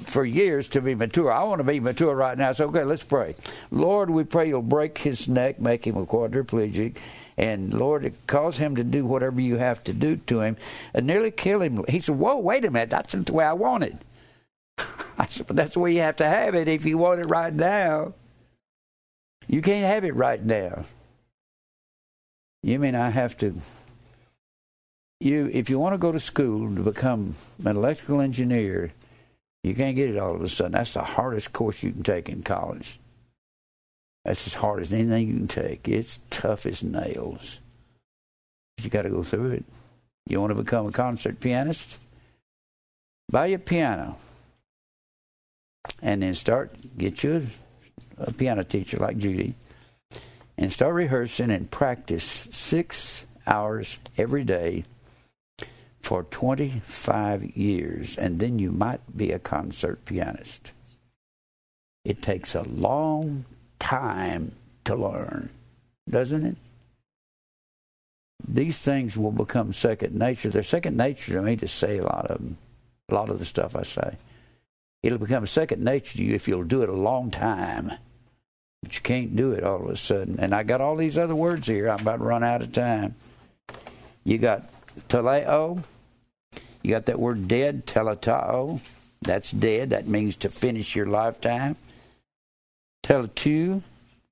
for 0.05 0.23
years 0.23 0.69
to 0.69 0.81
be 0.81 0.93
mature. 0.93 1.31
I 1.31 1.43
want 1.43 1.57
to 1.57 1.63
be 1.63 1.79
mature 1.79 2.13
right 2.13 2.37
now. 2.37 2.51
So, 2.51 2.67
okay, 2.67 2.83
let's 2.83 3.03
pray. 3.03 3.33
Lord, 3.71 4.11
we 4.11 4.23
pray 4.23 4.47
you'll 4.47 4.61
break 4.61 4.99
his 4.99 5.27
neck, 5.27 5.59
make 5.59 5.87
him 5.87 5.97
a 5.97 6.05
quadriplegic, 6.05 6.97
and 7.35 7.73
Lord, 7.73 8.13
cause 8.27 8.59
him 8.59 8.75
to 8.75 8.83
do 8.83 9.07
whatever 9.07 9.41
you 9.41 9.57
have 9.57 9.83
to 9.85 9.93
do 9.93 10.17
to 10.27 10.41
him, 10.41 10.55
and 10.93 11.07
nearly 11.07 11.31
kill 11.31 11.63
him. 11.63 11.83
He 11.89 11.99
said, 11.99 12.19
Whoa, 12.19 12.37
wait 12.37 12.63
a 12.63 12.69
minute. 12.69 12.91
That's 12.91 13.15
not 13.15 13.25
the 13.25 13.33
way 13.33 13.45
I 13.45 13.53
want 13.53 13.85
it. 13.85 13.95
I 15.17 15.25
said, 15.25 15.47
But 15.47 15.55
that's 15.55 15.73
the 15.73 15.79
way 15.79 15.95
you 15.95 16.01
have 16.01 16.17
to 16.17 16.27
have 16.27 16.53
it 16.53 16.67
if 16.67 16.85
you 16.85 16.99
want 16.99 17.21
it 17.21 17.27
right 17.27 17.53
now. 17.53 18.13
You 19.47 19.63
can't 19.63 19.85
have 19.85 20.03
it 20.03 20.15
right 20.15 20.43
now. 20.43 20.85
You 22.61 22.77
mean 22.77 22.93
I 22.93 23.09
have 23.09 23.35
to 23.37 23.59
you 25.19 25.49
if 25.53 25.69
you 25.69 25.79
want 25.79 25.93
to 25.93 25.97
go 25.97 26.11
to 26.11 26.19
school 26.19 26.73
to 26.75 26.81
become 26.81 27.35
an 27.63 27.75
electrical 27.75 28.21
engineer, 28.21 28.93
you 29.63 29.73
can't 29.73 29.95
get 29.95 30.09
it 30.09 30.17
all 30.17 30.35
of 30.35 30.41
a 30.41 30.47
sudden. 30.47 30.73
That's 30.73 30.93
the 30.93 31.03
hardest 31.03 31.53
course 31.53 31.83
you 31.83 31.91
can 31.91 32.03
take 32.03 32.29
in 32.29 32.43
college. 32.43 32.99
That's 34.23 34.45
as 34.45 34.55
hard 34.55 34.81
as 34.81 34.93
anything 34.93 35.27
you 35.27 35.33
can 35.35 35.47
take. 35.47 35.87
It's 35.87 36.19
tough 36.29 36.65
as 36.65 36.83
nails. 36.83 37.59
You 38.83 38.89
got 38.89 39.03
to 39.03 39.09
go 39.09 39.23
through 39.23 39.51
it. 39.51 39.65
You 40.27 40.41
want 40.41 40.51
to 40.51 40.61
become 40.61 40.85
a 40.85 40.91
concert 40.91 41.39
pianist? 41.39 41.97
Buy 43.31 43.47
a 43.47 43.57
piano. 43.57 44.17
And 46.01 46.21
then 46.21 46.33
start, 46.33 46.75
get 46.97 47.23
you 47.23 47.47
a, 48.17 48.23
a 48.23 48.33
piano 48.33 48.63
teacher 48.63 48.97
like 48.97 49.17
Judy, 49.17 49.55
and 50.57 50.71
start 50.71 50.93
rehearsing 50.93 51.49
and 51.49 51.71
practice 51.71 52.47
six 52.51 53.25
hours 53.47 53.97
every 54.17 54.43
day 54.43 54.83
for 56.01 56.23
25 56.23 57.43
years, 57.57 58.17
and 58.17 58.39
then 58.39 58.59
you 58.59 58.71
might 58.71 59.01
be 59.15 59.31
a 59.31 59.39
concert 59.39 60.05
pianist. 60.05 60.71
It 62.05 62.21
takes 62.21 62.55
a 62.55 62.63
long 62.63 63.45
time 63.79 64.53
to 64.85 64.95
learn, 64.95 65.49
doesn't 66.09 66.45
it? 66.45 66.55
These 68.47 68.77
things 68.79 69.17
will 69.17 69.31
become 69.31 69.73
second 69.73 70.15
nature. 70.15 70.49
They're 70.49 70.63
second 70.63 70.95
nature 70.95 71.33
to 71.33 71.41
me 71.41 71.55
to 71.57 71.67
say 71.67 71.97
a 71.97 72.03
lot 72.03 72.27
of 72.31 72.37
them, 72.37 72.57
a 73.09 73.13
lot 73.13 73.29
of 73.29 73.39
the 73.39 73.45
stuff 73.45 73.75
I 73.75 73.83
say. 73.83 74.17
It'll 75.03 75.17
become 75.17 75.45
second 75.47 75.83
nature 75.83 76.17
to 76.17 76.23
you 76.23 76.35
if 76.35 76.47
you'll 76.47 76.63
do 76.63 76.83
it 76.83 76.89
a 76.89 76.93
long 76.93 77.31
time. 77.31 77.91
But 78.83 78.95
you 78.95 79.01
can't 79.01 79.35
do 79.35 79.53
it 79.53 79.63
all 79.63 79.83
of 79.83 79.89
a 79.89 79.95
sudden. 79.95 80.39
And 80.39 80.53
I 80.53 80.63
got 80.63 80.81
all 80.81 80.95
these 80.95 81.17
other 81.17 81.35
words 81.35 81.67
here. 81.67 81.89
I'm 81.89 81.99
about 81.99 82.17
to 82.17 82.23
run 82.23 82.43
out 82.43 82.61
of 82.61 82.71
time. 82.71 83.15
You 84.23 84.37
got 84.37 84.69
teleo, 85.07 85.83
you 86.81 86.91
got 86.91 87.05
that 87.05 87.19
word 87.19 87.47
dead, 87.47 87.85
teleutao. 87.85 88.79
That's 89.21 89.51
dead. 89.51 89.89
That 89.89 90.07
means 90.07 90.35
to 90.37 90.49
finish 90.49 90.95
your 90.95 91.07
lifetime. 91.07 91.75
Teleute, 93.03 93.81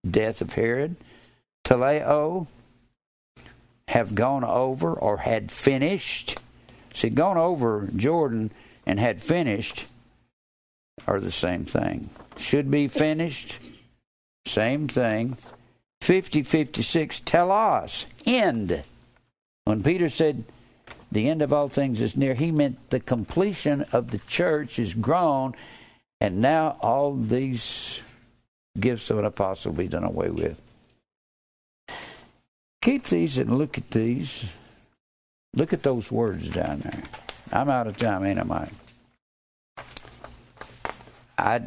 death 0.09 0.41
of 0.41 0.53
Herod. 0.53 0.95
Teleo, 1.65 2.47
have 3.87 4.15
gone 4.15 4.43
over 4.43 4.93
or 4.93 5.17
had 5.17 5.51
finished. 5.51 6.39
See, 6.93 7.09
gone 7.09 7.37
over 7.37 7.89
Jordan 7.95 8.51
and 8.85 8.99
had 8.99 9.21
finished 9.21 9.85
are 11.07 11.19
the 11.19 11.31
same 11.31 11.65
thing. 11.65 12.09
Should 12.37 12.71
be 12.71 12.87
finished, 12.87 13.59
same 14.45 14.87
thing. 14.87 15.37
50 16.01 16.43
56, 16.43 17.19
telos, 17.21 18.05
end. 18.25 18.83
When 19.65 19.83
Peter 19.83 20.09
said, 20.09 20.43
the 21.11 21.29
end 21.29 21.41
of 21.41 21.53
all 21.53 21.67
things 21.67 22.01
is 22.01 22.15
near. 22.15 22.33
He 22.33 22.51
meant 22.51 22.89
the 22.89 22.99
completion 22.99 23.85
of 23.91 24.11
the 24.11 24.19
church 24.19 24.79
is 24.79 24.93
grown, 24.93 25.55
and 26.21 26.41
now 26.41 26.77
all 26.81 27.15
these 27.15 28.01
gifts 28.79 29.09
of 29.09 29.19
an 29.19 29.25
apostle 29.25 29.73
be 29.73 29.87
done 29.87 30.03
away 30.03 30.29
with. 30.29 30.61
Keep 32.81 33.05
these 33.05 33.37
and 33.37 33.57
look 33.57 33.77
at 33.77 33.89
these. 33.91 34.45
Look 35.55 35.73
at 35.73 35.83
those 35.83 36.11
words 36.11 36.49
down 36.49 36.79
there. 36.79 37.03
I'm 37.51 37.69
out 37.69 37.87
of 37.87 37.97
time, 37.97 38.25
ain't 38.25 38.39
I? 38.39 38.69
I 41.37 41.61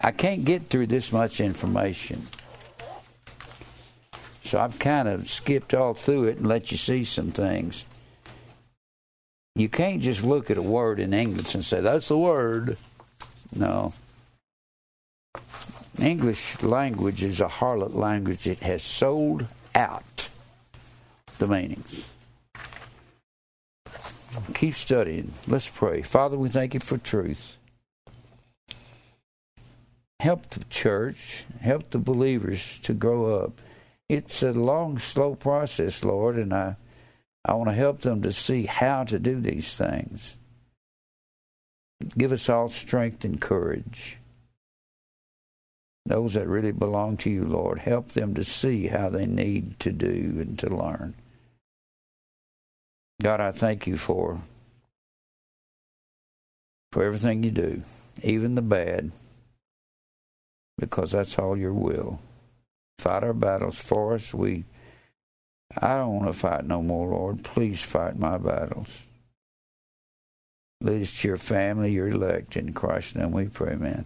I 0.00 0.10
can't 0.10 0.44
get 0.44 0.68
through 0.68 0.88
this 0.88 1.12
much 1.12 1.40
information. 1.40 2.26
So 4.44 4.60
I've 4.60 4.78
kind 4.78 5.08
of 5.08 5.30
skipped 5.30 5.72
all 5.72 5.94
through 5.94 6.24
it 6.24 6.36
and 6.36 6.46
let 6.46 6.70
you 6.70 6.76
see 6.76 7.02
some 7.02 7.30
things. 7.30 7.86
You 9.56 9.70
can't 9.70 10.02
just 10.02 10.22
look 10.22 10.50
at 10.50 10.58
a 10.58 10.62
word 10.62 11.00
in 11.00 11.14
English 11.14 11.54
and 11.54 11.64
say, 11.64 11.80
that's 11.80 12.08
the 12.08 12.18
word. 12.18 12.76
No. 13.54 13.94
English 15.98 16.62
language 16.62 17.22
is 17.22 17.40
a 17.40 17.46
harlot 17.46 17.94
language. 17.94 18.46
It 18.46 18.58
has 18.58 18.82
sold 18.82 19.46
out 19.74 20.28
the 21.38 21.46
meanings. 21.46 22.06
Keep 24.52 24.74
studying. 24.74 25.32
Let's 25.48 25.68
pray. 25.68 26.02
Father, 26.02 26.36
we 26.36 26.48
thank 26.48 26.74
you 26.74 26.80
for 26.80 26.98
truth. 26.98 27.56
Help 30.20 30.50
the 30.50 30.64
church, 30.64 31.44
help 31.60 31.90
the 31.90 31.98
believers 31.98 32.78
to 32.80 32.92
grow 32.92 33.36
up. 33.36 33.60
It's 34.08 34.42
a 34.42 34.52
long, 34.52 34.98
slow 34.98 35.34
process, 35.34 36.04
Lord, 36.04 36.36
and 36.36 36.52
I 36.52 36.76
I 37.44 37.54
want 37.54 37.68
to 37.68 37.74
help 37.74 38.00
them 38.00 38.22
to 38.22 38.32
see 38.32 38.64
how 38.64 39.04
to 39.04 39.18
do 39.18 39.38
these 39.38 39.76
things. 39.76 40.38
Give 42.16 42.32
us 42.32 42.48
all 42.48 42.68
strength 42.68 43.24
and 43.24 43.40
courage. 43.40 44.18
Those 46.06 46.34
that 46.34 46.48
really 46.48 46.72
belong 46.72 47.16
to 47.18 47.30
you, 47.30 47.44
Lord, 47.44 47.78
help 47.80 48.08
them 48.08 48.34
to 48.34 48.44
see 48.44 48.88
how 48.88 49.08
they 49.08 49.26
need 49.26 49.78
to 49.80 49.92
do 49.92 50.36
and 50.38 50.58
to 50.58 50.74
learn. 50.74 51.14
God, 53.22 53.40
I 53.40 53.52
thank 53.52 53.86
you 53.86 53.96
for 53.96 54.42
for 56.92 57.02
everything 57.02 57.42
you 57.42 57.50
do, 57.50 57.82
even 58.22 58.54
the 58.54 58.62
bad, 58.62 59.10
because 60.78 61.12
that's 61.12 61.38
all 61.38 61.56
your 61.56 61.72
will. 61.72 62.20
Fight 62.98 63.24
our 63.24 63.32
battles 63.32 63.78
for 63.78 64.14
us. 64.14 64.32
We 64.32 64.64
I 65.76 65.96
don't 65.96 66.20
want 66.20 66.26
to 66.26 66.38
fight 66.38 66.64
no 66.64 66.82
more, 66.82 67.08
Lord. 67.08 67.42
Please 67.42 67.82
fight 67.82 68.16
my 68.18 68.38
battles. 68.38 69.02
Lead 70.80 71.02
us 71.02 71.20
to 71.20 71.28
your 71.28 71.36
family, 71.36 71.92
your 71.92 72.08
elect. 72.08 72.56
In 72.56 72.72
Christ's 72.72 73.16
name 73.16 73.32
we 73.32 73.46
pray, 73.46 73.74
man. 73.74 74.04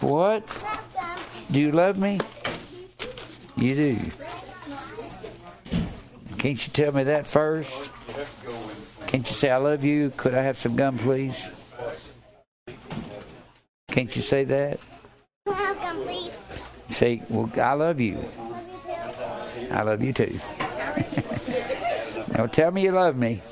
What? 0.00 0.46
Do 1.50 1.60
you 1.60 1.72
love 1.72 1.98
me? 1.98 2.20
You 3.56 3.74
do. 3.74 4.29
Can't 6.40 6.66
you 6.66 6.72
tell 6.72 6.92
me 6.92 7.04
that 7.04 7.26
first? 7.26 7.90
Can't 9.06 9.28
you 9.28 9.34
say 9.34 9.50
I 9.50 9.58
love 9.58 9.84
you? 9.84 10.10
Could 10.16 10.34
I 10.34 10.40
have 10.40 10.56
some 10.56 10.74
gum, 10.74 10.96
please? 10.96 11.50
Can't 13.88 14.16
you 14.16 14.22
say 14.22 14.44
that? 14.44 14.80
Say, 16.88 17.20
well, 17.28 17.50
I 17.60 17.74
love 17.74 18.00
you. 18.00 18.24
I 19.70 19.82
love 19.82 20.02
you 20.02 20.14
too. 20.14 20.32
now 22.32 22.46
tell 22.46 22.70
me 22.70 22.84
you 22.84 22.92
love 22.92 23.18
me. 23.18 23.42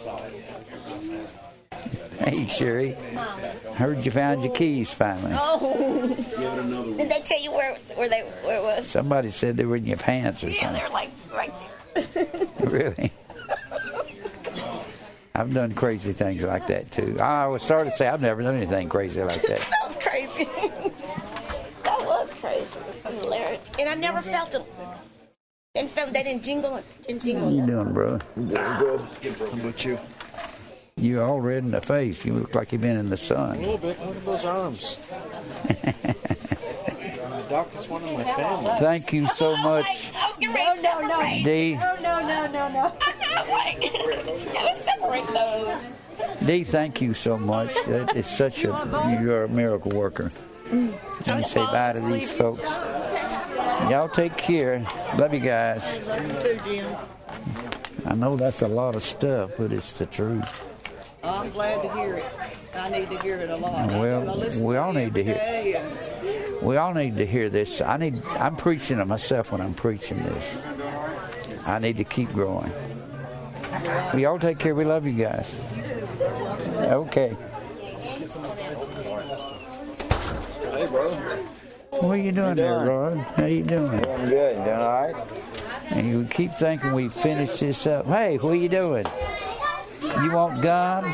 Hey, 2.21 2.47
Sherry. 2.47 2.97
Heard 3.75 4.03
you 4.07 4.11
found 4.11 4.45
your 4.45 4.55
keys 4.55 4.95
finally. 4.95 5.33
Oh. 5.35 6.07
Did 6.97 7.11
they 7.11 7.21
tell 7.21 7.41
you 7.43 7.53
where 7.53 7.75
where 7.97 8.09
they 8.09 8.23
where 8.23 8.57
it 8.59 8.63
was? 8.63 8.87
Somebody 8.87 9.31
said 9.31 9.59
they 9.59 9.67
were 9.67 9.77
in 9.77 9.85
your 9.85 9.99
pants 9.99 10.43
or 10.43 10.49
Yeah, 10.49 10.61
something. 10.63 10.81
they're 10.83 10.91
like 10.91 11.11
right 11.11 11.17
there. 11.17 11.18
Really? 12.73 13.13
I've 15.35 15.55
done 15.55 15.73
crazy 15.73 16.13
things 16.13 16.45
like 16.45 16.67
that 16.67 16.91
too. 16.91 17.17
I 17.21 17.47
was 17.47 17.63
started 17.63 17.91
to 17.91 17.97
say 17.97 18.09
I've 18.09 18.21
never 18.21 18.43
done 18.43 18.57
anything 18.57 18.89
crazy 18.89 19.23
like 19.23 19.41
that. 19.43 19.61
that 19.71 19.85
was 19.85 19.95
crazy. 19.95 20.45
that 21.85 21.99
was 22.01 22.31
crazy. 22.41 22.67
Hilarious. 23.05 23.63
And 23.79 23.89
I 23.89 23.95
never 23.95 24.21
felt 24.21 24.51
them. 24.51 24.65
Didn't 25.75 25.93
feel 25.93 26.07
they 26.07 26.25
didn't 26.25 26.43
jingle. 26.43 26.83
Didn't 27.07 27.23
jingle. 27.23 27.51
How 27.51 27.55
you 27.55 27.67
doing, 27.67 27.93
bro? 27.95 28.19
Doing 28.35 28.49
good. 28.49 29.01
How 29.01 29.47
about 29.47 29.85
you? 29.85 29.99
You 30.97 31.23
all 31.23 31.41
red 31.41 31.63
in 31.63 31.71
the 31.71 31.81
face. 31.81 32.25
You 32.25 32.35
look 32.35 32.57
like 32.57 32.73
you've 32.73 32.81
been 32.83 32.97
in 32.97 33.09
the 33.09 33.17
sun. 33.17 33.51
A 33.51 33.55
sun. 33.55 33.63
little 33.63 33.79
bit. 33.79 34.01
Look 34.01 34.17
at 34.17 34.25
those 34.25 34.45
arms. 34.45 34.99
the 37.39 37.45
doctor's 37.49 37.89
one 37.89 38.03
of 38.03 38.13
my 38.13 38.25
family. 38.25 38.73
Thank 38.81 39.13
you 39.13 39.29
so 39.29 39.55
oh 39.57 39.63
much, 39.63 40.11
I 40.57 40.73
was 40.73 40.83
getting 40.83 41.09
ready 41.09 41.09
to 41.09 41.09
No, 41.09 41.09
no, 41.09 41.09
no. 41.09 41.19
separate. 41.19 41.45
Dee. 41.45 41.75
No, 41.75 41.97
no, 42.03 42.21
no, 42.21 42.47
no, 42.47 42.69
no. 42.69 42.93
I 43.01 43.41
was 43.41 43.49
like, 43.49 44.53
gotta 44.55 44.75
separate 44.77 45.27
those. 45.29 46.47
Dee, 46.47 46.65
thank 46.65 47.01
you 47.01 47.15
so 47.15 47.39
much. 47.39 47.75
That 47.87 48.17
is 48.17 48.27
such 48.27 48.65
a 48.65 49.19
you're 49.23 49.45
a 49.45 49.49
miracle 49.49 49.93
worker. 49.93 50.31
And 50.71 50.93
say 51.47 51.61
bye 51.65 51.93
to 51.95 52.01
these 52.01 52.31
folks. 52.31 52.69
Y'all 53.91 54.09
take 54.09 54.37
care. 54.37 54.85
Love 55.17 55.33
you 55.33 55.41
guys. 55.41 55.99
too, 56.43 56.59
Jim. 56.65 56.87
I 58.05 58.15
know 58.15 58.37
that's 58.37 58.63
a 58.63 58.69
lot 58.69 58.97
of 58.97 59.03
stuff, 59.03 59.51
but 59.59 59.73
it's 59.73 59.93
the 59.99 60.07
truth. 60.07 60.67
I'm 61.23 61.51
glad 61.51 61.83
to 61.83 61.93
hear 61.95 62.15
it. 62.17 62.25
I 62.75 62.89
need 62.91 63.11
to 63.11 63.19
hear 63.19 63.39
it 63.39 63.51
a 63.51 63.57
lot. 63.57 63.89
Well, 63.91 64.31
I 64.31 64.35
listen 64.35 64.65
we 64.65 64.77
all 64.77 64.97
it 64.97 65.05
need 65.05 65.15
to 65.15 65.25
hear- 65.25 65.35
day, 65.35 65.75
and 65.75 66.48
We 66.63 66.77
all 66.77 66.93
need 66.93 67.17
to 67.17 67.27
hear 67.27 67.49
this. 67.49 67.81
I 67.81 67.97
need. 67.97 68.23
I'm 68.31 68.57
preaching 68.57 68.99
to 68.99 69.05
myself 69.05 69.53
when 69.53 69.61
I'm 69.61 69.75
preaching 69.75 70.23
this. 70.23 70.61
I 71.67 71.79
need 71.79 71.97
to 71.99 72.05
keep 72.05 72.33
growing. 72.33 72.73
We 74.15 74.25
all 74.25 74.39
take 74.39 74.59
care. 74.59 74.75
We 74.75 74.85
love 74.85 75.07
you 75.07 75.13
guys. 75.13 75.55
Okay. 76.77 77.37
Hey, 80.73 80.87
bro. 80.87 81.11
What 81.91 82.13
are 82.13 82.17
you 82.17 82.33
doing 82.33 82.55
there, 82.55 82.87
Rod? 82.87 83.19
How 83.19 83.47
you 83.47 83.63
doing? 83.65 84.07
I'm 84.07 84.29
good. 84.29 84.55
Doing 84.57 84.69
all 84.69 85.03
right? 85.03 85.17
And 85.91 86.07
you 86.07 86.25
keep 86.31 86.53
thinking 86.53 86.93
we 86.93 87.09
finished 87.09 87.61
this 87.61 87.87
up. 87.87 88.07
Hey, 88.07 88.39
what 88.39 88.53
are 88.53 88.57
you 88.57 88.69
doing? 88.69 89.07
You 90.03 90.33
want 90.33 90.63
gum? 90.63 91.05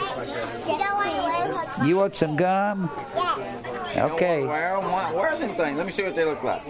You 1.87 1.97
want 1.97 2.15
some 2.15 2.37
gum? 2.37 2.91
Okay. 3.97 4.45
Where, 4.45 4.81
where, 4.81 5.15
where 5.15 5.29
are 5.29 5.37
these 5.37 5.55
things? 5.55 5.79
Let 5.79 5.87
me 5.87 5.93
see 5.93 6.03
what 6.03 6.17
they 6.17 6.25
look 6.25 6.43
like. 6.43 6.63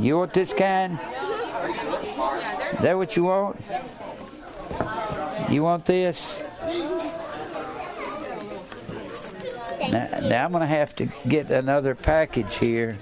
You 0.00 0.18
want 0.18 0.32
this 0.32 0.52
kind? 0.52 0.92
Is 0.92 2.78
that 2.80 2.96
what 2.96 3.16
you 3.16 3.24
want? 3.24 3.60
You 5.50 5.62
want 5.64 5.84
this? 5.86 6.42
Now, 9.92 10.08
now 10.22 10.44
I'm 10.46 10.52
going 10.52 10.62
to 10.62 10.66
have 10.66 10.96
to 10.96 11.08
get 11.28 11.50
another 11.50 11.94
package 11.94 12.56
here. 12.56 12.96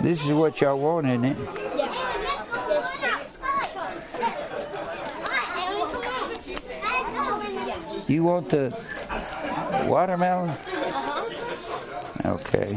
This 0.00 0.26
is 0.26 0.32
what 0.32 0.60
y'all 0.60 0.80
want, 0.80 1.06
isn't 1.06 1.24
it? 1.24 1.38
You 8.08 8.24
want 8.24 8.48
the 8.48 8.76
watermelon? 9.86 10.50
Uh-huh. 10.50 12.32
Okay. 12.32 12.76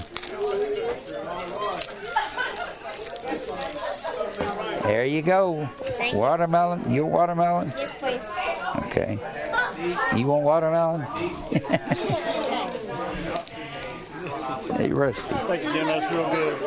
There 4.83 5.05
you 5.05 5.23
go. 5.23 5.67
Thank 6.15 6.15
you. 6.15 6.21
Watermelon. 6.21 6.93
Your 6.93 7.07
watermelon? 7.07 7.73
Yes, 7.75 7.91
please. 7.99 8.25
Okay. 8.87 9.19
You 10.15 10.27
want 10.27 10.43
watermelon? 10.43 11.01
hey, 14.77 14.93
Rusty. 14.93 15.35
Thank 15.35 15.63
you, 15.63 15.73
Jim. 15.73 15.87
That's 15.87 16.13
real 16.13 16.29
good. 16.29 16.57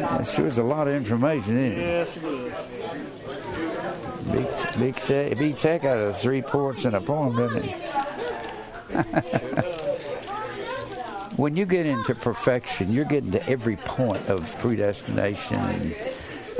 That 0.00 0.26
sure 0.26 0.46
is 0.46 0.58
a 0.58 0.62
lot 0.62 0.88
of 0.88 0.94
information, 0.94 1.56
isn't 1.56 1.72
it? 1.72 1.78
Yes, 1.78 2.16
it 2.16 2.24
is. 2.24 2.52
Big, 4.32 4.46
big 4.78 4.98
set, 4.98 5.32
it 5.32 5.38
beats 5.38 5.62
heck 5.62 5.84
out 5.84 5.98
of 5.98 6.16
three 6.18 6.42
ports 6.42 6.84
in 6.84 6.94
a 6.94 7.00
poem, 7.00 7.36
doesn't 7.36 7.64
it? 7.64 7.80
when 11.36 11.54
you 11.56 11.66
get 11.66 11.86
into 11.86 12.14
perfection, 12.14 12.92
you're 12.92 13.04
getting 13.04 13.32
to 13.32 13.44
every 13.48 13.76
point 13.76 14.28
of 14.28 14.56
predestination 14.58 15.56
and 15.56 15.94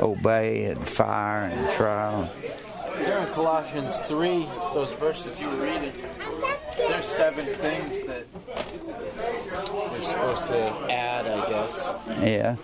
obey 0.01 0.65
and 0.65 0.79
fire 0.87 1.43
and 1.43 1.71
trial. 1.71 2.29
There 2.97 3.17
in 3.17 3.27
Colossians 3.27 3.97
3, 3.99 4.45
those 4.73 4.93
verses 4.93 5.39
you 5.39 5.49
were 5.49 5.55
reading, 5.63 5.91
there's 6.77 7.05
seven 7.05 7.45
things 7.45 8.03
that 8.03 8.25
we're 9.91 10.01
supposed 10.01 10.45
to 10.47 10.91
add, 10.91 11.25
I 11.25 11.49
guess. 11.49 11.93
Yeah, 12.21 12.55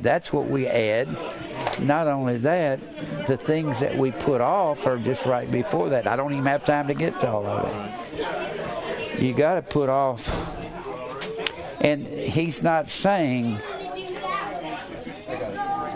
that's 0.00 0.32
what 0.32 0.48
we 0.48 0.66
add. 0.66 1.08
Not 1.80 2.08
only 2.08 2.38
that, 2.38 2.80
the 3.26 3.36
things 3.36 3.78
that 3.80 3.96
we 3.96 4.10
put 4.10 4.40
off 4.40 4.86
are 4.86 4.98
just 4.98 5.26
right 5.26 5.50
before 5.50 5.90
that. 5.90 6.06
I 6.06 6.16
don't 6.16 6.32
even 6.32 6.46
have 6.46 6.64
time 6.64 6.88
to 6.88 6.94
get 6.94 7.20
to 7.20 7.28
all 7.30 7.46
of 7.46 7.68
it. 7.68 9.22
You 9.22 9.32
got 9.34 9.54
to 9.54 9.62
put 9.62 9.88
off. 9.88 10.26
And 11.80 12.06
he's 12.06 12.62
not 12.62 12.88
saying. 12.88 13.58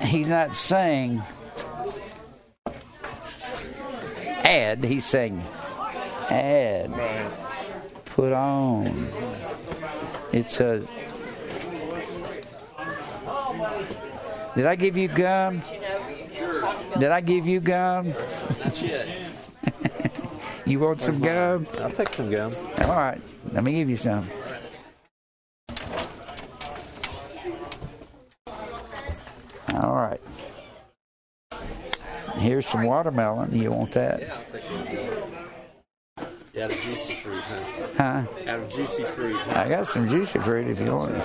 He's 0.02 0.28
not 0.28 0.54
saying 0.54 1.22
add. 4.44 4.84
He's 4.84 5.06
saying 5.06 5.42
add. 6.28 6.92
Put 8.04 8.32
on. 8.32 9.08
It's 10.32 10.60
a. 10.60 10.86
Did 14.54 14.66
I 14.66 14.74
give 14.76 14.96
you 14.96 15.08
gum? 15.08 15.62
Did 16.98 17.10
I 17.10 17.20
give 17.20 17.46
you 17.46 17.60
gum? 17.60 18.12
You 20.64 20.78
want 20.78 21.02
some 21.02 21.18
gum? 21.20 21.66
I'll 21.80 21.90
take 21.90 22.14
some 22.14 22.30
gum. 22.30 22.52
All 22.82 22.96
right, 22.96 23.20
let 23.52 23.64
me 23.64 23.72
give 23.72 23.90
you 23.90 23.96
some. 23.96 24.28
All 29.74 29.94
right. 29.94 30.20
Here's 32.36 32.66
some 32.66 32.84
watermelon. 32.84 33.54
You 33.58 33.70
want 33.70 33.92
that? 33.92 34.20
Yeah, 36.54 36.66
the 36.66 36.74
juicy 36.74 37.14
fruit, 37.14 37.40
huh? 37.40 37.86
Huh? 37.96 38.50
Out 38.50 38.60
of 38.60 38.68
juicy 38.70 39.04
fruit. 39.04 39.36
I 39.56 39.68
got 39.68 39.86
some 39.86 40.06
juicy 40.08 40.38
fruit 40.38 40.66
if 40.68 40.80
you 40.80 40.94
want 40.94 41.14
it. 41.14 41.22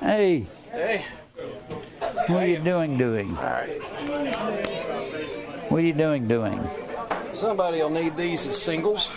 Hey. 0.00 0.46
Hey. 0.70 1.04
What 2.26 2.42
are 2.42 2.46
you 2.46 2.58
doing, 2.58 2.98
doing? 2.98 3.28
What 5.68 5.78
are 5.78 5.80
you 5.80 5.94
doing, 5.94 6.28
doing? 6.28 6.60
Somebody 7.34 7.78
will 7.78 7.90
need 7.90 8.16
these 8.16 8.46
as 8.46 8.60
singles. 8.60 9.10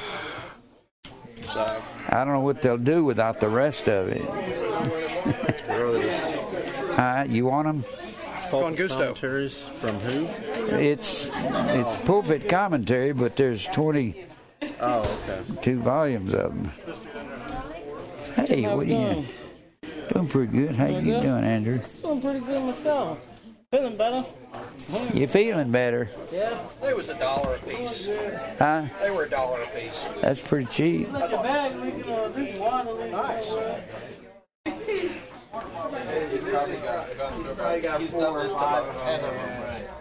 So 1.54 1.82
I 2.10 2.24
don't 2.24 2.34
know 2.34 2.40
what 2.42 2.62
they'll 2.62 2.78
do 2.78 3.04
without 3.04 3.40
the 3.40 3.50
rest 3.50 3.88
of 3.88 4.10
it. 4.10 4.22
Huh? 6.98 7.26
You 7.30 7.46
want 7.46 7.68
them? 7.68 7.86
Con 8.50 8.74
Gusto. 8.74 8.98
Commentaries 9.14 9.62
from 9.62 10.00
who? 10.00 10.26
It's 10.76 11.30
it's 11.34 11.96
pulpit 11.98 12.50
commentary, 12.50 13.12
but 13.14 13.36
there's 13.36 13.66
22 13.68 14.26
Oh, 14.82 15.28
okay. 15.58 15.74
volumes 15.74 16.34
of 16.34 16.56
them. 16.56 16.72
Hey, 18.48 18.64
what 18.64 18.80
are 18.80 18.84
you 18.84 18.96
doing? 18.96 19.26
Doing 20.14 20.28
Pretty 20.28 20.52
good. 20.52 20.76
How 20.76 20.86
are 20.86 20.90
you 20.90 21.22
doing, 21.22 21.44
Andrew? 21.44 21.82
Doing 22.02 22.22
pretty 22.22 22.40
good 22.40 22.64
myself. 22.64 23.20
Feeling 23.70 23.98
better? 23.98 24.26
You 25.14 25.28
feeling 25.28 25.72
better? 25.72 26.10
Yeah. 26.32 26.58
they 26.82 26.94
was 26.94 27.10
a 27.10 27.20
dollar 27.20 27.56
a 27.56 27.60
piece. 27.60 28.08
Huh? 28.58 28.86
They 29.02 29.12
were 29.12 29.26
a 29.26 29.30
dollar 29.30 29.62
a 29.62 29.68
piece. 29.68 30.06
That's 30.22 30.40
pretty 30.40 30.68
cheap. 30.68 31.12
Not 31.12 31.30
the 31.30 31.36
bag, 31.36 31.76
we 31.76 31.92
can 31.92 32.10
uh, 32.10 32.30
drink 32.30 32.62
water. 32.62 33.10
Nice. 33.10 33.46
He's 36.32 36.44
got, 36.44 36.70
he's 36.70 36.80
got 36.80 38.02
four 38.04 38.40
or 38.40 38.50
five 38.50 38.88
of 38.88 39.00
them. 39.00 39.97